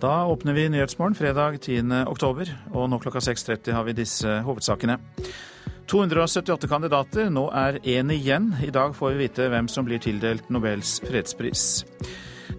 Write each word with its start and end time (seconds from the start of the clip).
Da 0.00 0.26
åpner 0.26 0.52
vi 0.52 0.68
Nyhetsmorgen 0.68 1.14
fredag 1.14 1.58
10. 1.58 2.04
oktober, 2.06 2.50
og 2.76 2.90
nå 2.92 2.98
klokka 3.00 3.22
6.30 3.24 3.72
har 3.72 3.84
vi 3.86 3.94
disse 3.96 4.40
hovedsakene. 4.44 4.98
278 5.88 6.68
kandidater, 6.68 7.30
nå 7.32 7.46
er 7.56 7.78
én 7.80 8.12
igjen. 8.12 8.50
I 8.60 8.68
dag 8.74 8.92
får 8.96 9.14
vi 9.14 9.22
vite 9.24 9.46
hvem 9.48 9.70
som 9.72 9.86
blir 9.88 10.02
tildelt 10.02 10.50
Nobels 10.52 10.98
fredspris. 11.00 11.86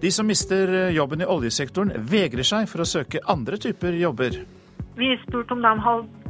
De 0.02 0.10
som 0.10 0.26
mister 0.26 0.90
jobben 0.90 1.22
i 1.22 1.30
oljesektoren, 1.30 1.94
vegrer 2.10 2.42
seg 2.42 2.66
for 2.70 2.82
å 2.82 2.88
søke 2.88 3.22
andre 3.30 3.60
typer 3.62 3.94
jobber. 4.00 4.40
Vi 4.98 5.14
spurte 5.22 5.54
om 5.54 5.62
de 5.62 5.72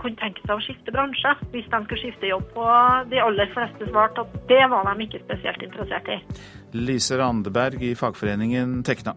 kunne 0.02 0.20
tenke 0.20 0.44
seg 0.44 0.54
å 0.58 0.60
skifte 0.60 0.92
bransje 0.92 1.32
hvis 1.54 1.72
de 1.72 1.82
skulle 1.86 2.02
skifte 2.02 2.28
jobb, 2.28 2.52
og 2.52 3.08
de 3.08 3.24
aller 3.24 3.48
fleste 3.56 3.88
svarte 3.88 4.26
at 4.26 4.36
det 4.52 4.60
var 4.68 4.92
de 4.92 5.08
ikke 5.08 5.24
spesielt 5.24 5.64
interessert 5.70 6.12
i. 6.12 6.20
Lise 6.76 7.16
Randeberg 7.16 7.80
i 7.80 7.96
fagforeningen 7.96 8.82
Tekna. 8.84 9.16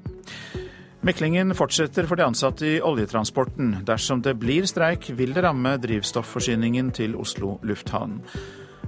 Meklingen 1.01 1.49
fortsetter 1.57 2.05
for 2.05 2.19
de 2.19 2.27
ansatte 2.29 2.65
i 2.67 2.81
oljetransporten. 2.85 3.79
Dersom 3.87 4.19
det 4.21 4.35
blir 4.37 4.67
streik, 4.69 5.07
vil 5.17 5.31
det 5.33 5.41
ramme 5.41 5.71
drivstofforsyningen 5.81 6.91
til 6.93 7.15
Oslo 7.17 7.55
lufthavn. 7.65 8.19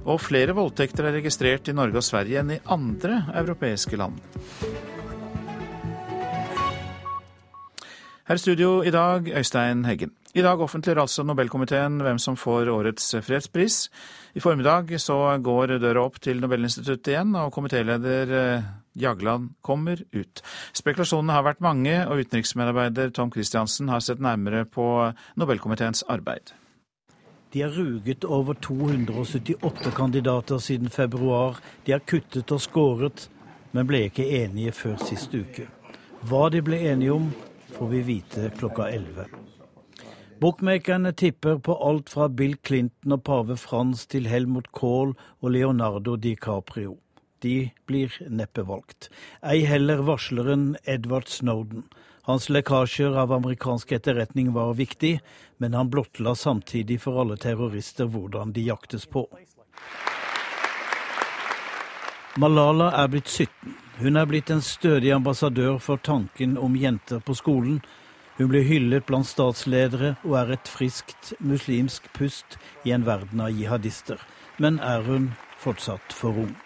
Og 0.06 0.20
flere 0.22 0.54
voldtekter 0.54 1.08
er 1.08 1.16
registrert 1.18 1.66
i 1.66 1.74
Norge 1.74 1.98
og 1.98 2.06
Sverige 2.06 2.38
enn 2.38 2.52
i 2.54 2.60
andre 2.70 3.16
europeiske 3.34 3.98
land. 3.98 4.20
Her 8.30 8.38
i 8.38 8.44
studio 8.44 8.76
i 8.86 8.94
dag, 8.94 9.26
Øystein 9.34 9.82
Heggen. 9.84 10.14
I 10.38 10.46
dag 10.46 10.62
offentliggjør 10.62 11.02
altså 11.02 11.26
Nobelkomiteen 11.26 11.98
hvem 11.98 12.22
som 12.22 12.38
får 12.38 12.70
årets 12.70 13.10
fredspris. 13.26 13.88
I 14.38 14.42
formiddag 14.42 14.94
så 15.02 15.18
går 15.42 15.80
døra 15.82 16.06
opp 16.06 16.22
til 16.22 16.38
Nobelinstituttet 16.38 17.10
igjen, 17.10 17.34
og 17.34 17.50
komitéleder 17.58 18.38
eh, 18.38 18.72
Jagland 18.94 19.54
kommer 19.62 20.02
ut. 20.12 20.42
Spekulasjonene 20.76 21.34
har 21.34 21.46
vært 21.46 21.62
mange, 21.64 21.94
og 22.06 22.24
utenriksmedarbeider 22.24 23.14
Tom 23.14 23.32
Christiansen 23.34 23.90
har 23.92 24.02
sett 24.04 24.22
nærmere 24.22 24.64
på 24.64 24.86
Nobelkomiteens 25.40 26.04
arbeid. 26.08 26.54
De 27.54 27.62
har 27.62 27.70
ruget 27.70 28.24
over 28.24 28.54
278 28.54 29.90
kandidater 29.94 30.58
siden 30.58 30.90
februar. 30.90 31.60
De 31.84 31.92
har 31.92 32.02
kuttet 32.02 32.50
og 32.50 32.60
skåret, 32.60 33.28
men 33.72 33.86
ble 33.86 34.08
ikke 34.08 34.26
enige 34.42 34.72
før 34.74 34.96
sist 35.02 35.34
uke. 35.34 35.68
Hva 36.26 36.48
de 36.50 36.62
ble 36.66 36.80
enige 36.90 37.14
om, 37.14 37.28
får 37.76 37.90
vi 37.92 38.02
vite 38.08 38.50
klokka 38.58 38.88
11. 38.90 39.28
Bookmakerne 40.42 41.12
tipper 41.12 41.58
på 41.62 41.78
alt 41.88 42.10
fra 42.10 42.28
Bill 42.28 42.56
Clinton 42.66 43.14
og 43.16 43.22
pave 43.24 43.56
Frans 43.56 44.06
til 44.10 44.26
Helmut 44.26 44.72
Kohl 44.72 45.14
og 45.40 45.50
Leonardo 45.54 46.16
DiCaprio. 46.16 47.03
De 47.44 47.70
blir 47.84 48.14
neppe 48.32 48.64
valgt. 48.64 49.10
Ei 49.44 49.66
heller 49.68 50.00
varsleren 50.06 50.78
Edward 50.88 51.28
Snowden. 51.28 51.84
Hans 52.24 52.48
lekkasjer 52.48 53.12
av 53.20 53.34
amerikansk 53.36 53.92
etterretning 53.92 54.54
var 54.56 54.72
viktig, 54.78 55.18
men 55.60 55.76
han 55.76 55.90
blottla 55.92 56.32
samtidig 56.34 57.02
for 57.04 57.20
alle 57.20 57.36
terrorister 57.36 58.08
hvordan 58.08 58.54
de 58.56 58.64
jaktes 58.64 59.04
på. 59.04 59.26
Malala 62.40 62.88
er 63.02 63.12
blitt 63.12 63.28
17. 63.28 63.76
Hun 64.00 64.16
er 64.16 64.26
blitt 64.26 64.48
en 64.50 64.64
stødig 64.64 65.12
ambassadør 65.12 65.76
for 65.78 66.00
tanken 66.00 66.56
om 66.58 66.80
jenter 66.80 67.20
på 67.20 67.36
skolen, 67.36 67.82
hun 68.36 68.48
blir 68.50 68.64
hyllet 68.66 69.06
blant 69.06 69.28
statsledere 69.30 70.16
og 70.24 70.34
er 70.40 70.56
et 70.56 70.70
friskt 70.70 71.30
muslimsk 71.38 72.08
pust 72.18 72.58
i 72.82 72.90
en 72.96 73.06
verden 73.06 73.44
av 73.44 73.54
jihadister. 73.54 74.18
Men 74.58 74.82
er 74.82 75.06
hun 75.06 75.32
fortsatt 75.62 76.10
for 76.12 76.46
ung? 76.46 76.56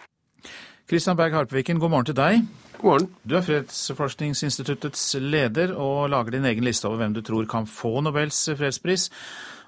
Kristian 0.88 1.18
Berg 1.18 1.34
Harpviken, 1.36 1.76
god 1.76 1.90
morgen 1.92 2.06
til 2.08 2.14
deg. 2.16 2.44
God 2.78 2.86
morgen. 2.88 3.08
Du 3.28 3.34
er 3.36 3.42
Fredsforskningsinstituttets 3.44 5.02
leder 5.20 5.74
og 5.76 6.06
lager 6.08 6.32
din 6.32 6.46
egen 6.48 6.64
liste 6.64 6.88
over 6.88 7.02
hvem 7.02 7.12
du 7.12 7.20
tror 7.20 7.44
kan 7.50 7.68
få 7.68 7.98
Nobels 8.00 8.38
fredspris. 8.56 9.10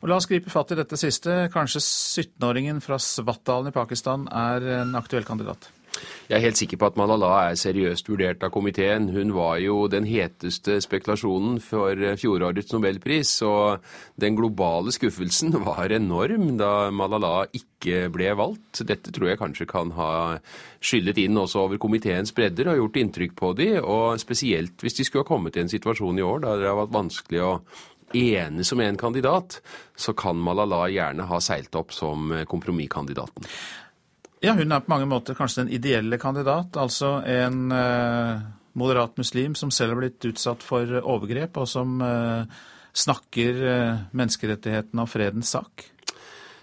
Og 0.00 0.08
La 0.08 0.16
oss 0.16 0.30
gripe 0.30 0.48
fatt 0.48 0.72
i 0.72 0.78
dette 0.78 0.96
siste. 0.96 1.50
Kanskje 1.52 1.82
17-åringen 1.84 2.80
fra 2.80 2.96
Svartdalen 2.96 3.68
i 3.68 3.76
Pakistan 3.76 4.24
er 4.32 4.64
en 4.78 4.96
aktuell 4.96 5.28
kandidat? 5.28 5.68
Jeg 6.30 6.36
er 6.38 6.44
helt 6.44 6.60
sikker 6.60 6.78
på 6.78 6.88
at 6.90 6.98
Malala 7.00 7.30
er 7.48 7.58
seriøst 7.58 8.06
vurdert 8.10 8.44
av 8.46 8.52
komiteen. 8.54 9.08
Hun 9.10 9.32
var 9.34 9.58
jo 9.62 9.88
den 9.90 10.06
heteste 10.06 10.78
spekulasjonen 10.84 11.58
for 11.64 11.98
fjorårets 12.20 12.70
nobelpris, 12.74 13.32
og 13.46 13.82
den 14.20 14.38
globale 14.38 14.94
skuffelsen 14.94 15.56
var 15.68 15.90
enorm 15.96 16.54
da 16.60 16.90
Malala 16.94 17.48
ikke 17.50 18.06
ble 18.14 18.30
valgt. 18.38 18.84
Dette 18.86 19.12
tror 19.14 19.32
jeg 19.32 19.42
kanskje 19.42 19.68
kan 19.70 19.90
ha 19.98 20.12
skyllet 20.78 21.18
inn 21.24 21.38
også 21.40 21.66
over 21.66 21.82
komiteens 21.82 22.34
bredder 22.36 22.70
og 22.70 22.84
gjort 22.84 23.00
inntrykk 23.02 23.36
på 23.38 23.54
de, 23.58 23.70
og 23.82 24.20
spesielt 24.22 24.84
hvis 24.84 25.00
de 25.00 25.06
skulle 25.08 25.26
ha 25.26 25.32
kommet 25.32 25.58
i 25.58 25.64
en 25.64 25.72
situasjon 25.72 26.20
i 26.20 26.26
år 26.26 26.44
da 26.46 26.56
det 26.60 26.70
har 26.70 26.78
vært 26.84 26.94
vanskelig 26.94 27.42
å 27.42 27.54
ene 28.16 28.64
som 28.66 28.80
en 28.80 28.96
kandidat, 28.98 29.60
så 29.96 30.14
kan 30.18 30.38
Malala 30.38 30.86
gjerne 30.90 31.26
ha 31.30 31.38
seilt 31.42 31.74
opp 31.78 31.94
som 31.94 32.32
kompromisskandidaten. 32.50 33.46
Ja, 34.40 34.54
hun 34.56 34.72
er 34.72 34.80
på 34.80 34.88
mange 34.88 35.08
måter 35.08 35.36
kanskje 35.36 35.66
den 35.66 35.74
ideelle 35.76 36.16
kandidat. 36.20 36.76
Altså 36.80 37.18
en 37.28 37.72
eh, 37.76 38.40
moderat 38.72 39.18
muslim 39.20 39.54
som 39.58 39.72
selv 39.74 39.92
har 39.92 40.00
blitt 40.00 40.28
utsatt 40.30 40.64
for 40.64 40.94
overgrep, 41.00 41.60
og 41.60 41.68
som 41.68 42.00
eh, 42.00 42.60
snakker 42.96 43.60
eh, 43.74 44.00
menneskerettighetene 44.16 45.04
og 45.04 45.12
fredens 45.12 45.52
sak. 45.52 45.84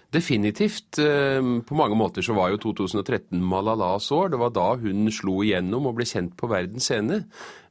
Definitivt. 0.08 0.98
Eh, 0.98 1.40
på 1.68 1.76
mange 1.76 1.96
måter 1.96 2.24
så 2.24 2.32
var 2.32 2.48
jo 2.48 2.62
2013 2.62 3.42
Malalas 3.44 4.08
år. 4.10 4.30
Det 4.32 4.38
var 4.40 4.54
da 4.56 4.70
hun 4.80 5.10
slo 5.12 5.42
igjennom 5.44 5.84
og 5.90 5.98
ble 5.98 6.06
kjent 6.08 6.32
på 6.38 6.48
verdens 6.48 6.88
scene. 6.88 7.26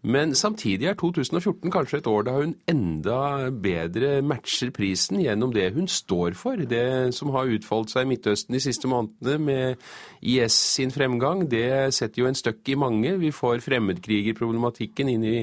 Men 0.05 0.35
samtidig 0.37 0.85
er 0.85 0.93
2014 0.93 1.71
kanskje 1.73 1.97
et 1.97 2.07
år 2.07 2.27
da 2.27 2.35
hun 2.37 2.53
enda 2.69 3.49
bedre 3.49 4.21
matcher 4.21 4.69
prisen 4.69 5.17
gjennom 5.23 5.49
det 5.55 5.71
hun 5.73 5.89
står 5.89 6.37
for. 6.37 6.61
Det 6.61 7.09
som 7.17 7.33
har 7.33 7.49
utfoldt 7.57 7.95
seg 7.95 8.05
i 8.05 8.11
Midtøsten 8.13 8.53
de 8.53 8.61
siste 8.61 8.87
månedene 8.87 9.41
med 9.41 9.89
IS 10.21 10.53
sin 10.77 10.93
fremgang, 10.93 11.47
det 11.49 11.89
setter 11.97 12.21
jo 12.21 12.29
en 12.29 12.37
støkk 12.37 12.69
i 12.69 12.77
mange. 12.77 13.17
Vi 13.17 13.33
får 13.33 13.65
fremmedkrigerproblematikken 13.65 15.09
inn 15.09 15.25
i 15.25 15.37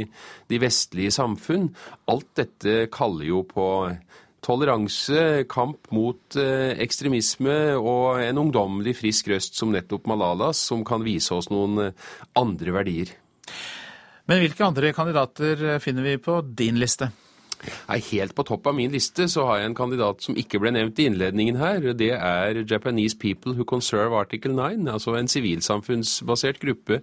de 0.49 0.63
vestlige 0.63 1.11
samfunn. 1.19 1.73
Alt 2.07 2.37
dette 2.39 2.85
kaller 2.95 3.33
jo 3.35 3.43
på 3.51 3.67
toleranse, 4.45 5.45
kamp 5.51 5.91
mot 5.95 6.37
eh, 6.41 6.75
ekstremisme 6.85 7.57
og 7.79 8.21
en 8.23 8.41
ungdommelig 8.45 8.99
frisk 9.01 9.33
røst 9.33 9.59
som 9.59 9.73
nettopp 9.75 10.09
Malalas, 10.11 10.61
som 10.69 10.85
kan 10.87 11.05
vise 11.07 11.33
oss 11.37 11.51
noen 11.53 11.89
eh, 11.89 12.09
andre 12.39 12.77
verdier. 12.77 13.15
Men 14.29 14.41
hvilke 14.41 14.65
andre 14.67 14.93
kandidater 14.97 15.69
eh, 15.75 15.81
finner 15.83 16.07
vi 16.07 16.19
på 16.23 16.41
din 16.57 16.81
liste? 16.81 17.11
Nei, 17.89 18.01
Helt 18.11 18.35
på 18.37 18.45
topp 18.47 18.67
av 18.71 18.77
min 18.77 18.93
liste 18.93 19.27
så 19.31 19.47
har 19.49 19.61
jeg 19.61 19.71
en 19.71 19.79
kandidat 19.79 20.25
som 20.25 20.37
ikke 20.39 20.61
ble 20.63 20.73
nevnt 20.75 21.01
i 21.01 21.09
innledningen 21.09 21.59
her. 21.61 21.93
Det 21.97 22.13
er 22.17 22.61
Japanese 22.63 23.17
People 23.21 23.55
Who 23.57 23.67
Conserve 23.69 24.17
Article 24.19 24.55
9, 24.57 24.85
altså 24.93 25.17
en 25.19 25.31
sivilsamfunnsbasert 25.31 26.61
gruppe 26.63 27.01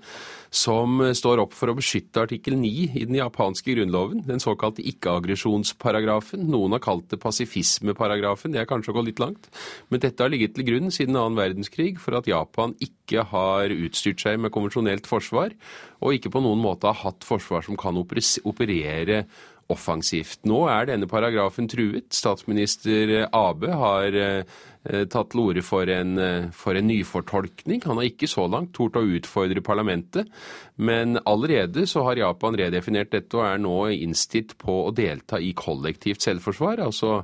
som 0.52 1.00
står 1.16 1.40
opp 1.46 1.56
for 1.56 1.72
å 1.72 1.76
beskytte 1.78 2.26
artikkel 2.26 2.58
9 2.60 2.98
i 3.00 3.06
den 3.08 3.16
japanske 3.16 3.72
grunnloven, 3.72 4.26
den 4.28 4.42
såkalte 4.44 4.84
ikke-aggresjonsparagrafen. 4.92 6.44
Noen 6.52 6.76
har 6.76 6.84
kalt 6.84 7.08
det 7.14 7.22
pasifismeparagrafen, 7.24 8.52
det 8.52 8.64
er 8.64 8.70
kanskje 8.70 8.92
å 8.92 8.98
gå 9.00 9.06
litt 9.08 9.22
langt. 9.24 9.48
Men 9.90 10.04
dette 10.04 10.24
har 10.24 10.34
ligget 10.34 10.58
til 10.58 10.68
grunn 10.68 10.92
siden 10.92 11.16
annen 11.16 11.40
verdenskrig 11.40 11.96
for 12.04 12.20
at 12.20 12.28
Japan 12.30 12.76
ikke 12.84 13.26
har 13.32 13.72
utstyrt 13.72 14.24
seg 14.24 14.42
med 14.44 14.54
konvensjonelt 14.54 15.08
forsvar, 15.10 15.56
og 16.02 16.18
ikke 16.18 16.34
på 16.34 16.44
noen 16.44 16.62
måte 16.62 16.90
har 16.90 17.00
hatt 17.06 17.26
forsvar 17.28 17.64
som 17.66 17.80
kan 17.80 17.98
operere 17.98 19.24
offensivt. 19.72 20.42
Nå 20.50 20.66
er 20.72 20.90
denne 20.90 21.10
paragrafen 21.10 21.70
truet. 21.72 22.10
Statsminister 22.14 23.14
Abe 23.28 23.72
har 23.78 24.18
eh, 24.20 24.60
tatt 24.84 25.32
til 25.32 25.44
orde 25.46 25.64
for, 25.66 25.90
eh, 25.90 26.50
for, 26.56 26.78
en 26.78 26.90
nyfortolkning. 26.90 27.84
Han 27.88 28.02
har 28.02 28.10
ikke 28.10 28.30
så 28.30 28.48
langt 28.52 28.74
tort 28.78 29.00
å 29.00 29.06
utfordre 29.18 29.64
parlamentet, 29.66 30.30
men 30.76 31.20
allerede 31.26 31.88
så 31.90 32.06
har 32.10 32.22
Japan 32.22 32.60
redefinert 32.60 33.14
dette 33.16 33.40
og 33.40 33.48
er 33.48 33.64
nå 33.64 33.80
innstilt 33.96 34.58
på 34.62 34.84
å 34.86 34.94
delta 34.96 35.40
i 35.42 35.56
kollektivt 35.58 36.24
selvforsvar. 36.28 36.84
altså 36.86 37.22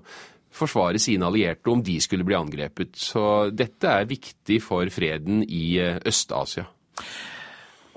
forsvare 0.58 1.00
sine 1.02 1.28
allierte 1.28 1.70
om 1.70 1.84
de 1.86 2.00
skulle 2.02 2.26
bli 2.28 2.38
angrepet. 2.38 2.96
Så 2.98 3.50
dette 3.54 3.92
er 3.92 4.10
viktig 4.10 4.62
for 4.64 4.90
freden 4.94 5.44
i 5.44 5.78
eh, 5.84 6.00
Øst-Asia. 6.06 6.68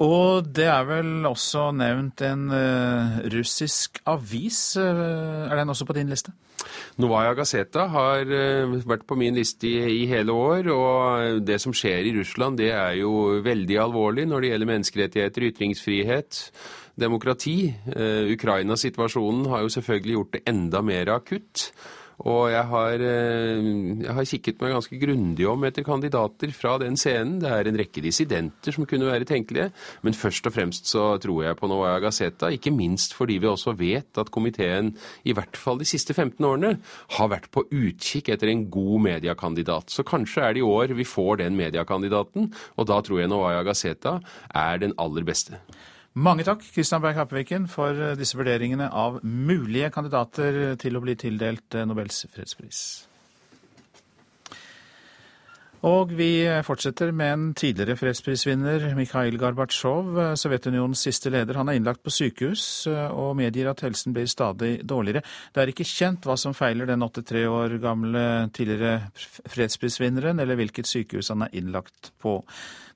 Og 0.00 0.46
det 0.56 0.64
er 0.64 0.86
vel 0.88 1.26
også 1.28 1.66
nevnt 1.76 2.22
en 2.24 2.46
uh, 2.48 3.18
russisk 3.34 4.00
avis. 4.08 4.60
Uh, 4.80 5.44
er 5.44 5.60
den 5.60 5.72
også 5.72 5.84
på 5.84 5.96
din 5.98 6.08
liste? 6.08 6.32
Novaja 7.00 7.34
Gazeta 7.36 7.84
har 7.92 8.24
uh, 8.24 8.78
vært 8.88 9.04
på 9.08 9.18
min 9.20 9.36
liste 9.36 9.68
i, 9.68 9.76
i, 10.00 10.06
hele 10.08 10.32
år. 10.32 10.72
Og 10.72 11.44
det 11.44 11.60
som 11.60 11.76
skjer 11.76 12.08
i 12.08 12.14
Russland, 12.16 12.56
det 12.62 12.72
er 12.72 12.96
jo 13.02 13.42
veldig 13.44 13.80
alvorlig 13.84 14.24
når 14.30 14.40
det 14.40 14.54
gjelder 14.54 14.72
menneskerettigheter, 14.72 15.48
ytringsfrihet, 15.52 16.42
demokrati. 17.00 17.58
Ukraina-situasjonen 18.32 19.46
har 19.52 19.64
jo 19.64 19.72
selvfølgelig 19.72 20.16
gjort 20.16 20.34
det 20.36 20.46
enda 20.48 20.82
mer 20.84 21.12
akutt. 21.14 21.70
Og 22.28 22.50
jeg 22.52 22.64
har, 22.68 23.00
eh, 23.00 23.60
jeg 24.04 24.12
har 24.12 24.28
kikket 24.28 24.60
meg 24.60 24.74
ganske 24.74 24.98
grundig 25.00 25.46
om 25.48 25.64
etter 25.64 25.86
kandidater 25.86 26.52
fra 26.52 26.76
den 26.78 26.98
scenen. 27.00 27.38
Det 27.40 27.48
er 27.48 27.68
en 27.68 27.78
rekke 27.80 28.02
dissidenter 28.04 28.72
som 28.76 28.84
kunne 28.84 29.08
være 29.08 29.24
tenkelige, 29.24 29.70
men 30.02 30.12
først 30.12 30.46
og 30.46 30.52
fremst 30.52 30.86
så 30.90 31.16
tror 31.20 31.44
jeg 31.44 31.56
på 31.56 31.68
Novaya 31.70 31.98
Gazeta. 31.98 32.50
Ikke 32.52 32.74
minst 32.74 33.14
fordi 33.16 33.38
vi 33.38 33.48
også 33.48 33.76
vet 33.76 34.18
at 34.18 34.30
komiteen 34.30 34.92
i 35.24 35.32
hvert 35.32 35.56
fall 35.56 35.78
de 35.78 35.88
siste 35.88 36.12
15 36.12 36.44
årene 36.44 36.78
har 37.16 37.28
vært 37.32 37.50
på 37.50 37.64
utkikk 37.70 38.28
etter 38.28 38.52
en 38.52 38.68
god 38.70 39.00
mediekandidat. 39.00 39.88
Så 39.88 40.04
kanskje 40.04 40.44
er 40.44 40.52
det 40.52 40.60
i 40.60 40.66
år 40.66 40.92
vi 40.92 41.04
får 41.04 41.40
den 41.40 41.56
mediekandidaten, 41.56 42.52
og 42.76 42.86
da 42.86 43.00
tror 43.00 43.20
jeg 43.20 43.32
Novaya 43.32 43.62
Gazeta 43.64 44.20
er 44.52 44.78
den 44.78 44.92
aller 44.98 45.24
beste. 45.24 45.56
Mange 46.18 46.42
takk, 46.42 46.64
Kristian 46.74 47.02
Berg 47.04 47.20
Happeviken, 47.20 47.68
for 47.70 47.94
eh, 47.94 48.16
disse 48.18 48.34
vurderingene 48.38 48.88
av 48.90 49.20
mulige 49.22 49.92
kandidater 49.94 50.74
til 50.80 50.98
å 50.98 51.04
bli 51.04 51.14
tildelt 51.14 51.78
eh, 51.78 51.86
Nobels 51.86 52.24
fredspris. 52.34 53.09
Og 55.88 56.10
vi 56.12 56.44
fortsetter 56.60 57.08
med 57.16 57.30
en 57.32 57.44
tidligere 57.56 57.94
fredsprisvinner, 57.96 58.82
Mikhail 58.98 59.38
Gorbatsjov, 59.40 60.36
Sovjetunionens 60.36 61.06
siste 61.06 61.32
leder. 61.32 61.56
Han 61.56 61.72
er 61.72 61.78
innlagt 61.78 62.02
på 62.04 62.12
sykehus 62.12 62.84
og 62.90 63.32
medgir 63.38 63.70
at 63.70 63.80
helsen 63.86 64.12
blir 64.12 64.28
stadig 64.28 64.82
dårligere. 64.84 65.24
Det 65.54 65.62
er 65.62 65.72
ikke 65.72 65.88
kjent 65.88 66.28
hva 66.28 66.36
som 66.36 66.52
feiler 66.56 66.90
den 66.90 67.00
83 67.00 67.46
år 67.48 67.78
gamle 67.80 68.26
tidligere 68.52 69.08
fredsprisvinneren, 69.48 70.44
eller 70.44 70.60
hvilket 70.60 70.90
sykehus 70.90 71.32
han 71.32 71.48
er 71.48 71.56
innlagt 71.56 72.12
på. 72.20 72.36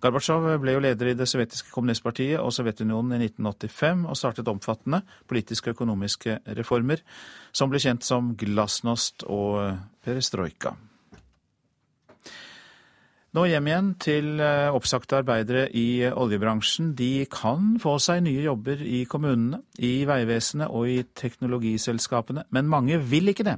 Gorbatsjov 0.04 0.50
ble 0.60 0.76
jo 0.76 0.84
leder 0.84 1.14
i 1.14 1.16
det 1.16 1.31
sovjetiske 1.31 1.72
kommunistpartiet 1.72 2.36
og 2.36 2.52
Sovjetunionen 2.52 3.16
i 3.16 3.25
1985 3.31 4.04
og 4.04 4.19
startet 4.20 4.50
omfattende 4.52 5.00
politiske 5.25 5.72
og 5.72 5.78
økonomiske 5.78 6.42
reformer, 6.60 7.00
som 7.48 7.72
ble 7.72 7.81
kjent 7.81 8.04
som 8.04 8.34
glasnost 8.36 9.25
og 9.25 9.78
perestrojka. 10.04 10.76
Nå 13.34 13.48
hjem 13.50 13.66
igjen 13.66 13.86
til 13.98 14.38
eh, 14.38 14.69
oppsagte 14.70 15.16
arbeidere 15.19 15.64
i 15.75 16.04
oljebransjen. 16.06 16.92
De 16.94 17.25
kan 17.26 17.72
få 17.82 17.96
seg 17.98 18.20
nye 18.22 18.44
jobber 18.44 18.78
i 18.86 19.00
kommunene, 19.10 19.58
i 19.82 20.04
Vegvesenet 20.06 20.70
og 20.70 20.86
i 20.92 21.00
teknologiselskapene, 21.19 22.44
men 22.54 22.70
mange 22.70 23.00
vil 23.02 23.32
ikke 23.32 23.48
det. 23.48 23.56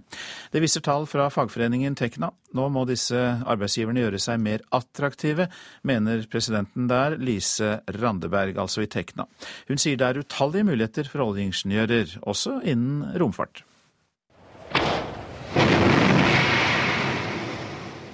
Det 0.55 0.65
viser 0.65 0.81
tall 0.87 1.05
fra 1.11 1.29
fagforeningen 1.29 1.99
Tekna. 2.01 2.33
Nå 2.57 2.71
må 2.73 2.87
disse 2.89 3.21
arbeidsgiverne 3.45 4.07
gjøre 4.07 4.23
seg 4.25 4.41
mer 4.41 4.65
attraktive, 4.81 5.51
mener 5.85 6.25
presidenten 6.33 6.89
der, 6.89 7.21
Lise 7.21 7.83
Randeberg, 8.01 8.57
altså 8.57 8.87
i 8.87 8.89
Tekna. 8.89 9.29
Hun 9.69 9.77
sier 9.77 10.01
det 10.01 10.09
er 10.09 10.25
utallige 10.25 10.73
muligheter 10.73 11.13
for 11.13 11.29
oljeingeniører, 11.29 12.23
også 12.25 12.63
innen 12.65 13.11
romfart. 13.21 13.67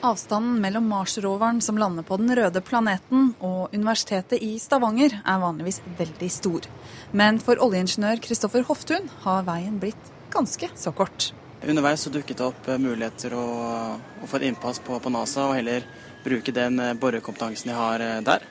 Avstanden 0.02 0.60
mellom 0.60 0.88
Mars-roveren 0.90 1.60
som 1.62 1.78
lander 1.78 2.02
på 2.02 2.16
den 2.18 2.34
røde 2.34 2.60
planeten 2.60 3.28
og 3.38 3.70
Universitetet 3.70 4.42
i 4.42 4.56
Stavanger 4.58 5.14
er 5.22 5.38
vanligvis 5.38 5.78
veldig 5.98 6.30
stor. 6.34 6.66
Men 7.14 7.38
for 7.38 7.62
oljeingeniør 7.62 8.18
Kristoffer 8.24 8.66
Hoftun 8.66 9.06
har 9.22 9.46
veien 9.46 9.76
blitt 9.78 10.10
ganske 10.34 10.72
så 10.74 10.90
kort. 10.90 11.28
Underveis 11.62 12.02
så 12.02 12.10
dukket 12.10 12.40
det 12.40 12.48
opp 12.48 12.66
eh, 12.66 12.80
muligheter 12.82 13.36
å, 13.38 13.46
å 13.94 14.26
få 14.26 14.40
et 14.40 14.48
innpass 14.48 14.82
på, 14.82 14.98
på 14.98 15.12
NASA 15.14 15.46
og 15.46 15.54
heller 15.60 15.86
bruke 16.24 16.54
den 16.56 16.82
eh, 16.82 16.96
borekompetansen 16.98 17.70
jeg 17.70 17.78
har 17.78 18.02
eh, 18.02 18.18
der. 18.26 18.48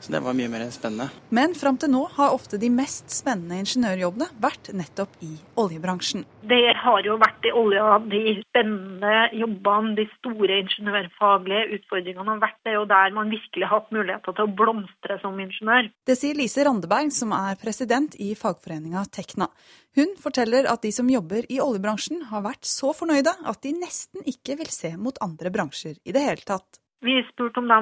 Så 0.00 0.12
det 0.12 0.20
var 0.24 0.36
mye 0.36 0.48
mer 0.48 0.64
spennende. 0.72 1.10
Men 1.28 1.54
fram 1.54 1.76
til 1.80 1.92
nå 1.92 2.06
har 2.16 2.32
ofte 2.32 2.58
de 2.60 2.70
mest 2.72 3.12
spennende 3.12 3.58
ingeniørjobbene 3.60 4.30
vært 4.40 4.72
nettopp 4.72 5.18
i 5.26 5.34
oljebransjen. 5.60 6.24
Det 6.48 6.72
har 6.80 7.04
jo 7.04 7.18
vært 7.20 7.44
i 7.44 7.52
olja 7.52 7.98
de 8.08 8.22
spennende 8.40 9.28
jobbene, 9.36 9.92
de 9.98 10.06
store 10.16 10.60
ingeniørfaglige 10.64 11.76
utfordringene 11.76 12.32
har 12.32 12.42
vært. 12.46 12.58
Det 12.64 12.72
er 12.72 12.78
jo 12.78 12.88
der 12.94 13.14
man 13.18 13.34
virkelig 13.34 13.68
har 13.68 13.76
hatt 13.76 13.94
muligheter 13.94 14.36
til 14.38 14.48
å 14.48 14.54
blomstre 14.62 15.20
som 15.20 15.38
ingeniør. 15.44 15.92
Det 16.08 16.16
sier 16.18 16.40
Lise 16.40 16.64
Randeberg, 16.64 17.12
som 17.14 17.36
er 17.36 17.60
president 17.60 18.16
i 18.16 18.32
fagforeninga 18.38 19.04
Tekna. 19.12 19.50
Hun 19.98 20.16
forteller 20.22 20.68
at 20.70 20.84
de 20.86 20.94
som 20.96 21.08
jobber 21.12 21.44
i 21.52 21.60
oljebransjen 21.60 22.28
har 22.30 22.46
vært 22.46 22.64
så 22.68 22.94
fornøyde 22.96 23.36
at 23.44 23.62
de 23.66 23.76
nesten 23.76 24.24
ikke 24.24 24.56
vil 24.62 24.70
se 24.72 24.94
mot 24.96 25.18
andre 25.20 25.52
bransjer 25.52 26.00
i 26.06 26.16
det 26.16 26.24
hele 26.24 26.46
tatt. 26.46 26.79
Vi 27.00 27.16
spurte 27.30 27.62
om 27.62 27.68
de 27.70 27.78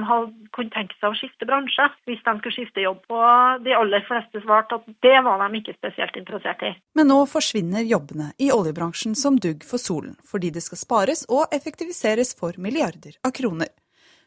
kunne 0.55 0.71
tenke 0.75 0.95
seg 1.01 1.11
å 1.11 1.17
skifte 1.19 1.47
bransje 1.49 1.89
hvis 2.07 2.23
de 2.23 2.35
skulle 2.39 2.55
skifte 2.55 2.85
jobb, 2.85 3.01
og 3.11 3.65
de 3.67 3.75
aller 3.75 4.05
fleste 4.07 4.43
svarte 4.45 4.79
at 4.79 4.87
det 5.03 5.17
var 5.27 5.43
de 5.43 5.61
ikke 5.61 5.75
spesielt 5.75 6.21
interessert 6.21 6.63
i. 6.63 6.73
Men 6.99 7.11
nå 7.11 7.19
forsvinner 7.31 7.87
jobbene 7.89 8.31
i 8.39 8.53
oljebransjen 8.55 9.19
som 9.19 9.41
dugg 9.43 9.67
for 9.67 9.83
solen, 9.83 10.15
fordi 10.23 10.53
det 10.55 10.63
skal 10.67 10.83
spares 10.85 11.27
og 11.27 11.51
effektiviseres 11.55 12.35
for 12.39 12.55
milliarder 12.63 13.19
av 13.27 13.35
kroner. 13.35 13.75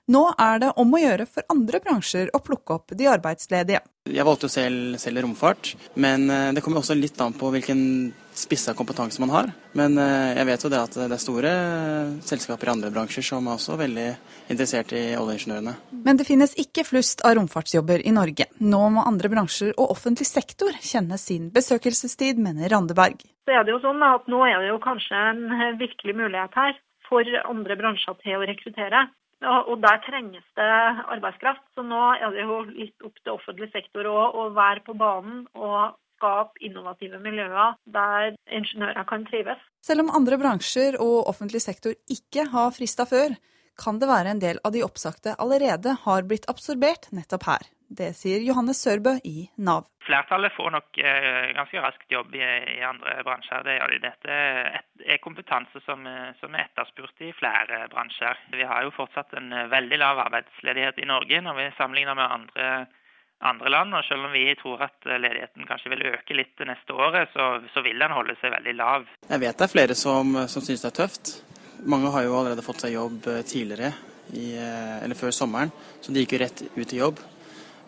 Nå 0.09 0.23
er 0.33 0.61
det 0.63 0.71
om 0.81 0.93
å 0.95 0.99
gjøre 0.99 1.27
for 1.29 1.45
andre 1.53 1.79
bransjer 1.83 2.31
å 2.33 2.41
plukke 2.41 2.73
opp 2.79 2.93
de 2.97 3.05
arbeidsledige. 3.09 3.83
Jeg 4.09 4.25
valgte 4.25 4.47
jo 4.47 4.51
selv, 4.51 4.95
selv 4.97 5.21
romfart, 5.21 5.75
men 5.93 6.25
eh, 6.33 6.47
det 6.55 6.63
kommer 6.65 6.81
også 6.81 6.95
litt 6.97 7.19
an 7.21 7.35
på 7.37 7.51
hvilken 7.53 7.83
spissa 8.33 8.73
kompetanse 8.73 9.21
man 9.21 9.29
har. 9.29 9.51
Men 9.77 9.99
eh, 10.01 10.31
jeg 10.39 10.47
vet 10.49 10.65
jo 10.65 10.71
det 10.73 10.79
at 10.81 10.97
det 10.97 11.05
er 11.05 11.21
store 11.21 11.51
selskaper 12.25 12.71
i 12.71 12.73
andre 12.73 12.89
bransjer 12.95 13.27
som 13.29 13.45
er 13.45 13.59
også 13.59 13.77
veldig 13.77 14.07
interessert 14.49 14.95
i 14.97 15.03
oljeingeniørene. 15.19 15.75
Men 16.01 16.17
det 16.17 16.25
finnes 16.27 16.57
ikke 16.59 16.87
flust 16.87 17.21
av 17.27 17.37
romfartsjobber 17.37 18.01
i 18.01 18.15
Norge. 18.17 18.49
Nå 18.57 18.81
må 18.97 19.05
andre 19.05 19.29
bransjer 19.31 19.75
og 19.77 19.93
offentlig 19.93 20.27
sektor 20.31 20.73
kjenne 20.81 21.21
sin 21.21 21.51
besøkelsestid, 21.53 22.41
mener 22.41 22.73
Randeberg. 22.73 23.21
Så 23.45 23.53
er 23.53 23.63
det 23.67 23.75
jo 23.77 23.83
sånn 23.85 24.01
at 24.05 24.25
Nå 24.31 24.41
er 24.49 24.63
det 24.63 24.73
jo 24.73 24.81
kanskje 24.81 25.23
en 25.29 25.77
virkelig 25.77 26.17
mulighet 26.17 26.57
her 26.57 26.77
for 27.05 27.27
andre 27.45 27.77
bransjer 27.77 28.17
til 28.25 28.39
å 28.39 28.45
rekruttere. 28.49 29.05
Og 29.41 29.73
der 29.81 30.01
trenges 30.05 30.45
det 30.59 30.69
arbeidskraft. 31.15 31.63
Så 31.75 31.85
nå 31.85 32.01
er 32.13 32.33
det 32.35 32.45
jo 32.45 32.61
litt 32.69 33.07
opp 33.07 33.17
til 33.23 33.33
offentlig 33.33 33.71
sektor 33.73 34.07
å 34.11 34.49
være 34.53 34.85
på 34.85 34.95
banen 34.97 35.47
og 35.57 35.97
skape 36.21 36.61
innovative 36.61 37.17
miljøer 37.21 37.77
der 37.89 38.35
ingeniører 38.45 39.07
kan 39.09 39.25
trives. 39.25 39.61
Selv 39.81 40.05
om 40.05 40.13
andre 40.13 40.37
bransjer 40.37 40.99
og 41.01 41.25
offentlig 41.31 41.63
sektor 41.63 41.97
ikke 42.13 42.45
har 42.53 42.73
frista 42.75 43.07
før, 43.09 43.33
kan 43.81 43.97
det 43.97 44.09
være 44.11 44.35
en 44.35 44.41
del 44.41 44.61
av 44.67 44.75
de 44.75 44.83
oppsagte 44.85 45.33
allerede 45.41 45.95
har 46.03 46.27
blitt 46.29 46.45
absorbert 46.51 47.09
nettopp 47.15 47.47
her. 47.49 47.69
Det 47.91 48.13
sier 48.15 48.39
Johannes 48.45 48.79
Sørbø 48.79 49.17
i 49.27 49.49
Nav. 49.67 49.89
Flertallet 50.05 50.53
får 50.55 50.69
nok 50.71 50.99
eh, 51.03 51.49
ganske 51.57 51.81
raskt 51.83 52.13
jobb 52.13 52.33
i, 52.39 52.43
andre 52.87 53.17
bransjer. 53.27 53.65
det 53.67 53.75
gjør 53.75 53.91
de. 53.91 53.99
Dette 54.05 54.37
er 55.13 55.19
kompetanse 55.23 55.81
som, 55.83 56.07
som, 56.39 56.55
er 56.55 56.69
etterspurt 56.69 57.25
i 57.27 57.33
flere 57.35 57.83
bransjer. 57.91 58.39
Vi 58.55 58.63
har 58.65 58.87
jo 58.87 58.95
fortsatt 58.95 59.35
en 59.37 59.51
veldig 59.73 59.99
lav 59.99 60.23
arbeidsledighet 60.23 61.03
i 61.03 61.09
Norge 61.09 61.43
når 61.43 61.59
vi 61.59 61.67
sammenligner 61.77 62.17
med 62.17 62.35
andre, 62.37 62.69
andre 63.51 63.73
land. 63.75 63.99
og 63.99 64.07
Selv 64.07 64.29
om 64.29 64.35
vi 64.39 64.47
tror 64.61 64.87
at 64.87 65.11
ledigheten 65.11 65.67
kanskje 65.67 65.91
vil 65.93 66.07
øke 66.13 66.37
litt 66.39 66.55
det 66.63 66.71
neste 66.71 66.95
året, 66.95 67.29
så, 67.35 67.57
så 67.75 67.83
vil 67.85 67.99
den 67.99 68.15
holde 68.15 68.37
seg 68.39 68.55
veldig 68.55 68.77
lav. 68.79 69.07
Jeg 69.27 69.43
vet 69.43 69.59
det 69.59 69.67
er 69.67 69.75
flere 69.75 69.99
som, 69.99 70.33
som 70.47 70.63
synes 70.63 70.87
det 70.87 70.93
er 70.93 70.99
tøft. 71.03 71.35
Mange 71.91 72.11
har 72.13 72.23
jo 72.23 72.37
allerede 72.37 72.63
fått 72.65 72.83
seg 72.85 72.93
jobb 72.93 73.27
eh, 73.27 73.43
tidligere, 73.47 73.91
i, 74.37 74.53
eh, 74.55 74.97
eller 75.03 75.17
før 75.17 75.33
sommeren, 75.35 75.71
så 76.01 76.13
de 76.13 76.23
gikk 76.23 76.35
jo 76.37 76.41
rett 76.43 76.65
ut 76.77 76.93
i 76.93 76.99
jobb. 76.99 77.21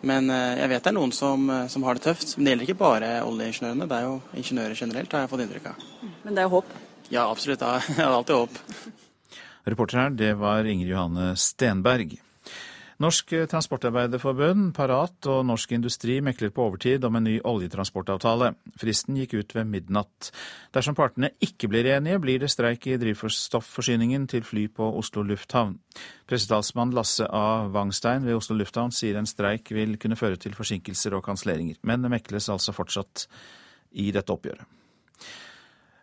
Men 0.04 0.28
eh, 0.32 0.58
jeg 0.60 0.70
vet 0.72 0.84
det 0.84 0.92
er 0.92 0.96
noen 0.98 1.14
som, 1.16 1.46
eh, 1.50 1.66
som, 1.72 1.86
har 1.86 1.96
det 1.96 2.04
tøft. 2.06 2.34
Men 2.36 2.44
det 2.44 2.54
gjelder 2.54 2.68
ikke 2.68 2.82
bare 2.82 3.12
oljeingeniørene, 3.26 3.88
det 3.90 4.00
er 4.00 4.08
jo 4.08 4.18
ingeniører 4.40 4.78
generelt, 4.78 5.16
har 5.16 5.24
jeg 5.24 5.32
fått 5.32 5.44
inntrykk 5.46 5.70
av. 5.72 5.88
Men 6.26 6.36
det 6.36 6.44
er 6.44 6.52
håp? 6.52 6.76
Ja, 7.08 7.24
absolutt. 7.26 7.64
Jeg 7.64 7.96
har 8.02 8.18
alltid 8.18 8.36
håp. 8.42 8.60
Reporter 9.64 10.02
her, 10.02 10.14
det 10.14 10.34
var 10.40 10.68
Ingrid 10.68 10.92
Johanne 10.92 11.32
Stenberg. 11.40 12.18
Norsk 13.02 13.32
Transportarbeiderforbund, 13.50 14.68
Parat 14.76 15.26
og 15.30 15.40
Norsk 15.48 15.72
Industri 15.74 16.20
mekler 16.22 16.52
på 16.54 16.62
overtid 16.68 17.02
om 17.06 17.16
en 17.18 17.26
ny 17.26 17.34
oljetransportavtale. 17.42 18.52
Fristen 18.78 19.18
gikk 19.18 19.34
ut 19.40 19.54
ved 19.56 19.66
midnatt. 19.66 20.30
Dersom 20.74 20.94
partene 20.94 21.32
ikke 21.42 21.68
blir 21.72 21.88
enige, 21.96 22.20
blir 22.22 22.44
det 22.44 22.52
streik 22.54 22.86
i 22.86 22.98
drivstofforsyningen 23.00 24.28
til 24.30 24.46
fly 24.46 24.68
på 24.70 24.86
Oslo 25.00 25.24
lufthavn. 25.26 25.74
Pressetalsmann 26.30 26.94
Lasse 26.94 27.26
A. 27.26 27.66
Wangstein 27.74 28.28
ved 28.28 28.38
Oslo 28.38 28.56
lufthavn 28.60 28.94
sier 28.94 29.18
en 29.18 29.26
streik 29.26 29.74
vil 29.74 29.98
kunne 29.98 30.18
føre 30.20 30.38
til 30.38 30.54
forsinkelser 30.54 31.18
og 31.18 31.26
kanselleringer, 31.26 31.82
men 31.82 32.06
det 32.06 32.14
mekles 32.14 32.48
altså 32.52 32.76
fortsatt 32.76 33.26
i 33.98 34.12
dette 34.14 34.30
oppgjøret. 34.30 34.70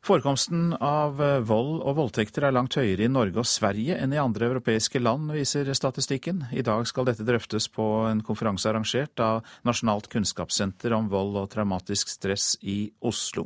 Forekomsten 0.01 0.71
av 0.81 1.19
eh, 1.21 1.43
vold 1.45 1.83
og 1.85 1.93
voldtekter 1.99 2.47
er 2.47 2.55
langt 2.55 2.73
høyere 2.73 3.05
i 3.05 3.11
Norge 3.11 3.37
og 3.37 3.45
Sverige 3.45 3.99
enn 4.01 4.15
i 4.15 4.17
andre 4.17 4.47
europeiske 4.49 4.97
land, 4.97 5.29
viser 5.29 5.67
statistikken. 5.77 6.39
I 6.57 6.63
dag 6.65 6.87
skal 6.89 7.05
dette 7.05 7.25
drøftes 7.27 7.67
på 7.69 7.85
en 8.09 8.23
konferanse 8.25 8.65
arrangert 8.71 9.21
av 9.21 9.45
Nasjonalt 9.67 10.09
kunnskapssenter 10.09 10.95
om 10.97 11.05
vold 11.11 11.37
og 11.43 11.51
traumatisk 11.53 12.09
stress 12.09 12.55
i 12.65 12.87
Oslo. 13.05 13.45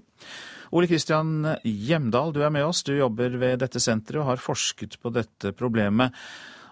Ole 0.72 0.88
Kristian 0.88 1.44
Hjemdal, 1.68 2.32
du 2.32 2.40
er 2.48 2.56
med 2.56 2.64
oss. 2.70 2.86
Du 2.88 2.94
jobber 2.96 3.36
ved 3.42 3.60
dette 3.60 3.84
senteret 3.84 4.24
og 4.24 4.30
har 4.32 4.44
forsket 4.46 4.96
på 5.04 5.12
dette 5.12 5.52
problemet. 5.60 6.16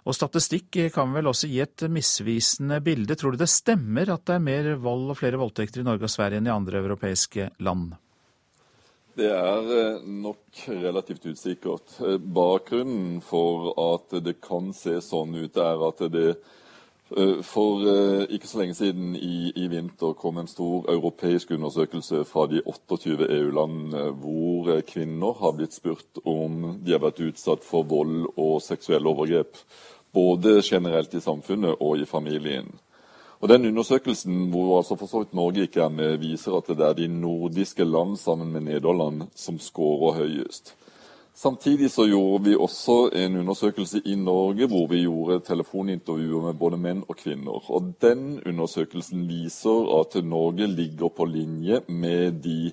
Og 0.08 0.16
statistikk 0.16 0.80
kan 0.96 1.12
vel 1.12 1.28
også 1.28 1.52
gi 1.52 1.60
et 1.64 1.84
misvisende 1.92 2.80
bilde. 2.84 3.20
Tror 3.20 3.36
du 3.36 3.44
det 3.44 3.52
stemmer 3.52 4.16
at 4.16 4.24
det 4.32 4.40
er 4.40 4.48
mer 4.48 4.72
vold 4.80 5.12
og 5.12 5.20
flere 5.20 5.44
voldtekter 5.44 5.84
i 5.84 5.88
Norge 5.92 6.08
og 6.08 6.16
Sverige 6.16 6.40
enn 6.40 6.48
i 6.48 6.56
andre 6.56 6.80
europeiske 6.80 7.52
land? 7.60 7.92
Det 9.14 9.30
er 9.30 9.68
eh, 9.78 10.06
nok 10.10 10.64
relativt 10.68 11.26
usikkert. 11.26 12.00
Eh, 12.02 12.18
bakgrunnen 12.18 13.22
for 13.22 13.70
at 13.78 14.16
det 14.26 14.40
kan 14.42 14.72
se 14.74 14.98
sånn 15.06 15.36
ut, 15.38 15.58
er 15.62 15.84
at 15.86 16.02
det 16.10 16.30
eh, 16.32 17.44
for 17.46 17.84
ikke 18.34 18.50
så 18.50 18.64
lenge 18.64 18.78
siden 18.80 19.12
i, 19.14 19.52
i 19.54 19.68
vinter 19.70 20.16
kom 20.18 20.40
en 20.42 20.50
stor 20.50 20.88
europeisk 20.90 21.52
undersøkelse 21.54 22.24
fra 22.26 22.48
de 22.50 22.64
28 22.66 23.28
EU-landene 23.28 24.08
hvor 24.24 24.72
kvinner 24.90 25.38
har 25.44 25.54
blitt 25.60 25.78
spurt 25.78 26.24
om 26.26 26.80
de 26.82 26.96
har 26.96 27.04
vært 27.04 27.22
utsatt 27.28 27.68
for 27.68 27.86
vold 27.86 28.32
og 28.34 28.64
seksuelle 28.66 29.14
overgrep. 29.14 29.62
Både 30.14 30.58
generelt 30.66 31.14
i 31.14 31.22
samfunnet 31.22 31.78
og 31.78 32.02
i 32.02 32.10
familien. 32.10 32.74
Og 33.44 33.50
Den 33.50 33.66
undersøkelsen 33.66 34.46
hvor 34.54 34.78
altså 34.78 34.96
for 34.96 35.10
så 35.12 35.20
vidt 35.20 35.34
Norge 35.36 35.68
er 35.76 35.90
med, 35.92 36.22
viser 36.22 36.56
at 36.56 36.70
det 36.72 36.86
er 36.86 36.94
de 36.96 37.10
nordiske 37.12 37.84
land 37.84 38.16
sammen 38.18 38.54
med 38.54 38.62
Nederland 38.70 39.26
som 39.36 39.58
skårer 39.60 40.16
høyest. 40.22 40.72
Samtidig 41.36 41.90
så 41.92 42.06
gjorde 42.08 42.44
vi 42.46 42.56
også 42.56 43.10
en 43.12 43.36
undersøkelse 43.42 44.00
i 44.06 44.16
Norge 44.16 44.68
hvor 44.72 44.88
vi 44.88 45.02
gjorde 45.02 45.42
telefonintervjuer 45.44 46.46
med 46.46 46.54
både 46.62 46.80
menn 46.80 47.04
og 47.04 47.18
kvinner. 47.20 47.60
Og 47.68 47.92
Den 48.02 48.40
undersøkelsen 48.46 49.28
viser 49.28 49.92
at 50.00 50.16
Norge 50.24 50.68
ligger 50.68 51.10
på 51.10 51.26
linje 51.26 51.82
med 51.88 52.40
de 52.48 52.72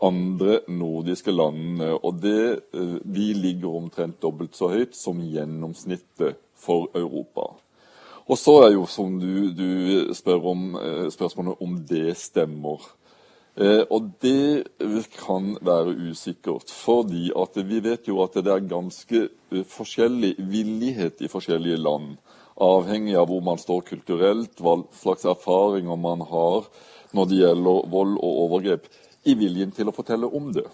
andre 0.00 0.60
nordiske 0.68 1.30
landene. 1.30 1.92
Og 1.92 2.22
det, 2.22 2.60
eh, 2.72 2.96
vi 3.04 3.32
ligger 3.34 3.76
omtrent 3.76 4.22
dobbelt 4.22 4.56
så 4.56 4.68
høyt 4.68 4.96
som 4.96 5.20
gjennomsnittet 5.20 6.40
for 6.54 6.88
Europa. 6.94 7.52
Og 8.26 8.38
så 8.38 8.56
er 8.64 8.72
jo 8.74 8.86
som 8.90 9.20
du, 9.22 9.52
du 9.54 10.14
spør 10.14 10.48
om 10.50 10.62
eh, 10.80 11.06
spørsmålet 11.14 11.60
om 11.62 11.76
det 11.86 12.16
stemmer. 12.18 12.82
Eh, 13.56 13.84
og 13.86 14.10
det 14.20 14.66
kan 15.14 15.54
være 15.64 15.94
usikkert, 16.10 16.68
fordi 16.68 17.30
at 17.38 17.54
vi 17.68 17.78
vet 17.84 18.08
jo 18.10 18.18
at 18.24 18.34
det 18.34 18.50
er 18.52 18.66
ganske 18.66 19.20
eh, 19.28 19.62
forskjellig 19.62 20.34
villighet 20.42 21.22
i 21.22 21.30
forskjellige 21.30 21.78
land. 21.80 22.16
Avhengig 22.60 23.14
av 23.16 23.30
hvor 23.30 23.44
man 23.46 23.62
står 23.62 23.86
kulturelt, 23.92 24.58
hva 24.58 24.80
slags 24.98 25.24
erfaringer 25.28 25.96
man 25.96 26.26
har 26.26 26.66
når 27.14 27.30
det 27.30 27.40
gjelder 27.44 27.88
vold 27.94 28.18
og 28.18 28.42
overgrep, 28.42 28.90
i 29.26 29.34
viljen 29.38 29.70
til 29.74 29.88
å 29.88 29.94
fortelle 29.94 30.28
om 30.28 30.50
det. 30.54 30.66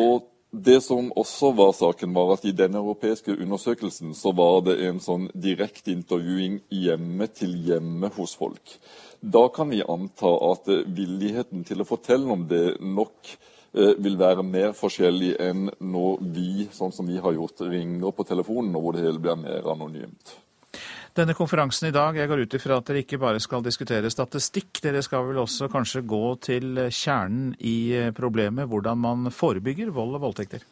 Og 0.00 0.24
det 0.50 0.80
som 0.80 1.10
også 1.12 1.50
var 1.52 1.74
saken, 1.76 2.14
var 2.14 2.32
at 2.32 2.44
i 2.48 2.54
den 2.56 2.74
europeiske 2.78 3.36
undersøkelsen 3.36 4.14
så 4.16 4.32
var 4.32 4.62
det 4.64 4.78
en 4.86 5.00
sånn 5.00 5.28
direkte 5.34 5.92
intervjuing 5.92 6.62
hjemme 6.72 7.28
til 7.28 7.52
hjemme 7.66 8.08
hos 8.16 8.32
folk. 8.38 8.78
Da 9.20 9.48
kan 9.52 9.68
vi 9.68 9.82
anta 9.84 10.32
at 10.48 10.70
villigheten 10.86 11.66
til 11.68 11.84
å 11.84 11.88
fortelle 11.88 12.32
om 12.32 12.46
det 12.48 12.78
nok 12.80 13.32
eh, 13.34 13.94
vil 14.00 14.16
være 14.16 14.46
mer 14.46 14.72
forskjellig 14.78 15.34
enn 15.42 15.68
når 15.80 16.24
vi, 16.32 16.50
sånn 16.72 16.96
som 16.96 17.08
vi 17.10 17.20
har 17.20 17.36
gjort, 17.36 17.66
ringer 17.68 18.14
på 18.16 18.24
telefonen, 18.24 18.72
og 18.78 18.86
hvor 18.86 18.96
det 18.96 19.04
hele 19.04 19.20
blir 19.20 19.36
mer 19.36 19.68
anonymt. 19.68 20.38
Denne 21.18 21.34
konferansen 21.34 21.88
i 21.88 21.94
dag, 21.94 22.14
jeg 22.14 22.30
går 22.30 22.44
ut 22.46 22.52
ifra 22.54 22.76
at 22.78 22.86
dere 22.86 23.00
ikke 23.02 23.18
bare 23.18 23.40
skal 23.42 23.62
diskutere 23.64 24.10
statistikk. 24.12 24.78
Dere 24.84 25.00
skal 25.02 25.24
vel 25.26 25.40
også 25.42 25.66
kanskje 25.72 26.04
gå 26.06 26.20
til 26.46 26.78
kjernen 26.94 27.56
i 27.58 27.90
eh, 27.98 28.12
problemet, 28.14 28.68
hvordan 28.70 29.00
man 29.02 29.32
forebygger 29.34 29.90
vold 29.96 30.14
og 30.14 30.28
voldtekter? 30.28 30.62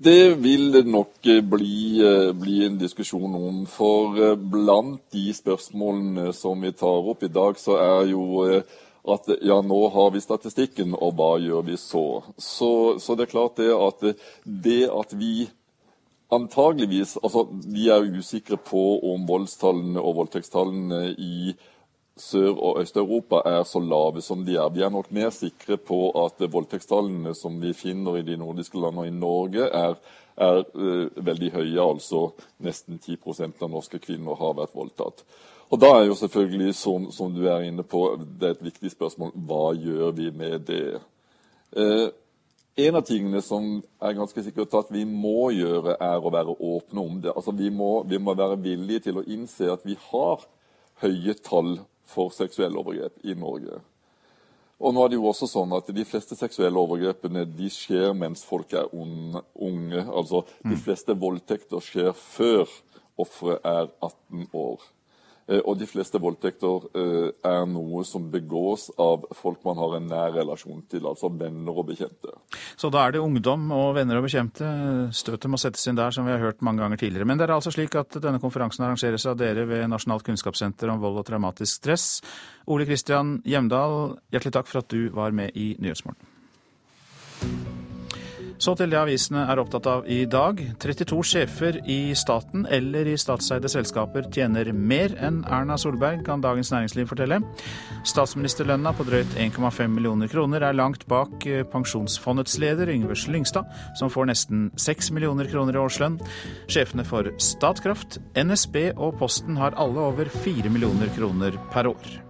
Det 0.00 0.38
vil 0.40 0.80
nok 0.88 1.28
eh, 1.28 1.42
bli, 1.44 2.00
eh, 2.00 2.30
bli, 2.32 2.56
en 2.70 2.80
diskusjon 2.80 3.36
om. 3.36 3.60
For 3.68 4.32
blant 4.40 5.04
de 5.12 5.26
spørsmålene 5.36 6.32
som 6.32 6.64
vi 6.64 6.72
tar 6.72 7.12
opp 7.12 7.28
i 7.28 7.32
dag, 7.34 7.60
så 7.60 7.76
er 7.82 8.14
jo 8.14 8.40
at 9.12 9.28
ja, 9.44 9.60
nå 9.60 9.84
har 9.92 10.10
vi 10.16 10.24
statistikken, 10.24 10.96
og 10.96 11.20
hva 11.20 11.34
gjør 11.40 11.68
vi 11.68 11.76
så? 11.80 12.22
Så, 12.40 12.96
så 12.96 13.16
det 13.16 13.28
er 13.28 13.34
klart 13.36 13.60
det 13.60 13.74
at 13.76 14.08
det 14.44 14.82
at 14.88 15.16
vi 15.20 15.50
Antageligvis, 16.30 17.16
altså 17.22 17.46
Vi 17.66 17.88
er 17.90 18.06
usikre 18.18 18.56
på 18.56 19.00
om 19.12 19.26
voldstallene 19.28 20.00
og 20.00 20.16
voldtektstallene 20.20 21.10
i 21.18 21.54
Sør- 22.20 22.58
og 22.60 22.80
Øst-Europa 22.80 23.40
er 23.44 23.62
så 23.64 23.80
lave 23.80 24.20
som 24.22 24.44
de 24.44 24.56
er. 24.56 24.68
Vi 24.68 24.82
er 24.82 24.90
nok 24.90 25.12
mer 25.12 25.30
sikre 25.30 25.76
på 25.76 26.10
at 26.24 26.52
voldtektstallene 26.52 27.34
som 27.34 27.60
vi 27.62 27.72
finner 27.72 28.16
i 28.16 28.22
de 28.22 28.36
nordiske 28.36 28.78
landene 28.78 29.00
og 29.00 29.06
i 29.06 29.10
Norge, 29.10 29.62
er, 29.62 29.94
er 30.36 30.64
uh, 30.74 31.26
veldig 31.26 31.50
høye. 31.52 31.80
Altså 31.80 32.28
nesten 32.58 33.00
10% 33.00 33.62
av 33.62 33.70
norske 33.70 33.98
kvinner 33.98 34.36
har 34.36 34.58
vært 34.58 34.74
voldtatt. 34.74 35.24
Og 35.70 35.80
Da 35.80 35.86
er 35.96 36.04
jo 36.06 36.14
selvfølgelig, 36.14 36.74
som, 36.74 37.10
som, 37.12 37.34
du 37.34 37.46
er 37.46 37.62
inne 37.62 37.82
på, 37.82 38.18
det 38.40 38.46
er 38.46 38.56
et 38.58 38.64
viktig 38.64 38.90
spørsmål 38.90 39.32
hva 39.34 39.72
gjør 39.74 40.10
vi 40.10 40.30
med 40.30 40.58
det? 40.66 41.00
Uh, 41.76 42.10
en 42.76 42.96
av 42.96 43.04
tingene 43.06 43.42
som 43.42 43.80
er 44.02 44.16
ganske 44.16 44.42
sikkert 44.44 44.74
at 44.78 44.90
vi 44.94 45.02
må 45.08 45.50
gjøre, 45.54 45.96
er 46.00 46.22
å 46.22 46.32
være 46.32 46.54
åpne 46.54 47.02
om 47.02 47.20
det. 47.22 47.32
Altså, 47.34 47.54
vi, 47.56 47.70
må, 47.70 48.02
vi 48.08 48.20
må 48.22 48.34
være 48.38 48.60
villige 48.62 49.08
til 49.08 49.20
å 49.20 49.26
innse 49.26 49.72
at 49.72 49.86
vi 49.86 49.96
har 50.10 50.44
høye 51.02 51.34
tall 51.42 51.78
for 52.10 52.34
seksuelle 52.34 52.78
overgrep 52.80 53.20
i 53.26 53.34
Norge. 53.38 53.80
Og 54.80 54.94
nå 54.96 55.02
er 55.04 55.12
det 55.12 55.18
jo 55.18 55.26
også 55.28 55.48
sånn 55.50 55.74
at 55.76 55.90
De 55.92 56.04
fleste 56.08 56.36
seksuelle 56.38 56.80
overgrepene 56.80 57.44
de 57.44 57.68
skjer 57.72 58.14
mens 58.16 58.46
folk 58.48 58.72
er 58.72 58.88
unge. 58.94 60.04
Altså, 60.06 60.46
De 60.62 60.72
mm. 60.72 60.80
fleste 60.86 61.16
voldtekter 61.20 61.84
skjer 61.84 62.14
før 62.16 62.64
offeret 63.20 63.66
er 63.66 63.90
18 64.00 64.46
år. 64.56 64.80
Eh, 65.50 65.60
og 65.64 65.78
de 65.80 65.88
fleste 65.88 66.20
voldtekter 66.22 66.86
eh, 66.94 67.28
er 67.50 67.64
noe 67.68 68.04
som 68.06 68.28
begås 68.30 68.88
av 69.00 69.26
folk 69.36 69.64
man 69.66 69.80
har 69.80 69.96
en 69.98 70.06
nær 70.10 70.34
relasjon 70.36 70.84
til, 70.90 71.06
altså 71.10 71.30
venner 71.34 71.74
og 71.74 71.88
bekjente. 71.90 72.34
Så 72.78 72.90
da 72.92 73.02
er 73.04 73.16
det 73.16 73.24
ungdom 73.24 73.66
og 73.74 73.94
venner 73.98 74.20
og 74.20 74.28
bekjente. 74.28 74.70
Støtet 75.16 75.50
må 75.50 75.58
settes 75.60 75.86
inn 75.90 75.98
der, 75.98 76.14
som 76.14 76.28
vi 76.28 76.34
har 76.34 76.42
hørt 76.42 76.62
mange 76.66 76.84
ganger 76.84 77.02
tidligere. 77.02 77.28
Men 77.28 77.40
det 77.40 77.48
er 77.48 77.56
altså 77.56 77.74
slik 77.74 77.96
at 77.98 78.20
denne 78.22 78.42
konferansen 78.42 78.86
arrangeres 78.86 79.26
av 79.26 79.38
dere 79.40 79.66
ved 79.68 79.88
Nasjonalt 79.90 80.26
kunnskapssenter 80.26 80.92
om 80.92 81.02
vold 81.02 81.22
og 81.22 81.28
traumatisk 81.28 81.82
stress. 81.82 82.08
Ole 82.70 82.86
Kristian 82.88 83.40
Hjemdal, 83.48 84.16
hjertelig 84.30 84.56
takk 84.60 84.70
for 84.70 84.84
at 84.84 84.92
du 84.92 85.10
var 85.16 85.34
med 85.34 85.56
i 85.58 85.72
Nyhetsmorgen. 85.82 87.79
Så 88.60 88.74
til 88.76 88.90
det 88.92 88.98
avisene 89.00 89.46
er 89.48 89.60
opptatt 89.62 89.86
av 89.88 90.08
i 90.10 90.18
dag. 90.28 90.58
32 90.82 91.22
sjefer 91.24 91.78
i 91.88 92.12
staten 92.18 92.66
eller 92.68 93.08
i 93.08 93.16
statseide 93.16 93.70
selskaper 93.72 94.28
tjener 94.28 94.68
mer 94.76 95.14
enn 95.16 95.40
Erna 95.48 95.78
Solberg, 95.80 96.20
kan 96.26 96.44
Dagens 96.44 96.68
Næringsliv 96.74 97.08
fortelle. 97.08 97.40
Statsministerlønna 98.04 98.92
på 98.98 99.08
drøyt 99.08 99.32
1,5 99.40 99.88
millioner 99.96 100.28
kroner 100.28 100.68
er 100.68 100.76
langt 100.76 101.08
bak 101.08 101.48
eh, 101.48 101.64
Pensjonsfondets 101.72 102.60
leder 102.60 102.92
Yngve 102.92 103.16
Slyngstad, 103.16 103.64
som 103.96 104.12
får 104.12 104.28
nesten 104.28 104.68
6 104.76 105.08
millioner 105.16 105.48
kroner 105.48 105.78
i 105.78 105.80
årslønn. 105.80 106.20
Sjefene 106.68 107.08
for 107.08 107.32
Statkraft, 107.40 108.20
NSB 108.36 108.90
og 108.92 109.16
Posten 109.22 109.56
har 109.56 109.78
alle 109.80 110.10
over 110.12 110.28
4 110.44 110.68
millioner 110.68 111.08
kroner 111.16 111.56
per 111.72 111.88
år. 111.96 112.29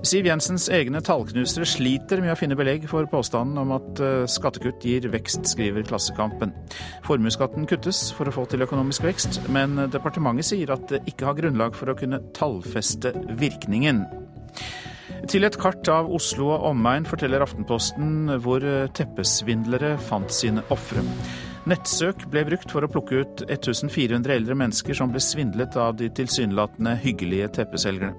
Siv 0.00 0.24
Jensens 0.24 0.64
egne 0.72 1.02
tallknusere 1.04 1.66
sliter 1.68 2.22
med 2.24 2.32
å 2.32 2.36
finne 2.38 2.56
belegg 2.56 2.86
for 2.88 3.04
påstanden 3.10 3.60
om 3.60 3.74
at 3.76 4.00
eh, 4.00 4.22
skattekutt 4.32 4.86
gir 4.88 5.04
vekst, 5.12 5.44
skriver 5.52 5.84
Klassekampen. 5.84 6.54
Formuesskatten 7.04 7.68
kuttes 7.68 8.06
for 8.16 8.30
å 8.30 8.32
få 8.32 8.46
til 8.48 8.64
økonomisk 8.64 9.04
vekst, 9.04 9.42
men 9.52 9.76
departementet 9.92 10.48
sier 10.48 10.72
at 10.72 10.86
det 10.88 11.02
ikke 11.10 11.28
har 11.28 11.36
grunnlag 11.42 11.76
for 11.76 11.92
å 11.92 11.98
kunne 12.00 12.22
tallfeste 12.36 13.12
virkningen. 13.42 14.06
Til 15.28 15.44
et 15.44 15.60
kart 15.60 15.84
av 15.92 16.08
Oslo 16.16 16.48
og 16.54 16.70
omegn 16.70 17.04
forteller 17.04 17.44
Aftenposten 17.44 18.38
hvor 18.40 18.64
teppesvindlere 18.96 19.98
fant 20.08 20.32
sine 20.32 20.64
ofre. 20.72 21.04
Nettsøk 21.68 22.24
ble 22.32 22.46
brukt 22.48 22.72
for 22.72 22.86
å 22.86 22.88
plukke 22.88 23.20
ut 23.20 23.42
1400 23.44 24.32
eldre 24.32 24.56
mennesker 24.56 24.96
som 24.96 25.12
ble 25.12 25.20
svindlet 25.20 25.76
av 25.76 25.92
de 26.00 26.08
tilsynelatende 26.16 26.96
hyggelige 27.04 27.50
teppeselgerne. 27.60 28.14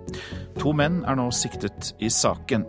To 0.59 0.73
menn 0.75 1.03
er 1.07 1.15
nå 1.19 1.29
siktet 1.35 1.93
i 1.99 2.11
saken 2.11 2.67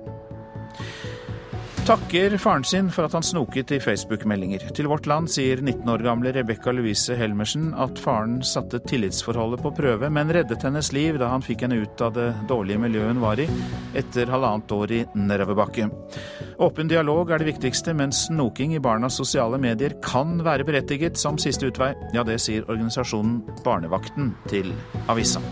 takker 1.87 2.37
faren 2.39 2.65
sin 2.65 2.91
for 2.95 3.09
at 3.09 3.15
han 3.17 3.25
snoket 3.27 3.73
i 3.75 3.79
Facebook-meldinger. 3.83 4.69
Til 4.77 4.87
Vårt 4.87 5.07
Land 5.11 5.31
sier 5.33 5.59
19 5.59 5.89
år 5.91 6.05
gamle 6.07 6.31
Rebekka 6.35 6.71
Louise 6.75 7.17
Helmersen 7.19 7.73
at 7.75 7.99
faren 7.99 8.37
satte 8.47 8.79
tillitsforholdet 8.87 9.65
på 9.65 9.73
prøve, 9.75 10.11
men 10.15 10.31
reddet 10.33 10.63
hennes 10.63 10.93
liv 10.95 11.19
da 11.19 11.33
han 11.33 11.43
fikk 11.43 11.65
henne 11.67 11.81
ut 11.83 12.05
av 12.05 12.15
det 12.15 12.29
dårlige 12.51 12.85
miljøet 12.85 13.11
hun 13.11 13.25
var 13.25 13.43
i, 13.43 13.49
etter 13.99 14.31
halvannet 14.31 14.77
år 14.77 14.95
i 14.95 15.01
nedoverbakke. 15.19 15.89
Åpen 16.63 16.93
dialog 16.93 17.33
er 17.35 17.43
det 17.43 17.51
viktigste, 17.51 17.97
men 17.99 18.15
snoking 18.15 18.77
i 18.77 18.83
barnas 18.83 19.19
sosiale 19.19 19.59
medier 19.59 19.99
kan 20.07 20.39
være 20.47 20.69
berettiget 20.69 21.19
som 21.19 21.41
siste 21.41 21.73
utvei. 21.73 21.93
Ja, 22.15 22.23
det 22.23 22.39
sier 22.45 22.69
organisasjonen 22.69 23.43
Barnevakten 23.67 24.37
til 24.53 24.71
avisa. 25.11 25.43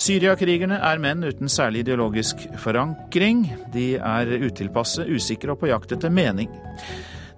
Syriakrigerne 0.00 0.80
er 0.82 1.00
menn 1.02 1.22
uten 1.24 1.48
særlig 1.48 1.84
ideologisk 1.84 2.44
forankring. 2.60 3.46
De 3.72 3.94
er 3.96 4.32
utilpasse, 4.42 5.06
usikre 5.06 5.54
og 5.54 5.62
på 5.62 5.70
jakt 5.70 5.94
etter 5.94 6.12
mening. 6.12 6.50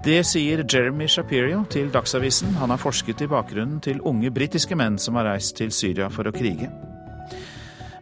Det 0.06 0.20
sier 0.28 0.62
Jeremy 0.62 1.08
Shapiro 1.10 1.64
til 1.72 1.88
Dagsavisen. 1.92 2.54
Han 2.60 2.72
har 2.72 2.80
forsket 2.80 3.24
i 3.24 3.30
bakgrunnen 3.30 3.80
til 3.82 4.02
unge 4.06 4.30
britiske 4.30 4.76
menn 4.78 5.00
som 5.02 5.18
har 5.18 5.32
reist 5.32 5.56
til 5.58 5.72
Syria 5.74 6.08
for 6.12 6.28
å 6.28 6.34
krige. 6.34 6.70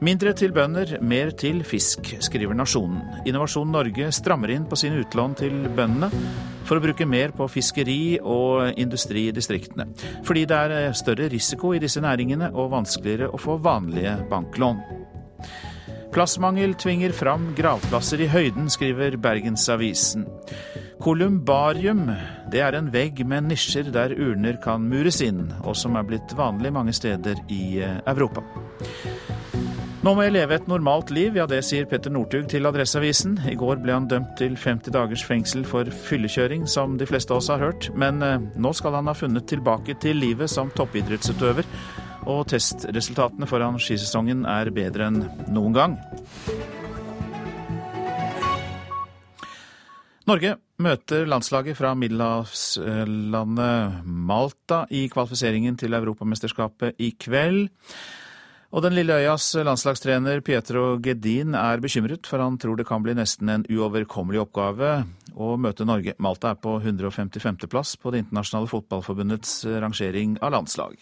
Mindre 0.03 0.33
til 0.35 0.51
bønder, 0.55 0.97
mer 1.07 1.31
til 1.39 1.61
fisk, 1.67 2.09
skriver 2.25 2.57
Nasjonen. 2.59 2.99
Innovasjon 3.29 3.71
Norge 3.71 4.11
strammer 4.13 4.51
inn 4.51 4.67
på 4.67 4.79
sine 4.79 4.99
utlån 5.05 5.37
til 5.39 5.55
bøndene 5.77 6.11
for 6.65 6.81
å 6.81 6.83
bruke 6.83 7.07
mer 7.07 7.35
på 7.37 7.47
fiskeri 7.53 8.17
og 8.19 8.75
industri 8.81 9.29
i 9.29 9.37
distriktene. 9.37 9.87
Fordi 10.27 10.45
det 10.51 10.59
er 10.59 10.99
større 10.99 11.29
risiko 11.31 11.75
i 11.77 11.83
disse 11.83 12.03
næringene 12.03 12.51
og 12.53 12.73
vanskeligere 12.75 13.31
å 13.31 13.41
få 13.41 13.59
vanlige 13.63 14.17
banklån. 14.31 14.83
Plassmangel 16.15 16.77
tvinger 16.79 17.15
fram 17.15 17.53
gravplasser 17.59 18.23
i 18.23 18.31
høyden, 18.31 18.69
skriver 18.71 19.17
Bergensavisen. 19.19 20.27
Kolumbarium 21.03 22.07
det 22.51 22.63
er 22.63 22.77
en 22.79 22.91
vegg 22.95 23.25
med 23.27 23.49
nisjer 23.51 23.91
der 23.95 24.15
urner 24.15 24.61
kan 24.63 24.85
mures 24.87 25.19
inn, 25.27 25.49
og 25.67 25.75
som 25.77 25.99
er 25.99 26.07
blitt 26.07 26.35
vanlig 26.39 26.71
mange 26.75 26.95
steder 26.95 27.41
i 27.51 27.81
eh, 27.83 27.99
Europa. 28.07 28.45
Nå 30.05 30.13
må 30.13 30.27
jeg 30.27 30.35
leve 30.35 30.59
et 30.59 30.67
normalt 30.69 31.09
liv, 31.17 31.39
ja 31.39 31.47
det 31.49 31.63
sier 31.65 31.87
Petter 31.89 32.13
Northug 32.13 32.45
til 32.53 32.69
Adresseavisen. 32.69 33.39
I 33.49 33.55
går 33.57 33.79
ble 33.81 33.95
han 33.95 34.05
dømt 34.05 34.35
til 34.37 34.53
50 34.53 34.93
dagers 34.93 35.25
fengsel 35.25 35.65
for 35.65 35.89
fyllekjøring, 35.89 36.69
som 36.69 37.01
de 37.01 37.09
fleste 37.09 37.33
av 37.33 37.41
oss 37.41 37.49
har 37.49 37.57
hørt. 37.63 37.89
Men 37.97 38.21
eh, 38.21 38.37
nå 38.61 38.69
skal 38.77 38.93
han 38.99 39.09
ha 39.09 39.15
funnet 39.17 39.49
tilbake 39.49 39.97
til 40.03 40.21
livet 40.21 40.53
som 40.53 40.69
toppidrettsutøver. 40.77 41.65
Og 42.29 42.45
testresultatene 42.53 43.49
foran 43.49 43.81
skisesongen 43.81 44.45
er 44.45 44.69
bedre 44.77 45.09
enn 45.09 45.25
noen 45.57 45.73
gang. 45.73 45.97
Norge 50.29 50.61
møter 50.85 51.25
landslaget 51.33 51.81
fra 51.81 51.97
middelhavslandet 51.97 54.05
Malta 54.05 54.85
i 54.93 55.09
kvalifiseringen 55.09 55.81
til 55.81 55.97
Europamesterskapet 55.97 57.01
i 57.01 57.17
kveld. 57.17 57.73
Og 58.75 58.83
den 58.83 58.97
lille 58.97 59.14
øyas 59.14 59.52
landslagstrener 59.54 60.40
Pietro 60.43 60.97
Gedin 60.99 61.54
er 61.54 61.78
bekymret, 61.78 62.26
for 62.26 62.43
han 62.43 62.57
tror 62.59 62.75
det 62.75 62.88
kan 62.88 63.04
bli 63.04 63.12
nesten 63.14 63.52
en 63.52 63.62
uoverkommelig 63.71 64.40
oppgave 64.43 64.88
å 65.38 65.52
møte 65.62 65.87
Norge. 65.87 66.16
Malta 66.19 66.50
er 66.50 66.59
på 66.59 66.73
155. 66.81 67.69
plass 67.71 67.95
på 67.97 68.11
Det 68.11 68.25
internasjonale 68.25 68.66
fotballforbundets 68.66 69.64
rangering 69.78 70.35
av 70.43 70.57
landslag. 70.57 70.99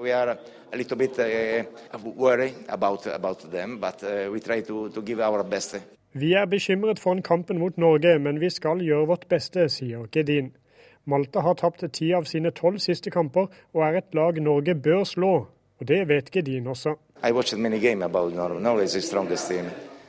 We 0.00 0.14
are 0.16 0.38
a 0.72 0.76
little 0.76 0.96
bit 0.96 1.18
uh, 1.18 1.64
about, 2.68 3.06
about 3.06 3.50
them, 3.50 3.78
but 3.78 4.02
uh, 4.02 4.62
to, 4.66 4.88
to 4.88 5.02
give 5.02 5.20
our 5.20 5.44
best. 5.44 5.76
Vi 6.12 6.32
er 6.32 6.46
bekymret 6.46 6.98
for 6.98 7.20
kampen 7.20 7.58
mot 7.58 7.76
Norge, 7.76 8.18
men 8.18 8.40
vi 8.40 8.48
skal 8.48 8.80
gjøre 8.80 9.06
vårt 9.06 9.28
beste, 9.28 9.68
sier 9.68 10.08
Gedin. 10.10 10.54
Malta 11.04 11.40
har 11.40 11.54
tapt 11.60 11.84
ti 11.92 12.14
av 12.14 12.24
sine 12.24 12.50
tolv 12.50 12.78
siste 12.78 13.10
kamper, 13.10 13.52
og 13.74 13.84
er 13.84 14.00
et 14.00 14.14
lag 14.14 14.40
Norge 14.40 14.74
bør 14.74 15.04
slå. 15.04 15.48
Og 15.82 15.86
det 15.88 16.04
vet 16.06 16.28
Gedin 16.30 16.66
også. 16.70 16.94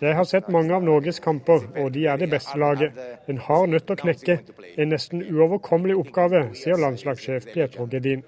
Jeg 0.03 0.15
har 0.15 0.25
sett 0.29 0.49
mange 0.53 0.73
av 0.75 0.83
Norges 0.85 1.19
kamper, 1.23 1.63
og 1.81 1.87
de 1.95 2.03
er 2.05 2.19
det 2.21 2.27
beste 2.29 2.59
laget. 2.61 2.99
En 3.25 3.39
hard 3.41 3.71
nødt 3.71 3.89
å 3.89 3.97
knekke. 3.97 4.35
En 4.77 4.91
nesten 4.93 5.23
uoverkommelig 5.25 5.95
oppgave, 5.97 6.43
sier 6.59 6.77
landslagssjef 6.77 7.47
Pietro 7.55 7.87
Gedin. 7.89 8.21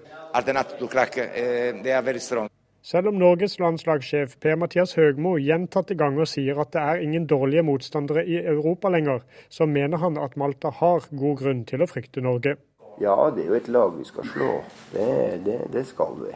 Selv 2.86 3.12
om 3.12 3.22
Norges 3.22 3.60
landslagssjef 3.62 4.40
Per-Mathias 4.42 4.98
Høgmo 4.98 5.36
gjentatte 5.38 5.94
ganger 6.02 6.26
sier 6.26 6.64
at 6.66 6.74
det 6.74 6.82
er 6.82 7.06
ingen 7.06 7.30
dårlige 7.30 7.66
motstandere 7.70 8.26
i 8.26 8.42
Europa 8.42 8.90
lenger, 8.90 9.22
så 9.50 9.70
mener 9.70 10.02
han 10.02 10.18
at 10.18 10.34
Malta 10.34 10.74
har 10.82 11.06
god 11.12 11.38
grunn 11.44 11.64
til 11.70 11.86
å 11.86 11.92
frykte 11.94 12.26
Norge. 12.26 12.58
Ja, 13.06 13.30
det 13.30 13.46
er 13.46 13.54
jo 13.54 13.62
et 13.62 13.70
lag 13.70 13.94
vi 13.94 14.10
skal 14.10 14.34
slå. 14.34 14.52
Det, 14.98 15.46
det, 15.46 15.62
det 15.78 15.86
skal 15.94 16.18
vi. 16.26 16.34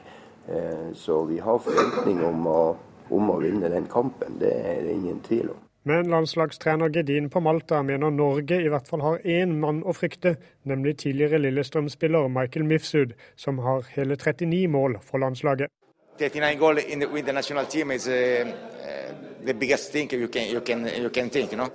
Eh, 0.49 0.93
så 0.93 1.25
vi 1.25 1.39
har 1.39 1.59
forventning 1.59 2.23
om 2.25 2.47
å, 2.47 2.61
om 3.09 3.29
å 3.29 3.39
vinne 3.41 3.69
den 3.69 3.85
kampen, 3.91 4.39
det 4.41 4.49
er 4.49 4.79
det 4.87 4.95
ingen 4.97 5.19
tvil 5.25 5.51
om. 5.53 5.65
Men 5.89 6.09
landslagstrener 6.09 6.89
Gedin 6.93 7.29
på 7.29 7.39
Malta 7.39 7.83
mener 7.83 8.11
Norge 8.11 8.57
i 8.61 8.69
hvert 8.69 8.87
fall 8.89 9.01
har 9.05 9.21
én 9.23 9.53
mann 9.61 9.83
å 9.85 9.93
frykte, 9.95 10.35
nemlig 10.67 10.97
tidligere 11.03 11.39
Lillestrøm-spiller 11.39 12.27
Michael 12.33 12.65
Mifsud, 12.67 13.13
som 13.35 13.61
har 13.63 13.85
hele 13.93 14.17
39 14.17 14.67
mål 14.67 14.97
for 15.05 15.21
landslaget. 15.23 15.71
39 16.19 16.57
goal 16.59 16.77
in 16.79 16.99
the, 16.99 17.07
with 17.07 17.25
the 17.25 17.33
national 17.33 17.65
team 17.65 17.91
is 17.91 18.07
uh, 18.07 18.43
uh, 18.83 19.13
the 19.45 19.53
biggest 19.53 19.91
thing 19.91 20.09
you 20.11 20.27
can, 20.27 20.49
you 20.49 20.61
can, 20.61 20.85
you 20.85 21.09
can 21.09 21.29
think, 21.29 21.51
you 21.51 21.57
know? 21.57 21.69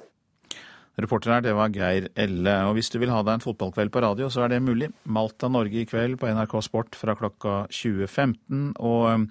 Reporter 0.95 1.33
her, 1.35 1.43
det 1.43 1.51
var 1.59 1.73
Geir 1.75 2.05
Elle. 2.15 2.53
Og 2.69 2.77
hvis 2.77 2.87
du 2.93 3.01
vil 3.03 3.11
ha 3.11 3.19
deg 3.27 3.35
en 3.35 3.43
fotballkveld 3.43 3.91
på 3.91 4.03
radio, 4.05 4.29
så 4.31 4.45
er 4.45 4.49
det 4.53 4.61
mulig. 4.63 4.93
Malta-Norge 5.11 5.81
i 5.81 5.89
kveld 5.91 6.21
på 6.21 6.29
NRK 6.31 6.55
Sport 6.63 6.95
fra 6.99 7.17
klokka 7.19 7.67
20.15. 7.67 8.79
Og 8.79 9.11
um, 9.11 9.25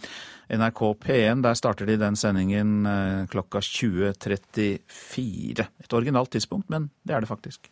NRK 0.51 0.81
P1, 1.05 1.39
der 1.45 1.55
starter 1.55 1.87
de 1.87 1.95
den 2.01 2.19
sendingen 2.19 2.83
uh, 2.83 3.23
klokka 3.31 3.63
20.34. 3.63 5.63
Et 5.87 5.95
originalt 5.95 6.35
tidspunkt, 6.35 6.67
men 6.73 6.91
det 7.07 7.15
er 7.15 7.23
det 7.23 7.31
faktisk. 7.31 7.71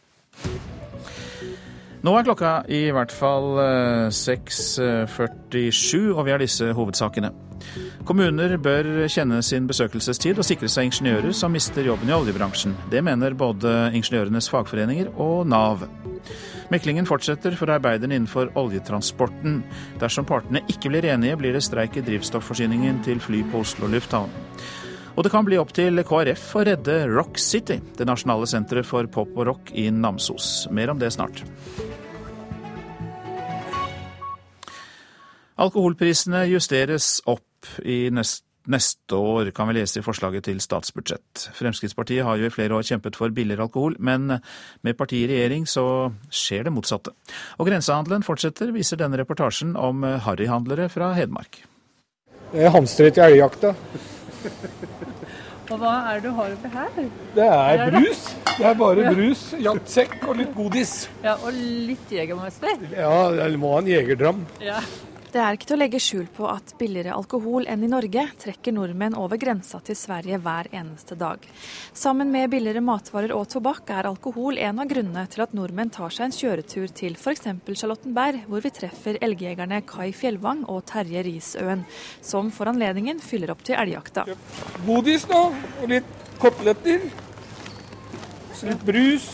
Nå 2.02 2.16
er 2.16 2.24
klokka 2.26 2.64
i 2.72 2.88
hvert 2.96 3.12
fall 3.14 3.60
6.47, 4.16 6.00
uh, 6.00 6.16
og 6.16 6.24
vi 6.26 6.32
har 6.32 6.40
disse 6.40 6.72
hovedsakene. 6.74 7.51
Kommuner 8.08 8.58
bør 8.62 8.88
kjenne 9.12 9.42
sin 9.46 9.68
besøkelsestid 9.70 10.40
og 10.42 10.48
sikre 10.48 10.70
seg 10.72 10.90
ingeniører 10.90 11.36
som 11.38 11.54
mister 11.54 11.86
jobben 11.86 12.10
i 12.10 12.16
oljebransjen. 12.16 12.76
Det 12.92 13.04
mener 13.06 13.38
både 13.38 13.92
ingeniørenes 13.98 14.50
fagforeninger 14.52 15.14
og 15.22 15.48
Nav. 15.50 15.86
Meklingen 16.72 17.08
fortsetter 17.08 17.56
for 17.60 17.72
arbeiderne 17.74 18.16
innenfor 18.16 18.54
oljetransporten. 18.60 19.60
Dersom 20.02 20.28
partene 20.28 20.64
ikke 20.72 20.92
blir 20.94 21.08
enige, 21.12 21.38
blir 21.40 21.58
det 21.58 21.66
streik 21.66 21.98
i 22.00 22.06
drivstofforsyningen 22.06 23.04
til 23.06 23.20
fly 23.24 23.44
på 23.52 23.66
Oslo 23.66 23.92
lufthavn. 23.92 24.32
Og 25.12 25.26
det 25.26 25.32
kan 25.34 25.44
bli 25.44 25.60
opp 25.60 25.74
til 25.76 26.00
KrF 26.08 26.46
å 26.56 26.66
redde 26.70 26.98
Rock 27.12 27.40
City, 27.42 27.82
det 27.98 28.08
nasjonale 28.08 28.48
senteret 28.48 28.88
for 28.88 29.08
pop 29.12 29.34
og 29.36 29.48
rock 29.50 29.74
i 29.76 29.90
Namsos. 29.92 30.70
Mer 30.72 30.94
om 30.94 31.02
det 31.02 31.12
snart. 31.12 31.44
Alkoholprisene 35.62 36.46
justeres 36.50 37.20
opp 37.30 37.44
i 37.86 38.06
neste 38.14 38.48
neste 38.70 39.18
år, 39.18 39.52
kan 39.56 39.70
vi 39.70 39.74
lese 39.80 40.00
i 40.00 40.06
forslaget 40.06 40.46
til 40.46 40.60
statsbudsjett. 40.62 41.48
Fremskrittspartiet 41.58 42.26
har 42.26 42.38
jo 42.38 42.46
i 42.46 42.54
flere 42.54 42.78
år 42.78 42.86
kjempet 42.86 43.18
for 43.18 43.34
billigere 43.34 43.66
alkohol, 43.66 43.96
men 44.00 44.28
med 44.86 44.98
partiet 45.00 45.30
i 45.30 45.34
regjering 45.34 45.66
så 45.70 45.86
skjer 46.30 46.68
det 46.68 46.76
motsatte. 46.76 47.16
Og 47.58 47.70
grensehandelen 47.70 48.26
fortsetter, 48.26 48.74
viser 48.76 49.02
denne 49.02 49.20
reportasjen 49.22 49.74
om 49.80 50.06
harryhandlere 50.28 50.90
fra 50.94 51.14
Hedmark. 51.18 51.64
Det 52.52 52.68
er 52.68 52.74
hamstret 52.76 53.18
i 53.18 53.26
elgjakta. 53.26 53.74
Og 55.72 55.78
hva 55.80 55.92
er 56.12 56.20
det 56.20 56.28
du 56.28 56.36
har 56.36 56.52
oppi 56.52 56.70
her? 56.74 56.90
Det 57.38 57.46
er 57.48 57.84
brus. 57.94 58.26
Det 58.58 58.66
er 58.68 58.74
bare 58.76 59.14
brus, 59.16 59.44
jaktsekk 59.64 60.18
og 60.28 60.36
litt 60.42 60.52
godis. 60.58 60.92
Ja, 61.24 61.38
Og 61.40 61.56
litt 61.56 62.12
Jegermeister? 62.12 62.76
Ja, 62.92 63.32
eller 63.32 63.56
må 63.62 63.72
ha 63.78 63.80
en 63.80 63.88
jegerdram. 63.88 64.44
Ja. 64.62 64.82
Det 65.32 65.40
er 65.40 65.56
ikke 65.56 65.68
til 65.70 65.78
å 65.78 65.80
legge 65.80 66.00
skjul 66.04 66.26
på 66.36 66.44
at 66.52 66.74
billigere 66.76 67.14
alkohol 67.16 67.64
enn 67.72 67.86
i 67.86 67.90
Norge 67.92 68.26
trekker 68.42 68.74
nordmenn 68.76 69.14
over 69.16 69.40
grensa 69.40 69.80
til 69.88 69.96
Sverige 69.96 70.36
hver 70.44 70.68
eneste 70.76 71.16
dag. 71.16 71.46
Sammen 71.96 72.34
med 72.34 72.50
billigere 72.52 72.82
matvarer 72.84 73.32
og 73.32 73.46
tobakk 73.54 73.94
er 73.96 74.10
alkohol 74.10 74.60
en 74.60 74.82
av 74.84 74.90
grunnene 74.92 75.24
til 75.32 75.46
at 75.46 75.54
nordmenn 75.56 75.94
tar 75.96 76.12
seg 76.12 76.26
en 76.28 76.36
kjøretur 76.36 76.92
til 77.00 77.16
f.eks. 77.16 77.48
Charlottenberg, 77.80 78.42
hvor 78.52 78.66
vi 78.66 78.74
treffer 78.76 79.20
elgjegerne 79.24 79.80
Kai 79.88 80.10
Fjellvang 80.12 80.66
og 80.68 80.84
Terje 80.92 81.24
Risøen, 81.24 81.86
som 82.20 82.52
for 82.52 82.68
anledningen 82.74 83.24
fyller 83.24 83.54
opp 83.56 83.64
til 83.64 83.80
elgjakta. 83.80 84.26
Godis 84.84 85.30
nå, 85.32 85.46
og 85.80 85.94
litt 85.94 86.28
koteletter. 86.44 87.08
Litt 88.68 88.84
brus. 88.84 89.32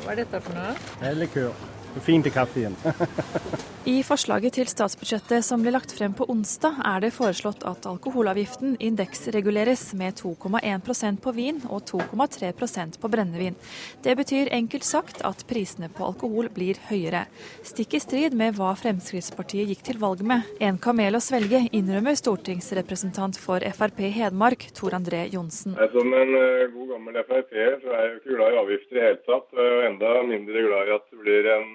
Hva 0.00 0.16
er 0.16 0.24
dette 0.24 0.40
for 0.40 0.56
noe? 0.56 0.72
Det 0.96 1.12
er 1.12 1.20
likør. 1.20 1.68
Fint 2.08 2.24
i 2.24 2.32
kaffen. 2.32 2.80
I 3.82 3.96
forslaget 4.06 4.54
til 4.54 4.68
statsbudsjettet 4.70 5.42
som 5.42 5.64
ble 5.64 5.72
lagt 5.74 5.90
frem 5.96 6.12
på 6.14 6.28
onsdag, 6.30 6.76
er 6.86 7.00
det 7.02 7.08
foreslått 7.16 7.64
at 7.66 7.88
alkoholavgiften 7.90 8.76
indeksreguleres 8.78 9.88
med 9.98 10.20
2,1% 10.20 11.18
på 11.24 11.32
vin 11.34 11.58
og 11.66 11.82
2,3% 11.90 13.00
på 13.02 13.10
brennevin. 13.10 13.58
Det 14.06 14.14
betyr 14.20 14.52
enkelt 14.54 14.86
sagt 14.86 15.24
at 15.26 15.42
prisene 15.50 15.90
på 15.90 16.06
alkohol 16.12 16.52
blir 16.54 16.78
høyere. 16.92 17.24
Stikk 17.66 17.98
i 17.98 18.02
strid 18.06 18.38
med 18.38 18.54
hva 18.54 18.70
Fremskrittspartiet 18.78 19.74
gikk 19.74 19.82
til 19.90 19.98
valg 19.98 20.22
med. 20.30 20.46
En 20.62 20.78
kamel 20.78 21.18
å 21.18 21.24
svelge, 21.24 21.64
innrømmer 21.74 22.14
stortingsrepresentant 22.14 23.34
for 23.34 23.66
Frp 23.74 24.06
Hedmark, 24.14 24.70
Tor 24.78 24.94
André 24.94 25.26
Johnsen. 25.34 25.74
Som 25.90 26.14
en 26.22 26.36
eh, 26.38 26.68
god 26.70 26.94
gammel 26.94 27.24
Frp-er 27.26 27.80
så 27.82 27.96
er 27.98 28.06
jeg 28.06 28.18
ikke 28.22 28.36
glad 28.38 28.54
i 28.54 28.62
avgifter 28.62 28.94
i 28.94 29.00
det 29.00 29.08
hele 29.08 29.24
tatt, 29.26 29.54
og 29.58 29.88
enda 29.90 30.18
mindre 30.30 30.68
glad 30.70 30.86
i 30.86 31.00
at 31.00 31.10
det 31.10 31.26
blir 31.26 31.56
en 31.58 31.72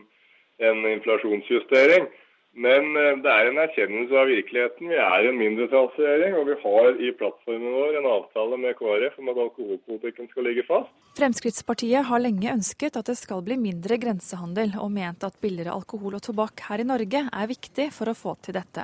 en 0.60 0.86
inflasjonsjustering. 0.92 2.08
Men 2.58 2.96
eh, 2.98 3.18
det 3.24 3.34
er 3.34 3.50
en 3.50 3.60
erkjennelse 3.62 4.18
av 4.18 4.32
virkeligheten. 4.32 4.90
Vi 4.92 5.02
er 5.02 5.28
en 5.30 5.42
mindretallsregjering, 5.42 6.38
og 6.40 6.48
vi 6.50 6.56
har 6.64 7.02
i 7.02 7.12
plattformen 7.20 7.76
vår 7.76 8.00
en 8.00 8.10
avtale 8.10 8.58
med 8.62 8.78
KrF 8.80 9.20
om 9.22 9.30
at 9.34 9.44
alkoholpolitikken 9.46 10.32
skal 10.32 10.50
ligge 10.50 10.66
fast. 10.70 10.94
Fremskrittspartiet 11.18 12.06
har 12.06 12.22
lenge 12.22 12.52
ønsket 12.54 12.98
at 13.00 13.08
det 13.10 13.16
skal 13.18 13.40
bli 13.42 13.56
mindre 13.58 13.96
grensehandel, 13.98 14.76
og 14.78 14.92
ment 14.94 15.24
at 15.26 15.40
billigere 15.42 15.74
alkohol 15.74 16.20
og 16.20 16.22
tobakk 16.22 16.62
her 16.68 16.84
i 16.84 16.86
Norge 16.86 17.24
er 17.26 17.50
viktig 17.50 17.88
for 17.96 18.12
å 18.12 18.14
få 18.14 18.36
til 18.46 18.54
dette. 18.60 18.84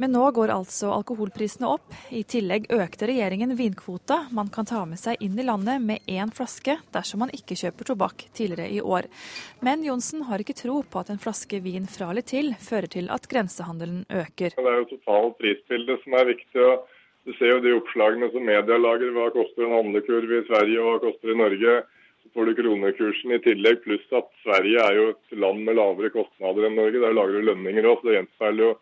Men 0.00 0.14
nå 0.14 0.22
går 0.32 0.54
altså 0.54 0.94
alkoholprisene 0.94 1.68
opp. 1.68 1.92
I 2.08 2.22
tillegg 2.24 2.70
økte 2.72 3.10
regjeringen 3.10 3.52
vinkvota 3.58 4.22
man 4.32 4.48
kan 4.54 4.64
ta 4.70 4.86
med 4.88 4.96
seg 5.02 5.20
inn 5.20 5.36
i 5.36 5.44
landet 5.44 5.84
med 5.84 6.08
én 6.08 6.32
flaske 6.32 6.78
dersom 6.94 7.26
man 7.26 7.34
ikke 7.36 7.58
kjøper 7.60 7.92
tobakk 7.92 8.28
tidligere 8.32 8.70
i 8.72 8.80
år. 8.80 9.10
Men 9.60 9.84
Johnsen 9.84 10.24
har 10.30 10.40
ikke 10.40 10.56
tro 10.56 10.80
på 10.88 11.02
at 11.02 11.12
en 11.12 11.20
flaske 11.20 11.60
vin 11.60 11.90
fra 11.90 12.14
eller 12.14 12.24
til 12.24 12.54
fører 12.62 12.88
til 12.96 13.12
at 13.12 13.28
grensehandelen 13.28 14.06
øker. 14.08 14.56
Det 14.56 14.70
er 14.72 14.86
jo 14.86 14.92
totalt 14.94 15.36
prisbilde 15.42 16.00
som 16.00 16.16
er 16.16 16.32
viktig. 16.32 16.64
og 16.64 16.94
Du 17.26 17.32
ser 17.36 17.54
jo 17.54 17.62
de 17.64 17.74
oppslagene 17.76 18.30
som 18.32 18.44
media 18.46 18.78
lager. 18.80 19.14
Hva 19.14 19.30
koster 19.34 19.66
en 19.66 19.76
handlekurv 19.76 20.34
i 20.38 20.44
Sverige 20.48 20.82
og 20.82 20.90
hva 20.90 21.00
koster 21.08 21.32
i 21.32 21.38
Norge? 21.38 21.78
Så 22.22 22.32
får 22.34 22.48
du 22.48 22.58
kronekursen 22.58 23.34
i 23.34 23.40
tillegg, 23.44 23.82
pluss 23.84 24.14
at 24.16 24.28
Sverige 24.42 24.84
er 24.84 24.96
jo 24.98 25.08
et 25.12 25.40
land 25.44 25.64
med 25.66 25.78
lavere 25.78 26.12
kostnader 26.14 26.68
enn 26.68 26.78
Norge. 26.78 27.02
Der 27.02 27.16
lager 27.16 27.38
du 27.38 27.50
lønninger 27.50 27.88
òg, 27.88 28.00
så 28.00 28.10
det 28.10 28.16
gjenspeiler 28.18 28.64
jo 28.64 28.72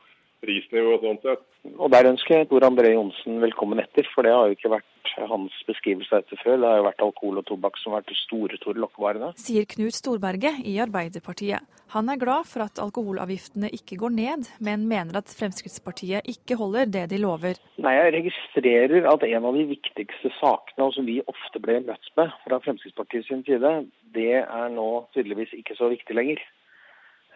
prisnivå 0.45 0.99
sånn 1.03 1.23
sett. 1.25 1.45
Og 1.77 1.91
Der 1.91 2.09
ønsker 2.13 2.41
jeg 2.41 2.49
Tor 2.51 2.67
André 2.67 2.93
Johnsen 2.95 3.41
velkommen 3.43 3.81
etter, 3.83 4.07
for 4.15 4.27
det 4.27 4.35
har 4.35 4.47
jo 4.47 4.57
ikke 4.57 4.75
vært 4.77 4.93
hans 5.31 5.55
beskrivelse 5.69 6.13
av 6.13 6.25
dette 6.25 6.39
før. 6.43 6.59
Det 6.61 6.69
har 6.69 6.81
jo 6.81 6.87
vært 6.87 7.05
alkohol 7.07 7.41
og 7.41 7.47
tobakk 7.49 7.79
som 7.81 7.95
har 7.95 8.03
vært 8.03 8.13
de 8.13 8.19
store 8.21 8.59
Tor 8.63 8.79
lokkevarene. 8.79 9.33
Sier 9.41 9.67
Knut 9.71 9.97
Storberget 9.97 10.61
i 10.69 10.77
Arbeiderpartiet. 10.83 11.65
Han 11.95 12.11
er 12.11 12.19
glad 12.19 12.49
for 12.51 12.65
at 12.65 12.81
alkoholavgiftene 12.83 13.71
ikke 13.73 13.99
går 14.01 14.15
ned, 14.17 14.49
men 14.61 14.89
mener 14.91 15.21
at 15.21 15.31
Fremskrittspartiet 15.39 16.27
ikke 16.33 16.59
holder 16.59 16.91
det 16.91 17.05
de 17.13 17.21
lover. 17.23 17.61
Nei, 17.79 17.95
Jeg 17.97 18.15
registrerer 18.19 19.07
at 19.09 19.23
en 19.23 19.47
av 19.49 19.55
de 19.55 19.65
viktigste 19.71 20.33
sakene, 20.41 20.89
og 20.89 20.93
som 20.97 21.07
vi 21.07 21.21
ofte 21.31 21.63
ble 21.63 21.81
møtt 21.87 22.11
med 22.19 22.35
fra 22.45 22.61
Fremskrittspartiet 22.67 23.27
sin 23.29 23.45
side, 23.47 23.73
det 24.15 24.43
er 24.43 24.69
nå 24.75 25.07
tydeligvis 25.15 25.55
ikke 25.55 25.79
så 25.79 25.89
viktig 25.93 26.19
lenger. 26.19 26.43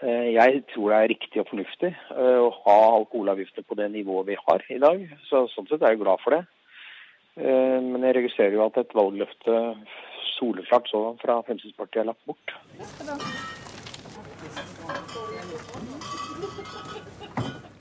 Eh, 0.01 0.31
jeg 0.33 0.63
tror 0.73 0.93
det 0.93 0.99
er 0.99 1.11
riktig 1.13 1.43
og 1.43 1.49
fornuftig 1.51 1.91
eh, 1.93 2.39
å 2.41 2.49
ha 2.65 2.77
alkoholavgifter 2.97 3.67
på 3.69 3.77
det 3.77 3.91
nivået 3.93 4.31
vi 4.31 4.39
har 4.41 4.65
i 4.73 4.79
dag. 4.81 5.03
Så 5.29 5.45
Sånn 5.53 5.69
sett 5.69 5.83
er 5.85 5.93
jeg 5.93 6.01
glad 6.01 6.23
for 6.25 6.37
det. 6.37 6.45
Eh, 7.37 7.79
men 7.85 8.07
jeg 8.09 8.17
registrerer 8.17 8.57
jo 8.57 8.65
at 8.65 8.81
et 8.81 8.97
valgløfte 8.97 9.59
soleklart 10.39 10.89
sådan 10.89 11.21
fra 11.21 11.43
Fremskrittspartiet 11.45 12.01
er 12.01 12.09
lagt 12.15 12.25
bort. 12.25 12.57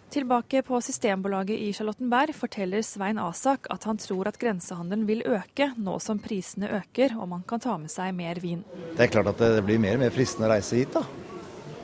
Tilbake 0.09 0.63
på 0.65 0.81
Systembolaget 0.81 1.55
i 1.55 1.69
Charlottenberg 1.77 2.33
forteller 2.35 2.83
Svein 2.83 3.21
Asak 3.21 3.69
at 3.71 3.85
han 3.87 4.01
tror 4.01 4.27
at 4.27 4.41
grensehandelen 4.41 5.07
vil 5.07 5.23
øke 5.23 5.69
nå 5.77 5.95
som 6.03 6.19
prisene 6.19 6.67
øker 6.81 7.15
og 7.15 7.29
man 7.31 7.47
kan 7.47 7.63
ta 7.63 7.77
med 7.79 7.93
seg 7.93 8.11
mer 8.17 8.41
vin. 8.43 8.65
Det 8.97 9.07
er 9.07 9.13
klart 9.13 9.31
at 9.31 9.39
det 9.39 9.63
blir 9.69 9.79
mer 9.79 10.01
og 10.01 10.03
mer 10.03 10.15
fristende 10.17 10.49
å 10.49 10.55
reise 10.57 10.81
hit, 10.81 10.97
da. 10.97 11.05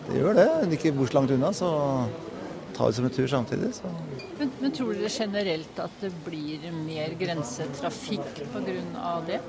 Det 0.06 0.22
gjør 0.22 0.38
det. 0.38 0.48
Ikke 0.78 0.94
bor 0.96 1.10
så 1.10 1.20
langt 1.20 1.34
unna, 1.36 1.52
så 1.56 1.70
tar 2.76 2.88
vi 2.88 2.94
som 2.94 3.06
en 3.06 3.14
tur 3.16 3.28
samtidig. 3.28 3.74
Så. 3.74 3.90
Men, 4.38 4.52
men, 4.60 4.72
tror 4.76 4.94
dere 4.94 5.10
generelt 5.12 5.80
at 5.80 6.02
det 6.02 6.12
blir 6.26 6.64
mer 6.76 7.16
grensetrafikk 7.20 8.42
pga. 8.52 9.14
det? 9.28 9.40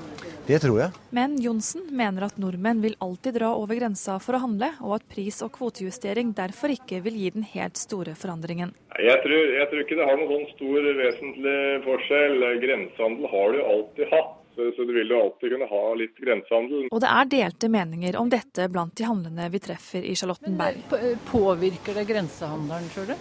Det 0.47 0.61
tror 0.63 0.79
jeg. 0.79 0.95
Men 1.11 1.35
Johnsen 1.43 1.89
mener 1.91 2.29
at 2.29 2.39
nordmenn 2.39 2.79
vil 2.85 2.95
alltid 3.03 3.35
dra 3.35 3.51
over 3.59 3.75
grensa 3.75 4.15
for 4.23 4.37
å 4.37 4.41
handle, 4.45 4.71
og 4.79 4.97
at 5.01 5.07
pris- 5.11 5.41
og 5.43 5.51
kvotejustering 5.57 6.31
derfor 6.37 6.71
ikke 6.71 7.01
vil 7.03 7.19
gi 7.19 7.33
den 7.35 7.47
helt 7.51 7.77
store 7.79 8.15
forandringen. 8.15 8.71
Jeg 8.97 9.19
tror, 9.25 9.53
jeg 9.59 9.69
tror 9.69 9.83
ikke 9.83 9.99
det 9.99 10.07
har 10.07 10.19
noen 10.21 10.31
sånn 10.31 10.51
stor 10.55 10.91
vesentlig 11.03 11.59
forskjell. 11.85 12.49
Grensehandel 12.63 13.31
har 13.35 13.53
du 13.53 13.63
alltid 13.75 14.13
hatt. 14.15 14.35
Så 14.57 14.83
du 14.83 14.93
vil 14.93 15.11
jo 15.13 15.19
alltid 15.21 15.51
kunne 15.53 15.67
ha 15.69 15.81
litt 15.99 16.17
grensehandel. 16.17 16.87
Og 16.89 17.01
det 17.03 17.09
er 17.13 17.29
delte 17.29 17.69
meninger 17.69 18.17
om 18.17 18.29
dette 18.31 18.65
blant 18.73 18.95
de 18.97 19.05
handlende 19.05 19.45
vi 19.53 19.61
treffer 19.61 20.01
i 20.01 20.15
Charlottenberg. 20.17 20.79
Men 20.89 21.19
påvirker 21.29 21.99
det 21.99 22.07
grensehandelen, 22.09 22.89
tror 22.95 23.11
du? 23.11 23.13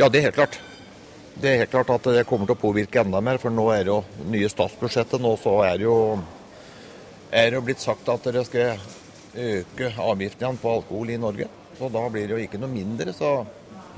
Ja, 0.00 0.08
det 0.08 0.22
er 0.22 0.28
helt 0.30 0.38
klart. 0.38 0.56
Det 1.38 1.50
er 1.50 1.60
helt 1.60 1.74
klart 1.74 1.92
at 1.92 2.08
det 2.16 2.24
kommer 2.26 2.48
til 2.48 2.56
å 2.56 2.62
påvirke 2.62 3.02
enda 3.04 3.20
mer. 3.20 3.36
For 3.42 3.52
nå 3.52 3.68
er 3.74 3.84
det 3.84 3.92
jo 3.92 4.00
nye 4.32 4.48
statsbudsjettet. 4.48 5.20
Nå 5.20 5.34
så 5.42 5.58
er 5.66 5.76
det 5.76 5.86
jo, 5.86 5.98
er 7.30 7.50
det 7.50 7.60
jo 7.60 7.66
blitt 7.68 7.84
sagt 7.84 8.08
at 8.08 8.24
dere 8.30 8.46
skal 8.48 8.80
øke 9.38 9.92
avgiftene 10.08 10.56
på 10.58 10.72
alkohol 10.78 11.12
i 11.12 11.20
Norge. 11.20 11.52
Så 11.78 11.92
da 11.92 12.08
blir 12.08 12.26
det 12.26 12.34
jo 12.34 12.42
ikke 12.48 12.64
noe 12.64 12.72
mindre. 12.72 13.12
så 13.12 13.42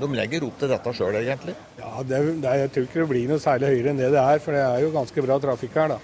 de 0.01 0.07
legger 0.17 0.43
opp 0.47 0.57
til 0.57 0.71
dette 0.71 0.93
sjøl, 0.97 1.15
egentlig. 1.19 1.53
Ja, 1.77 1.91
det, 2.01 2.19
det, 2.41 2.53
Jeg 2.61 2.71
tror 2.73 2.85
ikke 2.87 3.01
det 3.01 3.09
blir 3.11 3.27
noe 3.29 3.41
særlig 3.43 3.69
høyere 3.69 3.91
enn 3.91 3.99
det 4.01 4.09
det 4.13 4.21
er, 4.21 4.41
for 4.41 4.57
det 4.57 4.63
er 4.65 4.79
jo 4.81 4.93
ganske 4.95 5.23
bra 5.25 5.37
trafikk 5.43 5.77
her, 5.77 5.93
da. 5.93 5.99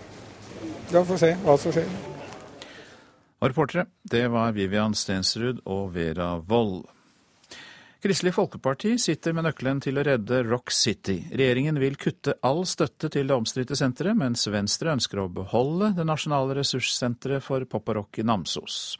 Da 0.87 1.01
får 1.03 1.17
vi 1.17 1.19
se 1.19 1.31
hva 1.43 1.53
som 1.59 1.73
skjer. 1.75 1.87
Og 3.37 3.49
reportere, 3.51 3.89
det 4.07 4.23
var 4.31 4.53
Vivian 4.55 4.93
Stensrud 4.95 5.59
og 5.67 5.89
Vera 5.97 6.37
Wold. 6.47 6.85
Kristelig 8.01 8.31
Folkeparti 8.37 8.93
sitter 9.01 9.33
med 9.35 9.43
nøkkelen 9.47 9.81
til 9.83 9.99
å 9.99 10.05
redde 10.05 10.39
Rock 10.47 10.71
City. 10.71 11.17
Regjeringen 11.33 11.79
vil 11.81 11.97
kutte 11.99 12.37
all 12.45 12.61
støtte 12.69 13.09
til 13.11 13.27
det 13.27 13.35
omstridte 13.35 13.75
senteret, 13.75 14.15
mens 14.15 14.45
Venstre 14.53 14.93
ønsker 14.95 15.19
å 15.19 15.27
beholde 15.33 15.91
det 15.97 16.05
nasjonale 16.07 16.55
ressurssenteret 16.61 17.43
for 17.43 17.67
pop 17.67 17.91
og 17.91 17.99
rock 17.99 18.21
i 18.21 18.25
Namsos. 18.29 18.95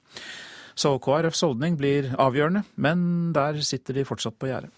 Så 0.78 0.92
KrFs 1.02 1.46
holdning 1.48 1.80
blir 1.80 2.12
avgjørende, 2.20 2.66
men 2.76 3.32
der 3.38 3.62
sitter 3.64 3.96
de 3.96 4.06
fortsatt 4.06 4.36
på 4.36 4.52
gjerdet. 4.52 4.74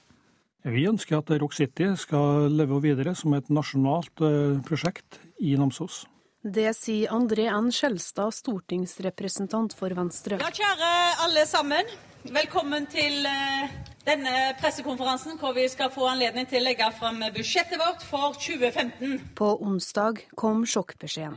Vi 0.68 0.86
ønsker 0.92 1.24
at 1.24 1.34
Rock 1.42 1.58
City 1.58 1.90
skal 1.98 2.52
leve 2.54 2.84
videre 2.84 3.16
som 3.18 3.34
et 3.34 3.50
nasjonalt 3.50 4.28
eh, 4.28 4.60
prosjekt 4.68 5.18
i 5.40 5.56
Namsos. 5.58 6.04
Det 6.42 6.72
sier 6.72 7.12
André 7.12 7.50
N. 7.52 7.68
Skjelstad, 7.68 8.32
stortingsrepresentant 8.32 9.74
for 9.76 9.92
Venstre. 9.92 10.38
Ja, 10.40 10.48
kjære 10.48 10.92
alle 11.26 11.44
sammen. 11.44 11.90
Velkommen 12.32 12.86
til 12.88 13.28
eh, 13.28 13.74
denne 14.08 14.54
pressekonferansen 14.62 15.36
hvor 15.42 15.52
vi 15.58 15.66
skal 15.68 15.92
få 15.92 16.08
anledning 16.08 16.48
til 16.48 16.62
å 16.62 16.70
legge 16.70 16.88
fram 16.96 17.20
budsjettet 17.36 17.76
vårt 17.82 18.06
for 18.08 18.40
2015. 18.40 19.18
På 19.36 19.58
onsdag 19.68 20.24
kom 20.40 20.64
sjokkbeskjeden. 20.64 21.36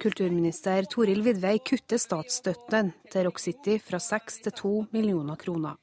Kulturminister 0.00 0.88
Toril 0.88 1.20
Vidvei 1.26 1.58
kutter 1.60 2.00
statsstøtten 2.00 2.94
til 3.12 3.28
Rock 3.28 3.42
City 3.44 3.76
fra 3.84 4.00
6 4.00 4.40
til 4.46 4.56
2 4.62 4.72
millioner 4.96 5.36
kroner. 5.36 5.76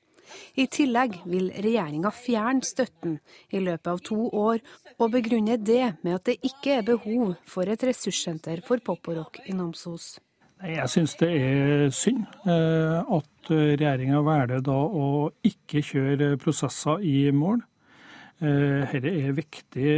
I 0.59 0.67
tillegg 0.71 1.19
vil 1.29 1.49
regjeringa 1.53 2.11
fjerne 2.15 2.65
støtten 2.65 3.17
i 3.51 3.63
løpet 3.63 3.91
av 3.91 4.03
to 4.05 4.19
år, 4.29 4.61
og 4.99 5.11
begrunne 5.15 5.57
det 5.57 5.95
med 6.05 6.19
at 6.19 6.29
det 6.31 6.39
ikke 6.45 6.79
er 6.79 6.87
behov 6.87 7.35
for 7.49 7.69
et 7.69 7.83
ressurssenter 7.87 8.63
for 8.65 8.83
pop 8.83 9.11
og 9.11 9.19
rock 9.19 9.41
i 9.45 9.55
Namsos. 9.57 10.15
Jeg 10.65 10.87
syns 10.89 11.17
det 11.19 11.29
er 11.35 11.89
synd 11.93 12.23
eh, 12.47 12.99
at 13.03 13.49
regjeringa 13.51 14.21
velger 14.25 14.63
da 14.65 14.77
å 14.87 15.07
ikke 15.45 15.83
kjøre 15.83 16.35
prosesser 16.41 17.03
i 17.05 17.27
mål. 17.35 17.59
Eh, 18.39 18.95
dette 18.95 19.11
er 19.11 19.35
viktig 19.35 19.91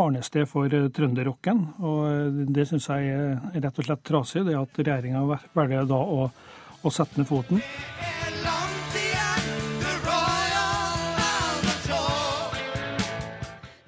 arnested 0.00 0.46
for 0.48 0.68
trønderrocken, 0.68 1.64
og 1.84 2.44
det 2.52 2.68
syns 2.70 2.88
jeg 2.92 3.10
er 3.16 3.58
rett 3.58 3.80
og 3.80 3.88
slett 3.88 4.06
trasig. 4.06 4.44
Det 4.46 4.60
at 4.60 4.80
regjeringa 4.84 5.24
velger 5.56 5.88
da 5.88 6.00
å, 6.00 6.30
å 6.84 6.94
sette 6.94 7.20
ned 7.20 7.28
foten. 7.28 7.64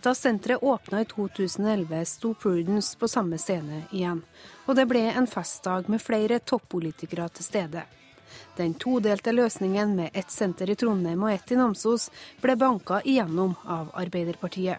Da 0.06 0.14
senteret 0.14 0.62
åpna 0.62 1.00
i 1.00 1.04
2011, 1.04 2.04
sto 2.04 2.34
Prudence 2.34 2.98
på 2.98 3.08
samme 3.08 3.38
scene 3.42 3.80
igjen. 3.90 4.20
Og 4.70 4.76
det 4.78 4.84
ble 4.86 5.00
en 5.10 5.26
festdag 5.26 5.88
med 5.90 5.98
flere 5.98 6.38
toppolitikere 6.38 7.26
til 7.34 7.46
stede. 7.48 7.82
Den 8.54 8.76
todelte 8.78 9.34
løsningen 9.34 9.96
med 9.98 10.14
ett 10.14 10.30
senter 10.30 10.70
i 10.70 10.76
Trondheim 10.78 11.26
og 11.26 11.32
ett 11.32 11.50
i 11.50 11.58
Namsos 11.58 12.06
ble 12.38 12.54
banka 12.54 13.00
igjennom 13.02 13.56
av 13.66 13.90
Arbeiderpartiet. 13.98 14.78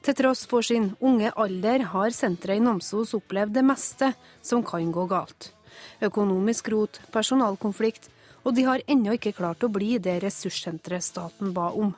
Til 0.00 0.16
tross 0.16 0.46
for 0.48 0.64
sin 0.64 0.94
unge 0.96 1.28
alder 1.36 1.84
har 1.92 2.16
senteret 2.16 2.56
i 2.56 2.64
Namsos 2.64 3.12
opplevd 3.20 3.52
det 3.60 3.68
meste 3.68 4.14
som 4.40 4.64
kan 4.64 4.88
gå 4.96 5.04
galt. 5.12 5.52
Økonomisk 6.00 6.72
rot, 6.72 7.02
personalkonflikt, 7.12 8.08
og 8.48 8.56
de 8.56 8.64
har 8.64 8.88
ennå 8.88 9.20
ikke 9.20 9.36
klart 9.36 9.60
å 9.60 9.74
bli 9.76 9.98
det 10.00 10.22
ressurssenteret 10.24 11.04
staten 11.04 11.52
ba 11.52 11.68
om. 11.68 11.92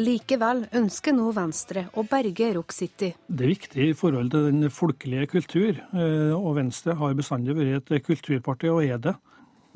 Likevel 0.00 0.62
ønsker 0.72 1.12
nå 1.12 1.26
Venstre 1.36 1.82
å 2.00 2.02
berge 2.08 2.46
Rock 2.56 2.72
City. 2.72 3.10
Det 3.28 3.44
er 3.44 3.50
viktig 3.50 3.88
i 3.90 3.96
forhold 3.96 4.30
til 4.32 4.46
den 4.46 4.70
folkelige 4.72 5.26
kultur, 5.34 5.82
eh, 5.92 6.32
og 6.32 6.54
Venstre 6.56 6.94
har 6.96 7.12
bestandig 7.18 7.52
vært 7.58 7.92
et 7.92 8.06
kulturparti, 8.06 8.70
og 8.72 8.86
er 8.86 9.02
det. 9.04 9.12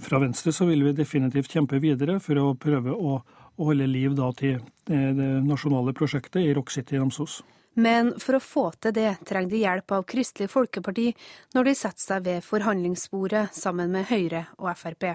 Fra 0.00 0.20
Venstre 0.20 0.54
så 0.56 0.64
vil 0.68 0.86
vi 0.86 0.94
definitivt 0.96 1.52
kjempe 1.52 1.80
videre 1.84 2.16
for 2.20 2.40
å 2.40 2.54
prøve 2.56 2.94
å, 2.96 3.18
å 3.20 3.68
holde 3.68 3.90
liv 3.90 4.16
til 4.40 4.56
eh, 4.56 5.12
det 5.18 5.28
nasjonale 5.44 5.92
prosjektet 5.92 6.40
i 6.40 6.54
Rock 6.56 6.72
City 6.72 6.96
i 6.96 7.02
Namsos. 7.02 7.42
Men 7.76 8.14
for 8.16 8.38
å 8.38 8.40
få 8.40 8.70
til 8.80 8.96
det 8.96 9.18
trenger 9.28 9.52
de 9.52 9.60
hjelp 9.66 9.92
av 9.92 10.08
Kristelig 10.08 10.48
Folkeparti 10.48 11.10
når 11.52 11.68
de 11.68 11.76
setter 11.76 12.06
seg 12.06 12.24
ved 12.24 12.44
forhandlingsbordet 12.44 13.50
sammen 13.52 13.92
med 13.92 14.08
Høyre 14.08 14.46
og 14.56 14.72
Frp. 14.80 15.10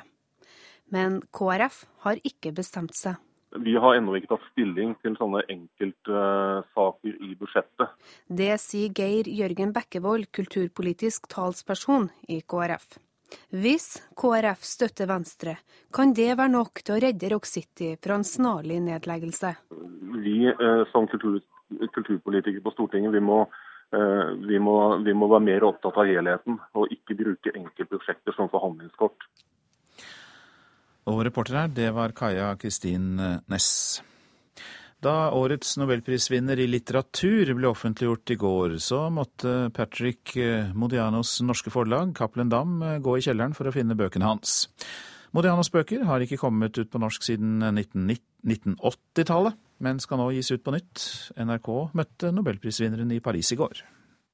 Men 0.93 1.23
KrF 1.33 1.87
har 2.05 2.21
ikke 2.21 2.53
bestemt 2.53 2.93
seg. 2.93 3.17
Vi 3.59 3.75
har 3.75 3.97
ennå 3.97 4.15
ikke 4.15 4.31
tatt 4.31 4.47
stilling 4.53 4.93
til 5.03 5.15
sånne 5.19 5.43
enkeltsaker 5.51 7.15
i 7.27 7.33
budsjettet. 7.39 7.91
Det 8.27 8.53
sier 8.63 8.93
Geir 8.95 9.27
Jørgen 9.27 9.73
Bekkevold, 9.75 10.29
kulturpolitisk 10.31 11.27
talsperson 11.31 12.07
i 12.31 12.39
KrF. 12.47 12.95
Hvis 13.51 14.01
KrF 14.19 14.63
støtter 14.67 15.07
Venstre, 15.11 15.57
kan 15.93 16.13
det 16.15 16.29
være 16.37 16.51
nok 16.51 16.83
til 16.83 16.95
å 16.95 17.01
redde 17.03 17.31
Rock 17.33 17.47
City 17.47 17.93
fra 18.03 18.17
en 18.19 18.27
snarlig 18.27 18.79
nedleggelse? 18.83 19.53
Vi 20.23 20.37
eh, 20.51 20.83
som 20.91 21.07
kultur, 21.11 21.39
kulturpolitikere 21.95 22.63
på 22.63 22.73
Stortinget, 22.75 23.13
vi 23.15 23.23
må, 23.23 23.41
eh, 23.95 24.33
vi, 24.47 24.59
må, 24.59 24.77
vi 25.03 25.15
må 25.15 25.31
være 25.31 25.47
mer 25.47 25.67
opptatt 25.67 25.99
av 25.99 26.11
helheten, 26.11 26.59
og 26.75 26.91
ikke 26.95 27.19
bruke 27.19 27.55
enkeltprosjekter 27.55 28.35
som 28.35 28.51
forhandlingskort. 28.51 29.27
Og 31.09 31.23
reporter 31.25 31.63
her, 31.63 31.69
det 31.73 31.89
var 31.95 32.13
Kaja 32.13 32.51
Kristin 32.61 33.15
Næss. 33.49 34.01
Da 35.01 35.31
årets 35.33 35.79
nobelprisvinner 35.81 36.59
i 36.61 36.67
litteratur 36.69 37.49
ble 37.57 37.71
offentliggjort 37.71 38.35
i 38.35 38.37
går, 38.37 38.75
så 38.77 39.07
måtte 39.09 39.71
Patrick 39.73 40.35
Modianos 40.77 41.39
norske 41.41 41.73
forlag, 41.73 42.13
Cappelen 42.17 42.51
Dam, 42.53 42.75
gå 43.01 43.15
i 43.17 43.23
kjelleren 43.25 43.55
for 43.57 43.65
å 43.65 43.73
finne 43.73 43.97
bøkene 43.97 44.29
hans. 44.29 44.67
Modianos 45.33 45.71
bøker 45.73 46.03
har 46.05 46.21
ikke 46.21 46.37
kommet 46.37 46.77
ut 46.77 46.91
på 46.91 47.01
norsk 47.01 47.25
siden 47.25 47.63
1980-tallet, 47.71 49.57
men 49.81 50.01
skal 50.03 50.21
nå 50.21 50.29
gis 50.35 50.51
ut 50.53 50.61
på 50.61 50.75
nytt. 50.75 51.05
NRK 51.39 51.69
møtte 51.97 52.29
nobelprisvinneren 52.35 53.13
i 53.15 53.21
Paris 53.23 53.49
i 53.55 53.57
går. 53.57 53.81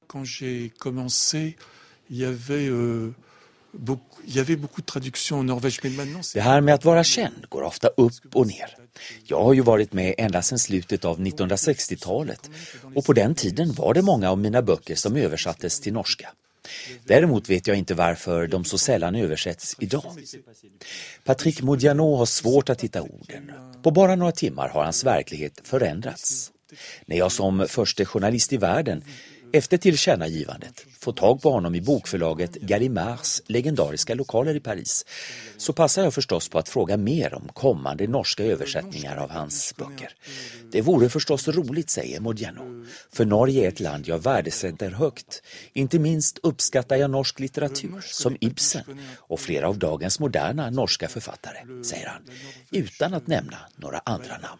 Quand 0.08 0.24
j'ai 0.26 0.70
commencé, 0.78 1.56
il 2.10 2.20
y 2.20 2.24
euh, 2.24 3.12
det 6.34 6.40
här 6.40 6.60
med 6.60 6.74
att 6.74 6.84
vara 6.84 7.04
känd 7.04 7.46
går 7.48 7.62
ofta 7.62 7.88
upp 7.88 8.34
och 8.34 8.46
ner. 8.46 8.76
Jag 9.24 9.44
har 9.44 9.54
ju 9.54 9.60
varit 9.60 9.92
med 9.92 10.14
ända 10.18 10.42
sedan 10.42 10.58
slutet 10.58 11.04
av 11.04 11.20
1960-talet 11.20 12.50
och 12.94 13.04
på 13.04 13.12
den 13.12 13.34
tiden 13.34 13.72
var 13.72 13.94
det 13.94 14.02
många 14.02 14.30
av 14.30 14.38
mina 14.38 14.62
böcker 14.62 14.94
som 14.94 15.16
översattes 15.16 15.80
till 15.80 15.92
norska. 15.92 16.28
Däremot 17.04 17.50
vet 17.50 17.66
jag 17.66 17.76
inte 17.76 17.94
varför 17.94 18.46
de 18.46 18.64
så 18.64 18.78
sällan 18.78 19.14
översätts 19.14 19.76
idag. 19.78 20.16
Patrick 21.24 21.62
Modiano 21.62 22.16
har 22.16 22.26
svårt 22.26 22.70
att 22.70 22.84
hitta 22.84 23.02
orden. 23.02 23.52
På 23.82 23.90
bara 23.90 24.16
några 24.16 24.32
timmar 24.32 24.68
har 24.68 24.84
hans 24.84 25.04
verklighet 25.04 25.60
förändrats. 25.64 26.52
När 27.06 27.16
jag 27.16 27.32
som 27.32 27.66
första 27.68 28.04
journalist 28.04 28.52
i 28.52 28.56
världen 28.56 29.04
efter 29.52 29.76
tillkännagivandet 29.76 30.86
få 30.98 31.12
tag 31.12 31.42
på 31.42 31.50
honom 31.50 31.74
i 31.74 31.80
bokförlaget 31.80 32.54
Gallimards 32.54 33.42
legendariska 33.46 34.14
lokaler 34.14 34.54
i 34.54 34.60
Paris 34.60 35.06
så 35.56 35.72
passar 35.72 36.02
jag 36.02 36.14
förstås 36.14 36.48
på 36.48 36.58
att 36.58 36.68
fråga 36.68 36.96
mer 36.96 37.34
om 37.34 37.48
kommande 37.52 38.06
norska 38.06 38.44
översättningar 38.44 39.16
av 39.16 39.30
hans 39.30 39.74
böcker. 39.76 40.12
Det 40.72 40.80
vore 40.80 41.08
förstås 41.08 41.48
roligt, 41.48 41.90
säger 41.90 42.20
Modiano, 42.20 42.86
för 43.12 43.24
Norge 43.24 43.64
är 43.64 43.68
ett 43.68 43.80
land 43.80 44.08
jag 44.08 44.18
värdesätter 44.18 44.90
högt. 44.90 45.42
Inte 45.72 45.98
minst 45.98 46.38
uppskattar 46.42 46.96
jag 46.96 47.10
norsk 47.10 47.40
litteratur, 47.40 48.00
som 48.00 48.36
Ibsen 48.40 49.00
och 49.16 49.40
flera 49.40 49.68
av 49.68 49.78
dagens 49.78 50.20
moderna 50.20 50.70
norska 50.70 51.08
författare, 51.08 51.84
säger 51.84 52.06
han, 52.06 52.22
utan 52.70 53.14
att 53.14 53.26
nämna 53.26 53.56
några 53.76 54.00
andra 54.04 54.38
namn. 54.38 54.58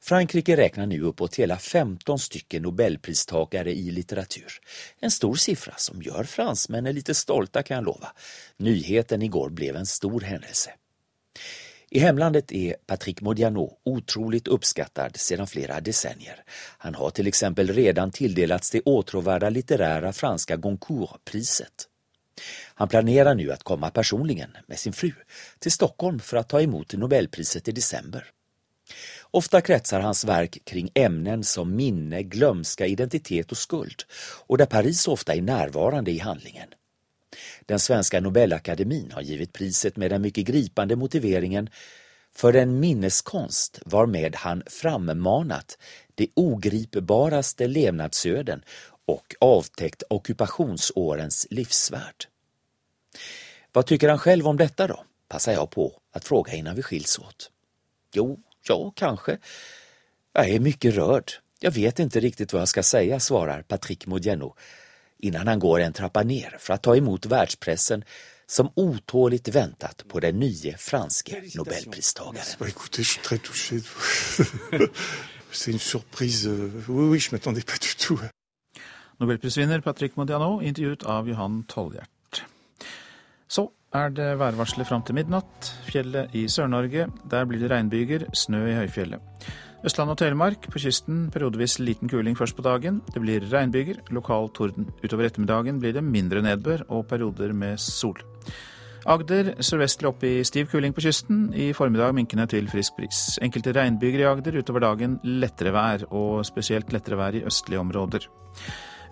Frankrike 0.00 0.56
räknar 0.56 0.86
nu 0.86 1.02
uppåt 1.02 1.36
hela 1.36 1.58
15 1.58 2.18
stycken 2.18 2.62
nobelpristagare 2.62 3.72
i 3.72 3.90
litteratur. 3.90 4.52
En 5.00 5.10
stor 5.10 5.34
siffra 5.34 5.74
som 5.76 6.02
gör 6.02 6.24
fransmännen 6.24 6.94
lite 6.94 7.14
stolta 7.14 7.62
kan 7.62 7.74
jag 7.74 7.84
lova. 7.84 8.12
Nyheten 8.56 9.22
igår 9.22 9.50
blev 9.50 9.76
en 9.76 9.86
stor 9.86 10.20
händelse. 10.20 10.70
I 11.90 11.98
hemlandet 11.98 12.52
är 12.52 12.76
Patrick 12.86 13.20
Modiano 13.20 13.78
otroligt 13.84 14.48
uppskattad 14.48 15.16
sedan 15.16 15.46
flera 15.46 15.80
decennier. 15.80 16.44
Han 16.78 16.94
har 16.94 17.10
till 17.10 17.26
exempel 17.26 17.68
redan 17.68 18.10
tilldelats 18.10 18.70
det 18.70 18.80
åtråvärda 18.80 19.50
litterära 19.50 20.12
franska 20.12 20.56
Goncourt-priset. 20.56 21.88
Han 22.74 22.88
planerar 22.88 23.34
nu 23.34 23.52
att 23.52 23.62
komma 23.62 23.90
personligen 23.90 24.50
med 24.66 24.78
sin 24.78 24.92
fru 24.92 25.12
till 25.58 25.72
Stockholm 25.72 26.18
för 26.18 26.36
att 26.36 26.48
ta 26.48 26.60
emot 26.60 26.92
Nobelpriset 26.92 27.68
i 27.68 27.72
december. 27.72 28.32
Ofta 29.30 29.60
kretsar 29.60 30.00
hans 30.00 30.24
verk 30.24 30.58
kring 30.64 30.90
ämnen 30.94 31.44
som 31.44 31.76
minne, 31.76 32.22
glömska, 32.22 32.86
identitet 32.86 33.50
och 33.50 33.58
skuld 33.58 34.02
och 34.46 34.58
där 34.58 34.66
Paris 34.66 35.08
ofta 35.08 35.34
är 35.34 35.42
närvarande 35.42 36.10
i 36.10 36.18
handlingen. 36.18 36.68
Den 37.66 37.78
svenska 37.78 38.20
Nobelakademin 38.20 39.12
har 39.12 39.22
givit 39.22 39.52
priset 39.52 39.96
med 39.96 40.10
den 40.10 40.22
mycket 40.22 40.46
gripande 40.46 40.96
motiveringen 40.96 41.70
för 42.34 42.52
den 42.52 42.80
minneskonst 42.80 43.80
varmed 43.86 44.36
han 44.36 44.62
frammanat 44.66 45.78
de 46.14 46.30
ogripbaraste 46.34 47.66
levnadsöden 47.66 48.62
och 49.06 49.34
avtäckt 49.40 50.02
ockupationsårens 50.10 51.46
livsvärd. 51.50 52.24
Vad 53.72 53.86
tycker 53.86 54.08
han 54.08 54.18
själv 54.18 54.48
om 54.48 54.56
detta 54.56 54.86
då? 54.86 55.04
Passar 55.28 55.52
jag 55.52 55.70
på 55.70 56.00
att 56.12 56.24
fråga 56.24 56.52
innan 56.52 56.76
vi 56.76 56.82
skiljs 56.82 57.18
åt. 57.18 57.50
Jo, 58.14 58.40
Ja, 58.68 58.92
kanske. 58.96 59.38
Jag 60.32 60.48
är 60.48 60.60
mycket 60.60 60.94
rörd. 60.94 61.32
Jag 61.60 61.70
vet 61.70 61.98
inte 61.98 62.20
riktigt 62.20 62.52
vad 62.52 62.62
jag 62.62 62.68
ska 62.68 62.82
säga, 62.82 63.20
svarar 63.20 63.62
Patrick 63.62 64.06
Modiano 64.06 64.54
innan 65.18 65.48
han 65.48 65.58
går 65.58 65.80
en 65.80 65.92
trappa 65.92 66.22
ner 66.22 66.56
för 66.58 66.74
att 66.74 66.82
ta 66.82 66.96
emot 66.96 67.26
världspressen 67.26 68.04
som 68.46 68.72
otåligt 68.74 69.48
väntat 69.48 70.04
på 70.08 70.20
den 70.20 70.38
nye 70.38 70.76
franske 70.76 71.42
nobelpristagaren. 71.54 72.46
Écoutez, 72.60 72.98
je 72.98 73.04
suis 73.04 73.22
très 73.22 73.38
touché. 73.38 73.80
C'est 75.52 75.72
une 75.72 75.78
surprise. 75.78 76.46
Oui, 76.88 77.08
oui, 77.10 77.18
je 77.18 77.30
m'attendais 77.32 77.64
pas 77.64 77.78
du 77.80 77.94
tout. 77.96 78.20
Nobelprisvinner 79.18 79.80
Patrick 79.80 80.16
Modiano, 80.16 80.62
intervjuet 80.62 81.02
av 81.02 81.28
Johan 81.28 81.64
Tolljert. 81.64 82.44
Så 83.48 83.70
er 83.94 84.10
det 84.12 84.28
værvarselet 84.40 84.88
fram 84.88 85.02
til 85.02 85.16
midnatt. 85.16 85.70
Fjellet 85.88 86.34
i 86.36 86.46
Sør-Norge. 86.50 87.08
Der 87.30 87.46
blir 87.48 87.60
det 87.62 87.70
regnbyger, 87.72 88.26
snø 88.36 88.66
i 88.68 88.76
høyfjellet. 88.76 89.20
Østland 89.86 90.10
og 90.10 90.18
Telemark 90.18 90.64
på 90.72 90.80
kysten 90.82 91.28
periodevis 91.30 91.78
liten 91.78 92.10
kuling 92.10 92.34
først 92.36 92.56
på 92.58 92.64
dagen. 92.66 93.00
Det 93.14 93.22
blir 93.22 93.46
regnbyger, 93.46 94.02
lokal 94.10 94.50
torden. 94.50 94.88
Utover 95.04 95.28
ettermiddagen 95.28 95.78
blir 95.78 95.94
det 95.94 96.02
mindre 96.02 96.42
nedbør 96.42 96.82
og 96.88 97.06
perioder 97.06 97.54
med 97.54 97.78
sol. 97.78 98.18
Agder 99.08 99.54
sørvestlig 99.62 100.08
opp 100.10 100.24
i 100.26 100.42
stiv 100.44 100.66
kuling 100.72 100.92
på 100.92 101.04
kysten. 101.06 101.46
I 101.54 101.70
formiddag 101.72 102.12
minkende 102.18 102.48
til 102.50 102.66
frisk 102.68 102.98
bris. 102.98 103.38
Enkelte 103.40 103.72
regnbyger 103.72 104.24
i 104.24 104.28
Agder. 104.28 104.58
Utover 104.58 104.84
dagen 104.84 105.16
lettere 105.24 105.72
vær, 105.72 106.04
og 106.10 106.42
spesielt 106.44 106.92
lettere 106.92 107.16
vær 107.16 107.38
i 107.38 107.44
østlige 107.46 107.80
områder. 107.80 108.26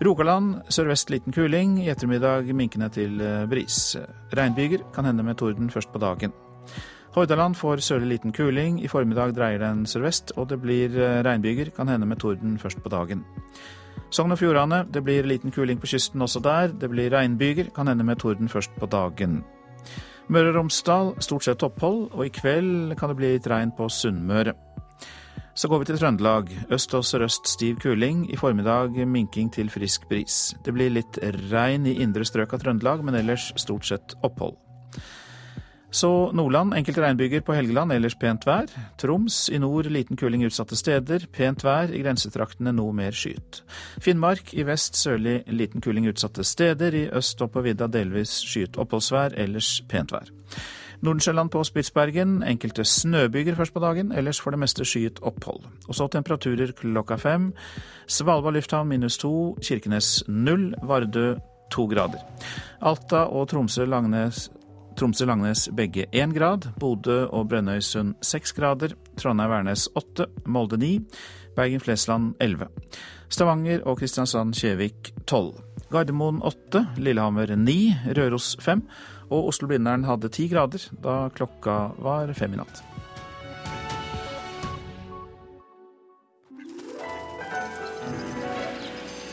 Rogaland 0.05 0.59
sørvest 0.69 1.09
liten 1.09 1.33
kuling, 1.33 1.79
i 1.81 1.89
ettermiddag 1.89 2.51
minkende 2.53 2.89
til 2.93 3.17
eh, 3.21 3.47
bris. 3.49 3.95
Regnbyger 4.37 4.83
kan 4.93 5.07
hende 5.09 5.25
med 5.25 5.39
torden 5.39 5.71
først 5.73 5.89
på 5.89 6.01
dagen. 6.01 6.33
Hordaland 7.15 7.57
får 7.57 7.81
sørlig 7.81 8.11
liten 8.11 8.33
kuling, 8.35 8.77
i 8.83 8.87
formiddag 8.91 9.33
dreier 9.33 9.63
den 9.63 9.87
sørvest, 9.89 10.35
og 10.37 10.51
det 10.51 10.59
blir 10.61 10.93
eh, 10.93 11.23
regnbyger, 11.25 11.71
kan 11.73 11.89
hende 11.89 12.05
med 12.05 12.21
torden 12.21 12.59
først 12.61 12.83
på 12.83 12.93
dagen. 12.93 13.25
Sogn 14.13 14.31
og 14.31 14.37
Fjordane, 14.37 14.83
det 14.93 15.01
blir 15.03 15.25
liten 15.25 15.51
kuling 15.51 15.81
på 15.81 15.89
kysten 15.89 16.21
også 16.21 16.43
der. 16.45 16.77
Det 16.77 16.91
blir 16.93 17.09
regnbyger, 17.11 17.73
kan 17.75 17.89
hende 17.89 18.05
med 18.05 18.21
torden 18.21 18.47
først 18.47 18.77
på 18.77 18.85
dagen. 18.85 19.41
Møre 20.29 20.53
og 20.53 20.59
Romsdal 20.59 21.13
stort 21.23 21.47
sett 21.47 21.65
opphold, 21.65 22.11
og 22.13 22.25
i 22.25 22.31
kveld 22.31 22.93
kan 22.99 23.09
det 23.09 23.17
bli 23.17 23.33
litt 23.33 23.49
regn 23.49 23.73
på 23.73 23.89
Sunnmøre. 23.89 24.53
Så 25.57 25.67
går 25.67 25.79
vi 25.79 25.85
til 25.89 25.97
Trøndelag. 25.97 26.51
Øst 26.69 26.93
og 26.93 27.05
sørøst 27.05 27.47
stiv 27.49 27.79
kuling. 27.81 28.27
I 28.29 28.37
formiddag 28.37 29.07
minking 29.07 29.49
til 29.53 29.71
frisk 29.73 30.03
bris. 30.09 30.53
Det 30.65 30.73
blir 30.73 30.93
litt 30.93 31.17
regn 31.49 31.87
i 31.89 31.95
indre 32.03 32.25
strøk 32.29 32.53
av 32.53 32.61
Trøndelag, 32.61 33.01
men 33.01 33.17
ellers 33.17 33.49
stort 33.57 33.89
sett 33.89 34.13
opphold. 34.21 34.53
Så 35.89 36.31
Nordland 36.37 36.75
enkelte 36.77 37.01
regnbyger 37.01 37.41
på 37.41 37.57
Helgeland, 37.57 37.95
ellers 37.95 38.13
pent 38.21 38.45
vær. 38.45 38.69
Troms 39.01 39.47
i 39.49 39.57
nord 39.57 39.89
liten 39.89 40.19
kuling 40.19 40.45
utsatte 40.45 40.77
steder. 40.77 41.25
Pent 41.33 41.65
vær 41.65 41.89
i 41.89 42.03
grensetraktene 42.05 42.75
noe 42.77 42.93
mer 42.93 43.17
skyet. 43.17 43.63
Finnmark 43.97 44.53
i 44.53 44.67
vest 44.67 44.99
sørlig 44.99 45.39
liten 45.49 45.81
kuling 45.81 46.05
utsatte 46.11 46.45
steder. 46.45 46.93
I 46.93 47.07
øst 47.09 47.41
og 47.41 47.55
på 47.55 47.65
vidda 47.65 47.89
delvis 47.89 48.43
skyet 48.45 48.77
oppholdsvær, 48.77 49.33
ellers 49.41 49.79
pent 49.89 50.13
vær. 50.13 50.29
Nordensjøland 51.01 51.51
på 51.53 51.61
Spitsbergen 51.67 52.39
enkelte 52.43 52.85
snøbyger 52.85 53.55
først 53.55 53.73
på 53.73 53.83
dagen, 53.83 54.11
ellers 54.11 54.41
for 54.41 54.51
det 54.51 54.59
meste 54.59 54.85
skyet 54.85 55.21
opphold. 55.21 55.67
Og 55.87 55.95
så 55.95 56.07
temperaturer 56.11 56.73
klokka 56.77 57.19
fem. 57.21 57.51
Svalbard 58.07 58.57
lufthavn 58.57 58.89
minus 58.89 59.17
to, 59.21 59.55
Kirkenes 59.61 60.23
null, 60.27 60.71
Vardø 60.83 61.35
to 61.71 61.85
grader. 61.91 62.23
Alta 62.81 63.27
og 63.27 63.49
Tromsø-Langnes 63.51 64.47
Tromsø-Langnes 64.97 65.67
begge 65.77 66.07
én 66.11 66.33
grad. 66.33 66.71
Bodø 66.79 67.25
og 67.29 67.49
Brønnøysund 67.51 68.15
seks 68.25 68.53
grader. 68.57 68.95
Trondheim-Værnes 69.19 69.87
åtte. 69.95 70.25
Molde 70.45 70.79
ni. 70.81 70.97
Bergen-Flesland 71.55 72.33
elleve. 72.41 72.71
Stavanger 73.29 73.83
og 73.85 73.99
Kristiansand-Kjevik 74.01 75.13
tolv. 75.29 75.59
Gardermoen 75.91 76.41
åtte. 76.41 76.87
Lillehammer 76.97 77.53
ni. 77.55 77.93
Røros 78.17 78.55
fem 78.61 78.81
Og 79.27 79.49
Oslo-Blindern 79.51 80.05
hadde 80.07 80.31
ti 80.31 80.47
grader 80.51 80.83
da 81.03 81.27
klokka 81.35 81.77
var 81.99 82.31
fem 82.37 82.55
i 82.55 82.59
natt. 82.61 82.83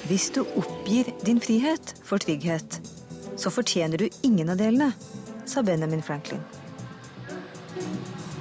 Hvis 0.04 0.28
du 0.34 0.42
oppgir 0.60 1.08
din 1.24 1.40
frihet 1.40 1.94
for 2.04 2.20
trygghet, 2.20 2.80
så 3.40 3.50
fortjener 3.50 4.02
du 4.02 4.08
ingen 4.26 4.50
av 4.52 4.58
delene, 4.60 4.90
sa 5.48 5.62
Benjamin 5.64 6.02
Franklin. 6.04 6.42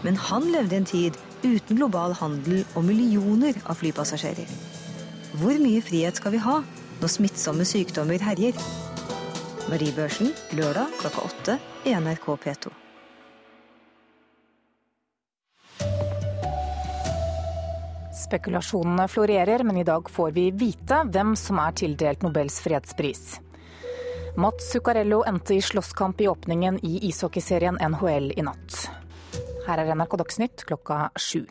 Men 0.04 0.20
han 0.20 0.50
levde 0.52 0.76
en 0.76 0.88
tid 0.88 1.20
uten 1.44 1.78
global 1.78 2.16
handel 2.20 2.66
og 2.76 2.84
millioner 2.88 3.56
av 3.64 3.80
flypassasjerer. 3.80 4.50
Hvor 5.40 5.60
mye 5.64 5.84
frihet 5.84 6.20
skal 6.20 6.36
vi 6.36 6.44
ha 6.44 6.60
når 7.00 7.14
smittsomme 7.16 7.68
sykdommer 7.68 8.22
herjer? 8.24 8.60
Mariebørsen 9.72 10.28
lørdag 10.58 10.92
klokka 11.00 11.22
åtte 11.24 11.54
i 11.88 11.94
NRK 11.96 12.26
P2. 12.44 12.72
Spekulasjonene 18.24 19.06
florerer, 19.08 19.64
men 19.64 19.80
i 19.80 19.86
dag 19.88 20.10
får 20.12 20.36
vi 20.36 20.50
vite 20.52 21.00
hvem 21.08 21.32
som 21.40 21.62
er 21.64 21.78
tildelt 21.80 22.26
Nobels 22.28 22.60
fredspris. 22.66 23.40
Mats 24.36 24.68
Zuccarello 24.74 25.22
endte 25.30 25.56
i 25.56 25.64
slåsskamp 25.64 26.20
i 26.22 26.28
åpningen 26.28 26.82
i 26.84 26.98
ishockeyserien 27.08 27.80
NHL 27.80 28.34
i 28.36 28.44
natt. 28.44 28.88
Her 29.64 29.80
er 29.86 29.96
NRK 29.96 30.20
Dagsnytt 30.26 30.68
klokka 30.68 31.06
sju. 31.16 31.46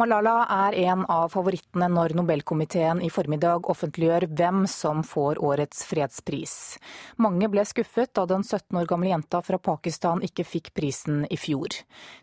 Malala 0.00 0.46
er 0.48 0.74
en 0.86 1.02
av 1.12 1.34
favorittene 1.34 1.84
når 1.92 2.14
Nobelkomiteen 2.16 3.02
i 3.04 3.10
formiddag 3.12 3.66
offentliggjør 3.68 4.24
hvem 4.32 4.62
som 4.70 5.02
får 5.04 5.40
årets 5.44 5.82
fredspris. 5.84 6.54
Mange 7.20 7.50
ble 7.52 7.64
skuffet 7.68 8.14
da 8.16 8.24
den 8.30 8.40
17 8.40 8.78
år 8.80 8.88
gamle 8.88 9.10
jenta 9.12 9.42
fra 9.44 9.60
Pakistan 9.60 10.24
ikke 10.24 10.46
fikk 10.48 10.70
prisen 10.78 11.26
i 11.28 11.36
fjor. 11.36 11.76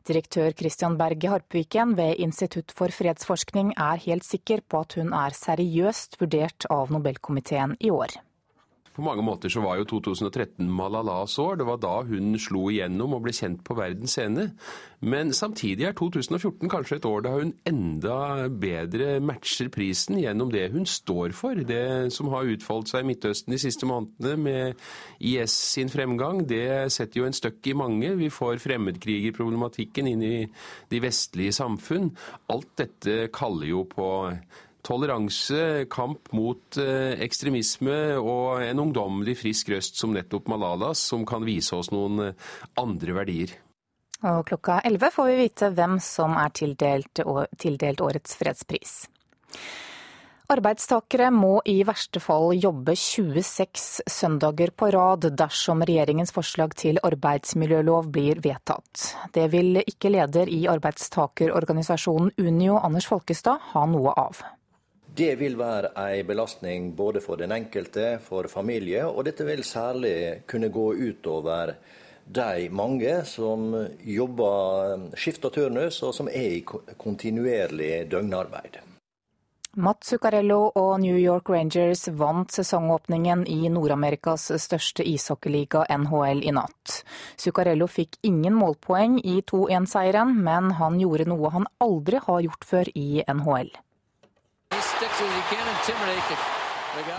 Direktør 0.10 0.56
Christian 0.58 0.98
Berge 0.98 1.30
Harpviken 1.30 1.94
ved 2.00 2.18
Institutt 2.18 2.74
for 2.74 2.90
fredsforskning 2.90 3.76
er 3.78 4.02
helt 4.08 4.26
sikker 4.26 4.66
på 4.66 4.82
at 4.82 4.98
hun 4.98 5.14
er 5.14 5.38
seriøst 5.38 6.18
vurdert 6.24 6.66
av 6.74 6.90
Nobelkomiteen 6.96 7.78
i 7.78 7.94
år. 7.94 8.18
På 9.00 9.06
mange 9.06 9.24
måter 9.24 9.48
så 9.48 9.62
var 9.64 9.78
jo 9.80 9.86
2013 9.88 10.68
Malalas 10.68 11.38
år. 11.40 11.62
Det 11.62 11.68
var 11.70 11.80
da 11.80 11.94
hun 12.04 12.34
slo 12.42 12.66
igjennom 12.68 13.14
og 13.16 13.24
ble 13.24 13.32
kjent 13.32 13.62
på 13.64 13.78
verdens 13.78 14.18
scene. 14.18 14.50
Men 15.00 15.32
samtidig 15.32 15.86
er 15.88 15.96
2014 15.96 16.68
kanskje 16.68 16.98
et 17.00 17.08
år 17.08 17.24
da 17.24 17.32
hun 17.38 17.54
enda 17.70 18.50
bedre 18.52 19.22
matcher 19.24 19.72
prisen 19.72 20.20
gjennom 20.20 20.52
det 20.52 20.66
hun 20.74 20.84
står 20.84 21.32
for. 21.38 21.64
Det 21.64 22.12
som 22.12 22.28
har 22.34 22.52
utfoldt 22.52 22.92
seg 22.92 23.06
i 23.06 23.12
Midtøsten 23.14 23.56
de 23.56 23.62
siste 23.64 23.88
månedene 23.88 24.36
med 24.44 24.88
IS 25.24 25.56
sin 25.78 25.92
fremgang, 25.94 26.44
det 26.50 26.92
setter 26.92 27.22
jo 27.22 27.30
en 27.30 27.40
støkk 27.40 27.72
i 27.72 27.78
mange. 27.80 28.12
Vi 28.20 28.28
får 28.34 28.60
fremmedkrigerproblematikken 28.66 30.12
inn 30.12 30.26
i 30.28 30.38
de 30.92 31.06
vestlige 31.08 31.56
samfunn. 31.56 32.12
Alt 32.52 32.74
dette 32.84 33.30
kaller 33.32 33.72
jo 33.72 33.88
på 33.88 34.10
toleranse, 34.86 35.86
kamp 35.92 36.32
mot 36.36 36.80
eh, 36.82 37.20
ekstremisme 37.26 37.98
og 38.20 38.64
en 38.66 38.84
ungdommelig 38.86 39.40
frisk 39.42 39.74
røst 39.74 40.00
som 40.00 40.14
nettopp 40.16 40.50
Malalas, 40.52 41.02
som 41.12 41.26
kan 41.28 41.46
vise 41.48 41.76
oss 41.78 41.92
noen 41.94 42.30
eh, 42.30 42.48
andre 42.80 43.18
verdier. 43.22 43.56
Og 44.30 44.42
klokka 44.50 44.82
11 44.84 45.14
får 45.16 45.30
vi 45.30 45.38
vite 45.40 45.70
hvem 45.76 46.00
som 46.04 46.36
er 46.40 46.52
tildelt, 46.52 47.22
tildelt 47.60 48.02
årets 48.04 48.36
fredspris. 48.36 48.98
Arbeidstakere 50.50 51.28
må 51.30 51.60
i 51.70 51.84
verste 51.86 52.18
fall 52.24 52.56
jobbe 52.58 52.96
26 52.98 54.02
søndager 54.10 54.72
på 54.74 54.90
rad 54.96 55.28
dersom 55.38 55.84
regjeringens 55.86 56.34
forslag 56.34 56.74
til 56.74 56.98
arbeidsmiljølov 57.06 58.10
blir 58.16 58.42
vedtatt. 58.42 59.12
Det 59.36 59.46
vil 59.54 59.84
ikke 59.84 60.10
leder 60.10 60.50
i 60.50 60.64
arbeidstakerorganisasjonen 60.74 62.34
Unio, 62.42 62.80
Anders 62.82 63.06
Folkestad, 63.12 63.62
ha 63.76 63.86
noe 63.94 64.16
av. 64.18 64.42
Det 65.20 65.34
vil 65.36 65.58
være 65.60 65.90
en 66.00 66.28
belastning 66.28 66.92
både 66.96 67.20
for 67.20 67.36
den 67.36 67.52
enkelte, 67.52 68.20
for 68.24 68.48
familie, 68.48 69.02
og 69.04 69.26
dette 69.28 69.44
vil 69.44 69.66
særlig 69.68 70.46
kunne 70.48 70.70
gå 70.72 70.86
utover 70.96 71.74
de 72.30 72.70
mange 72.72 73.18
som 73.28 73.74
jobber 74.00 75.10
skift 75.20 75.50
og 75.50 75.58
turnus, 75.58 75.98
og 76.08 76.14
som 76.16 76.30
er 76.32 76.54
i 76.60 76.62
kontinuerlig 76.64 78.06
døgnarbeid. 78.12 78.80
Matt 79.76 80.08
Zuccarello 80.08 80.72
og 80.76 81.02
New 81.04 81.18
York 81.20 81.50
Rangers 81.50 82.08
vant 82.16 82.56
sesongåpningen 82.56 83.44
i 83.48 83.68
Nord-Amerikas 83.70 84.48
største 84.56 85.04
ishockeyliga, 85.04 85.84
NHL, 86.00 86.46
i 86.48 86.56
natt. 86.56 87.02
Zuccarello 87.38 87.90
fikk 87.92 88.18
ingen 88.24 88.56
målpoeng 88.56 89.20
i 89.20 89.42
2-1-seieren, 89.52 90.34
men 90.48 90.72
han 90.80 90.98
gjorde 91.04 91.28
noe 91.28 91.54
han 91.60 91.70
aldri 91.84 92.24
har 92.24 92.42
gjort 92.48 92.72
før 92.72 92.96
i 92.96 93.22
NHL. 93.28 93.76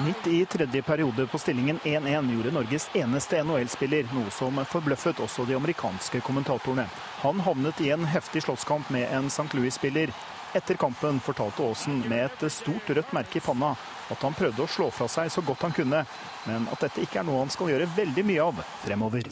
Midt 0.04 0.26
i 0.26 0.44
tredje 0.44 0.82
periode 0.82 1.26
på 1.26 1.38
stillingen 1.38 1.78
1-1 1.84 2.32
gjorde 2.32 2.50
Norges 2.50 2.90
eneste 2.94 3.42
NHL-spiller 3.44 4.10
noe 4.14 4.30
som 4.34 4.60
forbløffet 4.68 5.20
også 5.24 5.46
de 5.48 5.56
amerikanske 5.56 6.20
kommentatorene. 6.26 6.86
Han 7.22 7.40
havnet 7.40 7.80
i 7.80 7.90
en 7.94 8.04
heftig 8.04 8.42
slåsskamp 8.44 8.90
med 8.90 9.08
en 9.14 9.26
St. 9.26 9.48
Louis-spiller. 9.52 10.12
Etter 10.54 10.74
kampen 10.74 11.20
fortalte 11.22 11.62
Aasen 11.62 12.02
med 12.10 12.26
et 12.26 12.52
stort 12.52 12.90
rødt 12.90 13.12
merke 13.14 13.38
i 13.38 13.44
panna 13.44 13.74
at 14.10 14.22
han 14.26 14.34
prøvde 14.34 14.64
å 14.64 14.70
slå 14.70 14.90
fra 14.90 15.06
seg 15.08 15.30
så 15.30 15.42
godt 15.46 15.62
han 15.68 15.74
kunne, 15.74 16.00
men 16.46 16.66
at 16.72 16.82
dette 16.82 17.04
ikke 17.04 17.20
er 17.20 17.28
noe 17.28 17.44
han 17.44 17.52
skal 17.54 17.70
gjøre 17.70 17.86
veldig 17.94 18.24
mye 18.26 18.48
av 18.48 18.64
fremover. 18.82 19.22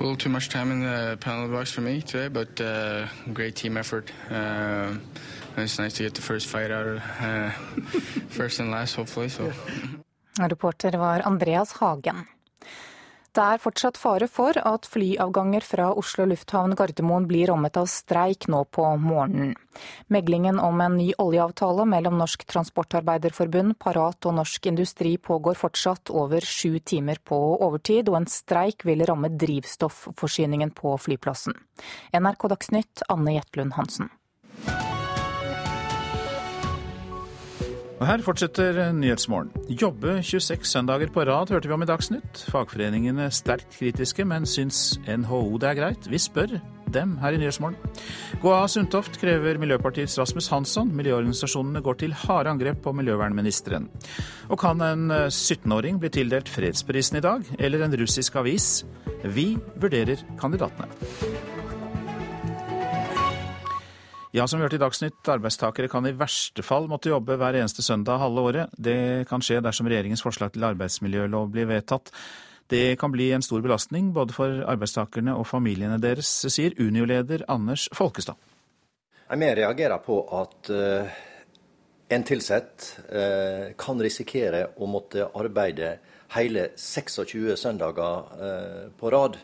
A 0.00 0.02
little 0.02 0.16
too 0.16 0.30
much 0.30 0.48
time 0.48 0.72
in 0.72 0.80
the 0.80 1.18
penalty 1.20 1.52
box 1.52 1.70
for 1.70 1.82
me 1.82 2.00
today, 2.00 2.28
but 2.28 2.58
uh, 2.58 3.06
great 3.34 3.54
team 3.54 3.76
effort. 3.76 4.10
Uh, 4.30 4.94
it's 5.58 5.78
nice 5.78 5.92
to 5.92 6.04
get 6.04 6.14
the 6.14 6.22
first 6.22 6.46
fight 6.46 6.70
out 6.70 6.86
of 6.86 7.02
uh, 7.20 7.50
first 8.30 8.60
and 8.60 8.70
last, 8.70 8.94
hopefully. 8.94 9.28
So. 9.28 9.52
Reporter 10.40 10.96
var 10.96 11.20
Andreas 11.26 11.72
Hagen. 11.80 12.26
Det 13.30 13.42
er 13.46 13.60
fortsatt 13.62 13.98
fare 14.00 14.26
for 14.26 14.56
at 14.58 14.86
flyavganger 14.90 15.62
fra 15.62 15.92
Oslo 15.94 16.24
lufthavn 16.26 16.74
Gardermoen 16.74 17.28
blir 17.30 17.46
rammet 17.52 17.78
av 17.78 17.86
streik 17.86 18.48
nå 18.50 18.64
på 18.74 18.88
morgenen. 18.98 19.52
Meglingen 20.10 20.58
om 20.58 20.82
en 20.82 20.96
ny 20.98 21.12
oljeavtale 21.22 21.86
mellom 21.86 22.18
Norsk 22.18 22.42
Transportarbeiderforbund, 22.50 23.78
Parat 23.78 24.26
og 24.26 24.34
Norsk 24.40 24.66
Industri 24.72 25.14
pågår 25.14 25.54
fortsatt 25.62 26.10
over 26.10 26.42
sju 26.42 26.80
timer 26.82 27.22
på 27.22 27.38
overtid, 27.68 28.10
og 28.10 28.18
en 28.18 28.30
streik 28.30 28.82
vil 28.88 29.06
ramme 29.06 29.30
drivstoffforsyningen 29.30 30.74
på 30.74 30.98
flyplassen. 30.98 31.54
NRK 32.10 32.50
Dagsnytt, 32.50 33.06
Anne 33.14 33.38
Jetlund 33.38 33.78
Hansen. 33.78 34.10
Og 38.00 38.06
her 38.08 38.22
fortsetter 38.24 38.78
Nyhetsmorgen. 38.96 39.50
Jobbe 39.68 40.22
26 40.24 40.64
søndager 40.64 41.10
på 41.12 41.20
rad, 41.28 41.50
hørte 41.52 41.68
vi 41.68 41.74
om 41.76 41.82
i 41.84 41.88
Dagsnytt. 41.88 42.46
Fagforeningene 42.48 43.26
sterkt 43.28 43.76
kritiske, 43.76 44.24
men 44.24 44.48
syns 44.48 44.96
NHO 45.04 45.58
det 45.60 45.68
er 45.68 45.76
greit? 45.76 46.08
Vi 46.08 46.16
spør 46.18 46.56
dem 46.90 47.12
her 47.20 47.36
i 47.36 47.42
Nyhetsmorgen. 47.42 47.76
Gå 48.40 48.54
av 48.56 48.70
Sundtoft, 48.72 49.20
krever 49.20 49.60
Miljøpartiets 49.60 50.16
Rasmus 50.18 50.48
Hansson. 50.48 50.88
Miljøorganisasjonene 50.96 51.84
går 51.84 52.00
til 52.00 52.16
harde 52.24 52.56
angrep 52.56 52.80
på 52.86 52.96
miljøvernministeren. 52.96 53.90
Og 54.48 54.64
kan 54.64 54.80
en 54.80 55.12
17-åring 55.28 56.00
bli 56.00 56.08
tildelt 56.16 56.48
fredsprisen 56.48 57.20
i 57.20 57.26
dag, 57.28 57.44
eller 57.60 57.84
en 57.84 58.00
russisk 58.00 58.40
avis? 58.40 58.78
Vi 59.28 59.50
vurderer 59.76 60.24
kandidatene. 60.40 61.59
Ja, 64.30 64.44
som 64.46 64.60
vi 64.60 64.62
hørte 64.62 64.76
i 64.78 64.80
Dagsnytt, 64.82 65.26
arbeidstakere 65.26 65.88
kan 65.90 66.04
i 66.06 66.12
verste 66.14 66.62
fall 66.62 66.84
måtte 66.86 67.10
jobbe 67.10 67.34
hver 67.34 67.56
eneste 67.58 67.82
søndag 67.82 68.20
halve 68.22 68.44
året. 68.46 68.76
Det 68.78 69.26
kan 69.26 69.42
skje 69.42 69.58
dersom 69.64 69.88
regjeringens 69.90 70.22
forslag 70.22 70.52
til 70.54 70.68
arbeidsmiljølov 70.68 71.48
blir 71.50 71.66
vedtatt. 71.66 72.12
Det 72.70 72.94
kan 73.00 73.10
bli 73.10 73.32
en 73.34 73.42
stor 73.42 73.58
belastning 73.64 74.12
både 74.14 74.36
for 74.36 74.60
arbeidstakerne 74.70 75.34
og 75.34 75.48
familiene 75.50 75.98
deres, 75.98 76.30
sier 76.46 76.76
Unio-leder 76.78 77.42
Anders 77.50 77.88
Folkestad. 77.90 78.38
Vi 79.34 79.48
reagerer 79.58 79.98
på 80.04 80.20
at 80.38 80.70
uh, 80.70 81.18
en 82.14 82.26
ansatt 82.36 82.86
uh, 83.10 83.74
kan 83.74 83.98
risikere 83.98 84.68
å 84.78 84.86
måtte 84.86 85.26
arbeide 85.34 85.96
hele 86.36 86.68
26 86.78 87.58
søndager 87.58 88.30
uh, 88.38 88.86
på 88.94 89.10
rad. 89.10 89.42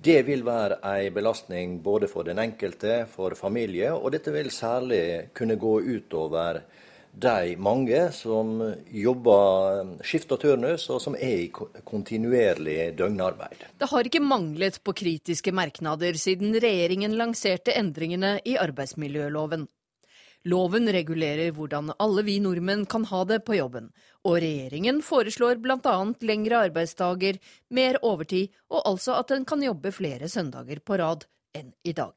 Det 0.00 0.22
vil 0.24 0.40
være 0.46 0.78
en 0.80 1.12
belastning 1.12 1.72
både 1.84 2.08
for 2.08 2.24
den 2.24 2.38
enkelte, 2.40 3.02
for 3.12 3.34
familie, 3.36 3.90
og 3.92 4.14
dette 4.14 4.32
vil 4.32 4.48
særlig 4.48 5.28
kunne 5.36 5.58
gå 5.60 5.74
utover 5.80 6.62
de 7.12 7.56
mange 7.60 7.98
som 8.14 8.54
jobber 8.86 9.90
skift 10.06 10.32
og 10.32 10.40
turnus, 10.40 10.86
og 10.88 11.02
som 11.04 11.18
er 11.18 11.42
i 11.42 11.50
kontinuerlig 11.84 12.94
døgnarbeid. 12.96 13.66
Det 13.76 13.90
har 13.90 14.08
ikke 14.08 14.22
manglet 14.24 14.78
på 14.80 14.94
kritiske 14.96 15.52
merknader 15.52 16.16
siden 16.16 16.56
regjeringen 16.56 17.18
lanserte 17.20 17.76
endringene 17.76 18.38
i 18.46 18.56
arbeidsmiljøloven. 18.56 19.68
Loven 20.48 20.88
regulerer 20.88 21.52
hvordan 21.52 21.92
alle 22.00 22.24
vi 22.24 22.38
nordmenn 22.40 22.86
kan 22.88 23.04
ha 23.10 23.26
det 23.28 23.42
på 23.44 23.58
jobben, 23.58 23.90
og 24.26 24.36
regjeringen 24.42 25.00
foreslår 25.04 25.60
bl.a. 25.64 25.94
lengre 26.20 26.64
arbeidsdager, 26.66 27.38
mer 27.72 27.98
overtid 28.04 28.50
og 28.68 28.84
altså 28.92 29.16
at 29.20 29.32
en 29.34 29.46
kan 29.48 29.62
jobbe 29.64 29.92
flere 29.96 30.28
søndager 30.28 30.82
på 30.84 30.98
rad 31.00 31.24
enn 31.56 31.72
i 31.84 31.94
dag. 31.96 32.14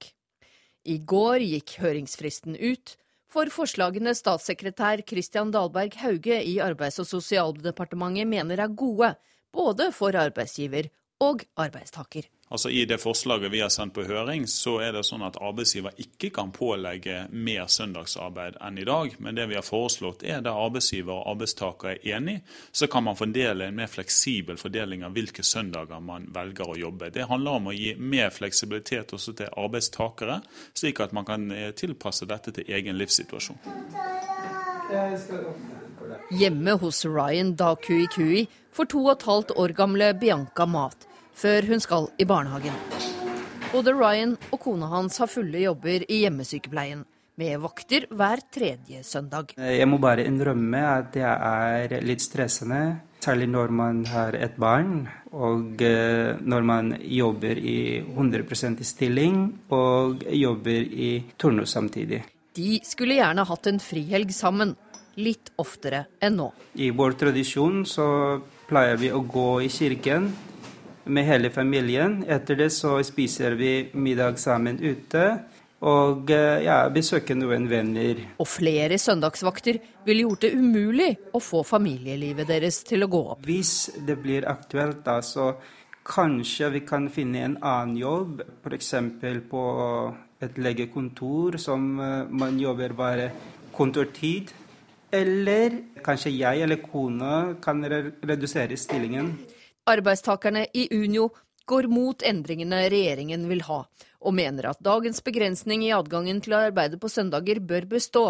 I 0.83 0.99
går 0.99 1.45
gikk 1.45 1.77
høringsfristen 1.79 2.57
ut 2.59 2.97
for 3.31 3.49
forslagene 3.49 4.13
statssekretær 4.17 5.05
Christian 5.07 5.53
Dahlberg 5.53 5.95
Hauge 6.03 6.41
i 6.43 6.59
Arbeids- 6.61 6.99
og 7.01 7.07
sosialdepartementet 7.09 8.29
mener 8.29 8.59
er 8.61 8.75
gode, 8.83 9.13
både 9.53 9.89
for 9.95 10.15
arbeidsgiver 10.17 10.91
og 11.23 11.45
arbeidstaker. 11.55 12.27
Altså 12.49 12.69
I 12.69 12.85
det 12.85 12.99
forslaget 13.01 13.51
vi 13.51 13.61
har 13.63 13.69
sendt 13.73 13.95
på 13.95 14.03
høring, 14.05 14.43
så 14.47 14.75
er 14.83 14.91
det 14.93 15.05
sånn 15.07 15.23
at 15.25 15.39
arbeidsgiver 15.41 15.95
ikke 16.03 16.29
kan 16.35 16.51
pålegge 16.53 17.23
mer 17.31 17.69
søndagsarbeid 17.71 18.59
enn 18.61 18.77
i 18.77 18.85
dag. 18.85 19.15
Men 19.23 19.37
det 19.37 19.47
vi 19.49 19.55
har 19.57 19.65
foreslått 19.65 20.25
er 20.27 20.43
der 20.43 20.59
arbeidsgiver 20.65 21.15
og 21.15 21.31
arbeidstaker 21.31 21.93
er 21.95 22.17
enig, 22.17 22.35
så 22.71 22.89
kan 22.91 23.07
man 23.07 23.17
fordele 23.17 23.69
en 23.69 23.79
mer 23.79 23.89
fleksibel 23.89 24.59
fordeling 24.61 25.05
av 25.07 25.15
hvilke 25.15 25.43
søndager 25.43 26.03
man 26.03 26.27
velger 26.35 26.73
å 26.73 26.77
jobbe. 26.77 27.09
Det 27.15 27.29
handler 27.31 27.57
om 27.61 27.71
å 27.71 27.77
gi 27.77 27.95
mer 27.97 28.29
fleksibilitet 28.35 29.15
også 29.15 29.33
til 29.39 29.49
arbeidstakere, 29.63 30.41
slik 30.77 31.01
at 31.01 31.15
man 31.15 31.25
kan 31.25 31.47
eh, 31.51 31.71
tilpasse 31.79 32.27
dette 32.29 32.53
til 32.53 32.69
egen 32.69 32.99
livssituasjon. 32.99 33.57
Hjemme 36.37 36.77
hos 36.83 37.01
Ryan 37.07 37.55
Dakui 37.57 38.05
Kui 38.13 38.45
får 38.75 38.91
to 38.93 39.01
og 39.07 39.15
et 39.15 39.27
halvt 39.31 39.55
år 39.57 39.73
gamle 39.79 40.11
Bianca 40.19 40.67
mat 40.69 41.07
før 41.35 41.69
hun 41.71 41.81
skal 41.83 42.09
i 42.17 42.27
barnehagen. 42.29 42.75
Både 43.73 43.93
Ryan 43.97 44.35
og 44.51 44.59
kona 44.61 44.85
hans 44.91 45.17
har 45.17 45.31
fulle 45.31 45.63
jobber 45.63 46.05
i 46.05 46.19
hjemmesykepleien, 46.23 47.05
med 47.41 47.57
vakter 47.63 48.05
hver 48.13 48.43
tredje 48.53 48.99
søndag. 49.01 49.55
Jeg 49.57 49.87
må 49.89 49.97
bare 49.97 50.27
innrømme 50.29 50.77
at 50.85 51.15
det 51.15 51.25
er 51.25 51.95
litt 52.05 52.21
stressende, 52.21 52.99
særlig 53.23 53.47
når 53.49 53.73
man 53.73 54.03
har 54.05 54.37
et 54.37 54.59
barn. 54.61 55.07
Og 55.33 55.81
eh, 55.81 56.37
når 56.37 56.67
man 56.69 56.93
jobber 57.01 57.57
i 57.57 58.03
100 58.03 58.45
i 58.77 58.85
stilling 58.85 59.41
og 59.73 60.21
jobber 60.29 60.85
i 60.85 61.11
turnus 61.41 61.73
samtidig. 61.73 62.21
De 62.53 62.77
skulle 62.85 63.17
gjerne 63.17 63.47
hatt 63.49 63.67
en 63.71 63.81
frihelg 63.81 64.29
sammen, 64.29 64.75
litt 65.17 65.49
oftere 65.57 66.05
enn 66.21 66.37
nå. 66.37 66.51
I 66.77 66.93
vår 66.93 67.17
tradisjon 67.17 67.81
så 67.89 68.05
pleier 68.69 69.01
vi 69.01 69.09
å 69.13 69.25
gå 69.25 69.63
i 69.65 69.73
kirken 69.73 70.29
med 71.05 71.25
hele 71.27 71.49
familien. 71.53 72.21
Etter 72.27 72.57
det 72.59 72.69
så 72.75 72.97
spiser 73.03 73.57
vi 73.59 73.73
middag 73.93 74.39
sammen 74.41 74.79
ute. 74.81 75.25
Og 75.83 76.31
eh, 76.31 76.63
ja, 76.63 76.77
besøker 76.93 77.35
noen 77.35 77.65
venner. 77.67 78.21
Og 78.39 78.47
flere 78.47 78.95
søndagsvakter 79.01 79.81
ville 80.07 80.23
gjort 80.23 80.45
det 80.45 80.53
umulig 80.55 81.09
å 81.35 81.41
få 81.43 81.63
familielivet 81.67 82.47
deres 82.47 82.79
til 82.87 83.03
å 83.03 83.09
gå 83.11 83.23
opp. 83.33 83.43
Hvis 83.43 83.91
det 84.07 84.15
blir 84.23 84.47
aktuelt, 84.47 85.01
da, 85.03 85.17
så 85.19 85.51
kanskje 86.07 86.71
vi 86.77 86.83
kan 86.87 87.09
finne 87.11 87.43
en 87.43 87.57
annen 87.59 87.97
jobb. 87.99 88.45
F.eks. 88.63 88.93
på 89.51 89.63
et 90.43 90.59
legekontor 90.59 91.59
som 91.59 91.89
eh, 91.99 92.31
man 92.31 92.59
jobber 92.63 92.95
bare 92.95 93.31
kontortid. 93.75 94.55
Eller 95.13 95.75
kanskje 96.03 96.31
jeg 96.33 96.63
eller 96.63 96.79
kona 96.81 97.57
kan 97.61 97.83
redusere 97.83 98.79
stillingen. 98.79 99.35
Arbeidstakerne 99.89 100.67
i 100.73 100.87
Unio 100.95 101.29
går 101.65 101.87
mot 101.91 102.23
endringene 102.23 102.85
regjeringen 102.91 103.47
vil 103.49 103.63
ha, 103.67 103.83
og 104.23 104.35
mener 104.35 104.69
at 104.71 104.81
dagens 104.83 105.23
begrensning 105.23 105.83
i 105.83 105.93
adgangen 105.95 106.39
til 106.43 106.55
å 106.55 106.63
arbeide 106.69 106.99
på 106.99 107.11
søndager 107.11 107.59
bør 107.59 107.87
bestå. 107.95 108.25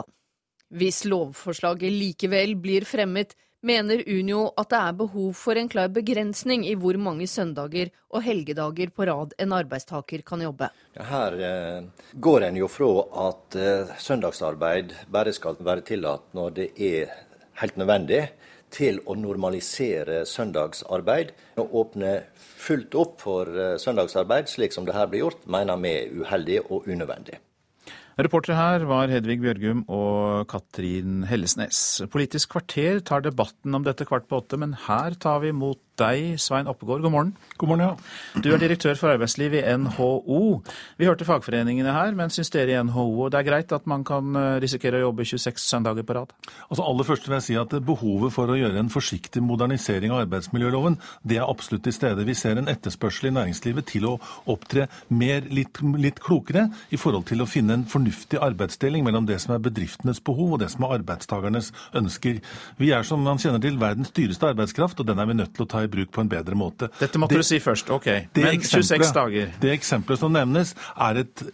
Hvis 0.73 1.03
lovforslaget 1.05 1.93
likevel 1.93 2.55
blir 2.61 2.85
fremmet, 2.89 3.35
mener 3.63 4.01
Unio 4.09 4.47
at 4.59 4.71
det 4.73 4.79
er 4.79 4.95
behov 4.99 5.35
for 5.39 5.59
en 5.59 5.69
klar 5.71 5.91
begrensning 5.93 6.65
i 6.67 6.73
hvor 6.79 6.97
mange 6.99 7.27
søndager 7.29 7.91
og 8.11 8.25
helgedager 8.25 8.91
på 8.91 9.07
rad 9.07 9.35
en 9.39 9.53
arbeidstaker 9.55 10.23
kan 10.27 10.43
jobbe. 10.43 10.69
Her 10.97 11.37
eh, 11.37 12.07
går 12.13 12.49
en 12.49 12.59
jo 12.59 12.69
fra 12.71 12.89
at 13.29 13.59
eh, 13.59 13.93
søndagsarbeid 14.03 14.97
bare 15.13 15.35
skal 15.37 15.61
være 15.61 15.85
tillatt 15.93 16.33
når 16.35 16.57
det 16.57 16.67
er 16.75 17.13
helt 17.61 17.77
nødvendig, 17.79 18.25
til 18.73 18.99
å 19.05 19.15
normalisere 19.19 20.23
søndagsarbeid. 20.29 21.33
Å 21.61 21.65
åpne 21.83 22.13
fullt 22.35 22.97
opp 22.99 23.17
for 23.23 23.49
eh, 23.53 23.77
søndagsarbeid, 23.81 24.51
slik 24.51 24.75
som 24.75 24.87
det 24.87 24.97
her 24.97 25.09
blir 25.11 25.27
gjort, 25.27 25.45
mener 25.45 25.81
vi 25.83 25.95
er 26.01 26.13
uheldig 26.23 26.61
og 26.67 26.89
unødvendig. 26.89 27.39
Reportere 28.13 28.53
her 28.59 28.83
var 28.85 29.09
Hedvig 29.09 29.39
Bjørgum 29.41 29.79
og 29.89 30.43
Katrin 30.51 31.23
Hellesnes. 31.25 32.03
Politisk 32.13 32.51
kvarter 32.53 32.99
tar 33.01 33.23
debatten 33.25 33.73
om 33.73 33.85
dette 33.85 34.05
kvart 34.05 34.27
på 34.29 34.37
åtte, 34.37 34.59
men 34.61 34.75
her 34.85 35.17
tar 35.17 35.41
vi 35.41 35.49
imot 35.49 35.81
deg, 35.99 36.39
Svein 36.41 36.67
Oppegård. 36.71 37.03
God 37.03 37.13
morgen. 37.13 37.31
God 37.57 37.69
morgen, 37.69 37.83
ja. 37.85 38.41
Du 38.41 38.49
er 38.53 38.61
direktør 38.61 38.97
for 38.97 39.13
arbeidsliv 39.13 39.53
i 39.59 39.63
NHO. 39.77 40.39
Vi 40.97 41.07
hørte 41.07 41.27
fagforeningene 41.27 41.93
her, 41.93 42.15
men 42.17 42.33
syns 42.33 42.51
dere 42.53 42.73
i 42.73 42.81
NHO 42.83 43.29
det 43.33 43.39
er 43.39 43.47
greit 43.47 43.73
at 43.75 43.85
man 43.89 44.05
kan 44.07 44.35
eh, 44.39 44.57
risikere 44.63 44.99
å 44.99 45.07
jobbe 45.07 45.25
26 45.27 45.61
søndager 45.61 46.05
på 46.07 46.15
rad? 46.17 46.33
Altså 46.67 46.85
Aller 46.87 47.07
først 47.07 47.27
vil 47.27 47.37
jeg 47.37 47.45
si 47.47 47.57
at 47.59 47.75
behovet 47.85 48.33
for 48.33 48.49
å 48.49 48.57
gjøre 48.57 48.81
en 48.81 48.91
forsiktig 48.93 49.43
modernisering 49.45 50.13
av 50.13 50.23
arbeidsmiljøloven, 50.25 50.97
det 51.21 51.39
er 51.39 51.47
absolutt 51.47 51.85
til 51.87 51.95
stede. 51.95 52.25
Vi 52.27 52.37
ser 52.37 52.59
en 52.59 52.71
etterspørsel 52.71 53.29
i 53.29 53.35
næringslivet 53.37 53.89
til 53.93 54.09
å 54.09 54.15
opptre 54.49 54.87
mer, 55.13 55.45
litt, 55.53 55.81
litt 56.01 56.21
klokere 56.23 56.67
i 56.93 56.99
forhold 56.99 57.27
til 57.29 57.43
å 57.43 57.49
finne 57.49 57.77
en 57.77 57.87
fornuftig 57.89 58.41
arbeidsdeling 58.41 59.05
mellom 59.05 59.29
det 59.29 59.39
som 59.43 59.55
er 59.55 59.63
bedriftenes 59.63 60.23
behov 60.25 60.57
og 60.57 60.63
det 60.63 60.71
som 60.73 60.87
er 60.87 60.97
arbeidstakernes 60.99 61.71
ønsker. 62.01 62.41
Vi 62.81 62.91
er 62.95 63.05
som 63.07 63.23
man 63.23 63.41
kjenner 63.41 63.61
til 63.63 63.79
verdens 63.81 64.13
dyreste 64.15 64.49
arbeidskraft, 64.53 64.99
og 64.99 65.09
den 65.09 65.21
er 65.21 65.29
vi 65.29 65.37
nødt 65.37 65.53
til 65.55 65.67
å 65.67 65.69
ta 65.69 65.82
i 65.87 65.91
bruk 65.91 66.11
på 66.13 66.23
en 66.23 66.31
bedre 66.31 66.57
måte. 66.59 66.89
Dette 66.99 67.21
måtte 67.21 67.37
det, 67.37 67.43
du 67.43 67.49
si 67.49 67.59
først. 67.63 67.91
OK. 67.93 68.09
Men 68.39 68.61
26 68.61 69.13
dager. 69.15 69.51
Det 69.61 69.73
eksempelet 69.75 70.21
som 70.21 70.33
nevnes, 70.33 70.75
er 70.95 71.23
et 71.23 71.45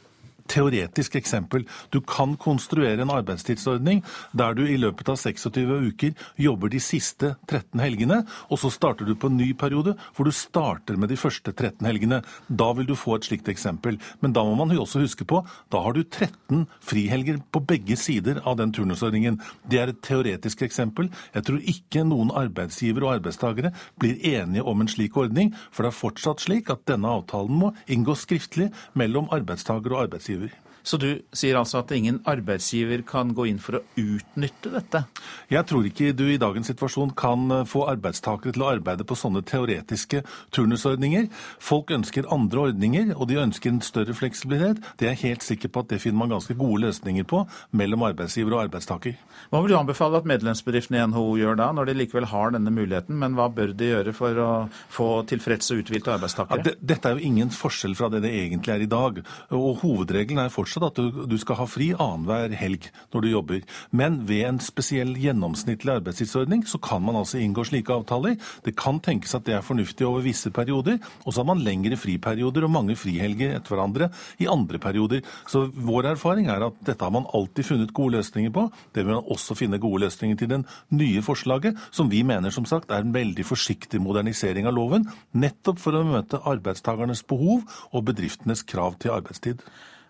teoretisk 0.49 1.15
eksempel. 1.19 1.65
Du 1.93 1.99
kan 2.01 2.35
konstruere 2.39 3.03
en 3.03 3.13
arbeidstidsordning 3.13 4.01
der 4.37 4.55
du 4.57 4.65
i 4.65 4.77
løpet 4.79 5.09
av 5.11 5.19
26 5.21 5.69
uker 5.89 6.13
jobber 6.39 6.71
de 6.73 6.81
siste 6.83 7.33
13 7.49 7.81
helgene, 7.83 8.21
og 8.49 8.61
så 8.61 8.71
starter 8.73 9.07
du 9.07 9.15
på 9.15 9.29
en 9.29 9.37
ny 9.39 9.51
periode 9.57 9.95
hvor 10.15 10.27
du 10.27 10.33
starter 10.35 10.97
med 10.99 11.11
de 11.11 11.19
første 11.19 11.53
13 11.53 11.85
helgene. 11.87 12.21
Da 12.47 12.71
vil 12.77 12.89
du 12.89 12.95
få 12.97 13.17
et 13.17 13.29
slikt 13.29 13.49
eksempel. 13.51 13.99
Men 14.23 14.33
da 14.35 14.43
må 14.45 14.55
man 14.59 14.73
jo 14.73 14.83
også 14.85 15.03
huske 15.03 15.27
på 15.27 15.43
da 15.71 15.83
har 15.83 15.95
du 15.95 16.03
13 16.03 16.65
frihelger 16.85 17.39
på 17.53 17.61
begge 17.69 17.97
sider 17.99 18.41
av 18.47 18.57
den 18.59 18.73
turnusordningen. 18.75 19.39
Det 19.69 19.81
er 19.81 19.93
et 19.93 20.01
teoretisk 20.05 20.63
eksempel. 20.65 21.09
Jeg 21.35 21.45
tror 21.47 21.63
ikke 21.73 22.05
noen 22.07 22.33
arbeidsgiver 22.35 23.05
og 23.05 23.17
arbeidstakere 23.17 23.73
blir 24.01 24.19
enige 24.25 24.65
om 24.65 24.81
en 24.81 24.91
slik 24.91 25.17
ordning, 25.19 25.53
for 25.71 25.85
det 25.85 25.93
er 25.93 25.99
fortsatt 25.99 26.43
slik 26.43 26.71
at 26.73 26.85
denne 26.89 27.11
avtalen 27.19 27.59
må 27.61 27.73
inngås 27.91 28.25
skriftlig 28.25 28.69
mellom 28.97 29.29
arbeidstaker 29.35 29.93
og 29.95 30.05
arbeidsgiver 30.07 30.38
arbeidsgiver. 30.39 30.68
Så 30.89 30.97
du 30.97 31.09
sier 31.37 31.57
altså 31.59 31.83
at 31.83 31.91
ingen 31.93 32.17
arbeidsgiver 32.29 33.03
kan 33.05 33.35
gå 33.37 33.45
inn 33.51 33.59
for 33.61 33.77
å 33.77 33.81
utnytte 33.99 34.71
dette? 34.73 35.03
Jeg 35.51 35.67
tror 35.69 35.85
ikke 35.85 36.15
du 36.17 36.23
i 36.31 36.39
dagens 36.41 36.71
situasjon 36.71 37.11
kan 37.19 37.45
eh, 37.53 37.65
få 37.69 37.83
arbeidstakere 37.91 38.55
til 38.55 38.65
å 38.65 38.71
arbeide 38.71 39.05
på 39.05 39.17
sånne 39.19 39.43
teoretiske 39.45 40.23
turnusordninger. 40.55 41.27
Folk 41.61 41.93
ønsker 41.93 42.29
andre 42.33 42.63
ordninger, 42.71 43.11
og 43.13 43.29
de 43.29 43.37
ønsker 43.43 43.69
en 43.69 43.83
større 43.85 44.15
fleksibilitet. 44.17 44.81
Det 44.97 45.05
er 45.05 45.13
jeg 45.13 45.27
helt 45.27 45.45
sikker 45.45 45.73
på 45.73 45.83
at 45.83 45.91
det 45.93 46.01
finner 46.01 46.23
man 46.23 46.33
ganske 46.33 46.57
gode 46.57 46.81
løsninger 46.87 47.27
på 47.29 47.43
mellom 47.77 48.07
arbeidsgiver 48.09 48.57
og 48.57 48.63
arbeidstaker. 48.63 49.19
Hva 49.53 49.61
vil 49.61 49.75
du 49.75 49.77
anbefale 49.77 50.23
at 50.23 50.29
medlemsbedriftene 50.29 51.03
i 51.03 51.05
NHO 51.11 51.27
gjør 51.37 51.61
da, 51.61 51.69
når 51.75 51.91
de 51.91 51.97
likevel 51.99 52.29
har 52.33 52.57
denne 52.57 52.73
muligheten? 52.73 53.19
Men 53.21 53.37
hva 53.37 53.45
bør 53.53 53.75
de 53.77 53.91
gjøre 53.91 54.15
for 54.17 54.41
å 54.41 54.49
få 54.89 55.11
tilfredse 55.29 55.77
og 55.77 55.85
uthvilte 55.85 56.15
arbeidstakere? 56.17 56.63
Ja, 56.63 56.71
det, 56.71 56.75
dette 56.81 57.11
er 57.13 57.19
jo 57.19 57.29
ingen 57.29 57.53
forskjell 57.53 57.93
fra 57.99 58.09
det 58.09 58.23
det 58.25 58.33
egentlig 58.41 58.73
er 58.73 58.87
i 58.87 58.89
dag. 58.89 59.21
Og 59.53 59.83
Hovedregelen 59.83 60.41
er 60.41 60.53
fortsatt 60.53 60.78
at 60.87 60.99
du, 60.99 61.23
du 61.29 61.37
skal 61.41 61.59
ha 61.61 61.67
fri 61.69 61.91
annenhver 61.95 62.53
helg 62.59 62.89
når 63.13 63.25
du 63.25 63.29
jobber. 63.31 63.63
Men 63.91 64.21
ved 64.29 64.45
en 64.47 64.61
spesiell 64.63 65.15
gjennomsnittlig 65.19 65.95
arbeidstidsordning 65.99 66.65
så 66.69 66.79
kan 66.83 67.03
man 67.05 67.19
altså 67.19 67.39
inngå 67.41 67.65
slike 67.67 67.93
avtaler. 67.95 68.37
Det 68.65 68.75
kan 68.79 69.01
tenkes 69.03 69.35
at 69.37 69.45
det 69.47 69.57
er 69.57 69.65
fornuftig 69.65 70.07
over 70.07 70.23
visse 70.25 70.51
perioder, 70.53 70.99
og 71.25 71.33
så 71.33 71.41
har 71.41 71.49
man 71.51 71.63
lengre 71.65 71.97
friperioder 71.99 72.67
og 72.67 72.73
mange 72.73 72.97
frihelger 72.99 73.55
etter 73.57 73.75
hverandre 73.75 74.09
i 74.41 74.49
andre 74.49 74.81
perioder. 74.81 75.23
Så 75.49 75.65
vår 75.73 76.11
erfaring 76.13 76.49
er 76.51 76.67
at 76.69 76.79
dette 76.87 77.05
har 77.05 77.13
man 77.13 77.27
alltid 77.33 77.67
funnet 77.67 77.93
gode 77.95 78.17
løsninger 78.17 78.53
på. 78.55 78.67
Det 78.93 79.05
vil 79.05 79.15
man 79.15 79.29
også 79.31 79.57
finne 79.57 79.81
gode 79.81 80.03
løsninger 80.05 80.39
til 80.39 80.51
den 80.53 80.65
nye 80.95 81.23
forslaget, 81.25 81.77
som 81.91 82.11
vi 82.11 82.23
mener 82.27 82.53
som 82.53 82.67
sagt 82.69 82.91
er 82.91 83.03
en 83.03 83.15
veldig 83.15 83.45
forsiktig 83.47 84.01
modernisering 84.03 84.69
av 84.69 84.75
loven, 84.77 85.07
nettopp 85.33 85.81
for 85.81 85.97
å 85.97 86.05
møte 86.07 86.41
arbeidstakernes 86.49 87.25
behov 87.29 87.65
og 87.93 88.05
bedriftenes 88.09 88.65
krav 88.67 88.99
til 89.01 89.15
arbeidstid. 89.15 89.63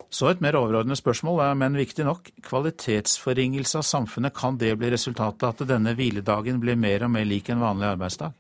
Så 0.10 0.32
et 0.32 0.40
mer 0.42 0.58
overordnet 0.58 0.98
spørsmål, 0.98 1.44
men 1.60 1.78
viktig 1.78 2.06
nok. 2.08 2.32
Kvalitetsforringelse 2.48 3.78
av 3.78 3.86
samfunnet, 3.86 4.34
kan 4.34 4.58
det 4.58 4.74
bli 4.82 4.90
resultatet 4.90 5.46
at 5.46 5.68
denne 5.70 5.94
hviledagen 5.98 6.58
blir 6.64 6.80
mer 6.80 7.06
og 7.06 7.14
mer 7.14 7.28
lik 7.30 7.52
en 7.54 7.62
vanlig 7.62 7.92
arbeidsdag? 7.92 8.34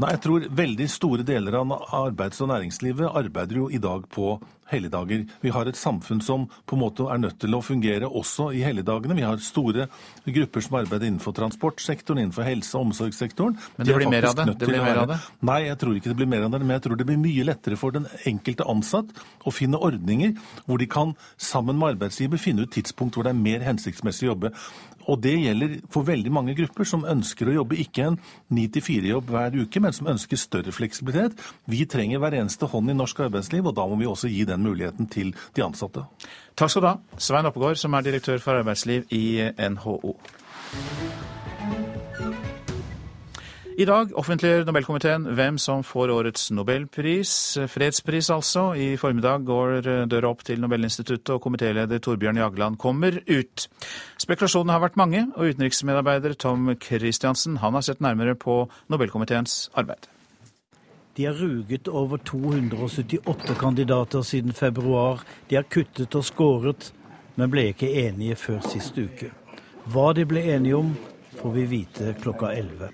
Nei, 0.00 0.14
jeg 0.14 0.22
tror 0.24 0.44
veldig 0.56 0.88
store 0.88 1.24
deler 1.28 1.58
av 1.58 1.72
arbeids- 1.92 2.40
og 2.40 2.48
næringslivet 2.48 3.12
arbeider 3.12 3.58
jo 3.60 3.68
i 3.68 3.80
dag 3.82 4.06
på 4.08 4.38
helligdager. 4.72 5.26
Vi 5.42 5.52
har 5.52 5.68
et 5.68 5.76
samfunn 5.76 6.22
som 6.24 6.46
på 6.66 6.76
en 6.76 6.82
måte 6.82 7.06
er 7.12 7.20
nødt 7.20 7.38
til 7.42 7.52
å 7.52 7.60
fungere 7.64 8.08
også 8.08 8.48
i 8.56 8.62
helligdagene. 8.64 9.16
Vi 9.18 9.26
har 9.26 9.42
store 9.44 9.88
grupper 10.24 10.64
som 10.64 10.78
arbeider 10.80 11.10
innenfor 11.10 11.36
transportsektoren, 11.36 12.22
innenfor 12.22 12.46
helse- 12.46 12.78
og 12.78 12.88
omsorgssektoren. 12.88 13.58
Men 13.76 13.86
det 13.86 13.92
De 13.92 13.98
blir 13.98 14.10
mer 14.10 14.28
av 14.30 14.36
det? 14.36 14.46
Det 14.58 14.68
blir 14.68 14.82
mer 14.82 15.02
av 15.02 15.08
det? 15.08 15.18
Nei, 15.42 15.60
jeg 15.66 15.78
tror 15.78 15.96
ikke 15.96 16.08
det 16.08 16.16
blir 16.16 16.30
mer 16.32 16.46
av 16.46 16.50
det, 16.52 16.60
men 16.60 16.76
jeg 16.76 16.82
tror 16.86 16.96
det 16.96 17.06
blir 17.06 17.20
mye 17.20 17.44
lettere 17.44 17.76
for 17.76 17.90
den 17.90 18.06
enkelte 18.24 18.64
ansatt 18.64 19.12
å 19.44 19.52
finne 19.52 19.76
ordninger 19.76 20.36
hvor 20.64 20.78
de 20.78 20.86
kan 20.86 21.16
sammen 21.36 21.76
med 21.76 21.96
arbeidsgiver 21.96 22.40
finne 22.40 22.64
ut 22.64 22.72
tidspunkt 22.72 23.14
hvor 23.14 23.24
det 23.24 23.34
er 23.34 23.44
mer 23.44 23.60
hensiktsmessig 23.60 24.28
å 24.28 24.32
jobbe. 24.32 24.52
Og 25.10 25.18
det 25.24 25.34
gjelder 25.40 25.76
for 25.92 26.06
veldig 26.06 26.32
mange 26.34 26.54
grupper 26.58 26.88
som 26.88 27.06
ønsker 27.08 27.50
å 27.50 27.56
jobbe 27.60 27.78
ikke 27.82 28.06
en 28.10 28.18
9-4-jobb 28.54 29.32
hver 29.32 29.58
uke, 29.64 29.82
men 29.82 29.96
som 29.96 30.10
ønsker 30.12 30.40
større 30.40 30.74
fleksibilitet. 30.74 31.38
Vi 31.70 31.84
trenger 31.90 32.22
hver 32.22 32.38
eneste 32.42 32.68
hånd 32.70 32.92
i 32.92 32.96
norsk 32.98 33.24
arbeidsliv, 33.26 33.66
og 33.66 33.76
da 33.78 33.88
må 33.88 33.98
vi 34.00 34.10
også 34.10 34.30
gi 34.30 34.46
den 34.48 34.64
muligheten 34.66 35.10
til 35.12 35.34
de 35.56 35.66
ansatte. 35.66 36.06
Takk 36.54 36.72
skal 36.72 36.84
du 36.84 36.90
ha, 36.92 36.96
Svein 37.18 37.48
Oppegård, 37.48 37.80
som 37.80 37.94
er 37.98 38.06
direktør 38.06 38.42
for 38.44 38.62
arbeidsliv 38.62 39.08
i 39.10 39.24
NHO. 39.56 40.16
I 43.82 43.86
dag 43.88 44.12
offentliggjør 44.14 44.66
Nobelkomiteen 44.68 45.24
hvem 45.34 45.56
som 45.58 45.80
får 45.82 46.10
årets 46.14 46.52
nobelpris, 46.54 47.30
fredspris 47.72 48.28
altså. 48.30 48.68
I 48.78 48.92
formiddag 49.00 49.42
går 49.48 49.88
døra 50.12 50.28
opp 50.28 50.44
til 50.46 50.60
Nobelinstituttet, 50.62 51.32
og 51.34 51.40
komitéleder 51.42 51.98
Torbjørn 52.04 52.38
Jagland 52.38 52.76
kommer 52.78 53.16
ut. 53.26 53.64
Spekulasjonene 54.22 54.76
har 54.76 54.84
vært 54.84 55.00
mange, 55.00 55.24
og 55.34 55.50
utenriksmedarbeider 55.50 56.36
Tom 56.38 56.70
Christiansen 56.84 57.56
han 57.58 57.74
har 57.74 57.82
sett 57.82 58.04
nærmere 58.04 58.36
på 58.38 58.60
Nobelkomiteens 58.92 59.72
arbeid. 59.74 60.06
De 61.16 61.26
har 61.26 61.40
ruget 61.40 61.90
over 61.90 62.22
278 62.22 63.56
kandidater 63.58 64.22
siden 64.22 64.54
februar. 64.54 65.24
De 65.50 65.58
har 65.58 65.66
kuttet 65.66 66.14
og 66.14 66.28
skåret, 66.28 66.92
men 67.34 67.50
ble 67.50 67.72
ikke 67.72 67.90
enige 68.04 68.38
før 68.44 68.62
sist 68.68 69.00
uke. 69.00 69.32
Hva 69.90 70.12
de 70.14 70.28
ble 70.28 70.44
enige 70.54 70.78
om, 70.78 70.94
får 71.40 71.56
vi 71.58 71.66
vite 71.74 72.14
klokka 72.22 72.52
11. 72.54 72.92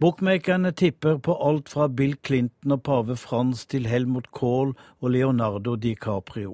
Bookmakerne 0.00 0.72
tipper 0.72 1.18
på 1.18 1.34
alt 1.48 1.68
fra 1.68 1.88
Bill 1.88 2.14
Clinton 2.26 2.76
og 2.76 2.84
pave 2.86 3.16
Frans 3.18 3.64
til 3.66 3.88
Helmut 3.90 4.28
Kohl 4.30 4.76
og 5.00 5.10
Leonardo 5.10 5.74
DiCaprio. 5.74 6.52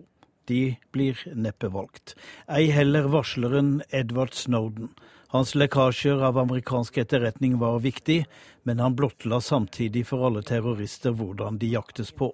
De 0.49 0.77
blir 0.93 1.21
neppe 1.37 1.69
valgt. 1.73 2.15
Ei 2.49 2.71
heller 2.73 3.11
varsleren 3.13 3.83
Edward 3.93 4.33
Snowden. 4.33 4.89
Hans 5.29 5.53
lekkasjer 5.53 6.25
av 6.25 6.41
amerikansk 6.41 6.97
etterretning 7.05 7.59
var 7.61 7.83
viktig, 7.85 8.23
men 8.65 8.81
han 8.81 8.97
blottla 8.97 9.43
samtidig 9.45 10.07
for 10.09 10.25
alle 10.25 10.41
terrorister 10.41 11.13
hvordan 11.13 11.61
de 11.61 11.75
jaktes 11.77 12.17
på. 12.17 12.33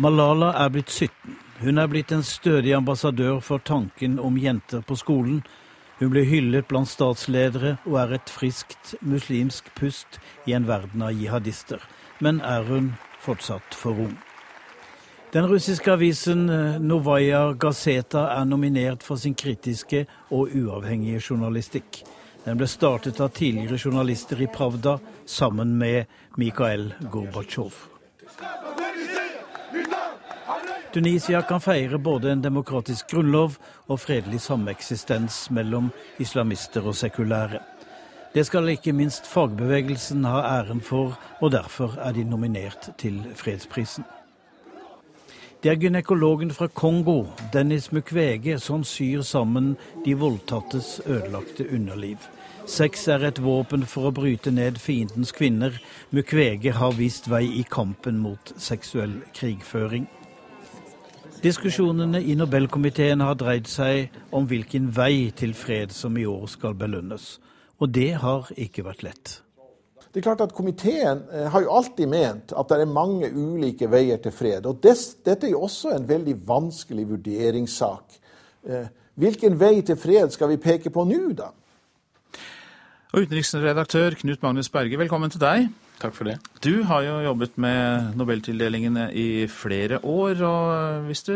Malala 0.00 0.54
er 0.56 0.72
blitt 0.72 0.88
17. 0.88 1.36
Hun 1.60 1.76
er 1.76 1.88
blitt 1.92 2.12
en 2.16 2.24
stødig 2.24 2.72
ambassadør 2.72 3.42
for 3.44 3.60
tanken 3.60 4.16
om 4.16 4.38
jenter 4.40 4.80
på 4.80 4.96
skolen. 4.96 5.42
Hun 6.00 6.08
ble 6.14 6.22
hyllet 6.24 6.64
blant 6.64 6.88
statsledere 6.88 7.74
og 7.84 7.98
er 8.00 8.14
et 8.16 8.30
friskt 8.32 8.94
muslimsk 9.04 9.66
pust 9.76 10.16
i 10.48 10.54
en 10.56 10.64
verden 10.64 11.04
av 11.04 11.12
jihadister. 11.12 11.82
Men 12.24 12.40
er 12.40 12.64
hun 12.64 12.94
fortsatt 13.20 13.76
for 13.76 14.00
ung? 14.08 14.16
Den 15.30 15.46
russiske 15.46 15.92
avisen 15.92 16.48
Novaja 16.82 17.52
Gazeta 17.52 18.24
er 18.32 18.48
nominert 18.48 19.04
for 19.06 19.20
sin 19.20 19.36
kritiske 19.36 20.06
og 20.32 20.56
uavhengige 20.56 21.20
journalistikk. 21.20 22.00
Den 22.46 22.56
ble 22.56 22.66
startet 22.66 23.20
av 23.20 23.34
tidligere 23.36 23.78
journalister 23.78 24.40
i 24.40 24.48
Pravda 24.48 24.96
sammen 25.28 25.76
med 25.78 26.08
Mikhail 26.40 26.94
Gorbatsjov. 27.12 27.76
Tunisia 30.92 31.42
kan 31.42 31.60
feire 31.60 31.98
både 31.98 32.32
en 32.32 32.40
demokratisk 32.42 33.12
grunnlov 33.12 33.60
og 33.86 34.00
fredelig 34.02 34.40
sameksistens 34.42 35.44
mellom 35.54 35.92
islamister 36.18 36.82
og 36.82 36.96
sekulære. 36.98 37.60
Det 38.34 38.42
skal 38.46 38.72
ikke 38.72 38.92
minst 38.92 39.26
fagbevegelsen 39.30 40.24
ha 40.26 40.40
æren 40.58 40.80
for, 40.80 41.14
og 41.40 41.52
derfor 41.52 41.94
er 42.02 42.12
de 42.12 42.24
nominert 42.24 42.90
til 42.98 43.22
fredsprisen. 43.34 44.04
Det 45.62 45.70
er 45.70 45.78
gynekologen 45.78 46.50
fra 46.50 46.66
Kongo, 46.66 47.24
Dennis 47.52 47.92
Mukwege, 47.92 48.58
som 48.58 48.84
syr 48.84 49.22
sammen 49.22 49.76
de 50.04 50.18
voldtattes 50.18 51.00
ødelagte 51.06 51.68
underliv. 51.74 52.18
Sex 52.66 53.08
er 53.08 53.28
et 53.28 53.42
våpen 53.42 53.86
for 53.86 54.08
å 54.08 54.14
bryte 54.14 54.50
ned 54.50 54.78
fiendens 54.78 55.30
kvinner. 55.32 55.78
Mukwege 56.10 56.72
har 56.72 56.98
vist 56.98 57.30
vei 57.30 57.44
i 57.60 57.66
kampen 57.70 58.18
mot 58.18 58.54
seksuell 58.58 59.20
krigføring. 59.34 60.08
Diskusjonene 61.40 62.20
i 62.20 62.34
Nobelkomiteen 62.36 63.22
har 63.24 63.36
dreid 63.40 63.68
seg 63.70 64.12
om 64.36 64.44
hvilken 64.44 64.90
vei 64.92 65.30
til 65.32 65.54
fred 65.56 65.94
som 65.96 66.18
i 66.20 66.26
år 66.28 66.44
skal 66.52 66.74
belønnes. 66.76 67.38
Og 67.80 67.88
det 67.96 68.10
har 68.20 68.50
ikke 68.60 68.84
vært 68.84 69.06
lett. 69.06 69.32
Det 70.12 70.20
er 70.20 70.26
klart 70.26 70.42
at 70.44 70.52
Komiteen 70.52 71.22
har 71.32 71.64
jo 71.64 71.72
alltid 71.72 72.10
ment 72.12 72.52
at 72.52 72.68
det 72.68 72.82
er 72.82 72.92
mange 72.92 73.30
ulike 73.32 73.88
veier 73.88 74.20
til 74.20 74.34
fred. 74.36 74.66
og 74.66 74.82
des, 74.84 75.14
Dette 75.24 75.48
er 75.48 75.54
jo 75.54 75.64
også 75.64 75.94
en 75.96 76.08
veldig 76.08 76.36
vanskelig 76.44 77.08
vurderingssak. 77.08 78.20
Hvilken 79.14 79.56
vei 79.60 79.80
til 79.80 79.96
fred 79.96 80.36
skal 80.36 80.52
vi 80.52 80.60
peke 80.60 80.92
på 80.92 81.06
nå, 81.08 81.22
da? 81.38 81.54
Og 83.14 83.24
Utenriksredaktør 83.24 84.18
Knut 84.20 84.42
Magnus 84.42 84.68
Berge, 84.68 84.98
velkommen 84.98 85.32
til 85.32 85.40
deg. 85.40 85.70
Takk 86.00 86.14
for 86.16 86.24
det. 86.30 86.38
Du 86.64 86.82
har 86.88 87.02
jo 87.04 87.18
jobbet 87.26 87.58
med 87.60 88.14
nobeltildelingene 88.16 89.10
i 89.12 89.44
flere 89.52 89.98
år. 90.00 90.40
og 90.48 91.08
Hvis 91.10 91.26
du 91.26 91.34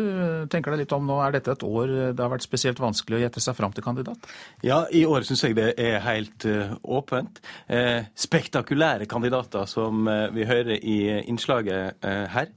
tenker 0.48 0.72
deg 0.72 0.84
litt 0.84 0.94
om 0.96 1.04
nå, 1.04 1.18
er 1.20 1.34
dette 1.36 1.52
et 1.52 1.64
år 1.66 1.92
det 2.16 2.22
har 2.22 2.32
vært 2.32 2.46
spesielt 2.46 2.80
vanskelig 2.80 3.18
å 3.18 3.20
gjette 3.26 3.42
seg 3.44 3.58
fram 3.58 3.74
til 3.76 3.84
kandidat? 3.84 4.24
Ja, 4.64 4.86
i 4.88 5.02
år 5.04 5.26
syns 5.28 5.44
jeg 5.44 5.58
det 5.58 5.74
er 5.80 5.98
helt 6.06 6.46
uh, 6.48 6.72
åpent. 6.80 7.42
Eh, 7.68 8.08
spektakulære 8.16 9.08
kandidater, 9.10 9.68
som 9.68 10.08
uh, 10.08 10.32
vi 10.32 10.48
hører 10.48 10.80
i 10.80 10.96
innslaget 11.28 12.00
her. 12.04 12.48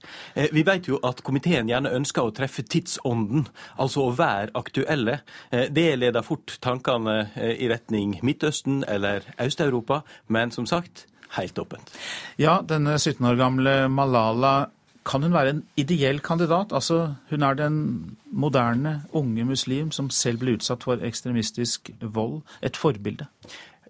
vi 0.53 0.63
vet 0.65 0.87
jo 0.87 0.99
at 1.05 1.19
komiteen 1.25 1.67
gjerne 1.69 1.91
ønsker 1.95 2.23
å 2.23 2.31
treffe 2.35 2.63
tidsånden, 2.63 3.47
altså 3.79 4.07
å 4.07 4.15
være 4.15 4.53
aktuelle. 4.55 5.19
det 5.51 5.87
leder 5.99 6.25
fort 6.25 6.57
tankene 6.61 7.29
i 7.35 7.67
retning 7.69 8.17
Midtøsten 8.23 8.83
eller 8.87 9.25
Øst-Europa, 9.41 10.01
men 10.27 10.51
som 10.51 10.65
sagt 10.65 11.05
helt 11.35 11.59
åpent. 11.59 11.93
Ja, 12.39 12.59
denne 12.67 12.97
17 12.99 13.25
år 13.25 13.37
gamle 13.39 13.75
Malala, 13.91 14.55
kan 15.07 15.23
hun 15.23 15.33
være 15.33 15.49
en 15.55 15.63
ideell 15.79 16.19
kandidat? 16.19 16.73
Altså, 16.75 17.13
hun 17.29 17.43
er 17.43 17.53
den 17.53 17.77
moderne, 18.31 19.01
unge 19.15 19.45
muslim 19.45 19.91
som 19.95 20.09
selv 20.09 20.41
ble 20.41 20.57
utsatt 20.57 20.83
for 20.83 21.03
ekstremistisk 21.03 21.91
vold. 22.01 22.41
Et 22.61 22.77
forbilde? 22.77 23.29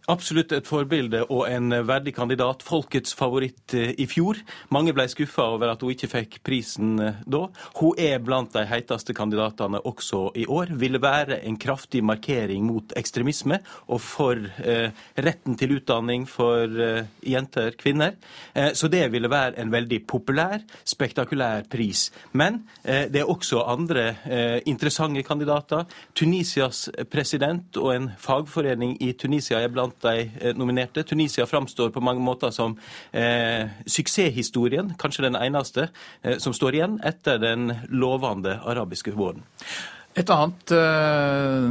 Absolutt 0.07 0.53
et 0.55 0.63
forbilde 0.63 1.19
og 1.25 1.49
en 1.51 1.73
verdig 1.83 2.13
kandidat. 2.15 2.61
Folkets 2.63 3.11
favoritt 3.17 3.73
i 3.75 4.05
fjor. 4.07 4.37
Mange 4.71 4.93
ble 4.95 5.03
skuffa 5.11 5.49
over 5.51 5.73
at 5.73 5.81
hun 5.83 5.91
ikke 5.91 6.07
fikk 6.07 6.37
prisen 6.47 6.93
da. 7.27 7.41
Hun 7.75 7.99
er 7.99 8.21
blant 8.23 8.53
de 8.55 8.63
heiteste 8.69 9.11
kandidatene 9.17 9.81
også 9.83 10.21
i 10.39 10.45
år. 10.47 10.71
Ville 10.79 11.01
være 11.03 11.41
en 11.49 11.57
kraftig 11.59 12.05
markering 12.07 12.63
mot 12.63 12.95
ekstremisme 12.95 13.57
og 13.91 13.99
for 13.99 14.39
eh, 14.63 14.95
retten 15.19 15.59
til 15.59 15.75
utdanning 15.75 16.23
for 16.31 16.71
eh, 16.71 17.11
jenter, 17.27 17.75
kvinner. 17.75 18.15
Eh, 18.55 18.71
så 18.79 18.87
det 18.87 19.09
ville 19.11 19.27
være 19.27 19.59
en 19.59 19.75
veldig 19.75 19.99
populær, 20.07 20.63
spektakulær 20.87 21.67
pris. 21.67 22.05
Men 22.31 22.61
det 22.87 23.19
er 23.19 23.27
også 23.27 23.65
andre 23.67 24.03
interessante 24.69 25.23
kandidater. 25.25 25.83
Tunisias 26.15 26.85
president 27.11 27.75
og 27.81 27.91
en 27.91 28.09
fagforening 28.21 28.95
i 29.03 29.11
Tunisia 29.19 29.59
er 29.59 29.71
blant 29.73 29.96
de 30.01 30.53
nominerte. 30.57 31.03
Tunisia 31.03 31.45
framstår 31.45 31.89
på 31.95 32.03
mange 32.03 32.23
måter 32.23 32.51
som 32.55 32.77
eh, 33.11 33.69
suksesshistorien, 33.85 34.93
kanskje 34.99 35.27
den 35.27 35.39
eneste, 35.39 35.89
eh, 36.21 36.37
som 36.43 36.53
står 36.53 36.79
igjen 36.79 36.97
etter 37.05 37.41
den 37.41 37.71
lovende 37.89 38.59
arabiske 38.65 39.15
våren. 39.17 39.45
Et 40.17 40.29
annet 40.33 40.71
uh, 40.73 41.69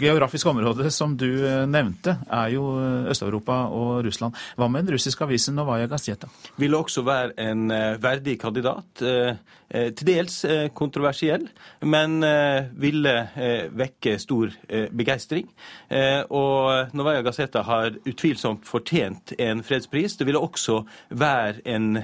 geografisk 0.00 0.48
område 0.48 0.88
som 0.94 1.12
du 1.20 1.28
nevnte, 1.68 2.16
er 2.32 2.54
jo 2.54 2.70
Øst-Europa 3.12 3.66
og 3.68 4.00
Russland. 4.06 4.32
Hva 4.56 4.68
med 4.72 4.86
den 4.86 4.96
russiske 4.96 5.24
avisen 5.26 5.58
Novaja 5.58 5.86
Gazeta? 5.90 6.30
Ville 6.56 6.80
også 6.80 7.04
være 7.04 7.36
en 7.50 7.68
uh, 7.68 8.00
verdig 8.00 8.38
kandidat. 8.40 9.04
Uh, 9.04 9.36
til 9.66 10.06
dels 10.06 10.34
kontroversiell, 10.78 11.48
men 11.82 12.22
ville 12.78 13.14
vekke 13.74 14.12
stor 14.22 14.52
begeistring. 14.94 15.48
Og 16.30 16.94
Novaja 16.94 17.24
Gazeta 17.26 17.64
har 17.66 17.96
utvilsomt 18.06 18.62
fortjent 18.62 19.32
en 19.42 19.64
fredspris. 19.66 20.14
Det 20.20 20.28
ville 20.28 20.38
også 20.38 20.84
være 21.10 21.66
en 21.66 21.98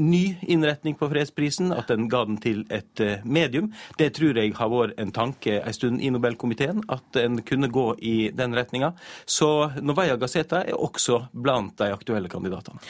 ny 0.00 0.22
innretning 0.48 0.96
på 0.96 1.10
fredsprisen, 1.12 1.74
at 1.76 1.92
den 1.92 2.08
ga 2.08 2.24
den 2.24 2.40
til 2.40 2.64
et 2.72 3.04
medium. 3.20 3.68
Det 4.00 4.14
tror 4.16 4.40
jeg 4.40 4.56
har 4.56 4.72
vært 4.72 4.96
en 4.96 5.03
tanke 5.12 5.58
en 5.60 5.74
stund 5.76 6.00
i 6.02 6.10
Nobelkomiteen 6.12 6.84
at 6.88 7.18
en 7.20 7.42
kunne 7.42 7.68
gå 7.68 7.88
i 7.98 8.30
den 8.34 8.54
retninga. 8.56 8.92
Så 9.26 9.70
Novaya 9.82 10.16
Gazeta 10.16 10.62
er 10.64 10.78
også 10.78 11.26
blant 11.32 11.76
de 11.78 11.92
aktuelle 11.92 12.30
kandidatene. 12.32 12.80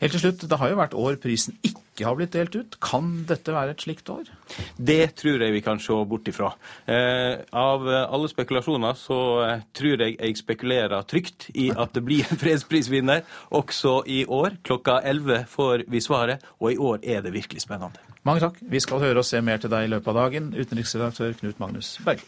Helt 0.00 0.14
til 0.16 0.20
slutt, 0.22 0.48
Det 0.48 0.56
har 0.56 0.70
jo 0.70 0.76
vært 0.78 0.94
år 0.96 1.16
prisen 1.20 1.56
ikke 1.60 2.06
har 2.06 2.16
blitt 2.16 2.32
delt 2.32 2.54
ut. 2.56 2.76
Kan 2.80 3.26
dette 3.28 3.52
være 3.52 3.74
et 3.74 3.82
slikt 3.84 4.08
år? 4.08 4.30
Det 4.76 5.14
tror 5.20 5.42
jeg 5.44 5.52
vi 5.52 5.60
kan 5.60 5.78
se 5.78 5.92
bort 6.08 6.28
ifra. 6.28 6.54
Eh, 6.88 7.44
av 7.52 7.84
alle 7.86 8.30
spekulasjoner 8.32 8.96
så 8.96 9.18
eh, 9.44 9.66
tror 9.76 10.00
jeg 10.00 10.16
jeg 10.16 10.38
spekulerer 10.40 11.04
trygt 11.04 11.50
i 11.52 11.68
at 11.70 11.92
det 11.92 12.04
blir 12.06 12.24
en 12.24 12.40
fredsprisvinner 12.40 13.20
også 13.50 14.00
i 14.06 14.24
år. 14.24 14.56
Klokka 14.64 15.02
11 15.04 15.44
får 15.52 15.84
vi 15.88 16.00
svaret, 16.00 16.40
og 16.60 16.72
i 16.72 16.80
år 16.80 17.04
er 17.04 17.20
det 17.20 17.34
virkelig 17.36 17.66
spennende. 17.66 18.00
Mange 18.24 18.40
takk. 18.40 18.56
Vi 18.60 18.80
skal 18.80 19.04
høre 19.04 19.20
og 19.20 19.28
se 19.28 19.40
mer 19.44 19.60
til 19.60 19.72
deg 19.72 19.84
i 19.84 19.92
løpet 19.92 20.08
av 20.14 20.22
dagen. 20.24 20.54
Utenriksredaktør 20.56 21.36
Knut 21.42 21.60
Magnus 21.60 21.98
Berge. 22.04 22.24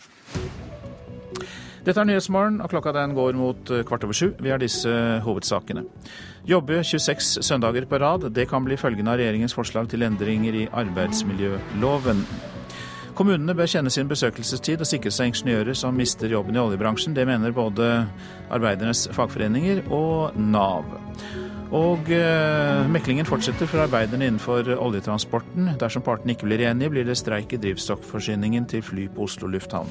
Dette 1.83 1.99
er 1.99 2.07
Nyhetsmorgen, 2.07 2.61
og 2.62 2.70
klokka 2.70 2.93
den 2.95 3.14
går 3.16 3.35
mot 3.35 3.70
eh, 3.74 3.83
kvart 3.87 4.05
over 4.07 4.14
sju. 4.14 4.28
Vi 4.39 4.53
har 4.53 4.61
disse 4.62 4.91
hovedsakene. 5.24 5.83
Jobbe 6.47 6.78
26 6.87 7.43
søndager 7.43 7.89
på 7.91 7.99
rad. 7.99 8.28
Det 8.30 8.47
kan 8.51 8.62
bli 8.62 8.78
følgen 8.78 9.11
av 9.11 9.18
regjeringens 9.18 9.55
forslag 9.57 9.89
til 9.91 10.07
endringer 10.07 10.55
i 10.61 10.68
arbeidsmiljøloven. 10.70 12.22
Kommunene 13.18 13.55
bør 13.59 13.68
kjenne 13.68 13.91
sin 13.93 14.09
besøkelsestid 14.09 14.80
og 14.80 14.89
sikre 14.89 15.11
seg 15.12 15.33
ingeniører 15.33 15.76
som 15.76 15.99
mister 15.99 16.30
jobben 16.30 16.57
i 16.57 16.62
oljebransjen. 16.62 17.16
Det 17.18 17.26
mener 17.28 17.53
både 17.57 17.89
arbeidernes 18.55 19.09
fagforeninger 19.12 19.83
og 19.91 20.39
Nav. 20.39 20.87
Og 21.74 22.12
eh, 22.14 22.87
meklingen 22.95 23.26
fortsetter 23.26 23.66
for 23.66 23.83
arbeiderne 23.83 24.30
innenfor 24.30 24.70
oljetransporten. 24.76 25.74
Dersom 25.83 26.07
partene 26.07 26.37
ikke 26.37 26.47
blir 26.47 26.62
enige, 26.70 26.95
blir 26.95 27.11
det 27.11 27.18
streik 27.18 27.57
i 27.57 27.61
drivstoffforsyningen 27.66 28.70
til 28.70 28.87
fly 28.87 29.09
på 29.11 29.26
Oslo 29.26 29.51
lufthavn. 29.51 29.91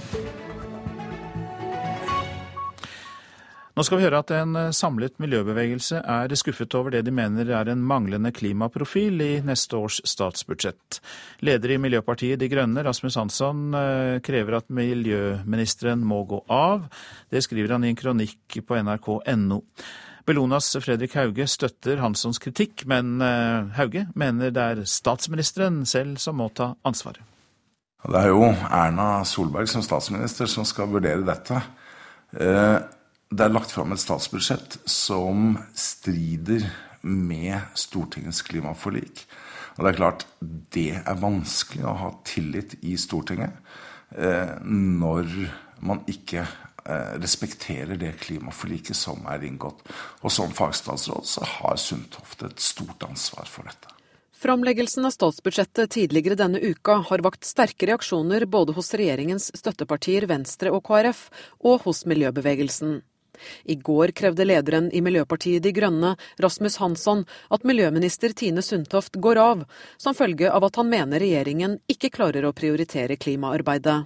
Nå 3.71 3.85
skal 3.87 4.01
vi 4.01 4.03
høre 4.03 4.19
at 4.19 4.31
en 4.35 4.57
eh, 4.59 4.73
samlet 4.75 5.15
miljøbevegelse 5.23 6.01
er 6.03 6.33
skuffet 6.35 6.75
over 6.75 6.91
det 6.91 7.05
de 7.07 7.13
mener 7.15 7.47
er 7.55 7.69
en 7.71 7.83
manglende 7.87 8.33
klimaprofil 8.35 9.23
i 9.23 9.31
neste 9.47 9.79
års 9.79 10.01
statsbudsjett. 10.11 10.99
Leder 11.47 11.77
i 11.77 11.79
Miljøpartiet 11.79 12.41
De 12.41 12.49
Grønne, 12.51 12.83
Rasmus 12.83 13.15
Hansson, 13.15 13.69
eh, 13.77 14.19
krever 14.27 14.59
at 14.59 14.67
miljøministeren 14.67 16.03
må 16.03 16.19
gå 16.27 16.41
av. 16.51 16.89
Det 17.31 17.45
skriver 17.47 17.77
han 17.77 17.87
i 17.87 17.93
en 17.93 17.99
kronikk 17.99 18.59
på 18.67 18.83
nrk.no. 18.83 19.63
Bellonas 20.27 20.67
Fredrik 20.83 21.15
Hauge 21.17 21.47
støtter 21.49 22.03
Hanssons 22.03 22.43
kritikk, 22.43 22.83
men 22.91 23.23
eh, 23.23 23.71
Hauge 23.79 24.09
mener 24.19 24.51
det 24.51 24.69
er 24.75 24.83
statsministeren 24.83 25.85
selv 25.87 26.19
som 26.19 26.41
må 26.43 26.51
ta 26.51 26.73
ansvaret. 26.83 27.23
Det 28.03 28.17
er 28.19 28.33
jo 28.33 28.49
Erna 28.51 29.21
Solberg 29.29 29.69
som 29.71 29.83
statsminister 29.85 30.49
som 30.49 30.67
skal 30.67 30.91
vurdere 30.91 31.23
dette. 31.23 31.61
Det 33.31 33.45
er 33.45 33.53
lagt 33.53 33.71
fram 33.71 33.93
et 33.95 34.01
statsbudsjett 34.01 34.73
som 34.91 35.53
strider 35.71 36.65
med 37.07 37.61
Stortingets 37.79 38.41
klimaforlik. 38.43 39.21
Og 39.77 39.85
det 39.85 39.91
er 39.93 39.99
klart, 40.01 40.25
det 40.75 40.97
er 40.99 41.21
vanskelig 41.21 41.85
å 41.87 41.93
ha 41.95 42.09
tillit 42.27 42.75
i 42.83 42.97
Stortinget 42.99 43.55
eh, 44.17 44.57
når 44.67 45.31
man 45.79 46.01
ikke 46.11 46.43
eh, 46.43 47.13
respekterer 47.23 47.95
det 48.01 48.17
klimaforliket 48.19 48.99
som 48.99 49.23
er 49.31 49.45
inngått. 49.47 49.79
Og 50.27 50.35
som 50.35 50.51
fagstatsråd 50.51 51.23
så 51.31 51.47
har 51.55 51.79
Sundtoft 51.79 52.43
et 52.43 52.59
stort 52.59 53.05
ansvar 53.07 53.47
for 53.47 53.71
dette. 53.71 53.95
Framleggelsen 54.41 55.07
av 55.07 55.13
statsbudsjettet 55.15 55.93
tidligere 55.95 56.35
denne 56.35 56.59
uka 56.59 56.97
har 57.07 57.23
vakt 57.23 57.47
sterke 57.47 57.87
reaksjoner 57.87 58.43
både 58.49 58.75
hos 58.75 58.91
regjeringens 58.97 59.51
støttepartier 59.55 60.27
Venstre 60.27 60.73
og 60.73 60.83
KrF, 60.89 61.27
og 61.63 61.85
hos 61.85 62.03
miljøbevegelsen. 62.09 62.99
I 63.65 63.75
går 63.75 64.13
krevde 64.17 64.45
lederen 64.47 64.91
i 64.93 65.01
Miljøpartiet 65.01 65.63
De 65.63 65.73
Grønne, 65.75 66.15
Rasmus 66.41 66.79
Hansson, 66.81 67.25
at 67.49 67.67
miljøminister 67.67 68.35
Tine 68.37 68.63
Sundtoft 68.65 69.19
går 69.21 69.41
av, 69.41 69.67
som 69.97 70.17
følge 70.17 70.51
av 70.51 70.65
at 70.67 70.79
han 70.81 70.89
mener 70.91 71.23
regjeringen 71.23 71.79
ikke 71.91 72.13
klarer 72.13 72.47
å 72.47 72.55
prioritere 72.55 73.19
klimaarbeidet. 73.19 74.01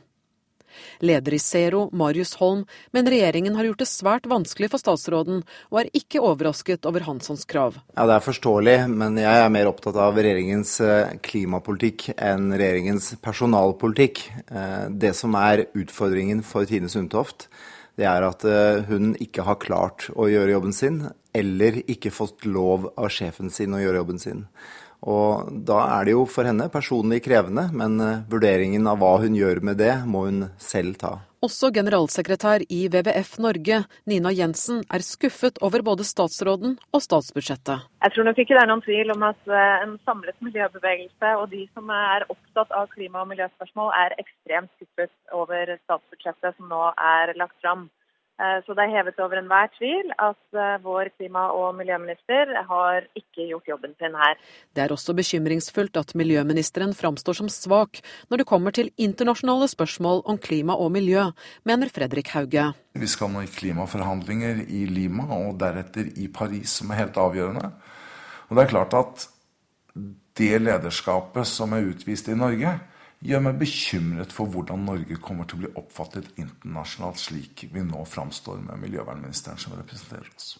Leder 0.99 1.33
i 1.33 1.39
Zero, 1.39 1.89
Marius 1.91 2.35
Holm, 2.35 2.65
mener 2.91 3.11
regjeringen 3.11 3.55
har 3.55 3.67
gjort 3.69 3.83
det 3.83 3.89
svært 3.89 4.27
vanskelig 4.29 4.71
for 4.73 4.81
statsråden, 4.81 5.43
og 5.71 5.81
er 5.81 5.91
ikke 5.97 6.23
overrasket 6.23 6.87
over 6.89 7.05
Hanssons 7.07 7.45
krav. 7.49 7.79
Ja, 7.95 8.05
Det 8.05 8.17
er 8.17 8.25
forståelig, 8.25 8.77
men 8.89 9.17
jeg 9.21 9.43
er 9.43 9.53
mer 9.53 9.69
opptatt 9.71 9.95
av 9.99 10.17
regjeringens 10.17 10.79
eh, 10.81 11.15
klimapolitikk 11.25 12.09
enn 12.15 12.51
regjeringens 12.55 13.15
personalpolitikk. 13.23 14.25
Eh, 14.47 14.85
det 14.91 15.15
som 15.15 15.35
er 15.39 15.67
utfordringen 15.73 16.43
for 16.43 16.67
Tine 16.69 16.89
Sundtoft, 16.91 17.49
det 17.99 18.07
er 18.09 18.25
at 18.27 18.43
eh, 18.47 18.83
hun 18.89 19.13
ikke 19.23 19.45
har 19.47 19.59
klart 19.61 20.09
å 20.15 20.27
gjøre 20.31 20.55
jobben 20.57 20.75
sin, 20.75 21.03
eller 21.35 21.79
ikke 21.91 22.13
fått 22.15 22.47
lov 22.47 22.89
av 22.95 23.11
sjefen 23.13 23.51
sin 23.53 23.75
å 23.75 23.81
gjøre 23.81 24.01
jobben 24.03 24.19
sin. 24.21 24.43
Og 25.05 25.51
da 25.67 25.81
er 25.97 26.07
det 26.07 26.15
jo 26.15 26.25
for 26.29 26.47
henne 26.47 26.67
personlig 26.73 27.21
krevende, 27.25 27.69
men 27.75 27.99
eh, 28.03 28.23
vurderingen 28.31 28.87
av 28.91 28.99
hva 29.01 29.15
hun 29.23 29.37
gjør 29.37 29.63
med 29.65 29.79
det, 29.79 29.93
må 30.09 30.25
hun 30.27 30.49
selv 30.61 30.99
ta. 31.01 31.17
Også 31.45 31.69
generalsekretær 31.69 32.63
i 32.73 32.85
WWF 32.89 33.35
Norge, 33.43 33.83
Nina 34.09 34.31
Jensen, 34.33 34.79
er 34.89 35.03
skuffet 35.05 35.59
over 35.65 35.83
både 35.85 36.05
statsråden 36.07 36.77
og 36.89 37.03
statsbudsjettet. 37.05 37.83
Jeg 38.01 38.13
tror 38.15 38.25
nok 38.25 38.39
ikke 38.41 38.55
det 38.55 38.63
er 38.63 38.71
noen 38.71 38.81
tvil 38.85 39.13
om 39.13 39.25
at 39.27 39.51
eh, 39.51 39.83
en 39.83 39.93
samlet 40.07 40.37
miljøbevegelse 40.47 41.33
og 41.41 41.45
de 41.51 41.61
som 41.75 41.91
er 41.93 42.25
opptatt 42.33 42.73
av 42.73 42.89
klima- 42.95 43.21
og 43.21 43.29
miljøspørsmål, 43.33 43.91
er 43.93 44.17
ekstremt 44.23 44.71
skuffet 44.79 45.13
over 45.37 45.75
statsbudsjettet 45.83 46.57
som 46.57 46.71
nå 46.71 46.81
er 47.13 47.35
lagt 47.37 47.57
fram. 47.61 47.85
Eh, 48.35 48.57
så 48.65 48.75
det 48.75 48.83
er 48.83 48.91
hevet 48.97 49.19
over 49.23 49.39
enhver 49.39 49.69
tvil 49.77 50.09
at 50.19 50.57
eh, 50.59 50.73
vår 50.83 51.13
klima- 51.15 51.53
og 51.55 51.77
miljøminister 51.77 52.49
har 52.67 53.05
ikke 53.15 53.45
gjort 53.47 53.69
jobben 53.69 53.93
sin 53.95 54.17
her. 54.19 54.35
Det 54.75 54.83
er 54.83 54.91
også 54.91 55.15
bekymringsfullt 55.15 55.95
at 56.01 56.11
miljøministeren 56.19 56.91
framstår 56.97 57.37
som 57.39 57.47
svak 57.47 58.01
når 58.27 58.43
det 58.43 58.47
kommer 58.49 58.75
til 58.75 58.91
internasjonale 58.99 59.69
spørsmål 59.71 60.25
om 60.27 60.37
klima 60.37 60.75
og 60.75 60.91
miljø, 60.91 61.29
mener 61.63 61.93
Fredrik 61.95 62.33
Hauge. 62.35 62.73
Vi 62.91 63.07
skal 63.07 63.31
nå 63.31 63.45
i 63.45 63.51
klimaforhandlinger 63.51 64.65
i 64.67 64.83
Lima 64.91 65.29
og 65.37 65.55
deretter 65.59 66.11
i 66.19 66.27
Paris, 66.27 66.75
som 66.81 66.91
er 66.91 67.05
helt 67.05 67.15
avgjørende. 67.19 67.71
Og 68.49 68.57
det 68.57 68.65
er 68.65 68.73
klart 68.73 68.99
at 68.99 69.29
det 70.35 70.59
lederskapet 70.59 71.47
som 71.47 71.71
er 71.71 71.87
utvist 71.87 72.27
i 72.27 72.35
Norge, 72.35 72.75
gjør 73.25 73.47
meg 73.47 73.57
bekymret 73.61 74.33
for 74.35 74.51
hvordan 74.51 74.85
Norge 74.87 75.17
kommer 75.23 75.47
til 75.49 75.57
å 75.57 75.63
bli 75.63 75.71
oppfattet 75.81 76.29
internasjonalt, 76.41 77.21
slik 77.21 77.65
vi 77.73 77.83
nå 77.85 78.03
framstår 78.09 78.61
med 78.67 78.83
miljøvernministeren 78.85 79.59
som 79.61 79.75
representerer 79.77 80.29
oss. 80.35 80.55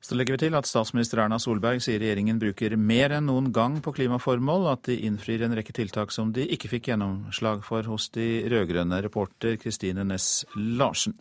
Så 0.00 0.16
legger 0.16 0.34
vi 0.34 0.46
til 0.46 0.54
at 0.56 0.66
statsminister 0.66 1.20
Erna 1.20 1.36
Solberg 1.42 1.82
sier 1.84 2.00
regjeringen 2.00 2.38
bruker 2.40 2.72
mer 2.80 3.12
enn 3.18 3.26
noen 3.28 3.50
gang 3.52 3.76
på 3.84 3.92
klimaformål, 3.98 4.70
at 4.72 4.86
de 4.88 4.96
innfrir 5.06 5.44
en 5.44 5.54
rekke 5.56 5.74
tiltak 5.76 6.14
som 6.14 6.32
de 6.34 6.46
ikke 6.54 6.70
fikk 6.72 6.88
gjennomslag 6.90 7.60
for 7.66 7.84
hos 7.90 8.08
de 8.14 8.46
rød-grønne, 8.48 9.02
reporter 9.04 9.58
Kristine 9.60 10.06
Næss 10.08 10.46
Larsen. 10.56 11.18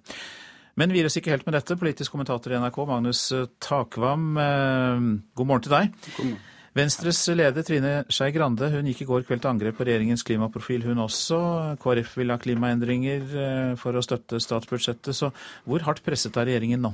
Men 0.79 0.93
vi 0.93 1.01
gir 1.01 1.09
oss 1.09 1.19
ikke 1.19 1.33
helt 1.33 1.43
med 1.49 1.57
dette. 1.57 1.75
Politisk 1.75 2.15
kommentator 2.15 2.55
i 2.55 2.61
NRK, 2.61 2.79
Magnus 2.87 3.25
Takvam, 3.59 4.29
eh, 4.39 5.09
god 5.35 5.49
morgen 5.51 5.67
til 5.67 5.75
deg. 5.75 5.91
God 6.15 6.31
morgen. 6.31 6.39
Venstres 6.79 7.19
leder 7.35 7.65
Trine 7.65 7.91
Skei 8.13 8.29
Grande 8.31 8.69
hun 8.71 8.87
gikk 8.87 9.01
i 9.03 9.07
går 9.09 9.25
kveld 9.27 9.41
til 9.43 9.51
angrep 9.51 9.75
på 9.79 9.85
regjeringens 9.87 10.23
klimaprofil, 10.23 10.85
hun 10.87 11.01
også. 11.03 11.39
KrF 11.81 12.13
vil 12.21 12.31
ha 12.31 12.37
klimaendringer 12.39 13.25
eh, 13.43 13.71
for 13.79 13.97
å 13.97 14.03
støtte 14.05 14.39
statsbudsjettet. 14.39 15.11
Så 15.17 15.31
hvor 15.67 15.83
hardt 15.83 16.05
presset 16.05 16.37
er 16.39 16.47
regjeringen 16.47 16.85
nå? 16.87 16.93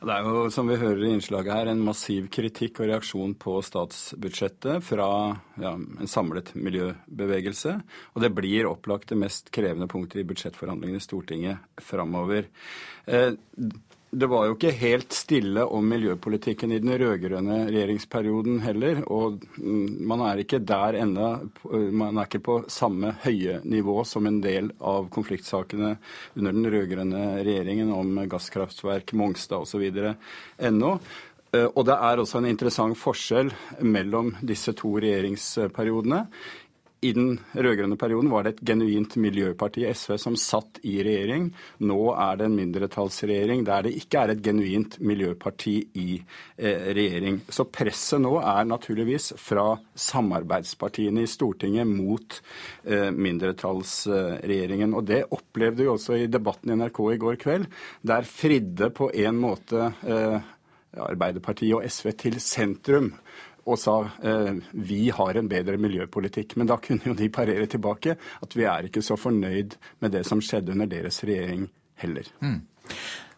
Det 0.00 0.14
er 0.14 0.24
jo, 0.24 0.46
som 0.50 0.66
vi 0.66 0.78
hører 0.80 1.04
i 1.04 1.10
innslaget 1.12 1.52
her, 1.52 1.70
en 1.70 1.82
massiv 1.84 2.30
kritikk 2.32 2.80
og 2.80 2.88
reaksjon 2.88 3.34
på 3.38 3.58
statsbudsjettet 3.62 4.80
fra 4.86 5.10
ja, 5.60 5.74
en 5.76 6.10
samlet 6.10 6.54
miljøbevegelse. 6.56 7.76
Og 8.16 8.24
det 8.24 8.32
blir 8.34 8.70
opplagt 8.70 9.12
det 9.12 9.20
mest 9.20 9.52
krevende 9.54 9.90
punktet 9.92 10.22
i 10.22 10.26
budsjettforhandlingene 10.32 10.98
i 10.98 11.04
Stortinget 11.04 11.84
framover. 11.84 12.48
Eh, 13.06 13.36
det 14.10 14.26
var 14.26 14.48
jo 14.48 14.56
ikke 14.56 14.72
helt 14.74 15.14
stille 15.14 15.62
om 15.70 15.86
miljøpolitikken 15.86 16.72
i 16.74 16.80
den 16.82 16.96
rød-grønne 16.98 17.60
regjeringsperioden 17.68 18.58
heller. 18.64 19.04
Og 19.06 19.44
mm, 19.54 20.00
man 20.10 20.24
er 20.26 20.42
ikke 20.42 20.58
der 20.66 20.98
ennå. 21.04 21.28
Man 21.94 22.18
er 22.18 22.26
ikke 22.26 22.42
på 22.48 22.56
samme 22.72 23.14
høye 23.22 23.60
nivå 23.62 24.00
som 24.08 24.26
en 24.26 24.40
del 24.42 24.72
av 24.82 25.06
konfliktsakene 25.14 25.94
under 26.34 26.58
den 26.58 26.70
rød-grønne 26.74 27.24
regjeringen 27.46 27.94
om 27.94 28.22
gasskraftverk, 28.30 29.14
Mongstad 29.14 29.62
osv. 29.62 29.86
ennå. 30.58 30.96
Eh, 31.54 31.66
og 31.66 31.86
det 31.86 31.96
er 31.96 32.22
også 32.22 32.40
en 32.40 32.50
interessant 32.50 32.98
forskjell 32.98 33.50
mellom 33.82 34.34
disse 34.46 34.74
to 34.78 34.96
regjeringsperiodene. 35.02 36.24
I 37.00 37.12
den 37.16 37.38
rød-grønne 37.52 37.96
perioden 37.96 38.28
var 38.30 38.44
det 38.44 38.50
et 38.54 38.62
genuint 38.70 39.14
miljøparti, 39.20 39.86
SV, 39.88 40.16
som 40.20 40.36
satt 40.36 40.82
i 40.84 40.98
regjering. 41.04 41.46
Nå 41.88 41.98
er 42.12 42.36
det 42.36 42.48
en 42.48 42.58
mindretallsregjering 42.58 43.64
der 43.64 43.86
det 43.86 43.94
ikke 43.96 44.20
er 44.20 44.34
et 44.34 44.42
genuint 44.44 44.98
miljøparti 45.00 45.76
i 46.02 46.08
eh, 46.18 46.90
regjering. 46.92 47.40
Så 47.48 47.64
presset 47.72 48.20
nå 48.20 48.34
er 48.42 48.68
naturligvis 48.68 49.30
fra 49.40 49.72
samarbeidspartiene 49.96 51.24
i 51.24 51.30
Stortinget 51.30 51.88
mot 51.88 52.40
eh, 52.84 53.08
mindretallsregjeringen. 53.16 54.92
Og 54.92 55.08
det 55.08 55.24
opplevde 55.32 55.86
vi 55.86 55.92
også 55.94 56.20
i 56.20 56.30
debatten 56.30 56.74
i 56.74 56.80
NRK 56.82 57.04
i 57.14 57.20
går 57.24 57.40
kveld, 57.40 57.68
der 58.04 58.28
fridde 58.28 58.92
på 58.92 59.08
en 59.24 59.40
måte 59.40 59.88
eh, 60.04 60.50
Arbeiderpartiet 61.00 61.76
og 61.76 61.84
SV 61.86 62.10
til 62.18 62.40
sentrum 62.42 63.12
og 63.66 63.78
sa 63.80 63.96
eh, 64.24 64.60
vi 64.72 65.02
har 65.14 65.38
en 65.38 65.50
bedre 65.50 65.78
miljøpolitikk. 65.80 66.56
Men 66.60 66.70
da 66.70 66.78
kunne 66.82 67.12
jo 67.12 67.16
de 67.16 67.30
parere 67.32 67.66
tilbake 67.70 68.16
at 68.16 68.56
vi 68.56 68.66
er 68.68 68.88
ikke 68.88 69.04
så 69.04 69.18
fornøyd 69.20 69.76
med 70.00 70.16
det 70.16 70.24
som 70.28 70.42
skjedde 70.44 70.74
under 70.76 70.90
deres 70.90 71.22
regjering 71.26 71.68
heller. 72.00 72.28
Mm. 72.40 72.60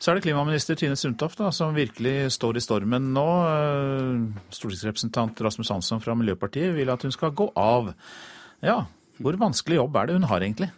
Så 0.02 0.10
er 0.10 0.18
det 0.18 0.24
klimaminister 0.24 0.78
Tine 0.78 0.96
Sundtoft 0.98 1.38
som 1.54 1.76
virkelig 1.76 2.32
står 2.34 2.58
i 2.58 2.64
stormen 2.64 3.12
nå. 3.14 3.28
Eh, 3.46 4.44
stortingsrepresentant 4.50 5.42
Rasmus 5.46 5.70
Hansson 5.74 6.02
fra 6.02 6.16
Miljøpartiet 6.18 6.74
vil 6.74 6.90
at 6.90 7.06
hun 7.06 7.14
skal 7.14 7.34
gå 7.36 7.50
av. 7.58 7.92
Ja, 8.62 8.84
hvor 9.22 9.38
vanskelig 9.38 9.78
jobb 9.78 9.98
er 9.98 10.08
det 10.08 10.18
hun 10.18 10.30
har 10.30 10.42
egentlig? 10.42 10.72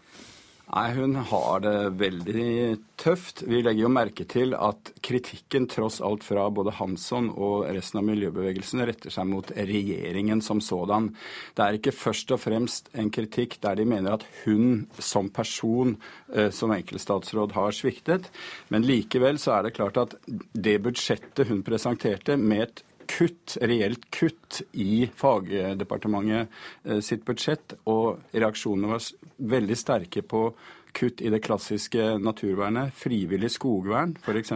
Nei, 0.65 0.95
Hun 0.97 1.15
har 1.15 1.61
det 1.61 1.79
veldig 2.01 2.77
tøft. 2.97 3.43
Vi 3.45 3.59
legger 3.61 3.85
jo 3.85 3.91
merke 3.93 4.25
til 4.25 4.55
at 4.57 4.95
kritikken 5.05 5.67
tross 5.69 5.99
alt 6.01 6.25
fra 6.25 6.47
både 6.49 6.73
Hansson 6.79 7.29
og 7.35 7.67
resten 7.69 8.01
av 8.01 8.07
miljøbevegelsen 8.09 8.81
retter 8.89 9.13
seg 9.13 9.29
mot 9.29 9.53
regjeringen 9.53 10.41
som 10.43 10.63
sådan. 10.65 11.11
Det 11.53 11.67
er 11.67 11.77
ikke 11.77 11.93
først 11.93 12.33
og 12.33 12.41
fremst 12.47 12.89
en 12.97 13.13
kritikk 13.13 13.59
der 13.61 13.77
de 13.77 13.85
mener 13.91 14.17
at 14.17 14.25
hun 14.47 14.87
som 14.97 15.29
person, 15.29 15.99
eh, 16.33 16.49
som 16.49 16.73
enkeltstatsråd, 16.73 17.53
har 17.53 17.77
sviktet. 17.77 18.33
Men 18.73 18.89
likevel 18.89 19.39
så 19.39 19.59
er 19.59 19.69
det 19.69 19.77
klart 19.77 20.01
at 20.01 20.17
det 20.27 20.79
budsjettet 20.81 21.53
hun 21.53 21.63
presenterte 21.67 22.41
med 22.41 22.67
et 22.71 22.85
kutt, 23.11 23.57
reelt 23.63 24.07
kutt 24.15 24.63
i 24.73 25.07
fagdepartementet 25.17 26.49
eh, 26.85 27.01
sitt 27.05 27.25
budsjett, 27.27 27.77
og 27.91 28.25
reaksjonene 28.35 28.95
var 28.95 29.09
veldig 29.55 29.79
sterke 29.79 30.25
på 30.27 30.47
kutt 30.95 31.25
i 31.25 31.33
det 31.33 31.43
klassiske 31.43 32.15
naturvernet, 32.23 32.95
frivillig 32.95 33.51
skogvern 33.57 34.15
f.eks., 34.23 34.55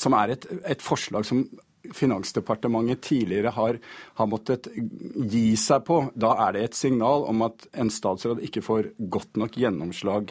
som 0.00 0.16
er 0.16 0.34
et, 0.36 0.48
et 0.64 0.82
forslag 0.84 1.28
som 1.28 1.44
Finansdepartementet 1.82 3.00
tidligere 3.02 3.50
har, 3.56 3.78
har, 4.14 4.26
måttet 4.30 4.68
gi 4.70 5.56
seg 5.58 5.82
på. 5.88 5.96
Da 6.14 6.30
er 6.44 6.54
det 6.54 6.60
et 6.62 6.76
signal 6.78 7.26
om 7.26 7.42
at 7.42 7.66
en 7.74 7.90
statsråd 7.90 8.38
ikke 8.46 8.62
får 8.62 8.92
godt 9.10 9.40
nok 9.42 9.58
gjennomslag 9.58 10.30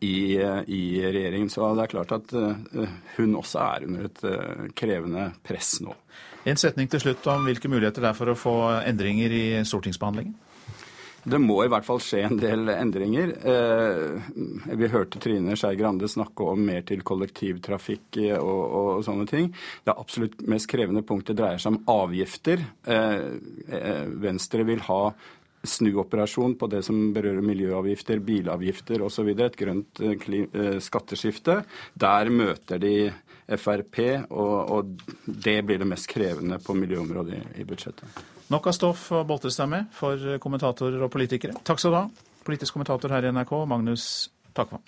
i, 0.00 0.36
i 0.66 0.82
regjeringen. 1.02 1.50
Så 1.50 1.68
det 1.76 1.86
er 1.86 1.92
klart 1.92 2.16
at 2.16 2.34
uh, 2.36 2.88
hun 3.16 3.36
også 3.38 3.62
er 3.64 3.86
under 3.88 4.08
et 4.08 4.24
uh, 4.28 4.66
krevende 4.76 5.30
press 5.46 5.78
nå. 5.84 5.94
En 6.46 6.58
setning 6.60 6.90
til 6.90 7.02
slutt 7.02 7.26
om 7.32 7.46
hvilke 7.48 7.70
muligheter 7.70 8.04
det 8.04 8.12
er 8.12 8.18
for 8.18 8.30
å 8.30 8.38
få 8.38 8.56
endringer 8.86 9.32
i 9.34 9.46
stortingsbehandlingen? 9.66 10.36
Det 11.26 11.40
må 11.42 11.56
i 11.64 11.70
hvert 11.72 11.82
fall 11.82 11.98
skje 11.98 12.20
en 12.22 12.36
del 12.38 12.68
endringer. 12.70 13.32
Eh, 13.50 14.28
vi 14.78 14.90
hørte 14.92 15.18
Trine 15.18 15.56
Skei 15.58 15.74
Grande 15.74 16.06
snakke 16.06 16.46
om 16.52 16.60
mer 16.68 16.84
til 16.86 17.02
kollektivtrafikk 17.02 18.20
og, 18.36 18.60
og, 18.62 18.90
sånne 19.02 19.26
ting. 19.26 19.48
Det 19.82 19.96
absolutt 19.98 20.44
mest 20.46 20.70
krevende 20.70 21.02
punktet 21.02 21.40
dreier 21.40 21.58
seg 21.58 21.74
om 21.74 21.80
avgifter. 21.90 22.62
Venstre 24.22 24.68
vil 24.70 24.86
ha 24.86 25.00
snuoperasjon 25.68 26.56
på 26.58 26.68
det 26.72 26.82
som 26.86 27.10
berører 27.14 27.44
miljøavgifter, 27.44 28.22
bilavgifter 28.24 29.04
osv. 29.06 29.32
Et 29.34 29.58
grønt 29.58 30.02
skatteskifte. 30.84 31.60
Der 31.94 32.32
møter 32.32 32.82
de 32.82 32.96
Frp, 33.46 34.00
og, 34.34 34.70
og, 34.74 35.04
det 35.26 35.60
blir 35.66 35.78
det 35.78 35.86
mest 35.86 36.08
krevende 36.10 36.58
på 36.58 36.74
miljøområdet 36.74 37.36
i, 37.38 37.42
i 37.62 37.66
budsjettet. 37.68 38.24
Nok 38.50 38.66
av 38.70 38.74
stoff 38.74 39.08
seg 39.54 39.70
med 39.70 39.90
for 39.94 40.38
kommentatorer 40.42 41.06
og 41.06 41.12
politikere. 41.14 41.54
Takk 41.66 41.82
skal 41.82 41.94
du 41.94 42.00
ha, 42.00 42.06
politisk 42.46 42.74
kommentator 42.74 43.14
her 43.14 43.26
i 43.26 43.34
NRK, 43.34 43.58
Magnus 43.70 44.30
Takvam. 44.54 44.82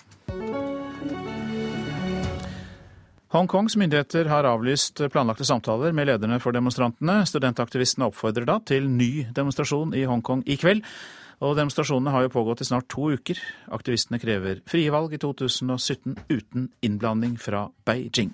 Hongkongs 3.28 3.74
myndigheter 3.76 4.24
har 4.32 4.46
avlyst 4.48 5.02
planlagte 5.12 5.44
samtaler 5.44 5.92
med 5.92 6.08
lederne 6.08 6.38
for 6.40 6.56
demonstrantene. 6.56 7.18
Studentaktivistene 7.28 8.06
oppfordrer 8.08 8.46
da 8.48 8.54
til 8.64 8.86
ny 8.88 9.26
demonstrasjon 9.36 9.92
i 9.92 10.06
Hongkong 10.08 10.46
i 10.48 10.56
kveld. 10.56 10.80
Og 11.44 11.52
demonstrasjonene 11.58 12.14
har 12.14 12.24
jo 12.24 12.32
pågått 12.32 12.64
i 12.64 12.68
snart 12.70 12.88
to 12.88 13.10
uker. 13.12 13.36
Aktivistene 13.76 14.16
krever 14.22 14.62
frie 14.66 14.88
valg 14.90 15.12
i 15.12 15.20
2017 15.20 16.16
uten 16.32 16.70
innblanding 16.80 17.36
fra 17.36 17.66
Beijing. 17.84 18.32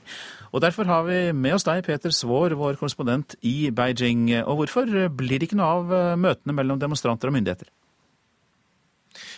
Og 0.54 0.62
Derfor 0.62 0.86
har 0.86 1.02
vi 1.10 1.18
med 1.34 1.58
oss 1.58 1.66
deg, 1.66 1.82
Peter 1.82 2.14
Svaar, 2.14 2.54
vår 2.54 2.78
korrespondent 2.78 3.34
i 3.42 3.72
Beijing. 3.74 4.30
Og 4.46 4.62
hvorfor 4.62 4.86
blir 5.10 5.42
det 5.42 5.50
ikke 5.50 5.58
noe 5.58 5.72
av 5.80 5.90
eh, 5.90 6.14
møtene 6.22 6.54
mellom 6.54 6.78
demonstranter 6.78 7.34
og 7.34 7.34
myndigheter? 7.34 7.66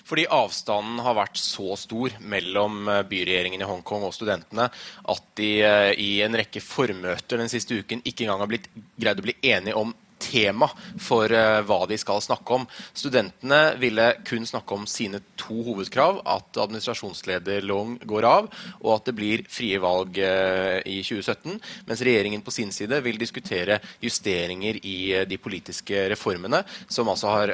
Fordi 0.06 0.26
avstanden 0.32 1.02
har 1.04 1.18
vært 1.18 1.40
så 1.40 1.76
stor 1.80 2.16
mellom 2.20 2.88
eh, 2.88 3.02
byregjeringen 3.08 3.62
i 3.62 3.68
Hongkong 3.68 4.06
og 4.08 4.14
studentene 4.16 4.68
at 5.12 5.28
de 5.40 5.52
eh, 5.66 5.92
i 6.00 6.10
en 6.26 6.38
rekke 6.38 6.62
formøter 6.64 7.42
den 7.42 7.52
siste 7.52 7.78
uken 7.80 8.04
ikke 8.04 8.26
engang 8.26 8.44
har 8.44 8.50
blitt, 8.50 8.70
greid 8.96 9.22
å 9.22 9.26
bli 9.26 9.36
enige 9.44 9.78
om 9.78 9.94
tema 10.18 10.68
for 11.00 11.32
uh, 11.32 11.60
hva 11.66 11.78
de 11.88 11.98
skal 12.00 12.22
snakke 12.24 12.58
om. 12.58 12.66
Studentene 12.96 13.76
ville 13.80 14.08
kun 14.26 14.46
snakke 14.48 14.76
om 14.76 14.86
sine 14.90 15.20
to 15.38 15.60
hovedkrav, 15.66 16.22
at 16.26 16.60
administrasjonsleder 16.62 17.64
Long 17.66 17.96
går 18.08 18.26
av, 18.28 18.48
og 18.80 18.90
at 18.96 19.10
det 19.10 19.16
blir 19.18 19.44
frie 19.52 19.78
valg 19.82 20.18
uh, 20.20 20.80
i 20.88 20.98
2017, 21.04 21.58
mens 21.88 22.04
regjeringen 22.06 22.44
på 22.46 22.54
sin 22.54 22.72
side 22.74 23.00
vil 23.04 23.20
diskutere 23.20 23.78
justeringer 24.02 24.80
i 24.82 24.96
uh, 25.20 25.24
de 25.28 25.40
politiske 25.40 26.06
reformene, 26.12 26.62
som 26.88 27.08
altså, 27.12 27.30
har, 27.30 27.52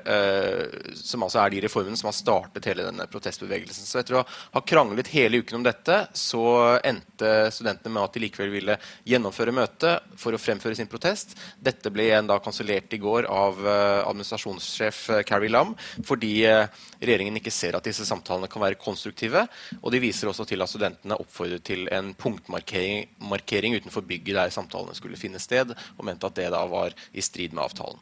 som 0.96 1.22
altså, 1.24 1.40
er 1.42 1.52
de 1.52 1.60
reformene 1.64 1.98
som 1.98 2.08
har 2.08 2.16
startet 2.16 2.66
hele 2.68 2.84
denne 2.86 3.06
protestbevegelsen. 3.10 3.86
Så 3.88 4.00
etter 4.00 4.18
å 4.18 4.24
ha 4.24 4.62
kranglet 4.66 5.10
hele 5.12 5.42
uken 5.42 5.58
om 5.60 5.66
dette, 5.66 5.98
så 6.16 6.44
endte 6.84 7.50
studentene 7.54 7.92
med 7.94 8.04
at 8.04 8.16
de 8.16 8.22
likevel 8.24 8.52
ville 8.52 8.76
gjennomføre 9.08 9.54
møtet 9.56 10.14
for 10.20 10.34
å 10.34 10.40
fremføre 10.40 10.76
sin 10.78 10.90
protest. 10.90 11.34
Dette 11.62 11.92
ble 11.92 12.08
igjen 12.08 12.28
da 12.30 12.38
kansellert 12.42 12.51
i 12.60 12.98
går 12.98 13.26
av 13.30 13.58
eh, 13.66 14.08
administrasjonssjef 14.08 15.10
eh, 15.10 15.22
Carrie 15.28 15.50
Lam 15.50 15.74
fordi 16.04 16.44
eh, 16.48 16.68
regjeringen 17.00 17.36
ikke 17.40 17.50
ser 17.50 17.76
at 17.76 17.84
disse 17.84 18.04
samtalene 18.06 18.48
kan 18.50 18.62
være 18.62 18.80
konstruktive. 18.80 19.46
Og 19.80 19.92
de 19.92 20.00
viser 20.02 20.28
også 20.28 20.46
til 20.48 20.62
at 20.62 20.70
studentene 20.70 21.18
oppfordret 21.18 21.64
til 21.64 21.88
en 21.92 22.12
punktmarkering 22.14 23.76
utenfor 23.76 24.06
bygget 24.06 24.38
der 24.38 24.54
samtalene 24.54 24.94
skulle 24.94 25.20
finne 25.20 25.40
sted, 25.42 25.74
og 25.96 26.06
mente 26.06 26.26
at 26.26 26.36
det 26.36 26.50
da 26.52 26.62
var 26.70 26.94
i 27.12 27.24
strid 27.24 27.54
med 27.54 27.64
avtalen. 27.64 28.00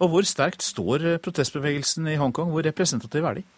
Og 0.00 0.12
Hvor 0.12 0.26
sterkt 0.26 0.62
står 0.62 1.18
protestbevegelsen 1.22 2.08
i 2.12 2.18
Hongkong? 2.20 2.50
Hvor 2.50 2.64
representativ 2.66 3.24
er 3.24 3.40
de? 3.40 3.48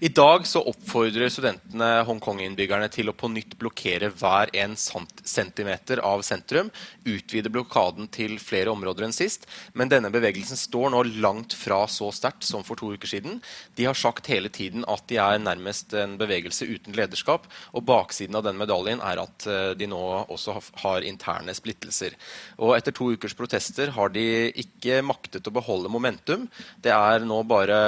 I 0.00 0.08
dag 0.08 0.46
så 0.48 0.62
oppfordrer 0.64 1.30
studentene 1.32 1.88
Hongkong-innbyggerne 2.08 2.88
til 2.92 3.10
å 3.10 3.16
på 3.16 3.28
nytt 3.32 3.56
blokkere 3.60 4.10
hver 4.16 4.50
en 4.56 4.76
centimeter 4.76 6.00
av 6.06 6.22
sentrum. 6.26 6.70
Utvide 7.04 7.52
blokaden 7.52 8.08
til 8.12 8.38
flere 8.42 8.72
områder 8.72 9.06
enn 9.06 9.14
sist. 9.14 9.46
Men 9.76 9.92
denne 9.92 10.10
bevegelsen 10.12 10.58
står 10.58 10.94
nå 10.94 11.02
langt 11.22 11.54
fra 11.56 11.82
så 11.90 12.10
sterkt 12.14 12.46
som 12.48 12.64
for 12.66 12.80
to 12.80 12.92
uker 12.94 13.10
siden. 13.10 13.38
De 13.76 13.86
har 13.88 13.98
sagt 13.98 14.30
hele 14.32 14.50
tiden 14.52 14.86
at 14.90 15.06
de 15.10 15.20
er 15.20 15.42
nærmest 15.42 15.94
en 15.94 16.16
bevegelse 16.20 16.68
uten 16.68 16.96
lederskap. 16.96 17.46
Og 17.76 17.86
baksiden 17.88 18.38
av 18.38 18.46
den 18.46 18.58
medaljen 18.60 19.04
er 19.04 19.22
at 19.22 19.46
eh, 19.50 19.72
de 19.78 19.90
nå 19.90 20.00
også 20.30 20.56
har 20.82 21.06
interne 21.06 21.54
splittelser. 21.56 22.16
Og 22.58 22.74
etter 22.76 22.96
to 22.96 23.12
ukers 23.14 23.36
protester 23.38 23.92
har 23.94 24.12
de 24.14 24.26
ikke 24.64 25.00
maktet 25.06 25.46
å 25.46 25.54
beholde 25.54 25.92
momentum. 25.92 26.48
Det 26.82 26.92
er 26.94 27.26
nå 27.26 27.42
bare 27.48 27.80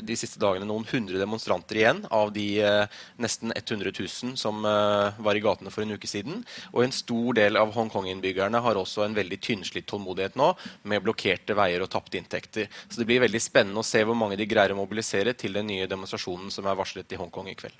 de 0.00 0.16
siste 0.18 0.40
dagene 0.42 0.68
noen 0.68 0.86
hundre 0.88 1.25
demonstranter 1.26 1.80
igjen 1.82 2.04
av 2.14 2.32
de 2.32 2.46
eh, 2.62 3.02
nesten 3.22 3.52
100 3.52 3.92
000 3.98 4.36
som 4.40 4.64
eh, 4.64 5.18
var 5.26 5.36
i 5.36 5.42
gatene 5.44 5.72
for 5.74 5.84
en 5.84 5.96
uke 5.98 6.08
siden. 6.10 6.40
Og 6.72 6.84
en 6.86 6.94
stor 6.94 7.36
del 7.36 7.60
av 7.60 7.74
Hongkong-innbyggerne 7.76 8.62
har 8.64 8.80
også 8.80 9.04
en 9.04 9.18
veldig 9.18 9.40
tynnslitt 9.44 9.88
tålmodighet 9.90 10.38
nå 10.38 10.52
med 10.88 11.04
blokkerte 11.04 11.56
veier 11.58 11.84
og 11.84 11.92
tapte 11.92 12.20
inntekter. 12.20 12.70
Så 12.88 13.02
det 13.02 13.08
blir 13.10 13.24
veldig 13.26 13.42
spennende 13.42 13.82
å 13.82 13.86
se 13.86 14.02
hvor 14.06 14.18
mange 14.18 14.38
de 14.38 14.48
greier 14.48 14.72
å 14.74 14.80
mobilisere 14.80 15.36
til 15.36 15.58
den 15.58 15.68
nye 15.70 15.90
demonstrasjonen 15.90 16.52
som 16.54 16.66
er 16.66 16.78
varslet 16.78 17.12
i 17.12 17.20
Hongkong 17.20 17.50
i 17.52 17.58
kveld. 17.58 17.76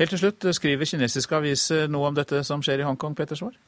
Helt 0.00 0.14
til 0.14 0.22
slutt, 0.22 0.46
skriver 0.56 0.88
kinesiske 0.88 1.36
aviser 1.36 1.90
noe 1.92 2.08
om 2.08 2.16
dette 2.16 2.40
som 2.46 2.62
skjer 2.64 2.80
i 2.80 2.88
Hongkong, 2.88 3.16
Peter 3.18 3.36
Svaar? 3.36 3.58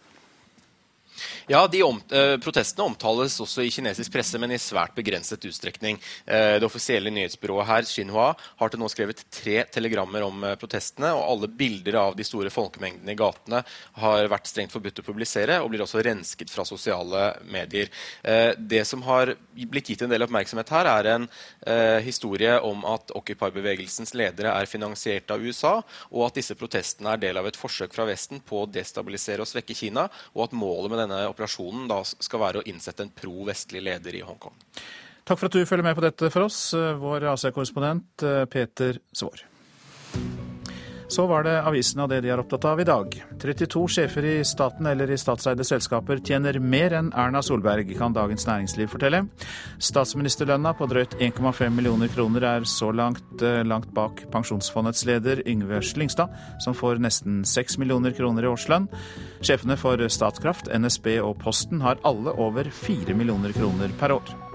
Ja, 1.46 1.68
om, 1.84 2.02
eh, 2.10 2.36
Protestene 2.38 2.84
omtales 2.86 3.40
også 3.40 3.64
i 3.64 3.70
kinesisk 3.70 4.12
presse, 4.12 4.38
men 4.38 4.52
i 4.52 4.58
svært 4.62 4.94
begrenset 4.94 5.42
utstrekning. 5.42 5.98
Eh, 6.24 6.58
det 6.60 6.66
offisielle 6.66 7.10
nyhetsbyrået 7.10 7.66
her, 7.66 7.82
Xinhua, 7.82 8.34
har 8.58 8.68
til 8.70 8.78
nå 8.78 8.88
skrevet 8.88 9.24
tre 9.30 9.64
telegrammer 9.64 10.22
om 10.22 10.44
eh, 10.44 10.54
protestene, 10.54 11.10
og 11.10 11.24
alle 11.26 11.48
bilder 11.48 11.98
av 11.98 12.14
de 12.16 12.22
store 12.22 12.50
folkemengdene 12.50 13.10
i 13.10 13.18
gatene 13.18 13.64
har 13.98 14.28
vært 14.30 14.46
strengt 14.46 14.70
forbudt 14.70 15.02
å 15.02 15.06
publisere, 15.06 15.58
og 15.58 15.72
blir 15.72 15.82
også 15.82 16.04
rensket 16.06 16.52
fra 16.52 16.64
sosiale 16.64 17.24
medier. 17.42 17.90
Eh, 18.22 18.54
det 18.56 18.84
som 18.86 19.02
har 19.02 19.34
blitt 19.52 19.90
gitt 19.90 20.06
en 20.06 20.14
del 20.14 20.22
oppmerksomhet 20.22 20.70
her, 20.76 20.92
er 20.92 21.10
en 21.16 21.28
eh, 21.66 21.98
historie 22.06 22.54
om 22.62 22.86
at 22.86 23.10
Occupy-bevegelsens 23.18 24.14
ledere 24.14 24.54
er 24.54 24.70
finansiert 24.70 25.30
av 25.34 25.42
USA, 25.42 25.74
og 26.12 26.28
at 26.28 26.38
disse 26.38 26.54
protestene 26.54 27.16
er 27.16 27.26
del 27.26 27.42
av 27.42 27.50
et 27.50 27.58
forsøk 27.58 27.98
fra 27.98 28.06
Vesten 28.06 28.38
på 28.46 28.62
å 28.62 28.70
destabilisere 28.70 29.42
og 29.42 29.50
svekke 29.50 29.74
Kina, 29.74 30.06
og 30.36 30.46
at 30.46 30.56
målet 30.56 30.92
med 30.92 31.02
denne 31.02 31.31
operasjonen 31.32 31.88
da 31.90 32.02
skal 32.06 32.44
være 32.44 32.62
å 32.62 32.66
innsette 32.70 33.06
en 33.06 33.14
pro-vestlig 33.16 33.82
leder 33.84 34.20
i 34.20 34.24
Hongkong. 34.26 34.54
Takk 35.22 35.38
for 35.38 35.48
at 35.48 35.56
du 35.56 35.66
følger 35.66 35.86
med 35.86 35.96
på 35.98 36.04
dette 36.04 36.30
for 36.34 36.48
oss, 36.48 36.60
vår 36.74 37.28
Asia-korrespondent 37.32 38.26
eh, 38.26 38.44
Peter 38.50 38.98
Svaar. 39.14 39.46
Så 41.12 41.26
var 41.28 41.42
det 41.44 41.58
avisene 41.60 42.06
og 42.06 42.08
det 42.08 42.22
de 42.24 42.30
er 42.32 42.40
opptatt 42.40 42.64
av 42.70 42.80
i 42.80 42.86
dag. 42.88 43.12
32 43.42 43.82
sjefer 43.92 44.24
i 44.24 44.36
staten 44.48 44.86
eller 44.88 45.10
i 45.12 45.18
statseide 45.20 45.64
selskaper 45.68 46.22
tjener 46.24 46.56
mer 46.56 46.94
enn 46.96 47.10
Erna 47.12 47.42
Solberg, 47.44 47.90
kan 47.98 48.14
Dagens 48.16 48.46
Næringsliv 48.48 48.88
fortelle. 48.94 49.26
Statsministerlønna 49.76 50.72
på 50.78 50.88
drøyt 50.88 51.18
1,5 51.20 51.76
millioner 51.76 52.08
kroner 52.14 52.46
er 52.54 52.64
så 52.64 52.88
langt, 52.96 53.42
eh, 53.44 53.60
langt 53.60 53.92
bak 53.92 54.24
Pensjonsfondets 54.32 55.04
leder 55.04 55.42
Yngve 55.44 55.82
Slyngstad, 55.84 56.32
som 56.64 56.72
får 56.72 56.96
nesten 57.04 57.44
6 57.44 57.76
millioner 57.76 58.16
kroner 58.16 58.46
i 58.46 58.52
årslønn. 58.54 58.88
Sjefene 59.42 59.76
for 59.76 60.00
Statkraft, 60.08 60.72
NSB 60.72 61.20
og 61.20 61.36
Posten 61.44 61.84
har 61.84 62.00
alle 62.04 62.32
over 62.38 62.64
4 62.64 63.12
millioner 63.12 63.52
kroner 63.52 63.92
per 64.00 64.16
år. 64.16 64.51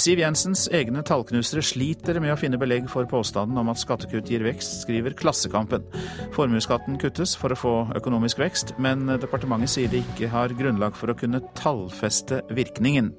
Siv 0.00 0.20
Jensens 0.22 0.62
egne 0.72 1.02
tallknusere 1.04 1.60
sliter 1.66 2.16
med 2.22 2.32
å 2.32 2.36
finne 2.38 2.56
belegg 2.60 2.86
for 2.88 3.04
påstanden 3.10 3.58
om 3.60 3.68
at 3.68 3.80
skattekutt 3.82 4.30
gir 4.32 4.40
vekst, 4.46 4.78
skriver 4.86 5.12
Klassekampen. 5.18 5.84
Formuesskatten 6.32 6.96
kuttes 7.02 7.34
for 7.36 7.52
å 7.52 7.58
få 7.58 7.72
økonomisk 7.98 8.40
vekst, 8.40 8.72
men 8.80 9.04
departementet 9.20 9.74
sier 9.74 9.92
det 9.92 10.00
ikke 10.06 10.30
har 10.32 10.56
grunnlag 10.56 10.96
for 10.96 11.12
å 11.12 11.18
kunne 11.20 11.42
tallfeste 11.58 12.40
virkningen. 12.56 13.12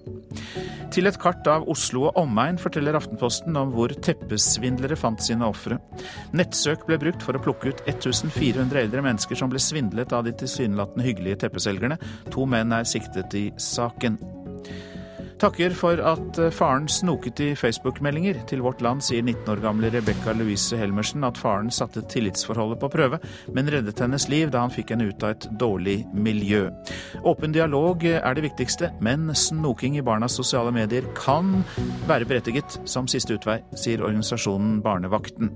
Til 0.92 1.06
et 1.08 1.22
kart 1.22 1.46
av 1.52 1.70
Oslo 1.70 2.08
og 2.10 2.18
omegn 2.24 2.58
forteller 2.60 2.98
Aftenposten 2.98 3.62
om 3.62 3.76
hvor 3.76 3.94
teppesvindlere 3.94 4.98
fant 4.98 5.22
sine 5.22 5.46
ofre. 5.48 5.78
Nettsøk 6.34 6.88
ble 6.90 6.98
brukt 7.04 7.22
for 7.22 7.38
å 7.38 7.46
plukke 7.46 7.76
ut 7.76 7.86
1400 7.86 8.88
eldre 8.88 9.06
mennesker 9.06 9.38
som 9.38 9.54
ble 9.54 9.62
svindlet 9.62 10.18
av 10.18 10.26
de 10.26 10.34
tilsynelatende 10.42 11.06
hyggelige 11.06 11.46
teppeselgerne. 11.46 12.02
To 12.34 12.50
menn 12.50 12.74
er 12.74 12.90
siktet 12.90 13.38
i 13.38 13.52
saken. 13.62 14.18
Takker 15.42 15.74
for 15.74 15.98
at 16.06 16.38
eh, 16.38 16.52
faren 16.54 16.86
snoket 16.86 17.40
i 17.42 17.48
Facebook-meldinger. 17.58 18.44
Til 18.46 18.62
Vårt 18.62 18.82
Land 18.86 19.02
sier 19.02 19.24
19 19.26 19.48
år 19.50 19.64
gamle 19.64 19.90
Rebekka 19.90 20.36
Louise 20.38 20.78
Helmersen 20.78 21.26
at 21.26 21.40
faren 21.42 21.72
satte 21.74 22.04
tillitsforholdet 22.14 22.78
på 22.84 22.92
prøve, 22.94 23.18
men 23.50 23.72
reddet 23.74 24.04
hennes 24.04 24.28
liv 24.30 24.52
da 24.54 24.62
han 24.62 24.74
fikk 24.74 24.94
henne 24.94 25.08
ut 25.10 25.26
av 25.26 25.34
et 25.34 25.48
dårlig 25.58 25.98
miljø. 26.14 26.68
Åpen 27.26 27.56
dialog 27.58 28.06
er 28.06 28.38
det 28.38 28.46
viktigste, 28.46 28.92
men 29.02 29.32
snoking 29.34 29.98
i 29.98 30.06
barnas 30.06 30.38
sosiale 30.38 30.70
medier 30.76 31.10
kan 31.18 31.64
være 32.06 32.30
berettiget 32.30 32.78
som 32.86 33.10
siste 33.10 33.40
utvei, 33.40 33.64
sier 33.74 34.06
organisasjonen 34.06 34.78
Barnevakten. 34.86 35.56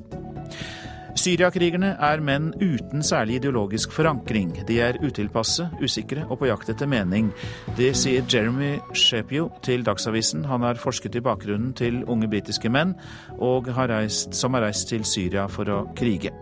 Syriakrigerne 1.15 1.93
er 2.03 2.19
menn 2.19 2.49
uten 2.59 3.03
særlig 3.05 3.39
ideologisk 3.39 3.93
forankring. 3.95 4.51
De 4.67 4.81
er 4.83 4.99
utilpasse, 4.99 5.69
usikre 5.79 6.25
og 6.27 6.41
på 6.41 6.49
jakt 6.49 6.73
etter 6.73 6.89
mening. 6.91 7.29
Det 7.77 7.93
sier 7.95 8.25
Jeremy 8.27 8.75
Shepio 8.93 9.47
til 9.63 9.85
Dagsavisen. 9.87 10.43
Han 10.49 10.67
har 10.67 10.79
forsket 10.81 11.15
i 11.15 11.23
bakgrunnen 11.23 11.71
til 11.77 12.03
unge 12.11 12.27
britiske 12.27 12.69
menn 12.69 12.93
har 13.39 13.89
reist, 13.89 14.33
som 14.35 14.53
har 14.53 14.67
reist 14.67 14.89
til 14.91 15.05
Syria 15.07 15.47
for 15.47 15.71
å 15.71 15.85
krige. 15.95 16.33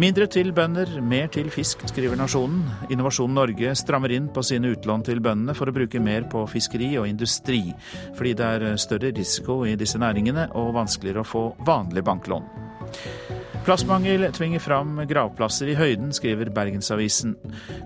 Mindre 0.00 0.26
til 0.30 0.52
bønder, 0.56 1.00
mer 1.02 1.26
til 1.28 1.50
fisk, 1.52 1.82
skriver 1.90 2.16
Nasjonen. 2.16 2.62
Innovasjon 2.94 3.34
Norge 3.34 3.74
strammer 3.76 4.14
inn 4.14 4.30
på 4.32 4.44
sine 4.46 4.70
utlån 4.72 5.04
til 5.04 5.20
bøndene 5.20 5.54
for 5.58 5.68
å 5.68 5.74
bruke 5.76 6.00
mer 6.00 6.24
på 6.30 6.46
fiskeri 6.48 6.94
og 6.96 7.08
industri, 7.10 7.60
fordi 8.16 8.32
det 8.38 8.48
er 8.54 8.80
større 8.80 9.12
risiko 9.16 9.60
i 9.68 9.76
disse 9.76 10.00
næringene 10.00 10.48
og 10.56 10.72
vanskeligere 10.78 11.26
å 11.26 11.28
få 11.28 11.44
vanlig 11.66 12.06
banklån. 12.06 12.48
Plassmangel 13.70 14.24
tvinger 14.34 14.58
fram 14.58 14.96
gravplasser 15.06 15.68
i 15.70 15.76
høyden, 15.78 16.08
skriver 16.10 16.48
Bergensavisen. 16.50 17.36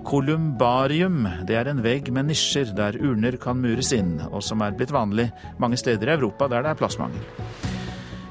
Kolumbarium 0.08 1.26
det 1.44 1.58
er 1.60 1.68
en 1.68 1.82
vegg 1.84 2.06
med 2.08 2.30
nisjer 2.30 2.70
der 2.72 2.96
urner 2.96 3.36
kan 3.36 3.60
mures 3.60 3.90
inn, 3.92 4.14
og 4.30 4.40
som 4.46 4.64
er 4.64 4.72
blitt 4.78 4.94
vanlig 4.96 5.26
mange 5.60 5.76
steder 5.76 6.08
i 6.08 6.14
Europa 6.14 6.48
der 6.48 6.64
det 6.64 6.70
er 6.72 6.78
plassmangel. 6.78 7.26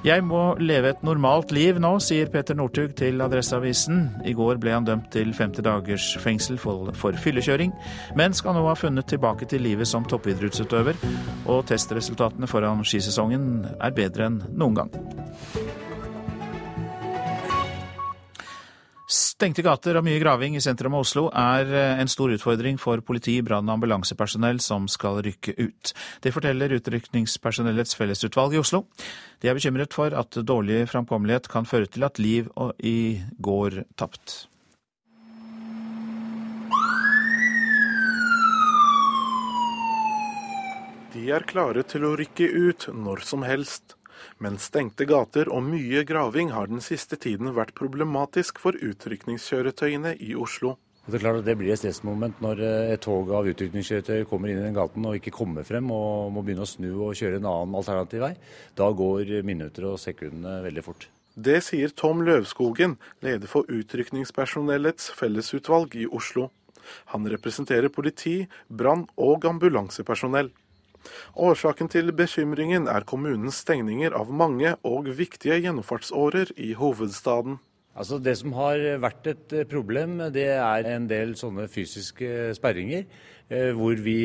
Jeg 0.02 0.24
må 0.26 0.42
leve 0.58 0.96
et 0.96 1.04
normalt 1.06 1.54
liv 1.54 1.78
nå, 1.78 1.92
sier 2.02 2.32
Peter 2.34 2.58
Northug 2.58 2.96
til 2.98 3.22
Adresseavisen. 3.22 4.02
I 4.26 4.34
går 4.34 4.58
ble 4.64 4.74
han 4.74 4.90
dømt 4.90 5.12
til 5.14 5.30
50 5.30 5.62
dagers 5.68 6.08
fengsel 6.26 6.58
for, 6.58 6.90
for 6.98 7.14
fyllekjøring, 7.14 7.70
men 8.18 8.34
skal 8.34 8.58
nå 8.58 8.66
ha 8.66 8.74
funnet 8.74 9.12
tilbake 9.14 9.46
til 9.54 9.62
livet 9.62 9.94
som 9.94 10.10
toppidrettsutøver, 10.10 10.98
og 11.46 11.62
testresultatene 11.70 12.50
foran 12.50 12.82
skisesongen 12.82 13.70
er 13.78 13.94
bedre 13.94 14.32
enn 14.32 14.42
noen 14.58 14.82
gang. 14.82 15.63
Stengte 19.14 19.62
gater 19.62 20.00
og 20.00 20.06
mye 20.08 20.18
graving 20.18 20.56
i 20.58 20.62
sentrum 20.64 20.96
av 20.98 21.04
Oslo 21.04 21.28
er 21.38 21.70
eh, 21.70 22.00
en 22.02 22.10
stor 22.10 22.32
utfordring 22.34 22.80
for 22.82 23.04
politi, 23.06 23.36
brann- 23.46 23.68
og 23.68 23.76
ambulansepersonell 23.76 24.58
som 24.64 24.88
skal 24.90 25.20
rykke 25.22 25.54
ut. 25.60 25.92
Det 26.24 26.32
forteller 26.34 26.74
Utrykningspersonellets 26.80 27.94
fellesutvalg 28.00 28.58
i 28.58 28.62
Oslo. 28.64 28.88
De 29.44 29.52
er 29.52 29.60
bekymret 29.60 29.94
for 29.94 30.16
at 30.18 30.40
dårlig 30.42 30.88
framkommelighet 30.90 31.52
kan 31.52 31.70
føre 31.70 31.92
til 31.94 32.08
at 32.08 32.18
liv 32.18 32.50
i 32.82 33.22
går 33.38 33.84
tapt. 34.02 34.48
De 41.14 41.28
er 41.30 41.46
klare 41.46 41.86
til 41.86 42.08
å 42.08 42.16
rykke 42.18 42.50
ut 42.50 42.90
når 42.90 43.22
som 43.30 43.46
helst. 43.46 43.94
Men 44.44 44.60
stengte 44.62 45.08
gater 45.10 45.52
og 45.52 45.66
mye 45.68 46.04
graving 46.08 46.54
har 46.56 46.72
den 46.72 46.84
siste 46.84 47.20
tiden 47.20 47.54
vært 47.56 47.76
problematisk 47.78 48.62
for 48.64 48.78
utrykningskjøretøyene 48.78 50.16
i 50.20 50.34
Oslo. 50.36 50.78
Det 51.04 51.20
det 51.44 51.58
blir 51.60 51.74
et 51.74 51.82
stressmoment 51.82 52.38
når 52.40 52.62
eh, 52.64 52.94
et 52.94 53.02
tog 53.04 53.28
av 53.36 53.48
utrykningskjøretøy 53.52 54.24
kommer 54.30 54.48
inn 54.48 54.62
i 54.62 54.64
den 54.64 54.78
gaten 54.78 55.04
og 55.04 55.18
ikke 55.18 55.36
kommer 55.36 55.68
frem 55.68 55.92
og 55.92 56.32
må 56.32 56.44
begynne 56.46 56.64
å 56.64 56.70
snu 56.70 56.94
og 56.94 57.18
kjøre 57.20 57.42
en 57.42 57.50
annen 57.50 57.76
alternativ 57.76 58.24
vei. 58.24 58.32
Da 58.80 58.88
går 58.88 59.42
minutter 59.44 59.90
og 59.90 60.00
sekundene 60.00 60.62
veldig 60.64 60.86
fort. 60.86 61.10
Det 61.36 61.60
sier 61.66 61.90
Tom 61.90 62.22
Løvskogen, 62.24 63.00
leder 63.26 63.50
for 63.50 63.68
Utrykningspersonellets 63.68 65.10
fellesutvalg 65.18 65.96
i 65.98 66.06
Oslo. 66.06 66.52
Han 67.12 67.26
representerer 67.28 67.90
politi, 67.90 68.48
brann- 68.70 69.08
og 69.18 69.46
ambulansepersonell. 69.50 70.52
Årsaken 71.36 71.90
til 71.92 72.14
bekymringen 72.16 72.88
er 72.92 73.06
kommunens 73.10 73.62
stengninger 73.66 74.16
av 74.18 74.32
mange 74.32 74.76
og 74.88 75.12
viktige 75.18 75.60
gjennomfartsårer 75.64 76.56
i 76.58 76.74
hovedstaden. 76.80 77.60
Altså 77.94 78.18
Det 78.18 78.34
som 78.40 78.56
har 78.58 78.82
vært 78.98 79.28
et 79.30 79.54
problem, 79.70 80.18
det 80.34 80.50
er 80.58 80.90
en 80.96 81.06
del 81.10 81.36
sånne 81.38 81.68
fysiske 81.70 82.54
sperringer. 82.58 83.06
Eh, 83.54 83.72
hvor 83.76 84.00
vi 84.00 84.18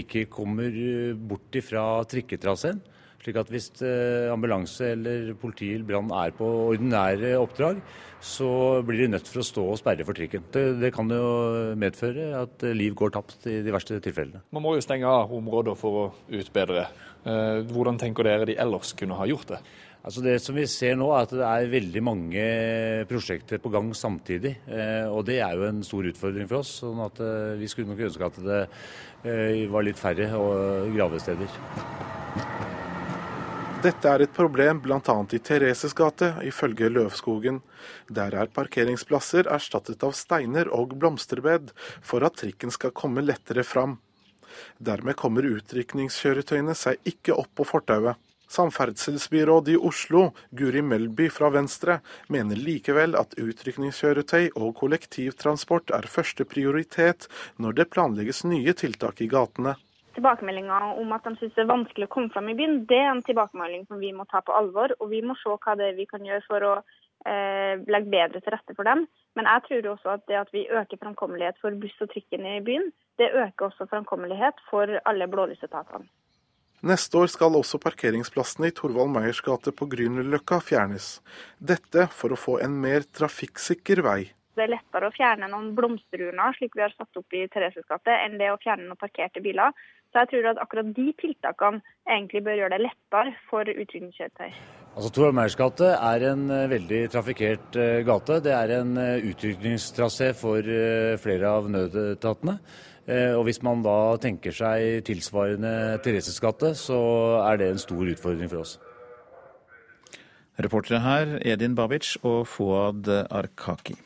ikke 0.00 0.26
kommer 0.32 0.72
bort 1.14 1.54
ifra 1.54 2.02
trikketraseen. 2.08 2.80
Slik 3.22 3.36
at 3.38 3.50
hvis 3.54 3.68
eh, 3.86 4.32
ambulanse 4.32 4.88
eller 4.96 5.28
politi 5.38 5.68
eller 5.76 5.86
brann 5.86 6.08
er 6.24 6.32
på 6.34 6.46
ordinære 6.72 7.36
oppdrag, 7.38 7.78
så 8.22 8.48
blir 8.86 9.04
de 9.04 9.12
nødt 9.12 9.30
for 9.30 9.42
å 9.42 9.46
stå 9.46 9.66
og 9.70 9.78
sperre 9.78 10.06
for 10.06 10.18
trikken. 10.18 10.42
Det, 10.54 10.64
det, 10.80 10.90
kan 10.94 11.10
jo 11.10 11.28
medføre 11.78 12.32
at 12.40 12.66
liv 12.74 12.96
går 12.98 13.14
tapt 13.14 13.46
i 13.50 13.60
de 13.62 13.74
verste 13.74 14.00
tilfellene. 14.02 14.42
Man 14.54 14.66
må 14.66 14.74
jo 14.74 14.82
stenge 14.82 15.06
av 15.06 15.30
områder 15.38 15.78
for 15.78 16.00
å 16.00 16.04
utbedre. 16.34 16.88
Eh, 17.22 17.62
hvordan 17.70 18.02
tenker 18.02 18.26
dere 18.26 18.50
de 18.50 18.58
ellers 18.58 18.90
kunne 18.98 19.18
ha 19.18 19.30
gjort 19.30 19.54
det? 19.54 19.62
Altså 20.02 20.18
Det 20.26 20.34
som 20.42 20.58
vi 20.58 20.66
ser 20.66 20.98
nå, 20.98 21.12
er 21.14 21.28
at 21.28 21.38
det 21.38 21.46
er 21.46 21.72
veldig 21.78 22.02
mange 22.02 22.46
prosjekter 23.06 23.62
på 23.62 23.70
gang 23.70 23.94
samtidig. 23.94 24.56
Eh, 24.66 25.06
og 25.06 25.22
det 25.30 25.38
er 25.46 25.54
jo 25.54 25.70
en 25.70 25.82
stor 25.86 26.10
utfordring 26.10 26.50
for 26.50 26.64
oss. 26.64 26.80
sånn 26.82 27.06
at 27.06 27.22
vi 27.62 27.70
skulle 27.70 27.94
nok 27.94 28.02
ønske 28.10 28.30
at 28.32 28.42
det 28.50 28.62
var 29.70 29.86
litt 29.86 30.02
færre 30.02 30.26
gravesteder. 30.90 32.81
Dette 33.82 34.06
er 34.06 34.22
et 34.22 34.30
problem 34.30 34.78
bl.a. 34.84 35.14
i 35.34 35.38
Thereses 35.42 35.94
gate, 35.98 36.28
ifølge 36.46 36.86
Løvskogen. 36.92 37.56
Der 38.06 38.36
er 38.38 38.52
parkeringsplasser 38.54 39.48
erstattet 39.50 40.04
av 40.06 40.14
steiner 40.14 40.70
og 40.70 40.94
blomsterbed 41.02 41.72
for 42.06 42.22
at 42.22 42.36
trikken 42.38 42.70
skal 42.70 42.94
komme 42.94 43.24
lettere 43.26 43.64
fram. 43.66 43.96
Dermed 44.78 45.18
kommer 45.18 45.48
utrykningskjøretøyene 45.50 46.76
seg 46.78 47.02
ikke 47.10 47.34
opp 47.34 47.50
på 47.58 47.66
fortauet. 47.72 48.20
Samferdselsbyråd 48.52 49.72
i 49.74 49.78
Oslo, 49.90 50.28
Guri 50.54 50.82
Melby 50.86 51.26
fra 51.32 51.50
Venstre, 51.50 51.98
mener 52.30 52.62
likevel 52.62 53.16
at 53.18 53.34
utrykningskjøretøy 53.34 54.52
og 54.52 54.76
kollektivtransport 54.78 55.90
er 55.96 56.06
første 56.06 56.46
prioritet 56.46 57.26
når 57.58 57.80
det 57.80 57.90
planlegges 57.96 58.44
nye 58.46 58.76
tiltak 58.78 59.24
i 59.24 59.32
gatene. 59.32 59.74
Tilbakemeldinger 60.22 61.00
om 61.02 61.12
at 61.16 61.24
de 61.26 61.34
syns 61.34 61.54
det 61.56 61.64
er 61.64 61.70
vanskelig 61.72 62.06
å 62.06 62.10
komme 62.14 62.30
fram 62.30 62.46
i 62.52 62.54
byen, 62.54 62.84
det 62.86 63.00
er 63.02 63.08
en 63.10 63.24
tilbakemelding 63.26 63.88
som 63.88 63.98
vi 63.98 64.12
må 64.14 64.22
ta 64.30 64.38
på 64.46 64.54
alvor. 64.54 64.94
Og 65.02 65.08
vi 65.10 65.18
må 65.26 65.34
se 65.40 65.50
hva 65.50 65.74
det 65.74 65.88
er 65.90 65.96
vi 65.96 66.06
kan 66.06 66.22
gjøre 66.22 66.44
for 66.46 66.66
å 66.68 66.74
eh, 67.26 67.82
legge 67.90 68.12
bedre 68.12 68.38
til 68.38 68.54
rette 68.54 68.76
for 68.78 68.86
dem. 68.86 69.02
Men 69.34 69.48
jeg 69.50 69.64
tror 69.66 69.88
også 69.96 70.12
at 70.14 70.22
det 70.30 70.38
at 70.38 70.52
vi 70.54 70.68
øker 70.70 71.00
framkommelighet 71.02 71.58
for 71.58 71.74
buss 71.74 71.98
og 72.06 72.12
trikken 72.14 72.46
i 72.46 72.60
byen, 72.62 72.92
det 73.18 73.32
øker 73.34 73.66
også 73.72 73.88
framkommelighet 73.90 74.62
for 74.70 74.94
alle 75.10 75.26
blålysetatene. 75.32 76.06
Neste 76.86 77.18
år 77.18 77.28
skal 77.30 77.58
også 77.58 77.82
parkeringsplassene 77.82 78.70
i 78.70 78.76
Torvald 78.78 79.10
Meyers 79.10 79.42
gate 79.42 79.74
på 79.74 79.90
Grünerløkka 79.90 80.60
fjernes. 80.62 81.16
Dette 81.58 82.06
for 82.14 82.34
å 82.34 82.38
få 82.38 82.56
en 82.62 82.78
mer 82.78 83.06
trafikksikker 83.10 84.06
vei. 84.06 84.20
Det 84.52 84.66
er 84.66 84.74
lettere 84.74 85.08
å 85.08 85.14
fjerne 85.14 85.48
noen 85.48 85.70
blomsterurner, 85.76 86.52
slik 86.58 86.74
vi 86.76 86.84
har 86.84 86.92
satt 86.92 87.16
opp 87.16 87.32
i 87.32 87.46
Thereses 87.48 87.86
gate, 87.88 88.12
enn 88.12 88.36
det 88.40 88.50
å 88.52 88.58
fjerne 88.60 88.84
noen 88.84 89.00
parkerte 89.00 89.40
biler. 89.40 89.72
Så 90.12 90.20
jeg 90.20 90.28
tror 90.28 90.50
at 90.50 90.60
akkurat 90.60 90.90
de 90.92 91.06
tiltakene 91.16 91.80
egentlig 92.04 92.42
bør 92.44 92.58
gjøre 92.58 92.74
det 92.74 92.82
lettere 92.84 93.32
for 93.48 93.64
utrykningskjøretøy. 93.64 94.50
Altså, 94.92 95.08
Torvald 95.08 95.38
Meyers 95.38 95.56
gate 95.56 95.88
er 95.96 96.26
en 96.28 96.44
eh, 96.52 96.66
veldig 96.68 97.00
trafikkert 97.14 97.80
uh, 97.80 98.02
gate. 98.04 98.38
Det 98.44 98.52
er 98.52 98.74
en 98.76 98.92
uh, 99.00 99.24
utrykningstrasé 99.30 100.34
for 100.36 100.68
flere 101.22 101.56
av 101.56 101.72
nødetatene. 101.72 102.58
Og 103.02 103.40
Hvis 103.48 103.58
man 103.66 103.80
da 103.82 104.14
tenker 104.22 104.54
seg 104.54 105.00
tilsvarende 105.08 105.98
Thereses 106.04 106.38
gate, 106.38 106.70
så 106.78 107.00
er 107.48 107.58
det 107.58 107.72
en 107.72 107.82
stor 107.82 108.12
utfordring 108.12 108.52
for 108.52 108.62
oss. 108.62 108.76
Reportere 110.62 111.02
her 111.02 111.34
Edin 111.42 111.74
Babic 111.74 112.14
og 112.22 112.46
Fouad 112.46 113.10
Arkaki. 113.26 113.98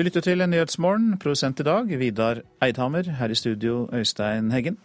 Du 0.00 0.04
lytter 0.06 0.24
til 0.24 0.40
Nyhetsmorgen, 0.48 1.18
produsent 1.20 1.58
i 1.60 1.64
dag 1.66 1.90
Vidar 2.00 2.38
Eidhammer, 2.64 3.04
her 3.18 3.28
i 3.28 3.34
studio 3.36 3.82
Øystein 3.92 4.46
Heggen. 4.48 4.78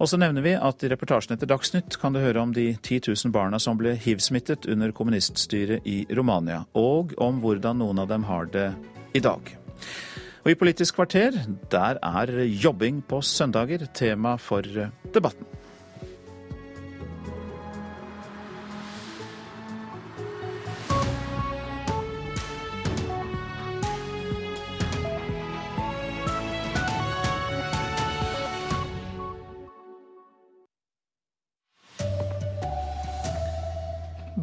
Og 0.00 0.08
så 0.08 0.16
nevner 0.16 0.40
vi 0.40 0.54
at 0.56 0.80
i 0.80 0.88
reportasjen 0.88 1.34
etter 1.34 1.50
Dagsnytt 1.50 1.98
kan 2.00 2.16
du 2.16 2.22
høre 2.22 2.40
om 2.40 2.54
de 2.56 2.70
10 2.72 3.02
000 3.04 3.34
barna 3.34 3.60
som 3.60 3.76
ble 3.76 3.92
hiv-smittet 4.00 4.64
under 4.72 4.94
kommuniststyret 4.96 5.84
i 5.84 5.98
Romania, 6.08 6.62
og 6.72 7.12
om 7.20 7.42
hvordan 7.44 7.82
noen 7.82 8.00
av 8.00 8.08
dem 8.08 8.24
har 8.30 8.48
det 8.48 8.70
i 9.12 9.20
dag. 9.20 9.52
Og 10.46 10.48
i 10.54 10.56
Politisk 10.56 11.02
kvarter, 11.02 11.36
der 11.68 12.00
er 12.00 12.32
jobbing 12.48 13.04
på 13.04 13.20
søndager 13.20 13.84
tema 13.92 14.38
for 14.40 14.64
debatten. 14.64 15.44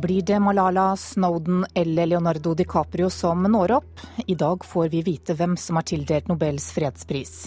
Blir 0.04 0.22
det 0.22 0.40
Malala, 0.40 0.98
Snowden 0.98 1.66
eller 1.74 2.06
Leonardo 2.06 2.52
DiCaprio 2.54 3.10
som 3.10 3.44
når 3.48 3.72
opp? 3.72 4.00
I 4.28 4.36
dag 4.36 4.66
får 4.66 4.90
vi 4.92 5.00
vite 5.02 5.32
hvem 5.40 5.54
som 5.56 5.78
er 5.80 5.86
tildelt 5.88 6.28
Nobels 6.28 6.66
fredspris. 6.76 7.38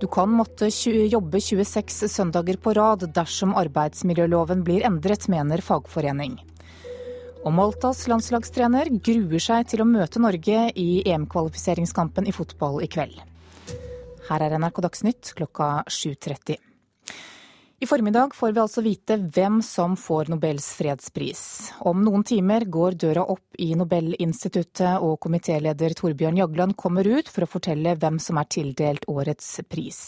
Du 0.00 0.08
kan 0.10 0.32
måtte 0.34 0.66
jobbe 0.66 1.40
26 1.40 2.08
søndager 2.10 2.58
på 2.58 2.74
rad 2.74 3.04
dersom 3.14 3.54
arbeidsmiljøloven 3.54 4.64
blir 4.66 4.82
endret, 4.88 5.28
mener 5.30 5.62
fagforening. 5.62 6.40
Og 7.44 7.54
Maltas 7.54 8.02
landslagstrener 8.10 8.90
gruer 8.90 9.44
seg 9.46 9.70
til 9.70 9.84
å 9.84 9.86
møte 9.86 10.18
Norge 10.18 10.64
i 10.74 10.88
EM-kvalifiseringskampen 11.06 12.26
i 12.26 12.34
fotball 12.34 12.82
i 12.82 12.90
kveld. 12.90 13.14
Her 14.26 14.42
er 14.48 14.58
NRK 14.58 14.82
Dagsnytt 14.88 15.32
klokka 15.38 15.70
7.30. 15.86 16.69
I 17.82 17.86
formiddag 17.86 18.34
får 18.34 18.52
vi 18.52 18.60
altså 18.60 18.82
vite 18.84 19.16
hvem 19.16 19.62
som 19.64 19.94
får 19.96 20.28
Nobels 20.28 20.66
fredspris. 20.76 21.70
Om 21.88 22.02
noen 22.04 22.20
timer 22.28 22.66
går 22.68 22.98
døra 23.00 23.22
opp 23.32 23.56
i 23.56 23.70
Nobelinstituttet, 23.72 25.00
og 25.00 25.16
komitéleder 25.24 25.94
Torbjørn 25.96 26.42
Jagland 26.42 26.76
kommer 26.76 27.08
ut 27.08 27.30
for 27.32 27.46
å 27.46 27.48
fortelle 27.48 27.94
hvem 28.02 28.18
som 28.20 28.36
er 28.36 28.50
tildelt 28.52 29.08
årets 29.08 29.48
pris. 29.72 30.02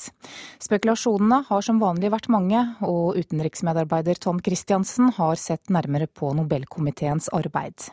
Spekulasjonene 0.60 1.40
har 1.48 1.64
som 1.64 1.80
vanlig 1.80 2.12
vært 2.12 2.28
mange, 2.36 2.60
og 2.84 3.16
utenriksmedarbeider 3.16 4.20
Tom 4.20 4.44
Christiansen 4.44 5.08
har 5.16 5.40
sett 5.40 5.72
nærmere 5.72 6.12
på 6.12 6.34
Nobelkomiteens 6.36 7.32
arbeid. 7.32 7.88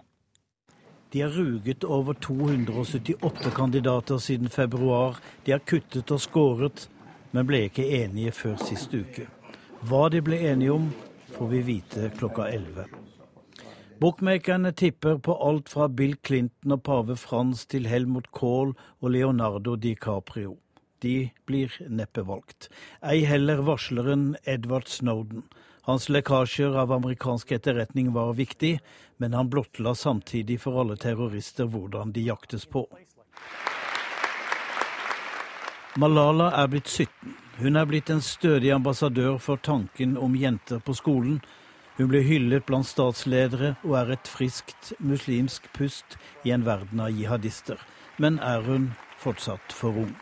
De 1.16 1.24
har 1.24 1.32
ruget 1.32 1.88
over 1.88 2.20
278 2.20 3.56
kandidater 3.56 4.20
siden 4.20 4.52
februar. 4.52 5.24
De 5.48 5.56
har 5.56 5.64
kuttet 5.64 6.12
og 6.12 6.20
skåret, 6.20 6.90
men 7.32 7.48
ble 7.48 7.70
ikke 7.72 7.88
enige 8.04 8.36
før 8.44 8.60
sist 8.68 8.92
uke. 8.92 9.32
Hva 9.88 10.10
de 10.12 10.20
ble 10.20 10.36
enige 10.44 10.74
om, 10.76 10.90
får 11.32 11.48
vi 11.48 11.60
vite 11.64 12.10
klokka 12.18 12.50
11. 12.52 12.84
Bookmakerne 14.00 14.74
tipper 14.76 15.18
på 15.24 15.36
alt 15.40 15.72
fra 15.72 15.88
Bill 15.88 16.18
Clinton 16.28 16.76
og 16.76 16.84
pave 16.84 17.16
Frans 17.16 17.64
til 17.72 17.88
Helmut 17.88 18.28
Kohl 18.36 18.74
og 19.00 19.14
Leonardo 19.16 19.78
DiCaprio. 19.80 20.58
De 21.00 21.32
blir 21.48 21.72
neppe 21.88 22.26
valgt. 22.28 22.68
Ei 23.00 23.24
heller 23.24 23.64
varsleren 23.64 24.34
Edward 24.44 24.92
Snowden. 24.92 25.48
Hans 25.88 26.10
lekkasjer 26.12 26.76
av 26.76 26.92
amerikansk 26.92 27.56
etterretning 27.56 28.12
var 28.12 28.36
viktig, 28.36 28.82
men 29.18 29.34
han 29.34 29.48
blottla 29.50 29.96
samtidig 29.96 30.60
for 30.60 30.84
alle 30.84 31.00
terrorister 31.00 31.72
hvordan 31.72 32.12
de 32.12 32.28
jaktes 32.28 32.68
på. 32.68 32.84
Malala 35.96 36.52
er 36.60 36.68
blitt 36.68 36.92
17. 36.92 37.49
Hun 37.60 37.76
er 37.76 37.88
blitt 37.90 38.08
en 38.08 38.22
stødig 38.24 38.70
ambassadør 38.72 39.36
for 39.44 39.60
tanken 39.60 40.14
om 40.18 40.36
jenter 40.40 40.80
på 40.80 40.94
skolen. 40.96 41.42
Hun 41.98 42.08
blir 42.08 42.24
hyllet 42.24 42.64
blant 42.64 42.88
statsledere 42.88 43.74
og 43.84 43.98
er 44.00 44.14
et 44.16 44.32
friskt 44.32 44.94
muslimsk 45.04 45.68
pust 45.76 46.16
i 46.48 46.54
en 46.56 46.64
verden 46.64 47.04
av 47.04 47.12
jihadister. 47.12 47.76
Men 48.16 48.40
er 48.40 48.64
hun 48.64 48.94
fortsatt 49.20 49.76
for 49.76 50.06
ung? 50.06 50.16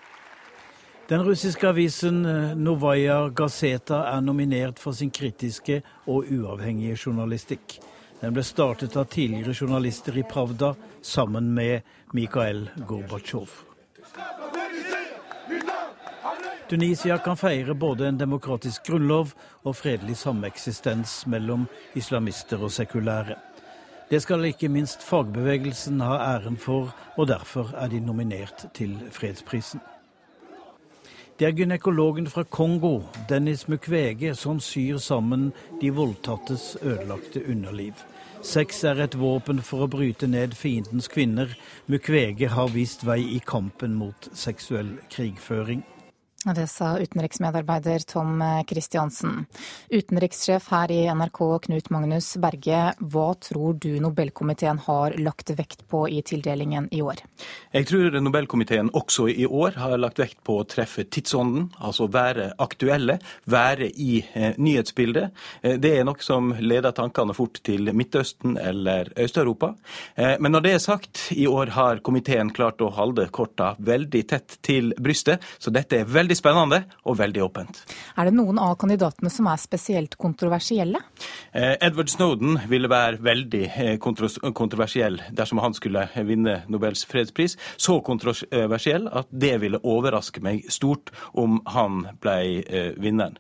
Den 1.08 1.22
russiske 1.30 1.70
avisen 1.70 2.26
eh, 2.26 2.58
Novaja 2.58 3.30
Gazeta 3.30 4.02
er 4.16 4.26
nominert 4.26 4.82
for 4.82 4.98
sin 4.98 5.14
kritiske 5.14 5.84
og 6.10 6.26
uavhengige 6.34 6.98
journalistikk. 7.06 7.78
Den 8.18 8.34
ble 8.34 8.42
startet 8.42 8.98
av 8.98 9.12
tidligere 9.14 9.54
journalister 9.54 10.18
i 10.18 10.26
Pravda 10.26 10.74
sammen 11.06 11.54
med 11.54 11.86
Mikhail 12.18 12.66
Gorbatsjov. 12.90 13.77
Tunisia 16.70 17.18
kan 17.18 17.38
feire 17.38 17.74
både 17.74 18.08
en 18.08 18.18
demokratisk 18.20 18.90
grunnlov 18.90 19.30
og 19.64 19.76
fredelig 19.80 20.18
sameksistens 20.20 21.22
mellom 21.32 21.64
islamister 21.96 22.60
og 22.60 22.74
sekulære. 22.76 23.38
Det 24.10 24.20
skal 24.22 24.44
ikke 24.50 24.68
minst 24.68 25.04
fagbevegelsen 25.04 26.04
ha 26.04 26.18
æren 26.36 26.58
for, 26.60 26.92
og 27.16 27.28
derfor 27.28 27.72
er 27.78 27.88
de 27.88 28.00
nominert 28.00 28.66
til 28.74 29.00
fredsprisen. 29.12 29.80
Det 31.40 31.48
er 31.48 31.56
gynekologen 31.56 32.28
fra 32.28 32.44
Kongo, 32.44 33.02
Dennis 33.30 33.68
Mukwege, 33.68 34.36
som 34.36 34.60
syr 34.60 34.98
sammen 34.98 35.54
de 35.82 35.94
voldtattes 35.94 36.78
ødelagte 36.82 37.50
underliv. 37.50 37.94
Sex 38.42 38.84
er 38.84 39.00
et 39.04 39.20
våpen 39.20 39.62
for 39.64 39.86
å 39.86 39.92
bryte 39.92 40.28
ned 40.28 40.56
fiendens 40.56 41.08
kvinner. 41.08 41.56
Mukwege 41.88 42.50
har 42.52 42.74
vist 42.76 43.08
vei 43.08 43.22
i 43.38 43.40
kampen 43.40 43.96
mot 43.96 44.30
seksuell 44.34 44.98
krigføring. 45.10 45.86
Det 46.56 46.68
sa 46.68 46.98
utenriksmedarbeider 47.00 48.00
Tom 48.00 48.44
Kristiansen. 48.68 49.46
Utenrikssjef 49.90 50.70
her 50.72 50.92
i 50.92 51.00
NRK, 51.12 51.40
Knut 51.66 51.90
Magnus 51.90 52.30
Berge. 52.40 52.94
Hva 53.00 53.26
tror 53.44 53.74
du 53.74 54.00
Nobelkomiteen 54.00 54.80
har 54.86 55.18
lagt 55.20 55.52
vekt 55.58 55.84
på 55.92 56.06
i 56.10 56.22
tildelingen 56.22 56.88
i 56.92 57.02
år? 57.04 57.20
Jeg 57.76 57.90
tror 57.90 58.16
Nobelkomiteen 58.22 58.94
også 58.96 59.28
i 59.28 59.44
år 59.46 59.76
har 59.82 59.98
lagt 60.00 60.22
vekt 60.22 60.40
på 60.48 60.62
å 60.62 60.68
treffe 60.70 61.04
tidsånden. 61.04 61.68
Altså 61.84 62.08
være 62.12 62.54
aktuelle, 62.64 63.18
være 63.46 63.90
i 63.92 64.22
eh, 64.34 64.56
nyhetsbildet. 64.56 65.36
Eh, 65.62 65.76
det 65.84 65.94
er 65.98 66.08
noe 66.08 66.24
som 66.24 66.54
leder 66.64 66.96
tankene 66.96 67.36
fort 67.36 67.60
til 67.68 67.92
Midtøsten 67.92 68.56
eller 68.62 69.12
Øst-Europa. 69.20 69.74
Eh, 70.16 70.38
men 70.40 70.56
når 70.56 70.66
det 70.66 70.76
er 70.78 70.84
sagt, 70.86 71.26
i 71.36 71.48
år 71.52 71.76
har 71.76 72.02
komiteen 72.08 72.54
klart 72.56 72.82
å 72.82 72.94
holde 72.96 73.28
korta 73.36 73.74
veldig 73.84 74.24
tett 74.32 74.60
til 74.64 74.94
brystet, 74.96 75.44
så 75.60 75.74
dette 75.76 76.02
er 76.02 76.10
veldig 76.10 76.37
spennende 76.38 76.84
og 77.08 77.18
veldig 77.20 77.42
åpent. 77.44 77.82
Er 78.18 78.30
det 78.30 78.36
noen 78.38 78.60
av 78.62 78.76
kandidatene 78.80 79.32
som 79.34 79.50
er 79.50 79.60
spesielt 79.62 80.18
kontroversielle? 80.22 81.02
Eh, 81.52 81.76
Edward 81.84 82.12
Snowden 82.12 82.60
ville 82.70 82.90
være 82.92 83.22
veldig 83.26 83.64
eh, 83.68 83.96
kontroversiell 84.00 85.20
dersom 85.36 85.62
han 85.64 85.76
skulle 85.78 86.06
vinne 86.28 86.62
Nobels 86.72 87.04
fredspris. 87.10 87.58
Så 87.78 88.00
kontroversiell 88.06 89.10
at 89.10 89.30
det 89.32 89.56
ville 89.64 89.82
overraske 89.84 90.44
meg 90.46 90.68
stort 90.72 91.12
om 91.38 91.60
han 91.74 92.06
ble 92.22 92.38
vinneren. 93.02 93.38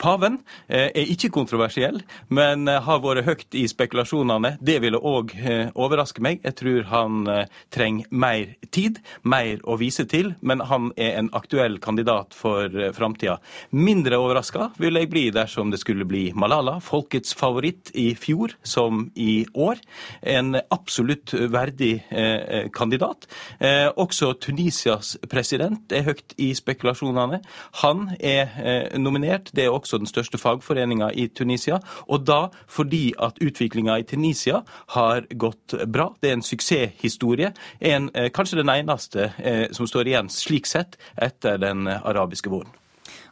Paven 0.00 0.38
er 0.68 0.92
ikke 0.94 1.30
kontroversiell, 1.34 2.00
men 2.28 2.68
har 2.68 3.02
vært 3.02 3.26
høyt 3.26 3.56
i 3.58 3.64
spekulasjonene. 3.70 4.54
Det 4.64 4.78
ville 4.84 4.98
òg 4.98 5.34
overraske 5.74 6.22
meg. 6.24 6.40
Jeg 6.44 6.58
tror 6.60 6.88
han 6.90 7.28
trenger 7.74 8.10
mer 8.10 8.54
tid, 8.74 9.00
mer 9.22 9.62
å 9.64 9.78
vise 9.80 10.06
til, 10.10 10.34
men 10.40 10.62
han 10.70 10.90
er 11.00 11.18
en 11.18 11.30
aktuell 11.36 11.78
kandidat 11.82 12.03
for 12.34 12.80
eh, 12.80 12.92
framtida. 12.92 13.38
Mindre 13.70 14.18
overraska 14.18 14.70
vil 14.78 14.98
jeg 14.98 15.10
bli 15.10 15.24
dersom 15.34 15.70
det 15.72 15.80
skulle 15.80 16.06
bli 16.08 16.32
Malala, 16.34 16.78
folkets 16.80 17.34
favoritt 17.34 17.90
i 17.94 18.14
fjor 18.14 18.54
som 18.62 19.10
i 19.14 19.46
år. 19.54 19.80
En 20.22 20.54
absolutt 20.70 21.34
verdig 21.34 22.04
eh, 22.10 22.68
kandidat. 22.72 23.28
Eh, 23.58 23.88
også 23.96 24.34
Tunisias 24.40 25.16
president 25.30 25.92
er 25.92 26.06
høyt 26.08 26.34
i 26.38 26.52
spekulasjonene. 26.54 27.40
Han 27.82 28.08
er 28.20 28.98
nominert, 28.98 29.50
det 29.54 29.66
er 29.66 29.74
også 29.74 29.98
den 29.98 30.08
største 30.08 30.38
fagforeninga 30.38 31.10
i 31.14 31.28
Tunisia. 31.28 31.80
Og 32.08 32.24
da 32.26 32.48
fordi 32.68 33.12
at 33.22 33.38
utviklinga 33.42 33.98
i 34.00 34.06
Tunisia 34.08 34.62
har 34.94 35.26
gått 35.30 35.76
bra. 35.90 36.10
Det 36.20 36.30
er 36.30 36.38
en 36.38 36.44
suksesshistorie. 36.44 37.52
En, 37.80 38.10
kanskje 38.34 38.60
den 38.60 38.72
eneste 38.72 39.30
som 39.74 39.88
står 39.88 40.10
igjen 40.10 40.30
slik 40.32 40.68
sett 40.68 40.98
etter 41.20 41.58
den 41.62 41.83
arabiske 41.88 42.50
våren. 42.52 42.72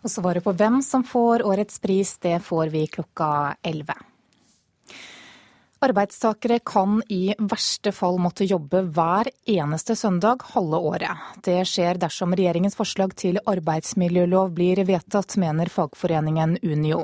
Og 0.03 0.11
Svaret 0.11 0.45
på 0.45 0.55
hvem 0.57 0.81
som 0.83 1.05
får 1.07 1.45
årets 1.47 1.79
pris, 1.83 2.17
det 2.23 2.41
får 2.45 2.73
vi 2.75 2.87
klokka 2.91 3.57
11. 3.63 3.95
Arbeidstakere 5.83 6.61
kan 6.63 7.01
i 7.11 7.35
verste 7.39 7.91
fall 7.93 8.21
måtte 8.23 8.47
jobbe 8.47 8.85
hver 8.95 9.27
eneste 9.51 9.97
søndag 9.99 10.45
halve 10.53 10.79
året. 10.79 11.25
Det 11.43 11.57
skjer 11.67 11.99
dersom 11.99 12.37
regjeringens 12.39 12.79
forslag 12.79 13.17
til 13.19 13.41
arbeidsmiljølov 13.51 14.53
blir 14.55 14.85
vedtatt, 14.87 15.35
mener 15.43 15.73
fagforeningen 15.75 16.55
Unio. 16.63 17.03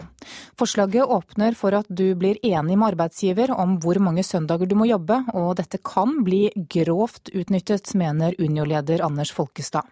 Forslaget 0.55 1.11
åpner 1.11 1.59
for 1.59 1.75
at 1.75 1.91
du 1.91 2.15
blir 2.15 2.39
enig 2.47 2.79
med 2.79 2.93
arbeidsgiver 2.93 3.51
om 3.51 3.81
hvor 3.83 3.99
mange 3.99 4.23
søndager 4.23 4.71
du 4.71 4.79
må 4.79 4.87
jobbe, 4.87 5.25
og 5.35 5.57
dette 5.59 5.83
kan 5.83 6.21
bli 6.23 6.45
grovt 6.71 7.35
utnyttet, 7.35 7.97
mener 7.99 8.39
Unio-leder 8.39 9.03
Anders 9.03 9.35
Folkestad. 9.35 9.91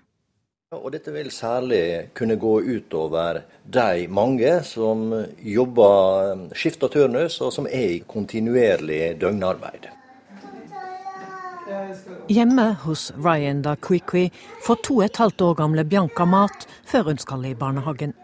Og 0.75 0.89
dette 0.91 1.13
vil 1.15 1.29
særlig 1.31 2.09
kunne 2.19 2.35
gå 2.43 2.57
utover 2.59 3.37
de 3.71 4.07
mange 4.11 4.49
som 4.67 5.13
jobber 5.39 6.41
skift 6.59 6.83
og 6.83 6.91
turnus, 6.91 7.37
og 7.39 7.53
som 7.55 7.69
er 7.71 7.93
i 7.93 8.01
kontinuerlig 8.03 9.15
døgnarbeid. 9.21 9.87
Hjemme 12.27 12.65
hos 12.83 13.13
Ryan 13.15 13.61
da 13.63 13.77
Kwikwi 13.79 14.25
får 14.67 14.81
to 14.89 14.97
og 14.97 15.05
et 15.07 15.21
halvt 15.23 15.45
år 15.47 15.55
gamle 15.61 15.85
Bianca 15.87 16.27
mat 16.27 16.67
før 16.83 17.13
hun 17.13 17.23
skal 17.23 17.47
i 17.47 17.55
barnehagen. 17.55 18.17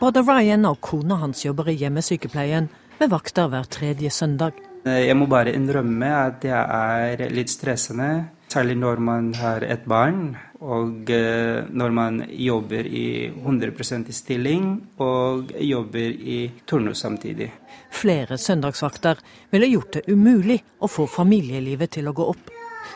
Både 0.00 0.24
Ryan 0.26 0.66
og 0.66 0.80
kona 0.82 1.20
hans 1.22 1.44
jobber 1.46 1.70
i 1.70 1.76
hjemmesykepleien 1.84 2.66
med 2.98 3.14
vakter 3.14 3.46
hver 3.46 3.70
tredje 3.70 4.10
søndag. 4.10 4.58
Jeg 4.86 5.14
må 5.14 5.30
bare 5.30 5.54
innrømme 5.54 6.10
at 6.18 6.42
det 6.42 6.50
er 6.50 7.28
litt 7.30 7.54
stressende, 7.54 8.26
særlig 8.50 8.74
når 8.82 8.98
man 8.98 9.32
har 9.38 9.62
et 9.62 9.86
barn. 9.86 10.34
Og 10.66 11.10
eh, 11.14 11.62
når 11.70 11.94
man 11.94 12.22
jobber 12.26 12.86
i 12.86 13.28
100 13.30 14.08
i 14.10 14.16
stilling 14.16 14.66
og 14.98 15.52
jobber 15.62 16.10
i 16.10 16.38
turnus 16.66 17.04
samtidig. 17.04 17.52
Flere 17.94 18.38
søndagsvakter 18.38 19.20
ville 19.50 19.70
gjort 19.70 19.98
det 19.98 20.08
umulig 20.10 20.58
å 20.82 20.90
få 20.90 21.06
familielivet 21.06 21.94
til 21.98 22.10
å 22.10 22.16
gå 22.16 22.26
opp. 22.34 22.50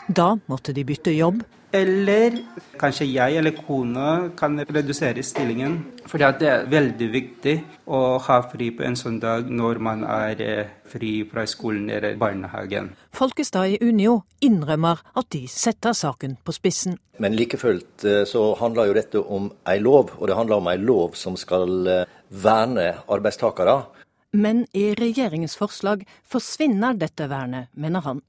Da 0.07 0.33
måtte 0.51 0.75
de 0.75 0.83
bytte 0.83 1.15
jobb 1.15 1.43
eller 1.71 2.35
kanskje 2.79 3.07
jeg 3.07 3.37
eller 3.39 3.55
kona 3.55 4.29
kan 4.37 4.59
redusere 4.59 5.23
stillingen. 5.23 5.77
For 6.07 6.19
det 6.19 6.47
er 6.47 6.65
veldig 6.71 7.07
viktig 7.13 7.55
å 7.87 8.17
ha 8.25 8.39
fri 8.51 8.71
på 8.75 8.83
en 8.87 8.97
sånn 8.99 9.19
dag 9.23 9.47
når 9.49 9.79
man 9.83 10.03
er 10.03 10.41
eh, 10.43 10.73
fri 10.91 11.13
fra 11.29 11.45
skolen 11.47 11.89
eller 11.89 12.17
barnehagen. 12.19 12.91
Folkestad 13.15 13.75
i 13.75 13.79
Unio 13.81 14.21
innrømmer 14.43 14.99
at 15.15 15.29
de 15.31 15.45
setter 15.47 15.95
saken 15.95 16.37
på 16.43 16.55
spissen. 16.55 16.97
Men 17.23 17.37
like 17.37 17.59
fullt 17.61 18.03
eh, 18.03 18.23
så 18.27 18.51
handler 18.59 18.91
jo 18.91 18.97
dette 18.97 19.23
om 19.23 19.51
ei 19.69 19.79
lov, 19.79 20.15
og 20.19 20.27
det 20.27 20.37
handler 20.37 20.59
om 20.59 20.69
ei 20.71 20.77
lov 20.81 21.15
som 21.19 21.39
skal 21.39 21.87
eh, 21.87 22.19
verne 22.29 22.91
arbeidstakere. 23.07 23.79
Men 24.31 24.65
i 24.73 24.91
regjeringens 24.95 25.57
forslag 25.59 26.05
forsvinner 26.23 26.95
dette 26.99 27.27
vernet, 27.31 27.71
mener 27.75 28.03
han. 28.07 28.21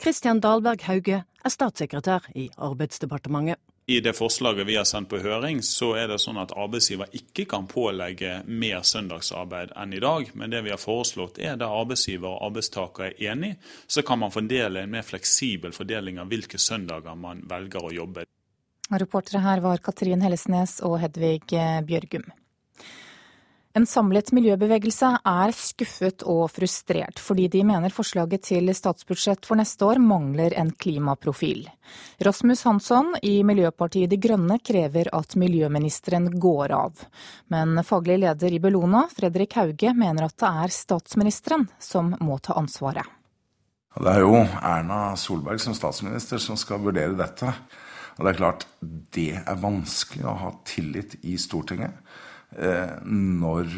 Kristian 0.00 0.40
Dahlberg 0.40 0.86
Hauge 0.88 1.22
er 1.46 1.54
statssekretær 1.54 2.28
i 2.34 2.50
Arbeidsdepartementet. 2.56 3.62
I 3.86 4.00
det 4.02 4.16
forslaget 4.18 4.66
vi 4.66 4.74
har 4.74 4.86
sendt 4.88 5.06
på 5.12 5.20
høring, 5.22 5.60
så 5.62 5.92
er 5.94 6.08
det 6.10 6.18
sånn 6.18 6.40
at 6.42 6.50
arbeidsgiver 6.58 7.12
ikke 7.14 7.44
kan 7.52 7.68
pålegge 7.70 8.40
mer 8.50 8.80
søndagsarbeid 8.82 9.76
enn 9.78 9.94
i 9.94 10.00
dag. 10.02 10.32
Men 10.34 10.50
det 10.50 10.64
vi 10.66 10.72
har 10.74 10.80
foreslått 10.82 11.38
er 11.38 11.54
der 11.60 11.70
arbeidsgiver 11.70 12.32
og 12.32 12.48
arbeidstaker 12.48 13.12
er 13.12 13.20
enig, 13.30 13.52
så 13.86 14.02
kan 14.02 14.18
man 14.24 14.34
fordele 14.34 14.82
en 14.82 14.90
mer 14.90 15.06
fleksibel 15.06 15.74
fordeling 15.76 16.18
av 16.18 16.32
hvilke 16.34 16.58
søndager 16.58 17.14
man 17.14 17.44
velger 17.46 17.86
å 17.86 17.92
jobbe. 17.94 18.26
Reportere 18.90 19.44
her 19.46 19.62
var 19.62 19.78
Katrin 19.82 20.22
Hellesnes 20.22 20.80
og 20.86 20.98
Hedvig 21.04 21.46
Bjørgum. 21.86 22.26
En 23.76 23.84
samlet 23.84 24.30
miljøbevegelse 24.32 25.08
er 25.28 25.50
skuffet 25.52 26.22
og 26.24 26.46
frustrert, 26.48 27.18
fordi 27.20 27.44
de 27.52 27.60
mener 27.68 27.92
forslaget 27.92 28.46
til 28.48 28.70
statsbudsjett 28.72 29.44
for 29.44 29.60
neste 29.60 29.84
år 29.84 29.98
mangler 30.00 30.54
en 30.56 30.70
klimaprofil. 30.72 31.66
Rasmus 32.24 32.62
Hansson 32.64 33.10
i 33.20 33.34
Miljøpartiet 33.44 34.08
De 34.08 34.16
Grønne 34.16 34.56
krever 34.64 35.10
at 35.12 35.36
miljøministeren 35.36 36.30
går 36.40 36.72
av. 36.72 37.02
Men 37.52 37.76
faglig 37.84 38.16
leder 38.22 38.56
i 38.56 38.62
Bellona, 38.64 39.02
Fredrik 39.12 39.58
Hauge, 39.60 39.92
mener 39.92 40.30
at 40.30 40.38
det 40.40 40.52
er 40.64 40.72
statsministeren 40.72 41.68
som 41.76 42.14
må 42.24 42.38
ta 42.40 42.56
ansvaret. 42.56 43.04
Det 43.96 44.08
er 44.14 44.24
jo 44.24 44.38
Erna 44.40 45.02
Solberg 45.20 45.60
som 45.60 45.76
statsminister 45.76 46.40
som 46.40 46.56
skal 46.56 46.80
vurdere 46.80 47.12
dette. 47.18 47.52
Og 48.16 48.24
det 48.24 48.32
er 48.32 48.40
klart, 48.40 48.64
det 49.12 49.34
er 49.36 49.60
vanskelig 49.60 50.24
å 50.24 50.38
ha 50.46 50.54
tillit 50.64 51.18
i 51.28 51.36
Stortinget. 51.36 51.92
Eh, 52.54 52.94
når 53.02 53.72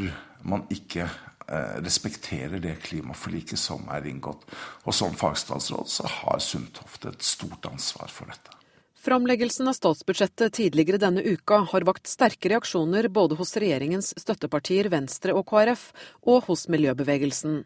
man 0.48 0.66
ikke 0.70 1.06
eh, 1.06 1.78
respekterer 1.82 2.60
det 2.62 2.76
klimaforliket 2.84 3.58
som 3.58 3.88
er 3.92 4.06
inngått. 4.10 4.44
Og 4.84 4.94
som 4.94 5.16
fagstatsråd 5.16 5.88
så 5.90 6.06
har 6.20 6.38
Sundtoft 6.44 7.08
et 7.08 7.24
stort 7.24 7.66
ansvar 7.70 8.12
for 8.12 8.30
dette. 8.30 8.54
Framleggelsen 8.98 9.70
av 9.70 9.76
statsbudsjettet 9.78 10.56
tidligere 10.58 10.98
denne 11.00 11.22
uka 11.22 11.62
har 11.70 11.86
vakt 11.86 12.10
sterke 12.10 12.50
reaksjoner 12.50 13.06
både 13.08 13.38
hos 13.38 13.54
regjeringens 13.56 14.10
støttepartier 14.18 14.90
Venstre 14.92 15.36
og 15.38 15.46
KrF, 15.48 15.92
og 16.26 16.50
hos 16.50 16.66
miljøbevegelsen. 16.68 17.62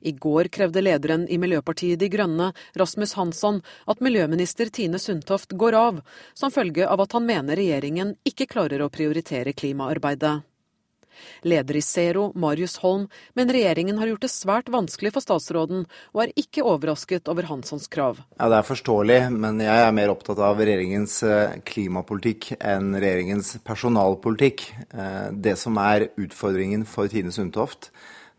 I 0.00 0.12
går 0.12 0.50
krevde 0.52 0.84
lederen 0.84 1.26
i 1.28 1.38
Miljøpartiet 1.42 2.00
De 2.00 2.10
Grønne, 2.12 2.52
Rasmus 2.78 3.16
Hansson, 3.18 3.62
at 3.86 4.04
miljøminister 4.04 4.70
Tine 4.72 5.00
Sundtoft 5.02 5.56
går 5.58 5.78
av, 5.78 6.00
som 6.34 6.54
følge 6.54 6.88
av 6.88 7.04
at 7.04 7.18
han 7.18 7.28
mener 7.28 7.58
regjeringen 7.58 8.16
ikke 8.28 8.50
klarer 8.50 8.84
å 8.84 8.92
prioritere 8.92 9.56
klimaarbeidet. 9.56 10.40
Leder 11.42 11.76
i 11.76 11.82
Zero, 11.82 12.32
Marius 12.34 12.76
Holm, 12.82 13.08
men 13.34 13.50
regjeringen 13.52 13.98
har 13.98 14.10
gjort 14.12 14.24
det 14.24 14.32
svært 14.32 14.70
vanskelig 14.72 15.12
for 15.14 15.24
statsråden, 15.24 15.84
og 16.14 16.22
er 16.24 16.34
ikke 16.38 16.64
overrasket 16.66 17.28
over 17.32 17.48
Hanssons 17.50 17.88
krav. 17.92 18.22
Ja, 18.38 18.48
Det 18.48 18.58
er 18.58 18.70
forståelig, 18.70 19.20
men 19.30 19.60
jeg 19.60 19.86
er 19.86 19.92
mer 19.96 20.12
opptatt 20.14 20.40
av 20.42 20.60
regjeringens 20.60 21.22
eh, 21.26 21.58
klimapolitikk 21.68 22.52
enn 22.58 22.94
regjeringens 22.96 23.56
personalpolitikk. 23.66 24.66
Eh, 24.94 25.28
det 25.32 25.56
som 25.60 25.78
er 25.82 26.10
utfordringen 26.16 26.86
for 26.88 27.10
Tine 27.12 27.32
Sundtoft, 27.34 27.90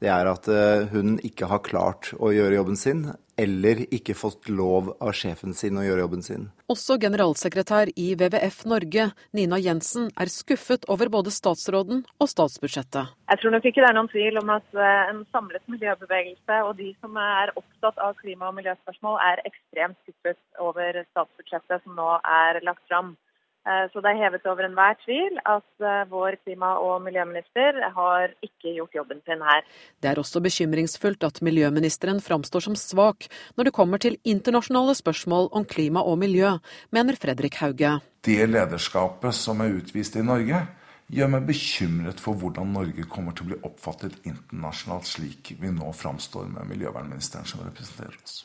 det 0.03 0.11
er 0.11 0.27
at 0.27 0.47
eh, 0.51 0.89
hun 0.91 1.15
ikke 1.23 1.47
har 1.47 1.63
klart 1.63 2.11
å 2.19 2.33
gjøre 2.35 2.57
jobben 2.57 2.79
sin, 2.79 3.05
eller 3.39 3.79
ikke 3.95 4.13
fått 4.13 4.49
lov 4.51 4.91
av 5.01 5.13
sjefen 5.17 5.55
sin 5.57 5.79
å 5.79 5.85
gjøre 5.85 6.03
jobben 6.03 6.25
sin. 6.25 6.43
Også 6.69 6.99
generalsekretær 7.01 7.89
i 7.97 8.11
WWF 8.19 8.59
Norge, 8.69 9.07
Nina 9.33 9.57
Jensen, 9.63 10.11
er 10.19 10.29
skuffet 10.29 10.85
over 10.91 11.09
både 11.13 11.33
statsråden 11.33 12.03
og 12.19 12.29
statsbudsjettet. 12.29 13.15
Jeg 13.31 13.41
tror 13.41 13.55
nok 13.55 13.65
ikke 13.69 13.81
det 13.81 13.89
er 13.89 13.97
noen 13.97 14.11
tvil 14.11 14.41
om 14.43 14.53
at 14.53 14.77
eh, 14.77 15.01
en 15.13 15.23
samlet 15.33 15.65
miljøbevegelse 15.71 16.59
og 16.67 16.75
de 16.81 16.91
som 16.99 17.17
er 17.23 17.55
opptatt 17.55 18.03
av 18.03 18.17
klima- 18.19 18.51
og 18.51 18.57
miljøspørsmål, 18.59 19.19
er 19.31 19.45
ekstremt 19.47 19.97
skuffet 20.03 20.39
over 20.61 20.99
statsbudsjettet 21.13 21.87
som 21.87 21.95
nå 21.97 22.09
er 22.19 22.61
lagt 22.67 22.83
fram. 22.91 23.15
Eh, 23.63 23.85
så 23.93 24.01
det 24.03 24.11
er 24.11 24.19
hevet 24.19 24.47
over 24.51 24.65
enhver 24.67 24.97
tvil 25.05 25.37
at 25.47 25.85
eh, 25.87 26.03
vår 26.11 26.35
klima- 26.43 26.75
og 26.83 26.99
miljøminister 27.05 27.79
har 27.95 28.33
ikke 28.43 28.75
gjort 28.75 28.97
jobben 28.99 29.21
sin 29.23 29.39
her. 29.39 29.63
Det 30.03 30.11
er 30.11 30.19
også 30.19 30.41
bekymringsfullt 30.43 31.23
at 31.23 31.39
miljøministeren 31.41 32.19
framstår 32.19 32.67
som 32.67 32.75
svak 32.75 33.29
når 33.55 33.69
det 33.69 33.75
kommer 33.79 34.03
til 34.03 34.19
internasjonale 34.27 34.97
spørsmål 34.99 35.47
om 35.55 35.63
klima 35.63 36.03
og 36.03 36.19
miljø, 36.19 36.57
mener 36.91 37.15
Fredrik 37.15 37.61
Hauge. 37.63 38.01
Det 38.23 38.43
lederskapet 38.49 39.35
som 39.35 39.63
er 39.63 39.79
utvist 39.79 40.19
i 40.19 40.27
Norge, 40.27 40.65
gjør 41.13 41.31
meg 41.31 41.47
bekymret 41.47 42.19
for 42.19 42.35
hvordan 42.39 42.73
Norge 42.75 43.07
kommer 43.07 43.35
til 43.35 43.45
å 43.45 43.51
bli 43.53 43.61
oppfattet 43.67 44.19
internasjonalt, 44.27 45.07
slik 45.07 45.55
vi 45.59 45.71
nå 45.71 45.91
framstår 45.95 46.49
med 46.51 46.67
miljøvernministeren 46.71 47.47
som 47.47 47.63
representerer 47.63 48.19
oss. 48.23 48.43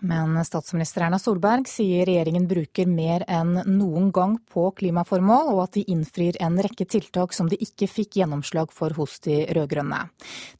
Men 0.00 0.44
statsminister 0.44 1.04
Erna 1.04 1.18
Solberg 1.20 1.68
sier 1.68 2.06
regjeringen 2.08 2.46
bruker 2.48 2.88
mer 2.88 3.24
enn 3.28 3.58
noen 3.68 4.08
gang 4.16 4.38
på 4.48 4.70
klimaformål, 4.78 5.50
og 5.52 5.60
at 5.66 5.76
de 5.76 5.84
innfrir 5.92 6.38
en 6.40 6.56
rekke 6.56 6.86
tiltak 6.88 7.36
som 7.36 7.50
de 7.52 7.58
ikke 7.60 7.88
fikk 7.90 8.16
gjennomslag 8.22 8.72
for 8.72 8.96
hos 8.96 9.18
de 9.26 9.42
rød-grønne. 9.52 10.00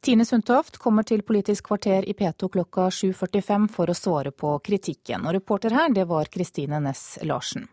Tine 0.05 0.27
Sundtoft 0.29 0.77
kommer 0.83 1.07
til 1.07 1.25
Politisk 1.25 1.71
kvarter 1.71 2.05
i 2.05 2.13
P2 2.17 2.51
klokka 2.53 2.89
7.45 2.93 3.67
for 3.73 3.89
å 3.89 3.97
svare 3.97 4.31
på 4.31 4.53
kritikken. 4.61 5.25
Og 5.25 5.39
reporter 5.39 5.73
her, 5.73 5.89
det 5.89 6.05
var 6.11 6.29
Kristine 6.29 6.81
Næss 6.83 7.17
Larsen. 7.25 7.65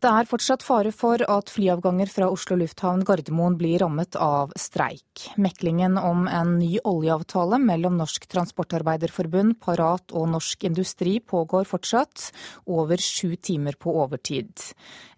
Det 0.00 0.08
er 0.08 0.24
fortsatt 0.24 0.62
fare 0.64 0.88
for 0.96 1.20
at 1.20 1.50
flyavganger 1.52 2.08
fra 2.08 2.30
Oslo 2.32 2.56
lufthavn 2.56 3.02
Gardermoen 3.04 3.58
blir 3.60 3.82
rammet 3.82 4.16
av 4.16 4.54
streik. 4.56 5.26
Meklingen 5.36 5.98
om 6.00 6.22
en 6.24 6.54
ny 6.56 6.78
oljeavtale 6.88 7.58
mellom 7.60 7.98
Norsk 8.00 8.24
Transportarbeiderforbund, 8.32 9.58
Parat 9.60 10.14
og 10.16 10.30
Norsk 10.32 10.64
Industri 10.70 11.18
pågår 11.20 11.68
fortsatt, 11.68 12.30
over 12.64 12.96
sju 12.96 13.34
timer 13.36 13.76
på 13.76 13.92
overtid. 14.00 14.64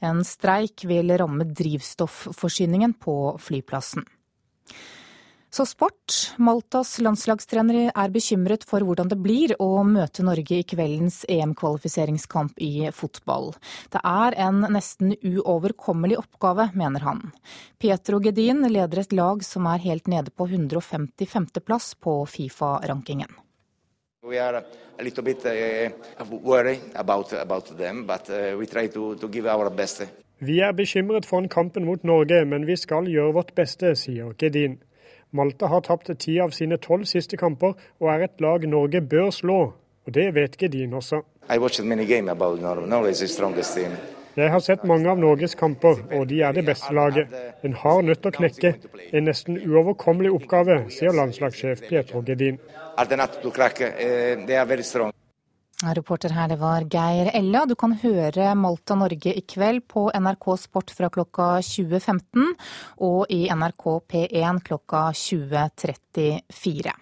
En 0.03 0.25
streik 0.27 0.83
vil 0.91 1.15
ramme 1.15 1.47
drivstofforsyningen 1.47 2.99
på 2.99 3.17
flyplassen. 3.39 4.03
Så 5.55 5.67
sport. 5.69 6.33
Maltas 6.41 6.95
landslagstrenere 7.05 7.91
er 7.93 8.13
bekymret 8.13 8.63
for 8.65 8.81
hvordan 8.89 9.11
det 9.13 9.19
blir 9.21 9.53
å 9.61 9.83
møte 9.85 10.25
Norge 10.25 10.63
i 10.63 10.65
kveldens 10.65 11.27
EM-kvalifiseringskamp 11.29 12.61
i 12.65 12.87
fotball. 12.97 13.51
Det 13.93 14.01
er 14.01 14.33
en 14.47 14.63
nesten 14.73 15.11
uoverkommelig 15.21 16.17
oppgave, 16.23 16.71
mener 16.73 17.05
han. 17.05 17.21
Pietro 17.77 18.23
Gedin 18.25 18.65
leder 18.65 19.03
et 19.03 19.13
lag 19.13 19.45
som 19.45 19.69
er 19.69 19.83
helt 19.85 20.09
nede 20.09 20.33
på 20.33 20.47
155.-plass 20.49 21.99
på 22.01 22.15
Fifa-rankingen. 22.33 23.37
We 24.25 24.41
are 24.41 24.63
a 24.97 25.05
little 25.05 25.23
bit 25.27 25.45
uh, 25.45 26.25
worried 26.31 26.81
about, 26.95 27.35
about 27.35 27.77
them, 27.77 28.07
but 28.07 28.31
uh, 28.31 28.57
we 28.57 28.65
try 28.65 28.87
to, 28.89 29.17
to 29.17 29.29
give 29.29 29.53
our 29.53 29.69
best. 29.69 30.07
Vi 30.39 30.63
er 30.65 30.73
bekymret 30.73 31.29
for 31.29 31.45
kampen 31.53 31.85
mot 31.85 32.01
Norge, 32.09 32.41
men 32.49 32.65
vi 32.65 32.79
skal 32.81 33.05
gjøre 33.13 33.37
vårt 33.37 33.53
beste, 33.55 33.93
sier 34.01 34.33
Gedin. 34.41 34.79
Malta 35.33 35.67
har 35.67 35.81
tapt 35.81 36.11
ti 36.21 36.41
av 36.41 36.51
sine 36.53 36.77
tolv 36.77 37.07
siste 37.09 37.39
kamper, 37.41 37.73
og 38.01 38.09
er 38.13 38.27
et 38.27 38.41
lag 38.45 38.67
Norge 38.69 39.01
bør 39.01 39.31
slå. 39.33 39.61
Og 40.05 40.13
det 40.13 40.35
vet 40.35 40.59
Gedin 40.61 40.93
også. 40.93 41.23
Jeg 44.37 44.51
har 44.51 44.61
sett 44.65 44.85
mange 44.85 45.11
av 45.11 45.19
Norges 45.19 45.55
kamper, 45.55 46.03
og 46.13 46.29
de 46.29 46.43
er 46.43 46.53
det 46.53 46.67
beste 46.69 46.93
laget. 46.93 47.33
En 47.65 47.73
hard 47.73 48.13
til 48.13 48.29
å 48.29 48.35
knekke. 48.37 48.75
En 49.13 49.25
nesten 49.29 49.57
uoverkommelig 49.61 50.35
oppgave, 50.37 50.79
sier 50.93 51.17
landslagssjef 51.17 51.81
Pietro 51.89 52.21
Gedin. 52.29 52.61
Reporter 55.83 56.31
her, 56.31 56.49
det 56.49 56.57
var 56.61 56.85
Geir 56.87 57.31
Ella. 57.35 57.65
Du 57.67 57.75
kan 57.75 57.93
høre 57.99 58.55
Malta-Norge 58.55 59.35
i 59.35 59.43
kveld 59.43 59.83
på 59.91 60.07
NRK 60.15 60.47
Sport 60.61 60.93
fra 60.95 61.11
klokka 61.11 61.47
20.15 61.67 62.53
og 63.03 63.27
i 63.35 63.49
NRK 63.51 63.87
P1 64.13 64.63
klokka 64.69 65.09
20.34. 65.19 66.95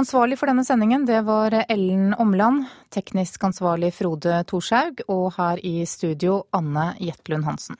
Ansvarlig 0.00 0.38
for 0.40 0.48
denne 0.48 0.64
sendingen 0.64 1.04
det 1.04 1.20
var 1.28 1.52
Ellen 1.68 2.14
Omland, 2.16 2.64
teknisk 2.90 3.44
ansvarlig 3.44 3.92
Frode 3.92 4.40
Thorshaug 4.48 5.04
og 5.12 5.34
her 5.36 5.60
i 5.60 5.84
studio 5.84 6.46
Anne 6.56 6.94
Jetlund 7.04 7.44
Hansen. 7.44 7.76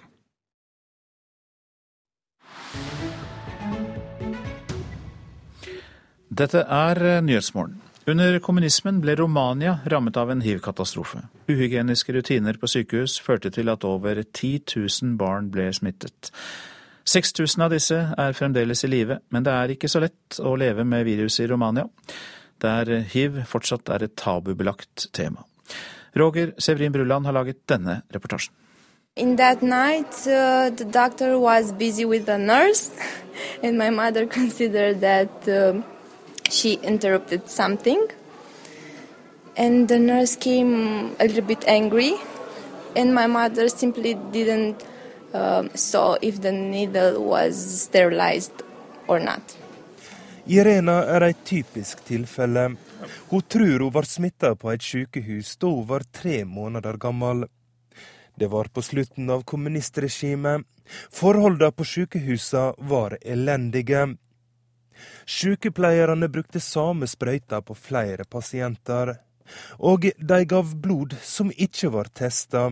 Dette 6.32 6.62
er 6.64 7.20
Nyhetsmorgen. 7.24 7.81
Under 8.06 8.38
kommunismen 8.42 8.96
ble 8.98 9.14
Romania 9.14 9.76
rammet 9.86 10.16
av 10.18 10.30
en 10.30 10.40
hiv-katastrofe. 10.42 11.20
Uhygieniske 11.46 12.12
rutiner 12.16 12.56
på 12.58 12.66
sykehus 12.66 13.20
førte 13.22 13.52
til 13.54 13.70
at 13.70 13.84
over 13.86 14.18
10 14.24 14.64
000 14.74 15.12
barn 15.20 15.52
ble 15.54 15.68
smittet. 15.70 16.32
6000 17.06 17.62
av 17.62 17.70
disse 17.70 18.00
er 18.18 18.34
fremdeles 18.34 18.82
i 18.82 18.90
live, 18.90 19.20
men 19.30 19.46
det 19.46 19.54
er 19.54 19.74
ikke 19.76 19.90
så 19.90 20.02
lett 20.02 20.40
å 20.42 20.56
leve 20.58 20.82
med 20.82 21.06
viruset 21.06 21.44
i 21.44 21.48
Romania, 21.52 21.86
der 22.58 22.90
hiv 23.14 23.38
fortsatt 23.46 23.94
er 23.94 24.08
et 24.08 24.18
tabubelagt 24.18 25.06
tema. 25.14 25.46
Roger 26.18 26.56
Severin 26.58 26.92
Brulland 26.92 27.30
har 27.30 27.38
laget 27.38 27.62
denne 27.70 28.00
reportasjen. 28.10 28.54
In 29.14 29.36
that 29.36 29.62
night, 29.62 30.26
uh, 30.26 30.70
the 30.70 31.74
busy 31.78 32.04
with 32.04 32.26
the 32.26 32.38
nurse, 32.38 32.90
and 33.62 33.78
my 33.78 33.90
mother 33.90 34.26
considered 34.26 35.00
that 35.00 35.30
uh, 35.46 35.82
she 36.52 36.78
interrupted 36.82 37.48
something. 37.48 38.08
And 39.56 39.88
the 39.88 39.98
nurse 39.98 40.36
came 40.36 41.14
a 41.20 41.24
little 41.26 41.42
bit 41.42 41.64
angry, 41.66 42.14
and 42.96 43.14
my 43.14 43.26
mother 43.26 43.68
simply 43.68 44.14
didn't 44.32 44.82
uh, 45.34 45.68
saw 45.74 46.16
if 46.22 46.40
the 46.40 46.52
needle 46.52 47.22
was 47.24 47.56
sterilized 47.82 48.62
or 49.08 49.18
not. 49.20 49.56
Irena 50.46 51.04
er 51.06 51.22
et 51.22 51.44
typisk 51.44 52.04
tilfelle. 52.04 52.76
Hun 53.28 53.42
tror 53.42 53.78
hun 53.78 53.92
var 53.92 54.02
smitta 54.02 54.54
på 54.54 54.72
et 54.72 54.82
sykehus 54.82 55.56
da 55.56 55.66
hun 55.70 55.86
var 55.86 56.02
tre 56.12 56.44
måneder 56.44 56.96
gammel. 56.96 57.44
Det 58.34 58.48
var 58.50 58.68
på 58.72 58.82
slutten 58.82 59.30
av 59.30 59.44
kommunistregimet. 59.44 60.64
Forholdene 61.12 61.72
på 61.72 61.84
sykehusene 61.84 62.72
var 62.78 63.18
elendige. 63.22 64.06
Sykepleierne 65.26 66.28
brukte 66.28 66.60
samme 66.60 67.06
sprøyta 67.06 67.60
på 67.62 67.74
flere 67.74 68.24
pasienter. 68.24 69.16
Og 69.78 70.06
de 70.18 70.44
gav 70.48 70.74
blod 70.80 71.16
som 71.22 71.50
ikke 71.50 71.92
var 71.92 72.10
testa. 72.14 72.70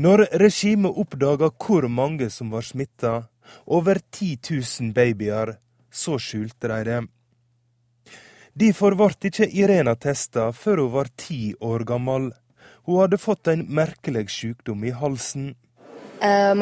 Når 0.00 0.26
regimet 0.38 0.96
oppdaga 0.96 1.50
hvor 1.50 1.88
mange 1.88 2.30
som 2.30 2.52
var 2.54 2.62
smitta, 2.62 3.24
over 3.66 3.98
10 4.10 4.38
000 4.80 4.92
babyer, 4.94 5.56
så 5.90 6.18
skjulte 6.18 6.68
de 6.70 6.84
det. 6.86 7.00
Derfor 8.60 8.94
ble 8.98 9.30
ikke 9.30 9.48
Irena 9.50 9.94
testa 9.94 10.50
før 10.52 10.84
hun 10.84 10.94
var 10.94 11.10
ti 11.16 11.54
år 11.60 11.84
gammel. 11.88 12.30
Hun 12.86 13.02
hadde 13.02 13.18
fått 13.18 13.50
en 13.50 13.66
merkelig 13.68 14.28
sykdom 14.34 14.84
i 14.84 14.94
halsen. 14.94 15.54
Uh, 16.20 16.52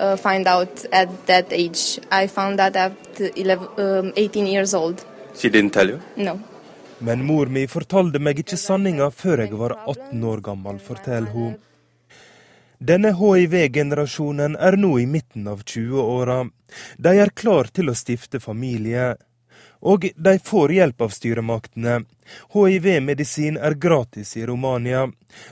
uh, 0.00 0.16
find 0.16 0.48
out 0.48 0.84
at 0.92 1.08
that 1.26 1.52
age. 1.52 2.00
I 2.10 2.26
found 2.26 2.60
out 2.60 2.76
at 2.76 3.20
11, 3.20 3.68
um, 3.76 4.12
18 4.16 4.46
years 4.46 4.74
old. 4.74 5.04
She 5.34 5.48
didn't 5.48 5.70
tell 5.70 5.88
you? 5.88 6.00
No. 6.16 6.40
Men 6.98 7.24
mor 7.24 7.46
mi 7.46 7.66
fortalte 7.66 8.20
meg 8.20 8.42
ikke 8.42 8.58
sanninga 8.60 9.08
før 9.10 9.46
jeg 9.46 9.56
var 9.56 9.76
18 9.86 10.24
år 10.32 10.42
gammel, 10.44 10.80
forteller 10.84 11.32
hun. 11.32 11.54
Denne 12.80 13.12
hiv-generasjonen 13.16 14.56
er 14.56 14.76
nå 14.80 14.94
i 15.00 15.06
midten 15.08 15.48
av 15.52 15.62
20-åra. 15.68 16.42
De 16.96 17.12
er 17.24 17.32
klar 17.36 17.68
til 17.72 17.92
å 17.92 17.96
stifte 17.96 18.40
familie. 18.40 19.14
Og 19.80 20.10
de 20.16 20.38
får 20.44 20.72
hjelp 20.76 21.00
av 21.00 21.12
styremaktene. 21.14 22.02
Hiv-medisin 22.54 23.56
er 23.56 23.74
gratis 23.74 24.36
i 24.36 24.44
Romania. 24.46 25.06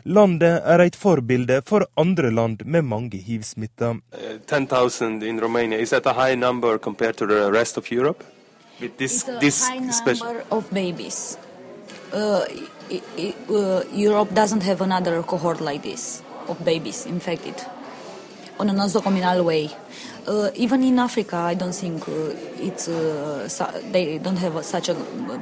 Landet 0.04 0.62
er 0.64 0.84
et 0.84 0.96
forbilde 0.96 1.62
for 1.66 1.86
andre 1.96 2.30
land 2.30 2.64
med 2.64 2.84
mange 2.84 3.18
hiv-smitta. 3.24 3.96
Uh, 4.12 4.36
10,000 4.46 5.40
Romania, 5.40 5.78
is 5.78 5.90
that 5.90 6.06
a 6.06 6.12
high 6.12 6.36
number 6.36 6.78
compared 6.78 7.16
to 7.16 7.26
the 7.26 7.50
rest 7.50 7.78
of 7.78 7.90
Europe? 7.90 8.24
With 8.80 8.96
this, 8.98 9.24
this 9.40 9.66
high 9.66 9.90
special... 9.90 10.26
number 10.26 10.44
of 10.50 10.70
babies. 10.70 11.38
Uh, 12.12 12.44
uh, 13.50 13.82
Europe 13.92 14.34
doesn't 14.34 14.62
have 14.62 14.80
another 14.80 15.22
cohort 15.22 15.60
like 15.60 15.82
this 15.82 16.22
of 16.48 16.64
babies 16.64 17.06
infected 17.06 17.54
on 18.58 18.70
a 18.70 18.72
nosocomial 18.72 19.44
way. 19.44 19.70
Uh, 20.28 20.50
even 20.56 20.82
in 20.82 20.98
Africa, 20.98 21.36
I 21.36 21.54
don't 21.54 21.72
think 21.72 22.06
uh, 22.06 22.12
it's 22.60 22.86
uh, 22.86 23.48
they 23.92 24.18
don't 24.18 24.36
have 24.36 24.62
such 24.62 24.90
a 24.90 24.94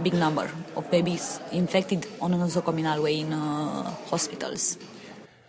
big 0.03 0.15
number 0.15 0.49
of 0.77 0.89
babies 0.91 1.41
infected 1.51 2.07
on 2.21 2.33
a 2.35 2.37
nosocomial 2.37 3.03
way 3.03 3.19
in 3.19 3.33
uh, 3.33 3.91
hospitals. 4.11 4.79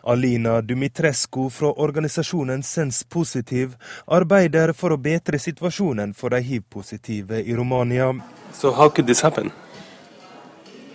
Alina 0.03 0.61
Dumitrescu 0.61 1.49
fra 1.49 1.71
organisasjonen 1.77 2.63
Sens 2.63 3.03
Positiv 3.03 3.75
arbeider 4.07 4.73
for 4.73 4.95
å 4.95 4.97
bedre 4.97 5.37
situasjonen 5.37 6.15
for 6.17 6.33
de 6.33 6.41
hiv-positive 6.41 7.43
i 7.45 7.53
Romania. 7.53 8.09
So 8.53 8.71
how 8.71 8.89
could 8.89 9.05
this 9.05 9.21
happen? 9.21 9.51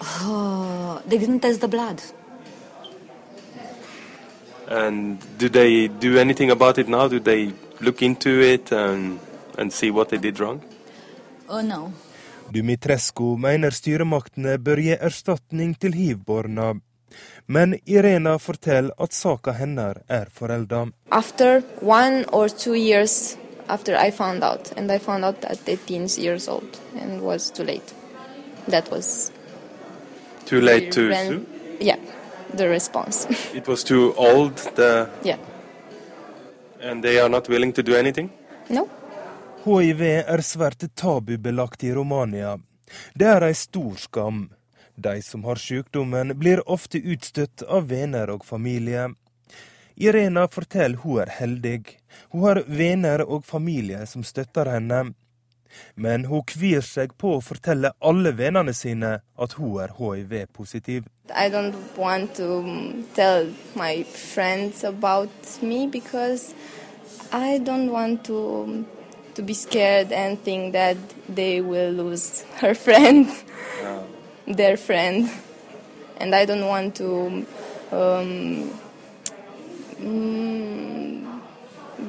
Uh, 0.00 0.98
they 1.06 1.18
didn't 1.18 1.40
test 1.40 1.60
the 1.60 1.68
blood. 1.68 2.02
And 4.68 5.22
do 5.38 5.48
they 5.48 5.86
do 5.86 6.18
anything 6.18 6.50
about 6.50 6.78
it 6.78 6.88
now? 6.88 7.06
Do 7.06 7.20
they 7.20 7.52
look 7.82 8.02
into 8.02 8.30
it 8.40 8.72
and, 8.72 9.18
and 9.58 9.72
see 9.72 9.90
what 9.90 10.08
they 10.08 10.18
did 10.18 10.40
wrong? 10.40 10.62
Oh 11.48 11.60
no. 11.60 11.92
Dumitrescu 12.52 13.36
mener 13.40 13.70
styremaktene 13.72 14.58
bør 14.58 14.80
gi 14.84 14.96
erstatning 15.00 15.74
til 15.80 15.94
hiv-borna. 15.94 16.74
Men 17.46 17.74
Irena 17.86 18.36
forteller 18.38 18.92
at 19.00 19.12
saka 19.12 19.52
hennes 19.52 19.96
er 20.08 20.26
forelda. 20.32 20.86
After 21.10 21.62
one 21.80 22.24
or 22.32 22.48
two 22.48 22.74
years 22.74 23.36
after 23.68 23.96
I 23.96 24.10
found 24.10 24.44
out, 24.44 24.72
and 24.76 24.90
I 24.90 24.98
found 24.98 25.24
out 25.24 25.44
at 25.44 25.68
18 25.68 26.08
years 26.18 26.48
old, 26.48 26.78
and 27.00 27.12
it 27.12 27.22
was 27.22 27.50
too 27.50 27.64
late. 27.64 27.94
That 28.68 28.90
was 28.90 29.30
Too 30.46 30.60
late 30.60 30.92
to 30.92 31.08
ran- 31.08 31.46
Yeah, 31.80 31.96
the 32.54 32.68
response. 32.68 33.26
It 33.54 33.66
was 33.68 33.84
too 33.84 34.14
old, 34.16 34.56
the, 34.76 35.08
yeah. 35.24 35.38
And 36.82 37.02
they 37.02 37.18
are 37.20 37.28
not 37.28 37.48
willing 37.48 37.72
to 37.72 37.82
do 37.82 37.94
anything? 37.94 38.30
No. 38.68 38.88
Hiv 39.64 40.00
er 40.02 40.42
svært 40.42 40.82
tabubelagt 40.94 41.84
i 41.84 41.92
Romania. 41.94 42.58
Det 43.14 43.28
er 43.30 43.46
ei 43.46 43.54
stor 43.54 43.94
skam. 43.96 44.50
De 44.94 45.22
som 45.22 45.44
har 45.44 45.56
sykdommen, 45.56 46.34
blir 46.38 46.60
ofte 46.68 46.98
utstøtt 46.98 47.62
av 47.62 47.88
venner 47.88 48.30
og 48.34 48.44
familie. 48.44 49.08
Irena 49.96 50.48
forteller 50.48 50.98
hun 51.04 51.22
er 51.22 51.32
heldig. 51.38 51.98
Hun 52.32 52.44
har 52.48 52.62
venner 52.66 53.22
og 53.22 53.46
familie 53.46 54.06
som 54.06 54.24
støtter 54.24 54.68
henne. 54.74 55.12
Men 55.94 56.26
hun 56.28 56.42
kvir 56.44 56.82
seg 56.84 57.14
på 57.16 57.36
å 57.36 57.44
fortelle 57.44 57.94
alle 58.00 58.34
vennene 58.36 58.74
sine 58.76 59.20
at 59.38 59.56
hun 59.60 59.78
er 59.80 59.94
hiv-positiv. 59.96 61.06
I 61.30 61.48
don't 61.48 61.96
want 61.96 62.34
to 62.36 63.04
tell 63.14 63.48
my 63.76 64.02
friends 64.02 64.82
about 64.82 65.30
me 65.62 65.86
because 65.86 66.52
I 67.30 67.58
don't 67.58 67.92
want 67.92 68.24
to 68.24 68.84
to 69.34 69.42
be 69.42 69.54
scared 69.54 70.12
and 70.12 70.38
think 70.42 70.72
that 70.72 70.96
they 71.28 71.60
will 71.60 71.92
lose 71.92 72.42
her 72.56 72.74
friend, 72.74 73.30
their 74.46 74.76
friend, 74.76 75.30
and 76.18 76.34
I 76.34 76.44
don't 76.44 76.66
want 76.66 76.96
to 76.96 77.46
um, 77.92 78.80
mm, 80.00 81.40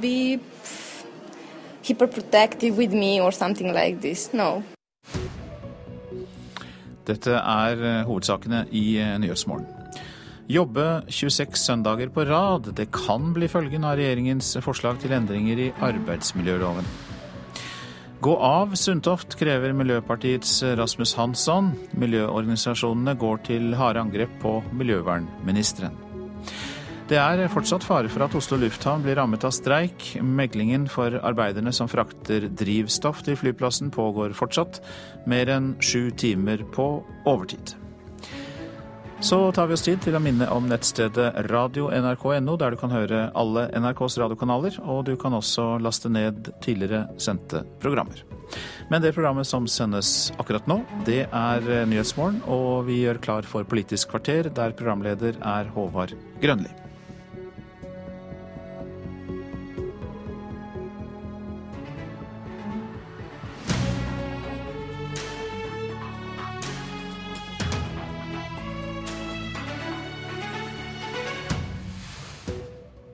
be 0.01 0.39
hyperprotective 1.83 2.75
with 2.75 2.93
me 2.93 3.21
or 3.21 3.31
something 3.31 3.71
like 3.73 4.01
this. 4.01 4.33
No. 4.33 4.63
Dette 7.07 7.37
er 7.37 7.81
eh, 7.83 8.03
hovedsakene 8.07 8.65
i 8.71 8.85
eh, 9.01 9.15
Nyhetsmorgen. 9.21 9.67
Jobbe 10.51 10.85
26 11.07 11.55
søndager 11.59 12.11
på 12.11 12.25
rad. 12.27 12.73
Det 12.75 12.89
kan 12.91 13.31
bli 13.35 13.47
følgen 13.51 13.87
av 13.87 13.97
regjeringens 13.99 14.57
forslag 14.63 14.99
til 15.01 15.15
endringer 15.15 15.61
i 15.69 15.71
arbeidsmiljøloven. 15.83 16.87
Gå 18.23 18.33
av 18.39 18.75
Sundtoft, 18.79 19.35
krever 19.39 19.73
Miljøpartiets 19.75 20.61
Rasmus 20.79 21.15
Hansson. 21.19 21.73
Miljøorganisasjonene 21.99 23.17
går 23.19 23.43
til 23.49 23.73
harde 23.75 24.03
angrep 24.03 24.37
på 24.43 24.61
miljøvernministeren. 24.71 25.99
Det 27.03 27.17
er 27.19 27.49
fortsatt 27.51 27.83
fare 27.83 28.07
for 28.07 28.23
at 28.23 28.35
Oslo 28.39 28.55
lufthavn 28.61 29.03
blir 29.03 29.17
rammet 29.19 29.43
av 29.43 29.51
streik. 29.51 30.05
Meglingen 30.23 30.85
for 30.89 31.17
arbeiderne 31.19 31.73
som 31.75 31.89
frakter 31.91 32.47
drivstoff 32.47 33.19
til 33.27 33.35
flyplassen 33.41 33.91
pågår 33.91 34.31
fortsatt, 34.37 34.79
mer 35.29 35.49
enn 35.49 35.73
sju 35.81 36.09
timer 36.11 36.65
på 36.73 36.87
overtid. 37.29 37.75
Så 39.23 39.51
tar 39.55 39.69
vi 39.69 39.75
oss 39.77 39.85
tid 39.85 40.01
til 40.03 40.17
å 40.17 40.19
minne 40.19 40.49
om 40.51 40.65
nettstedet 40.67 41.45
radio.nrk.no, 41.47 42.57
der 42.59 42.75
du 42.75 42.79
kan 42.81 42.91
høre 42.91 43.21
alle 43.39 43.69
NRKs 43.71 44.17
radiokanaler, 44.19 44.81
og 44.83 45.05
du 45.07 45.13
kan 45.15 45.37
også 45.37 45.77
laste 45.79 46.11
ned 46.11 46.49
tidligere 46.65 47.05
sendte 47.15 47.63
programmer. 47.79 48.19
Men 48.91 48.99
det 48.99 49.13
programmet 49.15 49.47
som 49.47 49.63
sendes 49.71 50.33
akkurat 50.35 50.67
nå, 50.67 50.81
det 51.07 51.21
er 51.31 51.71
Nyhetsmorgen, 51.87 52.43
og 52.51 52.83
vi 52.91 52.99
gjør 53.05 53.23
klar 53.23 53.47
for 53.47 53.63
Politisk 53.63 54.11
kvarter, 54.11 54.51
der 54.51 54.75
programleder 54.75 55.39
er 55.39 55.71
Håvard 55.71 56.17
Grønli. 56.43 56.82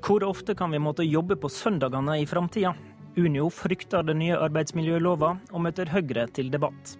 Hvor 0.10 0.24
ofte 0.26 0.56
kan 0.58 0.72
vi 0.72 0.80
måtte 0.82 1.04
jobbe 1.06 1.36
på 1.38 1.50
søndagene 1.54 2.16
i 2.18 2.26
framtida? 2.26 2.72
Unio 3.18 3.52
frykter 3.54 4.02
den 4.02 4.18
nye 4.18 4.40
arbeidsmiljølova 4.42 5.36
og 5.52 5.62
møter 5.62 5.92
Høyre 5.94 6.24
til 6.34 6.48
debatt. 6.50 6.96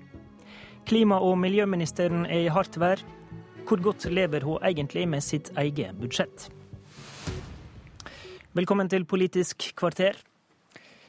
Klima- 0.86 1.18
og 1.18 1.40
miljøministeren 1.42 2.28
er 2.28 2.44
i 2.44 2.52
hardt 2.54 2.78
vær. 2.78 3.02
Hvor 3.66 3.82
godt 3.82 4.06
lever 4.14 4.46
hun 4.46 4.62
egentlig 4.62 5.08
med 5.10 5.26
sitt 5.26 5.50
eget 5.58 5.98
budsjett? 5.98 6.52
Velkommen 8.54 8.94
til 8.94 9.08
Politisk 9.10 9.72
kvarter. 9.74 10.14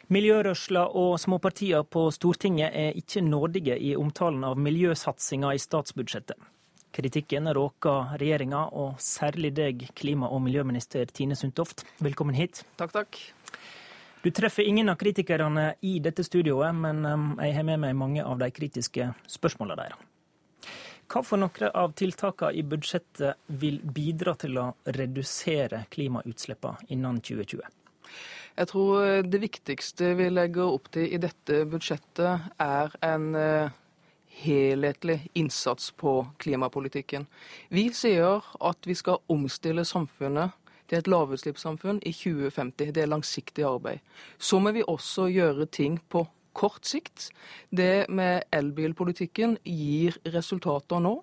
Miljørørsla 0.08 0.86
og 0.96 1.18
småpartier 1.20 1.84
på 1.84 2.06
Stortinget 2.16 2.72
er 2.72 2.96
ikke 2.96 3.20
nådige 3.20 3.76
i 3.76 3.92
omtalen 3.92 4.48
av 4.48 4.56
miljøsatsinga 4.56 5.52
i 5.52 5.60
statsbudsjettet. 5.60 6.40
Kritikken 6.92 7.46
råker 7.54 8.16
regjeringa, 8.18 8.64
og 8.74 8.98
særlig 8.98 9.52
deg, 9.54 9.84
klima- 9.94 10.30
og 10.30 10.42
miljøminister 10.42 11.06
Tine 11.06 11.36
Sundtoft. 11.38 11.84
Velkommen 12.02 12.34
hit. 12.34 12.64
Takk, 12.80 12.92
takk. 12.96 13.20
Du 14.22 14.30
treffer 14.34 14.66
ingen 14.68 14.90
av 14.90 14.98
kritikerne 15.00 15.74
i 15.86 15.98
dette 16.02 16.24
studioet, 16.26 16.74
men 16.76 17.04
um, 17.06 17.28
jeg 17.40 17.54
har 17.56 17.64
med 17.64 17.80
meg 17.80 17.94
mange 17.96 18.24
av 18.26 18.40
de 18.42 18.50
kritiske 18.52 19.06
spørsmåla 19.30 19.78
deres. 19.78 20.06
Hva 21.10 21.22
for 21.26 21.40
noen 21.42 21.72
av 21.74 21.94
tiltakene 21.98 22.54
i 22.54 22.62
budsjettet 22.66 23.54
vil 23.62 23.80
bidra 23.82 24.36
til 24.38 24.60
å 24.62 24.66
redusere 24.94 25.84
klimautslippene 25.90 26.90
innen 26.94 27.18
2020? 27.18 27.64
Jeg 28.60 28.68
tror 28.70 29.22
det 29.26 29.40
viktigste 29.42 30.12
vi 30.18 30.28
legger 30.30 30.74
opp 30.74 30.90
til 30.94 31.08
i 31.10 31.18
dette 31.22 31.64
budsjettet, 31.70 32.50
er 32.60 32.94
en 33.06 33.26
eh, 33.38 33.74
helhetlig 34.30 35.30
innsats 35.34 35.90
på 35.92 36.26
klimapolitikken. 36.38 37.26
Vi 37.68 37.90
sier 37.94 38.44
at 38.60 38.86
vi 38.86 38.94
skal 38.94 39.22
omstille 39.28 39.84
samfunnet 39.84 40.56
til 40.90 40.98
et 40.98 41.10
lavutslippssamfunn 41.10 42.00
i 42.06 42.12
2050. 42.12 42.92
Det 42.94 43.02
er 43.02 43.10
langsiktig 43.10 43.64
arbeid. 43.66 44.00
Så 44.38 44.58
må 44.58 44.72
vi 44.74 44.86
også 44.86 45.28
gjøre 45.30 45.66
ting 45.66 46.00
på 46.08 46.26
kort 46.56 46.84
sikt. 46.88 47.28
Det 47.70 48.08
med 48.08 48.44
elbilpolitikken 48.54 49.56
gir 49.64 50.16
resultater 50.34 51.02
nå. 51.02 51.14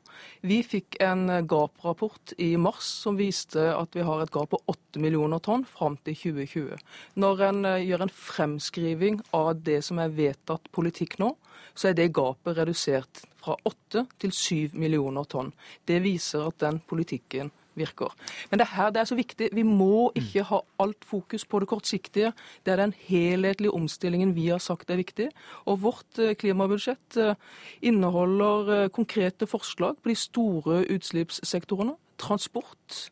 Vi 0.42 0.62
fikk 0.66 1.00
en 1.04 1.28
gap-rapport 1.48 2.34
i 2.38 2.54
mars 2.62 2.88
som 3.04 3.18
viste 3.20 3.70
at 3.74 3.96
vi 3.98 4.06
har 4.08 4.24
et 4.24 4.34
gap 4.34 4.52
på 4.54 4.62
8 4.66 5.02
millioner 5.04 5.44
tonn 5.44 5.66
fram 5.68 6.00
til 6.06 6.18
2020. 6.18 6.82
Når 7.22 7.46
en 7.50 7.66
eh, 7.66 7.84
gjør 7.88 8.08
en 8.08 8.14
fremskriving 8.14 9.22
av 9.38 9.54
det 9.68 9.82
som 9.86 10.02
er 10.04 10.16
vedtatt 10.16 10.72
politikk 10.76 11.20
nå, 11.22 11.34
så 11.78 11.92
er 11.92 11.98
det 11.98 12.14
gapet 12.16 12.58
redusert 12.58 13.24
fra 13.42 13.58
8 13.68 14.08
til 14.22 14.34
7 14.34 14.78
millioner 14.80 15.28
tonn. 15.30 15.54
Det 15.86 16.02
viser 16.06 16.48
at 16.50 16.60
den 16.64 16.82
politikken 16.88 17.52
virker. 17.78 18.14
Men 18.52 18.62
det 18.62 18.70
her 18.74 18.92
det 18.94 19.02
er 19.02 19.10
så 19.10 19.18
viktig. 19.18 19.50
Vi 19.54 19.64
må 19.64 20.12
ikke 20.18 20.46
ha 20.50 20.62
alt 20.84 21.06
fokus 21.06 21.46
på 21.46 21.62
det 21.62 21.70
kortsiktige. 21.72 22.34
Det 22.66 22.74
er 22.74 22.82
den 22.82 22.94
helhetlige 23.08 23.74
omstillingen 23.74 24.36
vi 24.36 24.48
har 24.48 24.64
sagt 24.64 24.92
er 24.92 25.02
viktig. 25.02 25.30
Og 25.66 25.82
vårt 25.84 26.20
eh, 26.20 26.36
klimabudsjett 26.36 27.18
eh, 27.18 27.36
inneholder 27.82 28.74
eh, 28.76 28.90
konkrete 28.90 29.48
forslag 29.48 30.00
på 30.02 30.10
de 30.10 30.16
store 30.16 30.84
utslippssektorene. 30.94 31.98
Transport, 32.18 33.12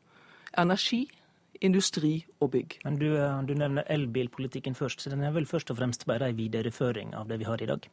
energi, 0.57 1.05
industri 1.61 2.25
og 2.39 2.51
bygg. 2.51 2.79
Men 2.83 2.97
du, 2.99 3.11
du 3.47 3.53
nevner 3.53 3.85
elbilpolitikken 3.89 4.75
først, 4.75 5.01
så 5.01 5.13
den 5.13 5.23
er 5.23 5.35
vel 5.35 5.45
først 5.45 5.71
og 5.71 5.77
fremst 5.77 6.05
bare 6.09 6.29
en 6.29 6.37
videreføring 6.37 7.13
av 7.15 7.29
det 7.29 7.39
vi 7.39 7.47
har 7.47 7.61
i 7.61 7.69
dag? 7.69 7.85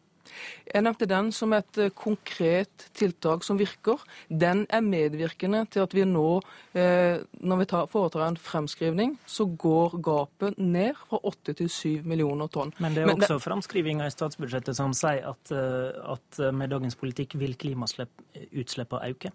Jeg 0.68 0.84
nevnte 0.84 1.08
den 1.10 1.30
som 1.34 1.52
et 1.56 1.78
eh, 1.80 1.92
konkret 1.96 2.86
tiltak 2.96 3.44
som 3.46 3.58
virker. 3.60 4.00
Den 4.28 4.64
er 4.70 4.84
medvirkende 4.84 5.64
til 5.72 5.84
at 5.84 5.94
vi 5.96 6.06
nå, 6.08 6.40
eh, 6.78 7.22
når 7.42 7.62
vi 7.62 7.68
tar, 7.72 7.90
foretar 7.92 8.26
en 8.26 8.38
fremskrivning, 8.40 9.16
så 9.26 9.46
går 9.46 9.98
gapet 10.04 10.58
ned 10.58 10.96
fra 11.02 11.20
8 11.32 11.56
til 11.60 11.70
7 11.70 12.08
millioner 12.08 12.50
tonn. 12.52 12.72
Men 12.82 12.96
det 12.96 13.04
er 13.04 13.14
også 13.14 13.40
framskrivinger 13.42 14.08
i 14.08 14.14
statsbudsjettet 14.14 14.78
som 14.78 14.94
sier 14.96 15.32
at, 15.34 15.54
eh, 15.54 16.02
at 16.14 16.42
med 16.54 16.72
dagens 16.72 16.98
politikk 16.98 17.36
vil 17.40 17.56
klimautslippene 17.58 19.12
øke? 19.12 19.32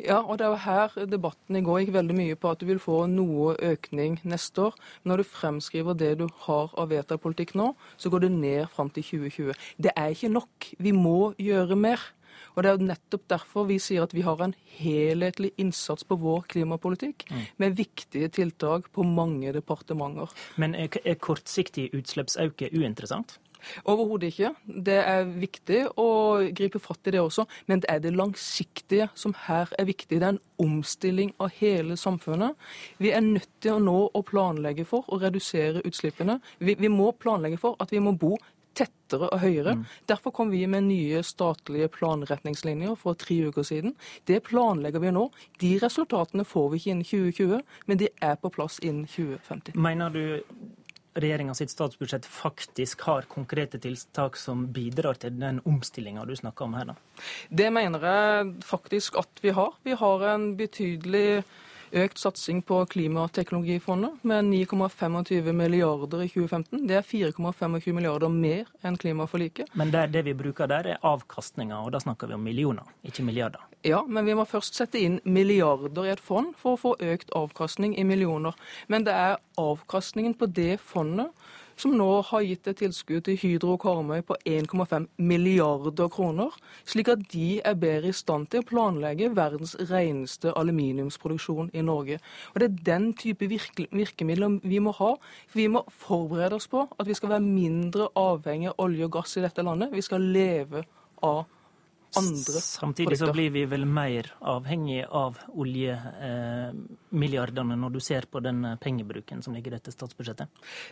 Ja, 0.00 0.20
og 0.20 0.38
det 0.38 0.46
er 0.46 0.54
jo 0.54 0.60
her 0.64 1.08
debatten 1.10 1.58
i 1.58 1.64
går 1.64 1.82
gikk 1.82 1.94
veldig 1.98 2.16
mye 2.16 2.38
på 2.40 2.52
at 2.52 2.62
du 2.62 2.68
vil 2.70 2.80
få 2.82 3.02
noe 3.10 3.56
økning 3.72 4.18
neste 4.28 4.68
år. 4.70 4.78
Men 5.02 5.12
når 5.12 5.22
du 5.22 5.30
fremskriver 5.32 5.98
det 5.98 6.14
du 6.20 6.26
har 6.46 6.72
av 6.78 6.92
vedtatt 6.92 7.22
politikk 7.22 7.56
nå, 7.58 7.72
så 8.00 8.12
går 8.12 8.26
det 8.26 8.32
ned 8.36 8.70
fram 8.72 8.92
til 8.94 9.06
2020. 9.06 9.52
Det 9.76 9.92
er 9.96 10.14
ikke 10.14 10.32
nok. 10.32 10.72
Vi 10.78 10.94
må 10.96 11.34
gjøre 11.40 11.76
mer. 11.76 12.00
Og 12.54 12.62
Det 12.62 12.70
er 12.70 12.78
jo 12.78 12.88
nettopp 12.88 13.26
derfor 13.30 13.66
vi 13.68 13.78
sier 13.82 14.04
at 14.04 14.14
vi 14.14 14.24
har 14.26 14.40
en 14.42 14.54
helhetlig 14.80 15.52
innsats 15.60 16.06
på 16.06 16.18
vår 16.18 16.48
klimapolitikk, 16.50 17.26
mm. 17.30 17.44
med 17.62 17.76
viktige 17.78 18.30
tiltak 18.32 18.90
på 18.94 19.04
mange 19.06 19.52
departementer. 19.54 20.32
Men 20.56 20.74
er, 20.74 20.88
er 21.04 21.20
kortsiktig 21.20 21.90
utslippsøkning 21.94 22.74
uinteressant? 22.74 23.38
Overhodet 23.84 24.30
ikke. 24.32 24.52
Det 24.66 24.98
er 25.00 25.28
viktig 25.30 25.80
å 26.00 26.08
gripe 26.56 26.82
fatt 26.82 27.10
i 27.10 27.14
det 27.16 27.22
også, 27.22 27.46
men 27.70 27.82
det 27.82 27.90
er 27.92 28.02
det 28.04 28.14
langsiktige 28.16 29.10
som 29.18 29.34
her 29.46 29.72
er 29.78 29.88
viktig. 29.88 30.20
Det 30.20 30.26
er 30.26 30.36
en 30.36 30.44
omstilling 30.60 31.34
av 31.40 31.54
hele 31.60 31.96
samfunnet. 32.00 32.56
Vi 32.98 33.12
er 33.14 33.24
nødt 33.24 33.50
til 33.62 33.76
å 33.76 33.82
nå 33.82 33.98
å 34.14 34.24
planlegge 34.26 34.86
for 34.88 35.08
å 35.08 35.20
redusere 35.22 35.84
utslippene. 35.86 36.40
Vi, 36.58 36.76
vi 36.80 36.92
må 36.92 37.12
planlegge 37.12 37.60
for 37.60 37.78
at 37.80 37.92
vi 37.94 38.02
må 38.02 38.16
bo 38.18 38.36
tettere 38.76 39.28
og 39.30 39.40
høyere. 39.42 39.74
Mm. 39.78 39.84
Derfor 40.08 40.30
kom 40.34 40.50
vi 40.52 40.62
med 40.70 40.86
nye 40.86 41.22
statlige 41.26 41.90
planretningslinjer 41.92 42.94
for 42.98 43.18
tre 43.18 43.40
uker 43.50 43.66
siden. 43.66 43.96
Det 44.28 44.42
planlegger 44.46 45.02
vi 45.02 45.12
nå. 45.14 45.26
De 45.60 45.72
resultatene 45.82 46.46
får 46.46 46.70
vi 46.70 46.80
ikke 46.80 46.94
innen 46.94 47.08
2020, 47.08 47.64
men 47.86 48.00
de 48.00 48.10
er 48.22 48.38
på 48.40 48.52
plass 48.54 48.78
innen 48.82 49.06
2050. 49.10 49.76
Mener 49.80 50.14
du 50.14 50.22
regjeringa 51.14 51.54
sitt 51.54 51.72
statsbudsjett 51.72 52.26
faktisk 52.26 53.00
har 53.08 53.26
konkrete 53.30 53.78
tiltak 53.82 54.36
som 54.38 54.66
bidrar 54.72 55.18
til 55.20 55.34
den 55.40 55.60
omstillinga 55.66 56.24
du 56.28 56.36
snakker 56.36 56.68
om 56.68 56.76
her? 56.78 56.92
da? 56.92 56.94
Det 57.48 57.70
mener 57.74 58.06
jeg 58.06 58.52
faktisk 58.66 59.18
at 59.20 59.42
vi 59.42 59.54
har. 59.56 59.74
Vi 59.82 59.96
har 59.98 60.26
en 60.34 60.52
betydelig 60.58 61.42
økt 61.92 62.18
satsing 62.18 62.62
på 62.62 62.80
Klimateknologifondet 62.86 64.22
med 64.22 64.44
9,25 64.44 65.52
milliarder 65.52 66.22
i 66.22 66.28
2015. 66.28 66.86
Det 66.88 66.96
er 67.00 67.06
4,25 67.06 67.92
milliarder 67.92 68.28
mer 68.32 68.68
enn 68.86 68.98
klimaforliket. 69.00 69.72
Men 69.74 69.90
det, 69.94 70.06
det 70.14 70.24
vi 70.28 70.34
bruker 70.34 70.70
der, 70.70 70.92
er 70.94 71.02
avkastninga, 71.06 71.82
og 71.84 71.92
da 71.94 72.00
snakker 72.02 72.30
vi 72.30 72.38
om 72.38 72.44
millioner, 72.46 72.86
ikke 73.06 73.24
milliarder. 73.26 73.64
Ja, 73.86 74.02
men 74.06 74.26
vi 74.28 74.36
må 74.36 74.44
først 74.44 74.76
sette 74.76 75.00
inn 75.00 75.20
milliarder 75.24 76.06
i 76.06 76.12
et 76.12 76.20
fond 76.20 76.52
for 76.60 76.76
å 76.76 76.80
få 76.80 76.94
økt 77.00 77.32
avkastning 77.36 77.96
i 77.98 78.04
millioner. 78.04 78.56
Men 78.92 79.06
det 79.08 79.16
er 79.16 79.40
avkastningen 79.60 80.36
på 80.36 80.50
det 80.52 80.74
fondet 80.84 81.32
som 81.80 81.94
nå 81.96 82.08
har 82.28 82.44
gitt 82.44 82.68
et 82.68 82.78
tilskudd 82.82 83.24
til 83.24 83.38
Hydro 83.40 83.76
Karmøy 83.80 84.20
på 84.26 84.36
1,5 84.48 85.06
milliarder 85.16 86.10
kroner, 86.12 86.52
slik 86.84 87.08
at 87.12 87.22
de 87.32 87.60
er 87.64 87.78
bedre 87.80 88.10
i 88.10 88.16
stand 88.16 88.50
til 88.52 88.60
å 88.60 88.68
planlegge 88.68 89.30
verdens 89.36 89.76
reneste 89.90 90.52
aluminiumsproduksjon 90.60 91.72
i 91.72 91.84
Norge. 91.86 92.20
Og 92.52 92.60
Det 92.60 92.68
er 92.68 92.82
den 92.90 93.12
type 93.14 93.48
virkemidler 93.48 94.58
vi 94.62 94.78
må 94.78 94.92
ha. 94.98 95.14
Vi 95.54 95.68
må 95.68 95.84
forberede 95.88 96.60
oss 96.60 96.68
på 96.68 96.84
at 96.98 97.08
vi 97.08 97.16
skal 97.16 97.36
være 97.36 97.46
mindre 97.46 98.10
avhengig 98.16 98.74
av 98.74 98.84
olje 98.84 99.08
og 99.08 99.16
gass 99.16 99.36
i 99.36 99.44
dette 99.44 99.64
landet. 99.64 99.94
Vi 99.94 100.04
skal 100.04 100.20
leve 100.34 100.84
av 101.22 101.46
andre 102.18 102.60
Samtidig 102.60 103.18
så 103.18 103.32
blir 103.32 103.50
vi 103.54 103.64
vel 103.70 103.84
mer 103.86 104.34
avhengig 104.40 105.04
av 105.06 105.38
oljemilliardene 105.52 107.76
når 107.78 107.90
du 107.94 108.00
ser 108.02 108.22
på 108.30 108.40
den 108.44 108.76
pengebruken 108.82 109.42
som 109.44 109.54
ligger 109.54 109.70
i 109.72 109.74
dette 109.78 109.92
statsbudsjettet? 109.94 110.48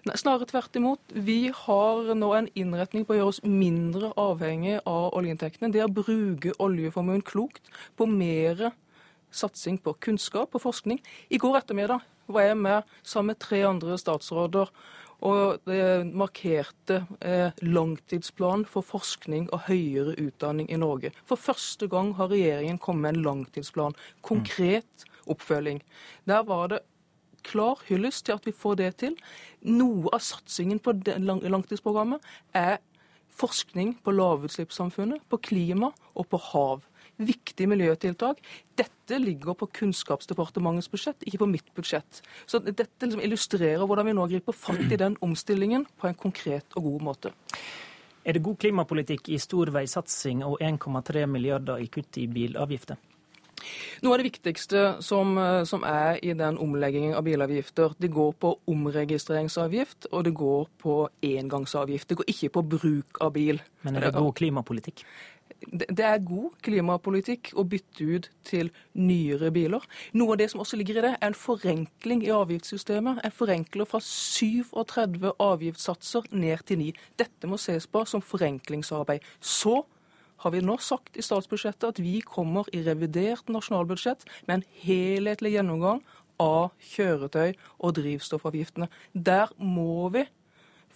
Nei, 0.09 0.17
snarere 0.21 0.47
tvert 0.51 0.77
imot. 0.79 1.01
Vi 1.15 1.41
har 1.65 1.97
nå 2.15 2.29
en 2.37 2.49
innretning 2.59 3.03
på 3.07 3.13
å 3.15 3.19
gjøre 3.19 3.33
oss 3.35 3.47
mindre 3.47 4.07
avhengig 4.21 4.77
av 4.85 5.05
oljeinntektene. 5.19 5.73
Det 5.75 5.83
å 5.85 5.93
bruke 5.93 6.59
oljeformuen 6.63 7.23
klokt 7.27 7.65
på 7.99 8.05
mer 8.11 8.57
satsing 9.35 9.77
på 9.83 9.91
kunnskap 10.01 10.55
og 10.55 10.61
forskning. 10.65 10.99
I 11.29 11.39
går 11.41 11.57
ettermiddag 11.61 12.01
var 12.29 12.43
jeg 12.45 12.57
med 12.61 12.83
sammen 13.03 13.27
med 13.33 13.41
tre 13.43 13.63
andre 13.69 13.99
statsråder 14.01 14.67
og 15.25 15.59
det 15.67 16.07
markerte 16.15 17.01
eh, 17.21 17.51
langtidsplanen 17.63 18.67
for 18.71 18.87
forskning 18.87 19.49
og 19.53 19.67
høyere 19.67 20.15
utdanning 20.21 20.71
i 20.71 20.79
Norge. 20.79 21.11
For 21.27 21.41
første 21.41 21.89
gang 21.91 22.15
har 22.19 22.31
regjeringen 22.31 22.79
kommet 22.79 23.03
med 23.03 23.17
en 23.17 23.25
langtidsplan. 23.27 23.97
Konkret 24.23 25.07
oppfølging. 25.27 25.83
Der 26.29 26.45
var 26.47 26.69
det 26.69 26.85
klar 27.43 27.83
hyllest 27.89 28.27
til 28.27 28.39
at 28.39 28.47
vi 28.47 28.55
får 28.55 28.79
det 28.79 28.93
til. 29.03 29.17
Noe 29.67 30.13
av 30.13 30.23
satsingen 30.23 30.79
på 30.83 30.95
langtidsprogrammet 31.19 32.23
er 32.55 32.79
forskning 33.39 33.97
på 34.03 34.15
lavutslippssamfunnet, 34.15 35.23
på 35.31 35.39
klima 35.43 35.93
og 36.15 36.31
på 36.31 36.41
hav 36.53 36.87
viktige 37.19 37.69
miljøtiltak. 37.71 38.41
Dette 38.79 39.19
ligger 39.19 39.57
på 39.59 39.69
Kunnskapsdepartementets 39.81 40.91
budsjett, 40.93 41.27
ikke 41.27 41.43
på 41.43 41.51
mitt 41.51 41.75
budsjett. 41.75 42.23
Så 42.47 42.63
Dette 42.63 43.07
liksom 43.07 43.23
illustrerer 43.25 43.85
hvordan 43.87 44.09
vi 44.09 44.17
nå 44.17 44.29
griper 44.31 44.57
fatt 44.57 44.87
i 44.87 45.01
den 45.01 45.19
omstillingen 45.25 45.87
på 45.99 46.09
en 46.09 46.19
konkret 46.19 46.79
og 46.79 46.91
god 46.93 47.07
måte. 47.11 47.35
Er 48.25 48.37
det 48.37 48.45
god 48.45 48.59
klimapolitikk 48.61 49.31
i 49.33 49.39
stor 49.41 49.71
veisatsing 49.73 50.43
og 50.45 50.59
1,3 50.61 51.27
milliarder 51.27 51.81
i 51.81 51.87
kutt 51.93 52.19
i 52.21 52.27
bilavgifter? 52.29 52.99
Noe 54.05 54.15
av 54.15 54.21
det 54.21 54.29
viktigste 54.29 54.83
som, 55.03 55.33
som, 55.67 55.83
er 55.87 56.21
i 56.23 56.35
den 56.39 56.59
omleggingen 56.63 57.17
av 57.19 57.25
bilavgifter, 57.27 57.97
det 57.99 58.11
går 58.15 58.37
på 58.39 58.53
omregistreringsavgift 58.71 60.11
og 60.13 60.29
det 60.29 60.35
går 60.39 60.69
på 60.79 60.99
engangsavgift. 61.27 62.09
Det 62.09 62.21
går 62.21 62.31
ikke 62.35 62.53
på 62.55 62.65
bruk 62.77 63.23
av 63.25 63.35
bil. 63.35 63.59
Men 63.83 63.99
er 63.99 64.09
det 64.09 64.15
god 64.19 64.37
klimapolitikk? 64.39 65.03
Det 65.67 66.05
er 66.07 66.23
god 66.23 66.55
klimapolitikk 66.63 67.51
å 67.59 67.65
bytte 67.69 68.07
ut 68.07 68.29
til 68.47 68.71
nyere 68.95 69.51
biler. 69.55 69.83
Noe 70.17 70.37
av 70.37 70.41
det 70.41 70.51
som 70.53 70.63
også 70.63 70.79
ligger 70.79 71.01
i 71.01 71.05
det, 71.09 71.13
er 71.19 71.31
en 71.31 71.37
forenkling 71.37 72.23
i 72.27 72.33
avgiftssystemet. 72.35 73.21
En 73.27 73.35
forenkler 73.35 73.89
fra 73.89 74.01
37 74.05 75.33
avgiftssatser 75.35 76.31
ned 76.31 76.65
til 76.69 76.83
9. 76.85 76.93
Dette 77.21 77.51
må 77.51 77.59
ses 77.61 77.89
på 77.91 78.05
som 78.09 78.25
forenklingsarbeid. 78.25 79.27
Så 79.41 79.83
har 80.45 80.55
vi 80.55 80.63
nå 80.63 80.79
sagt 80.79 81.19
i 81.19 81.25
statsbudsjettet 81.27 81.89
at 81.89 82.01
vi 82.03 82.21
kommer 82.23 82.69
i 82.73 82.85
revidert 82.87 83.51
nasjonalbudsjett 83.51 84.25
med 84.47 84.61
en 84.61 84.67
helhetlig 84.85 85.57
gjennomgang 85.57 86.05
av 86.39 86.71
kjøretøy 86.95 87.57
og 87.83 87.97
drivstoffavgiftene. 87.99 88.87
Der 89.13 89.51
må 89.59 90.07
vi 90.15 90.29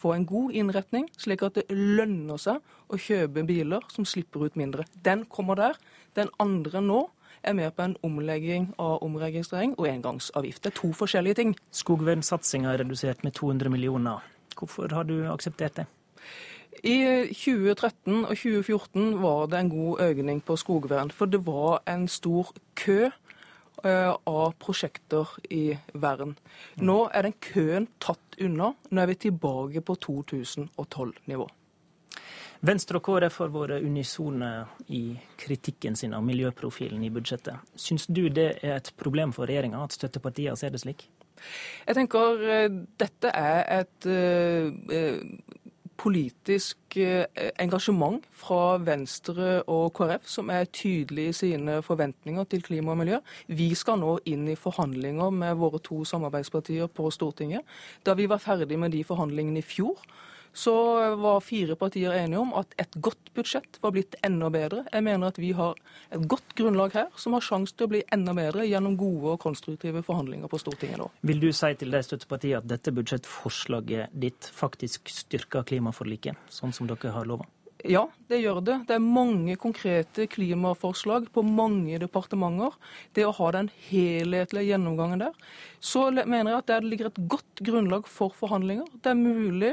få 0.03 0.15
en 0.17 0.27
god 0.27 0.53
innretning, 0.59 1.09
slik 1.21 1.45
at 1.47 1.59
det 1.61 1.67
lønner 1.71 2.41
seg 2.41 2.61
å 2.93 2.99
kjøpe 3.01 3.47
biler 3.49 3.85
som 3.93 4.07
slipper 4.09 4.49
ut 4.49 4.59
mindre. 4.59 4.87
Den 5.07 5.25
kommer 5.31 5.59
der. 5.59 5.79
Den 6.19 6.33
andre 6.43 6.83
nå 6.85 7.07
er 7.43 7.57
med 7.59 7.73
på 7.75 7.87
en 7.87 7.97
omlegging 8.07 8.69
av 8.83 9.03
omregistrering 9.03 9.75
og 9.79 9.89
engangsavgift. 9.91 10.63
Det 10.63 10.73
er 10.73 10.79
to 10.79 10.93
forskjellige 10.97 11.39
ting. 11.41 11.57
Skogvernsatsinga 11.75 12.73
er 12.73 12.85
redusert 12.85 13.25
med 13.27 13.35
200 13.39 13.73
millioner. 13.73 14.23
Hvorfor 14.59 14.93
har 14.95 15.09
du 15.09 15.17
akseptert 15.33 15.81
det? 15.81 15.89
I 16.83 17.29
2013 17.31 18.25
og 18.25 18.33
2014 18.33 19.19
var 19.23 19.47
det 19.53 19.59
en 19.59 19.71
god 19.71 20.01
økning 20.03 20.41
på 20.43 20.57
skogvern, 20.57 21.13
for 21.15 21.31
det 21.31 21.45
var 21.47 21.83
en 21.87 22.09
stor 22.09 22.51
kø 22.75 23.11
av 23.85 24.53
prosjekter 24.63 25.29
i 25.51 25.65
verden. 25.95 26.37
Nå 26.83 26.99
er 27.11 27.27
den 27.29 27.35
køen 27.43 27.89
tatt 28.03 28.39
unna. 28.41 28.73
Nå 28.91 29.03
er 29.03 29.11
vi 29.11 29.19
tilbake 29.27 29.83
på 29.87 29.97
2012-nivå. 30.07 31.49
Venstre 32.63 33.01
og 33.01 33.03
KrF 33.09 33.41
har 33.43 33.49
vært 33.51 33.83
unisone 33.83 34.49
i 34.95 35.17
kritikken 35.41 35.97
sin 35.99 36.13
av 36.15 36.23
miljøprofilen 36.23 37.03
i 37.03 37.11
budsjettet. 37.11 37.59
Syns 37.75 38.07
du 38.07 38.29
det 38.31 38.53
er 38.63 38.77
et 38.77 38.93
problem 39.01 39.35
for 39.35 39.51
regjeringa 39.51 39.81
at 39.83 39.97
støttepartiene 39.97 40.55
ser 40.61 40.71
det 40.71 40.85
slik? 40.85 41.09
Jeg 41.89 41.99
tenker 41.99 42.45
eh, 42.47 42.69
dette 43.03 43.33
er 43.35 43.65
et 43.81 44.07
uh, 44.07 44.71
politisk 46.03 46.97
eh, 46.99 47.25
engasjement 47.63 48.25
fra 48.35 48.79
Venstre 48.83 49.61
og 49.71 49.93
KrF 49.97 50.27
som 50.31 50.51
er 50.51 50.71
tydelig 50.75 51.29
i 51.31 51.37
sine 51.37 51.79
forventninger 51.87 52.49
til 52.51 52.65
klima 52.67 52.95
og 52.95 53.03
miljø. 53.03 53.21
Vi 53.47 53.71
skal 53.79 54.01
nå 54.03 54.17
inn 54.29 54.49
i 54.51 54.59
forhandlinger 54.59 55.31
med 55.35 55.61
våre 55.61 55.79
to 55.83 56.03
samarbeidspartier 56.09 56.91
på 56.91 57.11
Stortinget. 57.15 57.63
Da 58.07 58.17
vi 58.19 58.29
var 58.31 58.43
ferdig 58.43 58.79
med 58.79 58.95
de 58.97 59.05
forhandlingene 59.07 59.63
i 59.63 59.67
fjor, 59.67 60.03
så 60.53 60.75
var 61.17 61.41
fire 61.41 61.77
partier 61.81 62.13
enige 62.13 62.41
om 62.43 62.53
at 62.59 62.75
et 62.81 62.97
godt 63.01 63.33
budsjett 63.37 63.79
var 63.81 63.95
blitt 63.95 64.17
enda 64.27 64.51
bedre. 64.53 64.85
Jeg 64.93 65.05
mener 65.07 65.33
at 65.33 65.41
vi 65.41 65.53
har 65.57 65.79
et 66.13 66.27
godt 66.29 66.55
grunnlag 66.59 66.93
her 66.97 67.09
som 67.17 67.37
har 67.37 67.45
sjanse 67.45 67.77
til 67.77 67.89
å 67.89 67.93
bli 67.95 68.03
enda 68.13 68.35
bedre 68.37 68.67
gjennom 68.69 68.99
gode 69.01 69.35
og 69.35 69.41
konstruktive 69.43 70.05
forhandlinger 70.07 70.53
på 70.53 70.61
Stortinget 70.61 71.01
nå. 71.01 71.09
Vil 71.29 71.41
du 71.43 71.51
si 71.57 71.73
til 71.81 71.95
de 71.95 72.03
støttepartiene 72.05 72.61
at 72.61 72.69
dette 72.69 72.93
budsjettforslaget 72.95 74.13
ditt 74.13 74.51
faktisk 74.53 75.11
styrker 75.13 75.65
klimaforliket, 75.69 76.37
sånn 76.53 76.77
som 76.77 76.91
dere 76.91 77.17
har 77.17 77.29
lova? 77.29 77.49
Ja, 77.83 78.05
det 78.31 78.39
gjør 78.39 78.61
det. 78.63 78.77
Det 78.87 78.95
er 78.95 79.03
mange 79.03 79.57
konkrete 79.59 80.29
klimaforslag 80.31 81.27
på 81.35 81.43
mange 81.43 81.99
departementer. 81.99 82.77
Det 83.17 83.25
å 83.27 83.35
ha 83.35 83.49
den 83.57 83.71
helhetlige 83.89 84.69
gjennomgangen 84.71 85.25
der. 85.25 85.35
Så 85.83 86.05
mener 86.15 86.53
jeg 86.53 86.61
at 86.61 86.71
der 86.71 86.87
ligger 86.87 87.11
et 87.11 87.19
godt 87.27 87.63
grunnlag 87.67 88.07
for 88.07 88.35
forhandlinger. 88.39 88.87
Det 89.03 89.11
er 89.11 89.19
mulig 89.19 89.73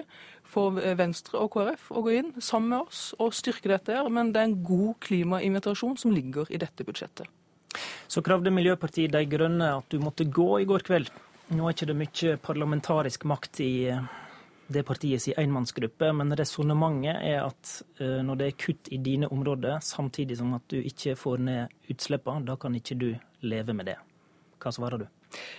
for 0.50 0.80
Venstre 0.98 1.38
og 1.44 1.54
KrF 1.54 1.92
å 1.94 2.02
gå 2.06 2.16
inn 2.18 2.32
sammen 2.42 2.74
med 2.74 2.88
oss 2.90 3.04
og 3.22 3.36
styrke 3.38 3.70
dette. 3.70 3.94
her, 3.94 4.10
Men 4.10 4.34
det 4.34 4.42
er 4.42 4.50
en 4.50 4.64
god 4.64 4.96
klimainvitasjon 5.06 5.98
som 5.98 6.12
ligger 6.12 6.50
i 6.50 6.58
dette 6.58 6.84
budsjettet. 6.84 7.28
Så 8.10 8.24
kravde 8.26 8.50
Miljøpartiet 8.50 9.12
De 9.14 9.22
Grønne 9.30 9.78
at 9.78 9.86
du 9.90 10.00
måtte 10.00 10.26
gå 10.26 10.62
i 10.62 10.66
går 10.66 10.82
kveld. 10.82 11.12
Nå 11.54 11.68
er 11.68 11.74
ikke 11.74 11.90
det 11.90 12.00
mye 12.00 12.38
parlamentarisk 12.42 13.26
makt 13.30 13.62
i 13.62 13.74
det 14.70 14.86
partiet 14.86 15.22
sin 15.24 15.38
enmannsgruppe, 15.42 16.12
men 16.14 16.36
resonnementet 16.38 17.18
er 17.26 17.42
at 17.44 17.72
uh, 18.02 18.20
når 18.26 18.40
det 18.40 18.50
er 18.50 18.60
kutt 18.66 18.92
i 18.94 19.00
dine 19.02 19.30
områder, 19.34 19.80
samtidig 19.84 20.38
som 20.40 20.54
at 20.58 20.66
du 20.70 20.78
ikke 20.80 21.18
får 21.20 21.42
ned 21.46 21.80
utslippene, 21.90 22.46
da 22.46 22.58
kan 22.60 22.76
ikke 22.78 23.00
du 23.00 23.10
leve 23.42 23.76
med 23.76 23.92
det. 23.92 23.98
Hva 24.60 24.74
svarer 24.76 25.02
du? 25.04 25.08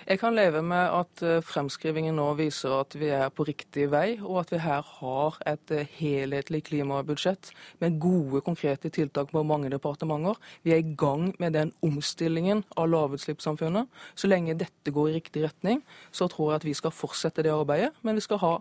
Jeg 0.05 0.19
kan 0.19 0.35
leve 0.35 0.61
med 0.65 0.91
at 0.91 1.21
eh, 1.23 1.39
fremskrivingen 1.45 2.17
nå 2.19 2.25
viser 2.39 2.73
at 2.75 2.95
vi 2.99 3.11
er 3.15 3.29
på 3.31 3.45
riktig 3.47 3.87
vei, 3.93 4.17
og 4.19 4.41
at 4.43 4.51
vi 4.51 4.59
her 4.63 4.83
har 4.99 5.37
et 5.47 5.73
eh, 5.75 5.93
helhetlig 5.99 6.63
klimabudsjett 6.67 7.51
med 7.83 7.99
gode, 8.03 8.41
konkrete 8.45 8.91
tiltak 8.91 9.31
på 9.31 9.45
mange 9.47 9.71
departementer. 9.71 10.35
Vi 10.67 10.75
er 10.75 10.83
i 10.83 10.95
gang 10.99 11.29
med 11.39 11.55
den 11.55 11.71
omstillingen 11.85 12.65
av 12.75 12.91
lavutslippssamfunnet. 12.91 13.87
Så 14.15 14.27
lenge 14.27 14.57
dette 14.59 14.91
går 14.91 15.11
i 15.11 15.15
riktig 15.19 15.45
retning, 15.47 15.85
så 16.11 16.27
tror 16.31 16.51
jeg 16.51 16.61
at 16.61 16.67
vi 16.67 16.75
skal 16.81 16.95
fortsette 16.95 17.45
det 17.45 17.55
arbeidet. 17.55 17.93
Men 18.03 18.19
vi 18.19 18.25
skal 18.27 18.43
ha 18.43 18.53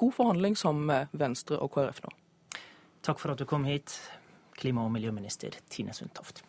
god 0.00 0.14
forhandling 0.16 0.56
sammen 0.56 0.86
med 0.86 1.18
Venstre 1.20 1.58
og 1.58 1.74
KrF 1.74 2.04
nå. 2.06 2.14
Takk 3.02 3.18
for 3.18 3.32
at 3.32 3.40
du 3.40 3.48
kom 3.48 3.66
hit, 3.66 3.96
klima- 4.60 4.84
og 4.84 4.94
miljøminister 4.94 5.56
Tine 5.72 5.96
Sundtoft. 5.96 6.44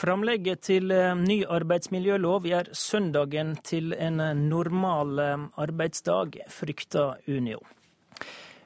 Framlegget 0.00 0.62
til 0.64 0.88
eh, 0.94 1.10
ny 1.18 1.42
arbeidsmiljølov 1.44 2.46
gjør 2.48 2.70
søndagen 2.76 3.56
til 3.66 3.92
en 3.92 4.20
eh, 4.24 4.38
normal 4.38 5.18
eh, 5.20 5.42
arbeidsdag, 5.60 6.38
frykter 6.48 7.18
Unio. 7.28 7.58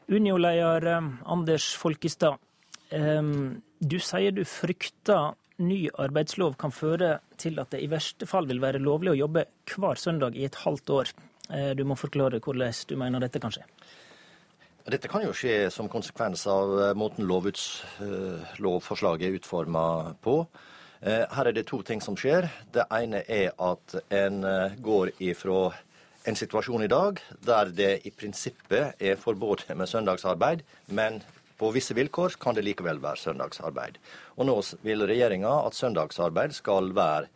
Unio-leder 0.07 0.87
Anders 1.33 1.75
Folkestad, 1.81 2.37
du 2.93 3.97
sier 4.05 4.35
du 4.37 4.43
frykter 4.45 5.33
ny 5.65 5.89
arbeidslov 5.97 6.59
kan 6.61 6.69
føre 6.77 7.25
til 7.41 7.57
at 7.63 7.73
det 7.73 7.81
i 7.81 7.89
verste 7.89 8.29
fall 8.29 8.45
vil 8.51 8.61
være 8.61 8.83
lovlig 8.85 9.15
å 9.15 9.21
jobbe 9.23 9.47
hver 9.73 9.97
søndag 9.99 10.37
i 10.37 10.45
et 10.45 10.59
halvt 10.61 10.93
år. 10.93 11.09
Du 11.73 11.81
må 11.89 11.97
forklare 11.97 12.43
hvordan 12.45 12.77
du 12.85 12.95
mener 13.01 13.25
dette 13.25 13.41
kan 13.41 13.49
skje. 13.57 13.65
Dette 14.93 15.09
kan 15.09 15.25
jo 15.25 15.33
skje 15.33 15.73
som 15.73 15.89
konsekvens 15.89 16.45
av 16.53 16.93
måten 17.01 17.25
lovforslaget 17.25 19.25
er 19.31 19.41
utforma 19.41 20.13
på. 20.21 20.45
Eh, 21.05 21.27
her 21.37 21.51
er 21.51 21.53
det 21.53 21.67
to 21.69 21.83
ting 21.85 22.01
som 22.01 22.17
skjer. 22.17 22.47
Det 22.73 22.87
ene 22.97 23.21
er 23.29 23.51
at 23.61 23.97
en 24.09 24.39
eh, 24.49 24.77
går 24.81 25.11
ifra 25.21 25.75
en 26.25 26.39
situasjon 26.39 26.87
i 26.87 26.89
dag 26.89 27.21
der 27.45 27.73
det 27.77 27.91
i 28.09 28.13
prinsippet 28.15 28.97
er 28.97 29.21
forbudt 29.21 29.67
med 29.77 29.91
søndagsarbeid, 29.91 30.63
men 30.97 31.21
på 31.61 31.69
visse 31.77 31.93
vilkår 31.95 32.39
kan 32.41 32.57
det 32.57 32.65
likevel 32.65 33.03
være 33.05 33.21
søndagsarbeid. 33.21 34.01
Og 34.41 34.49
nå 34.49 34.57
vil 34.87 35.05
regjeringa 35.05 35.53
at 35.67 35.77
søndagsarbeid 35.77 36.57
skal 36.57 36.89
være 36.97 37.29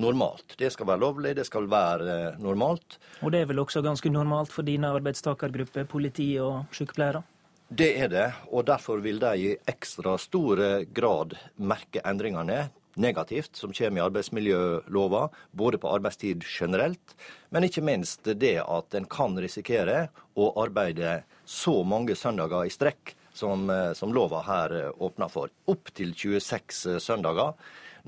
normalt. 0.00 0.56
Det 0.56 0.72
skal 0.72 0.88
være 0.88 1.04
lovlig, 1.04 1.36
det 1.36 1.44
skal 1.44 1.68
være 1.68 2.16
eh, 2.16 2.40
normalt. 2.40 2.96
Og 3.20 3.36
det 3.36 3.44
er 3.44 3.52
vel 3.52 3.60
også 3.60 3.84
ganske 3.84 4.08
normalt 4.08 4.48
for 4.48 4.64
dine 4.64 4.96
arbeidstakergrupper, 4.96 5.84
politi 5.84 6.32
og 6.40 6.72
sykepleiere? 6.72 7.20
Det 7.68 7.92
er 8.00 8.08
det, 8.10 8.28
og 8.48 8.64
derfor 8.66 9.04
vil 9.04 9.20
de 9.20 9.36
i 9.38 9.56
ekstra 9.68 10.16
stor 10.18 10.58
grad 10.96 11.36
merke 11.60 12.00
endringene 12.00 12.70
negativt 13.00 13.56
som 13.56 13.72
kommer 13.74 14.00
i 14.00 14.04
arbeidsmiljølova, 14.04 15.28
både 15.50 15.80
på 15.80 15.90
arbeidstid 15.90 16.44
generelt, 16.46 17.16
men 17.50 17.66
ikke 17.66 17.84
minst 17.84 18.28
det 18.40 18.58
at 18.62 18.96
en 18.96 19.08
kan 19.10 19.38
risikere 19.40 20.08
å 20.38 20.52
arbeide 20.62 21.22
så 21.44 21.80
mange 21.84 22.16
søndager 22.18 22.68
i 22.68 22.74
strekk 22.74 23.14
som, 23.32 23.70
eh, 23.70 23.92
som 23.92 24.12
lova 24.14 24.42
her 24.46 24.74
eh, 24.76 24.90
åpner 24.98 25.28
for. 25.28 25.50
Opptil 25.70 26.14
26 26.14 26.86
eh, 26.86 26.98
søndager. 26.98 27.54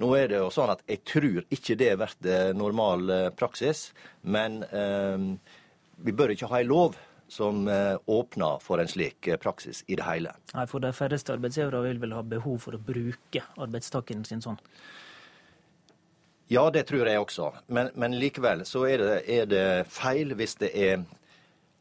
Nå 0.01 0.09
er 0.17 0.31
det 0.31 0.41
jo 0.41 0.51
sånn 0.53 0.73
at 0.73 0.85
jeg 0.89 1.03
tror 1.09 1.43
ikke 1.53 1.77
det 1.77 1.93
blir 2.01 2.55
normal 2.57 3.11
praksis, 3.37 3.91
men 4.23 4.63
eh, 4.73 5.27
vi 6.03 6.15
bør 6.17 6.33
ikke 6.33 6.49
ha 6.49 6.63
en 6.63 6.71
lov 6.71 6.97
som 7.33 7.69
eh, 7.69 7.97
åpner 8.07 8.61
for 8.61 8.83
en 8.83 8.91
slik 8.91 9.29
eh, 9.29 9.39
praksis 9.41 9.85
i 9.89 9.97
det 9.97 10.05
hele. 10.07 10.35
Nei, 10.53 10.67
For 10.69 10.85
de 10.85 10.93
færreste 10.97 11.33
arbeidsgivere 11.33 11.81
vil 11.87 12.03
vel 12.03 12.13
ha 12.17 12.23
behov 12.27 12.61
for 12.67 12.77
å 12.77 12.83
bruke 12.93 13.45
arbeidstakeren 13.57 14.27
sin 14.29 14.45
sånn? 14.45 14.61
Ja, 16.53 16.67
det 16.75 16.85
tror 16.91 17.09
jeg 17.09 17.23
også. 17.23 17.49
Men, 17.73 17.89
men 17.97 18.19
likevel 18.21 18.67
så 18.69 18.85
er 18.91 19.01
det, 19.01 19.19
er 19.33 19.49
det, 19.49 19.67
feil 19.89 20.35
hvis 20.37 20.59
det 20.61 20.73
er 20.77 21.07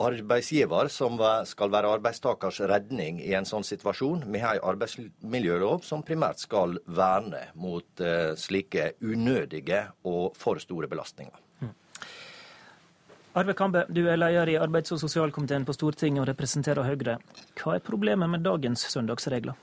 arbeidsgiver 0.02 0.88
som 0.90 1.19
skal 1.45 1.69
være 1.73 1.91
arbeidstakers 1.98 2.61
redning 2.72 3.19
i 3.22 3.36
en 3.38 3.45
sånn 3.45 3.68
situasjon. 3.68 4.23
Vi 4.32 4.41
har 4.41 4.57
en 4.57 4.69
arbeidsmiljølov 4.72 5.84
som 5.86 6.02
primært 6.07 6.41
skal 6.41 6.80
verne 6.88 7.44
mot 7.53 8.02
uh, 8.02 8.32
slike 8.40 8.95
unødige 9.03 9.84
og 10.10 10.40
for 10.40 10.64
store 10.64 10.90
belastninger. 10.90 11.38
Arve 13.34 13.53
Kambe, 13.56 13.86
du 13.88 14.02
er 14.12 14.18
leder 14.20 14.49
i 14.52 14.58
arbeids- 14.60 14.91
og 14.91 14.99
sosialkomiteen 14.99 15.64
på 15.64 15.72
Stortinget 15.72 16.20
og 16.20 16.28
representerer 16.28 16.84
Høyre. 16.84 17.14
Hva 17.56 17.78
er 17.78 17.86
problemet 17.86 18.28
med 18.28 18.44
dagens 18.44 18.84
søndagsregler? 18.91 19.56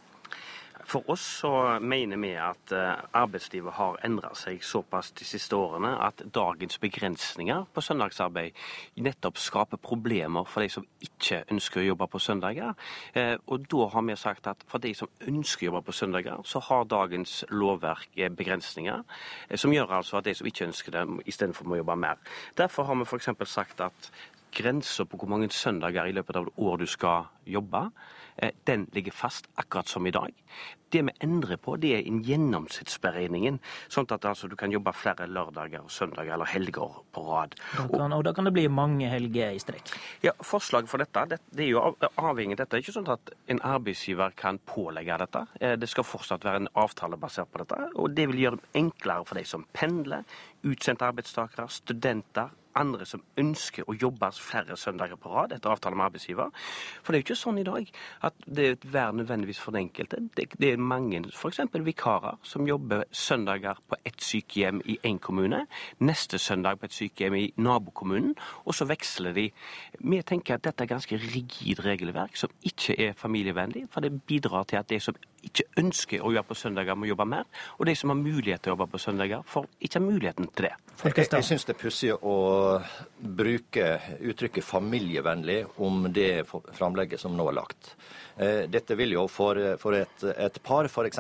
For 0.89 1.05
oss 1.13 1.21
så 1.43 1.51
mener 1.85 2.17
vi 2.17 2.31
at 2.41 2.73
eh, 2.73 3.01
arbeidslivet 3.21 3.75
har 3.77 3.99
endra 4.07 4.31
seg 4.39 4.63
såpass 4.65 5.11
de 5.19 5.27
siste 5.29 5.57
årene 5.57 5.91
at 6.01 6.23
dagens 6.33 6.79
begrensninger 6.81 7.67
på 7.75 7.83
søndagsarbeid 7.85 8.57
nettopp 9.05 9.37
skaper 9.37 9.81
problemer 9.85 10.49
for 10.49 10.65
de 10.65 10.71
som 10.73 10.87
ikke 11.05 11.43
ønsker 11.53 11.83
å 11.83 11.87
jobbe 11.91 12.09
på 12.09 12.23
søndager. 12.25 12.73
Eh, 13.13 13.35
og 13.53 13.69
da 13.69 13.91
har 13.93 14.07
vi 14.09 14.17
sagt 14.17 14.49
at 14.49 14.65
for 14.71 14.81
de 14.81 14.95
som 14.97 15.13
ønsker 15.29 15.67
å 15.67 15.71
jobbe 15.71 15.85
på 15.91 15.97
søndager, 15.99 16.41
så 16.49 16.63
har 16.71 16.89
dagens 16.89 17.43
lovverk 17.53 18.17
eh, 18.17 18.33
begrensninger 18.33 19.05
som 19.61 19.75
gjør 19.75 19.93
altså 20.01 20.23
at 20.23 20.31
de 20.31 20.39
som 20.41 20.49
ikke 20.49 20.71
ønsker 20.71 20.97
det, 20.97 21.05
istedenfor 21.29 21.69
må 21.69 21.83
jobbe 21.83 21.99
mer. 22.01 22.17
Derfor 22.57 22.89
har 22.89 22.97
vi 22.97 23.05
f.eks. 23.05 23.29
sagt 23.45 23.85
at 23.85 24.11
grensa 24.57 25.05
på 25.05 25.21
hvor 25.21 25.29
mange 25.29 25.51
søndager 25.53 26.09
i 26.09 26.17
løpet 26.17 26.41
av 26.41 26.49
et 26.49 26.65
år 26.65 26.81
du 26.81 26.89
skal 26.89 27.29
jobbe, 27.45 27.91
den 28.69 28.87
ligger 28.95 29.13
fast, 29.13 29.49
akkurat 29.55 29.89
som 29.89 30.07
i 30.07 30.13
dag. 30.15 30.33
Det 30.89 31.03
vi 31.05 31.13
endrer 31.21 31.59
på, 31.61 31.75
det 31.77 31.91
er 31.99 32.07
gjennomsnittsberegningen. 32.25 33.59
Sånn 33.93 34.07
at 34.15 34.25
altså, 34.25 34.49
du 34.49 34.57
kan 34.57 34.73
jobbe 34.73 34.95
flere 34.97 35.27
lørdager, 35.29 35.85
søndager 35.93 36.33
eller 36.37 36.49
helger 36.49 37.01
på 37.13 37.25
rad. 37.27 37.57
Da 37.75 37.85
kan, 37.93 38.15
og 38.17 38.25
da 38.25 38.33
kan 38.37 38.49
det 38.49 38.55
bli 38.57 38.65
mange 38.73 39.11
helger 39.13 39.53
i 39.53 39.61
strekk? 39.61 39.93
Ja, 40.25 40.33
Forslaget 40.41 40.89
for 40.89 41.03
dette 41.03 41.27
det, 41.35 41.41
det 41.53 41.67
er 41.67 41.73
jo 41.75 41.83
avhengig 42.17 42.57
av 42.57 42.63
dette. 42.63 42.71
Det 42.73 42.81
er 42.81 42.87
ikke 42.87 42.97
sånn 42.97 43.13
at 43.13 43.35
en 43.53 43.63
arbeidsgiver 43.69 44.37
kan 44.39 44.61
pålegge 44.71 45.19
dette. 45.25 45.45
Eh, 45.61 45.77
det 45.81 45.91
skal 45.93 46.09
fortsatt 46.09 46.47
være 46.49 46.65
en 46.65 46.73
avtale 46.79 47.21
basert 47.21 47.53
på 47.53 47.61
dette. 47.65 47.91
Og 48.01 48.15
det 48.17 48.29
vil 48.31 48.45
gjøre 48.47 48.63
det 48.63 48.73
enklere 48.81 49.29
for 49.29 49.41
de 49.41 49.45
som 49.49 49.67
pendler, 49.77 50.25
utsendte 50.69 51.07
arbeidstakere, 51.09 51.69
studenter, 51.73 52.55
andre 52.79 53.07
som 53.09 53.23
ønsker 53.41 53.89
å 53.89 53.97
jobbe 53.99 54.31
flere 54.39 54.77
søndager 54.79 55.19
på 55.21 55.33
rad 55.33 55.55
etter 55.57 55.73
avtale 55.73 55.99
med 55.99 56.09
arbeidsgiver. 56.09 56.51
For 57.03 57.13
det 57.13 57.19
er 57.19 57.23
jo 57.23 57.27
ikke 57.27 57.39
sånn 57.43 57.61
i 57.63 57.67
dag 57.67 57.91
at 58.29 58.45
det 58.47 58.67
er 58.67 58.77
et 58.77 58.87
vær 58.93 59.15
nødvendigvis 59.17 59.61
for 59.63 59.75
den 59.75 59.89
enkelte. 59.89 60.21
Det, 60.37 60.49
det 60.59 60.73
er 60.73 60.83
mange, 60.83 61.23
f.eks. 61.33 61.61
vikarer, 61.89 62.39
som 62.43 62.67
jobber 62.69 63.05
søndager 63.13 63.81
på 63.89 63.99
ett 64.09 64.23
sykehjem 64.25 64.83
i 64.85 64.99
én 65.09 65.21
kommune, 65.23 65.65
neste 66.05 66.39
søndag 66.43 66.81
på 66.81 66.89
et 66.89 66.97
sykehjem 66.97 67.39
i 67.39 67.47
nabokommunen, 67.57 68.35
og 68.65 68.77
så 68.77 68.89
veksler 68.89 69.37
de. 69.37 69.49
Vi 69.99 70.23
tenker 70.27 70.59
at 70.59 70.67
dette 70.67 70.85
er 70.85 70.93
ganske 70.93 71.21
rigid 71.23 71.83
regelverk 71.85 72.37
som 72.39 72.53
ikke 72.67 72.99
er 73.09 73.19
familievennlig, 73.19 73.89
for 73.93 74.05
det 74.05 74.15
bidrar 74.29 74.69
til 74.69 74.81
at 74.81 74.91
de 74.91 75.01
som 75.03 75.17
ikke 75.45 75.65
ønsker 75.81 76.25
å 76.25 76.33
jobbe 76.35 76.53
på 76.53 76.59
søndager, 76.59 76.97
må 76.99 77.09
jobbe 77.09 77.27
mer. 77.29 77.47
Og 77.79 77.87
de 77.87 77.95
som 77.97 78.13
har 78.13 78.19
mulighet 78.19 78.65
til 78.65 78.73
å 78.73 78.77
jobbe 78.77 78.89
på 78.93 79.01
søndager, 79.03 79.45
får 79.47 79.69
ikke 79.87 80.03
muligheten 80.03 80.51
til 80.55 80.69
det. 80.69 80.75
Jeg, 81.05 81.29
jeg 81.31 81.47
syns 81.47 81.67
det 81.69 81.77
er 81.77 81.79
pussig 81.79 82.11
å 82.11 82.35
bruke 83.19 84.01
uttrykket 84.21 84.65
'familievennlig' 84.65 85.67
om 85.77 86.07
det 86.13 86.45
framlegget 86.49 87.21
som 87.21 87.37
nå 87.37 87.49
er 87.49 87.59
lagt. 87.61 87.95
Eh, 88.39 88.69
dette 88.71 88.95
vil 88.95 89.17
jo 89.17 89.25
for, 89.27 89.59
for 89.83 89.97
et, 89.99 90.23
et, 90.39 90.59
par 90.63 90.87
f.eks., 90.87 91.19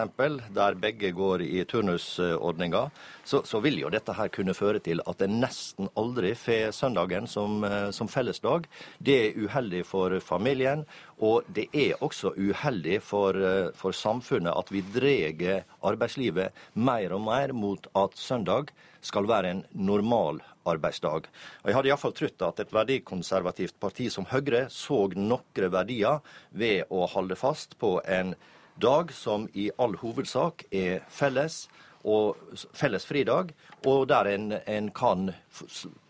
der 0.54 0.76
begge 0.78 1.10
går 1.10 1.42
i 1.42 1.64
turnusordninga, 1.66 2.84
så, 3.24 3.42
så, 3.42 3.58
vil 3.60 3.80
jo 3.80 3.90
dette 3.90 4.14
her 4.14 4.30
kunne 4.30 4.54
føre 4.54 4.78
til 4.78 5.02
at 5.02 5.24
en 5.26 5.40
nesten 5.42 5.90
aldri 5.98 6.36
får 6.38 6.70
søndagen 6.76 7.26
som, 7.26 7.64
eh, 7.66 7.90
som 7.90 8.08
fellesdag. 8.08 8.68
Det 9.02 9.18
er 9.18 9.40
uheldig 9.42 9.82
for 9.88 10.14
familien, 10.22 10.86
og 11.18 11.46
det 11.54 11.66
er 11.74 11.98
også 12.04 12.32
uheldig 12.36 13.00
for, 13.02 13.34
eh, 13.34 13.70
for 13.74 13.92
samfunnet 13.92 14.54
at 14.54 14.70
vi 14.70 14.82
drar 14.94 15.64
arbeidslivet 15.82 16.52
mer 16.74 17.12
og 17.12 17.24
mer 17.26 17.52
mot 17.52 17.86
at 17.94 18.14
søndag 18.14 18.70
skal 19.00 19.26
være 19.26 19.50
en 19.50 19.64
normal 19.72 20.40
arbeidsdag. 20.66 21.26
Og 21.62 21.66
Jeg 21.66 21.74
hadde 21.74 21.88
iallfall 21.88 22.14
trodd 22.14 22.42
at 22.42 22.60
et 22.60 22.72
verdikonservativt 22.72 23.80
parti 23.80 24.08
som 24.10 24.26
Høyre 24.30 24.68
så 24.70 25.08
noen 25.14 25.70
verdier 25.72 26.20
ved 26.50 26.84
å 26.90 27.06
holde 27.06 27.36
fast 27.36 27.78
på 27.78 28.00
en 28.06 28.34
dag 28.78 29.12
som 29.12 29.48
i 29.54 29.70
all 29.78 29.96
hovedsak 29.96 30.64
er 30.70 31.00
felles, 31.08 31.68
og 32.04 32.36
felles 32.72 33.04
fridag, 33.04 33.50
og 33.84 34.06
der 34.08 34.30
en, 34.30 34.52
en 34.66 34.90
kan 34.94 35.32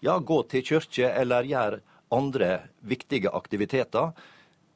ja, 0.05 0.19
gå 0.19 0.43
til 0.51 0.63
kirke 0.63 1.09
eller 1.09 1.49
gjøre 1.49 1.81
andre 2.13 2.51
viktige 2.81 3.33
aktiviteter. 3.35 4.13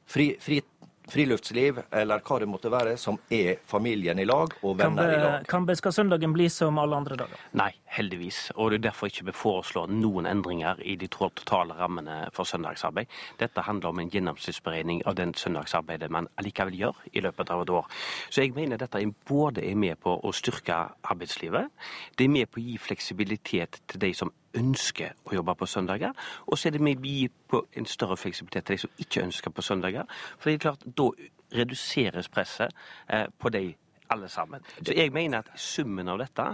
Fri, 0.05 0.33
fri, 0.39 0.61
friluftsliv 1.09 1.79
eller 1.91 2.21
hva 2.23 2.37
det 2.39 2.47
måtte 2.49 2.71
være, 2.71 2.95
som 2.97 3.17
er 3.33 3.59
familien 3.67 4.19
i 4.19 4.25
lag 4.27 4.53
og 4.63 4.77
venner 4.79 5.11
i 5.11 5.19
lag. 5.19 5.47
Kambe, 5.49 5.75
skal 5.75 5.93
søndagen 5.95 6.33
bli 6.35 6.47
som 6.51 6.79
alle 6.79 6.97
andre 6.97 7.17
dager? 7.19 7.41
Nei, 7.59 7.69
heldigvis. 7.97 8.45
Og 8.55 8.71
det 8.71 8.79
er 8.79 8.85
derfor 8.87 9.11
ikke 9.11 9.27
vi 9.27 9.35
foreslår 9.35 9.91
noen 9.91 10.27
endringer 10.29 10.79
i 10.81 10.95
de 10.99 11.09
totale 11.11 11.75
rammene 11.77 12.29
for 12.35 12.47
søndagsarbeid. 12.49 13.11
Dette 13.41 13.65
handler 13.67 13.91
om 13.91 14.03
en 14.03 14.11
gjennomsnittsberegning 14.13 15.03
av 15.09 15.17
den 15.19 15.35
søndagsarbeidet 15.37 16.11
man 16.13 16.29
allikevel 16.41 16.77
gjør 16.79 17.03
i 17.11 17.25
løpet 17.25 17.51
av 17.53 17.65
et 17.65 17.73
år. 17.81 17.89
Så 18.29 18.45
jeg 18.45 18.55
mener 18.55 18.81
dette 18.81 19.03
både 19.27 19.65
er 19.67 19.75
med 19.79 19.99
på 20.03 20.15
å 20.15 20.31
styrke 20.35 20.85
arbeidslivet, 21.03 21.69
det 22.17 22.25
er 22.25 22.31
med 22.31 22.49
på 22.51 22.61
å 22.61 22.63
gi 22.63 22.79
fleksibilitet 22.81 23.81
til 23.91 24.01
de 24.01 24.13
som 24.17 24.31
ønsker 24.57 25.13
å 25.25 25.35
jobbe 25.35 25.55
på 25.59 25.67
søndager. 25.69 26.13
Og 26.47 26.57
så 26.57 26.69
er 26.69 26.77
det 26.77 26.81
med 26.81 27.01
å 27.01 27.07
gi 27.07 27.29
på 27.49 27.63
en 27.77 27.87
større 27.89 28.17
fleksibilitet 28.17 28.65
til 28.67 28.75
de 28.75 28.83
som 28.85 29.05
ikke 29.05 29.23
ønsker 29.27 29.53
på 29.53 29.65
søndager. 29.65 30.09
For 30.37 30.49
det 30.49 30.57
er 30.57 30.65
klart, 30.67 30.85
da 30.85 31.09
reduseres 31.53 32.29
presset 32.29 32.73
eh, 33.09 33.27
på 33.39 33.49
de 33.53 33.67
alle 34.13 34.29
sammen. 34.29 34.61
Så 34.85 34.93
jeg 34.95 35.13
mener 35.13 35.41
at 35.41 35.51
summen 35.59 36.09
av 36.11 36.19
dette 36.21 36.47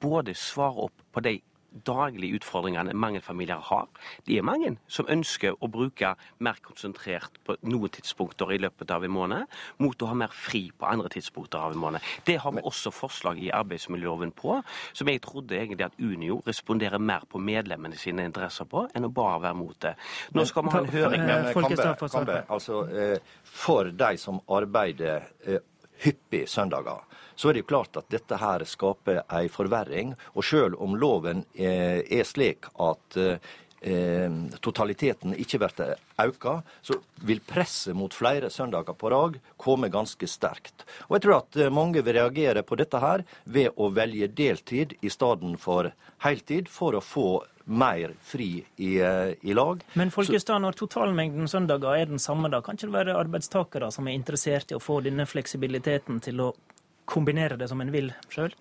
både 0.00 0.34
svarer 0.34 0.86
opp 0.88 1.02
på 1.12 1.20
de 1.24 1.38
daglige 1.72 2.38
utfordringene 2.38 2.94
mange 2.94 3.20
familier 3.20 3.60
har. 3.70 3.88
Det 4.26 4.38
er 4.38 4.46
mange 4.46 4.76
som 4.90 5.08
ønsker 5.10 5.56
å 5.60 5.70
bruke 5.72 6.14
mer 6.44 6.60
konsentrert 6.64 7.38
på 7.46 7.56
noen 7.62 7.92
tidspunkter 7.92 8.52
i 8.54 8.60
løpet 8.62 8.92
av 8.94 9.04
en 9.04 9.14
måned, 9.14 9.58
mot 9.82 10.02
å 10.02 10.10
ha 10.10 10.16
mer 10.18 10.34
fri 10.36 10.66
på 10.76 10.88
andre 10.88 11.10
tidspunkter 11.12 11.58
av 11.58 11.76
en 11.76 11.82
måned. 11.82 12.12
Det 12.26 12.38
har 12.42 12.54
vi 12.56 12.64
også 12.68 12.92
forslag 12.94 13.40
i 13.42 13.50
arbeidsmiljøloven 13.54 14.34
på, 14.36 14.58
som 14.92 15.10
jeg 15.10 15.22
trodde 15.24 15.58
egentlig 15.58 15.88
at 15.88 15.98
Unio 16.00 16.40
responderer 16.46 17.02
mer 17.02 17.26
på 17.28 17.40
medlemmene 17.42 17.98
sine 17.98 18.26
interesser 18.28 18.68
på, 18.68 18.86
enn 18.94 19.08
å 19.08 19.12
bare 19.12 19.42
være 19.48 19.58
mot 19.58 19.78
det. 19.82 19.94
Nå 20.36 20.46
skal 20.48 20.66
vi 20.66 20.74
ha 20.76 20.82
en 20.82 20.92
høring 20.92 21.26
Men, 21.26 21.50
Kambe, 21.52 22.08
Kambe, 22.12 22.38
altså, 22.48 22.84
eh, 22.88 23.18
For 23.42 23.90
de 23.92 24.16
som 24.20 24.40
arbeider 24.50 25.28
eh, 25.46 25.60
hyppig 26.02 26.46
søndager, 26.50 27.00
så 27.34 27.48
er 27.48 27.56
det 27.56 27.64
jo 27.64 27.70
klart 27.72 27.96
at 27.96 28.10
dette 28.12 28.38
her 28.38 28.64
skaper 28.68 29.22
ei 29.32 29.48
forverring. 29.52 30.14
Og 30.36 30.46
sjøl 30.46 30.76
om 30.82 30.96
loven 31.00 31.44
er 31.56 32.26
slik 32.28 32.68
at 32.82 33.18
eh, 33.18 34.36
totaliteten 34.60 35.34
ikke 35.34 35.60
blir 35.62 35.94
auka, 36.22 36.60
så 36.82 36.98
vil 37.26 37.42
presset 37.46 37.96
mot 37.98 38.14
flere 38.14 38.50
søndager 38.50 38.96
på 38.98 39.10
rad 39.10 39.38
komme 39.60 39.90
ganske 39.92 40.28
sterkt. 40.28 40.84
Og 41.08 41.16
jeg 41.16 41.26
tror 41.26 41.38
at 41.40 41.58
eh, 41.58 41.72
mange 41.72 42.02
vil 42.04 42.18
reagere 42.18 42.62
på 42.66 42.78
dette 42.78 43.00
her 43.02 43.24
ved 43.44 43.72
å 43.76 43.90
velge 43.94 44.30
deltid 44.30 44.96
i 45.00 45.10
stedet 45.10 45.56
for 45.62 45.90
heltid, 46.22 46.70
for 46.70 46.98
å 46.98 47.02
få 47.04 47.28
mer 47.64 48.14
fri 48.22 48.64
i, 48.76 48.96
eh, 49.00 49.34
i 49.40 49.54
lag. 49.54 49.84
Men 49.94 50.10
Folkestad, 50.10 50.62
når 50.62 50.76
totalmengden 50.78 51.48
søndager 51.48 52.00
er 52.00 52.06
den 52.06 52.18
samme, 52.22 52.50
da 52.50 52.60
kan 52.60 52.76
ikke 52.76 52.90
det 52.90 52.98
være 52.98 53.18
arbeidstakere 53.20 53.92
som 53.92 54.08
er 54.08 54.18
interessert 54.18 54.72
i 54.72 54.78
å 54.78 54.82
få 54.82 55.00
denne 55.04 55.26
fleksibiliteten 55.26 56.20
til 56.22 56.40
å 56.40 56.52
kombinere 57.04 57.58
det 57.58 57.68
som 57.68 57.80
en 57.80 57.92
vil 57.92 58.12
sjøl? 58.32 58.54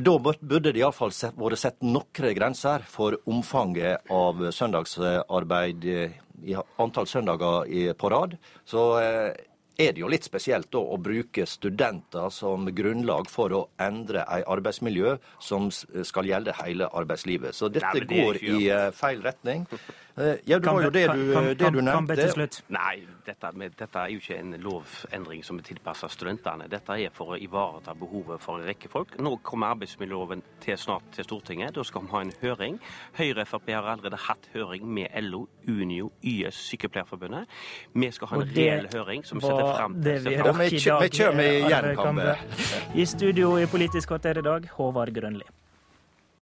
Da 0.00 0.16
burde 0.18 0.72
det 0.72 0.80
iallfall 0.80 1.12
vært 1.12 1.58
sett 1.60 1.82
noen 1.82 2.34
grenser 2.36 2.84
for 2.88 3.18
omfanget 3.28 4.06
av 4.10 4.38
søndagsarbeid 4.54 5.84
i 5.84 6.56
antall 6.80 7.06
søndager 7.06 7.94
på 7.98 8.10
rad. 8.10 8.36
Så 8.64 8.84
eh, 9.02 9.49
er 9.80 9.94
det 9.96 10.02
jo 10.02 10.10
litt 10.12 10.26
spesielt 10.26 10.74
å 10.76 10.98
bruke 11.00 11.46
studenter 11.48 12.28
som 12.34 12.68
grunnlag 12.76 13.30
for 13.32 13.54
å 13.56 13.62
endre 13.80 14.26
ei 14.28 14.42
arbeidsmiljø 14.44 15.16
som 15.42 15.70
skal 15.72 16.28
gjelde 16.28 16.54
hele 16.60 16.90
arbeidslivet. 16.92 17.56
Så 17.56 17.70
dette 17.72 17.94
Nei, 17.94 18.04
det 18.04 18.20
går 18.20 18.40
i 18.44 18.68
eh, 18.68 18.90
feil 18.96 19.24
retning. 19.24 19.66
Eh, 20.20 20.36
ja, 20.46 20.58
det 20.58 20.66
var 20.66 20.82
jo 20.82 20.90
det 20.90 21.06
du, 21.08 21.32
kan, 21.32 21.44
det 21.44 21.70
du 21.72 21.80
nevnte. 21.80 22.46
Nei, 22.68 23.02
dette, 23.26 23.50
dette, 23.78 23.98
er 23.98 24.12
jo 24.12 24.20
ikke 24.20 24.38
en 24.38 24.56
lovendring 24.60 25.44
som 25.46 25.60
er 25.60 25.66
tilpasset 25.66 26.12
studentene. 26.12 26.68
Dette 26.70 26.96
er 27.00 27.14
for 27.14 27.34
å 27.34 27.38
ivareta 27.40 27.94
behovet 27.98 28.42
for 28.42 28.60
en 28.60 28.68
rekke 28.68 28.90
folk. 28.92 29.16
Nå 29.22 29.36
kommer 29.46 29.74
arbeidsmiljøloven 29.76 30.42
til 30.64 30.78
snart 30.80 31.08
til 31.16 31.24
Stortinget. 31.24 31.74
Da 31.78 31.84
skal 31.86 32.04
vi 32.04 32.12
ha 32.12 32.24
en 32.26 32.34
høring. 32.42 32.80
Høyre 33.18 33.46
og 33.46 33.52
Frp 33.54 33.72
har 33.72 33.88
allerede 33.94 34.20
hatt 34.26 34.50
høring 34.54 34.86
med 34.98 35.08
LO, 35.24 35.46
Unio, 35.68 36.10
YS, 36.22 36.60
Sykepleierforbundet. 36.70 37.48
Vi 37.94 38.10
skal 38.12 38.32
ha 38.32 38.42
en 38.42 38.52
reell 38.56 38.90
høring 38.92 39.24
som 39.24 39.40
setter 39.40 39.72
fram 39.78 39.96
til 40.02 40.28
vi 40.60 40.82
kjører 40.84 41.08
i. 41.08 41.40
Vi 41.40 41.48
igjen, 41.64 41.90
Kambe. 41.96 42.36
I 42.94 43.08
studio 43.08 43.56
i 43.58 43.66
Politisk 43.70 44.12
kvarter 44.12 44.38
i 44.42 44.44
dag, 44.44 44.68
Håvard 44.76 45.14
Grønli. 45.16 45.48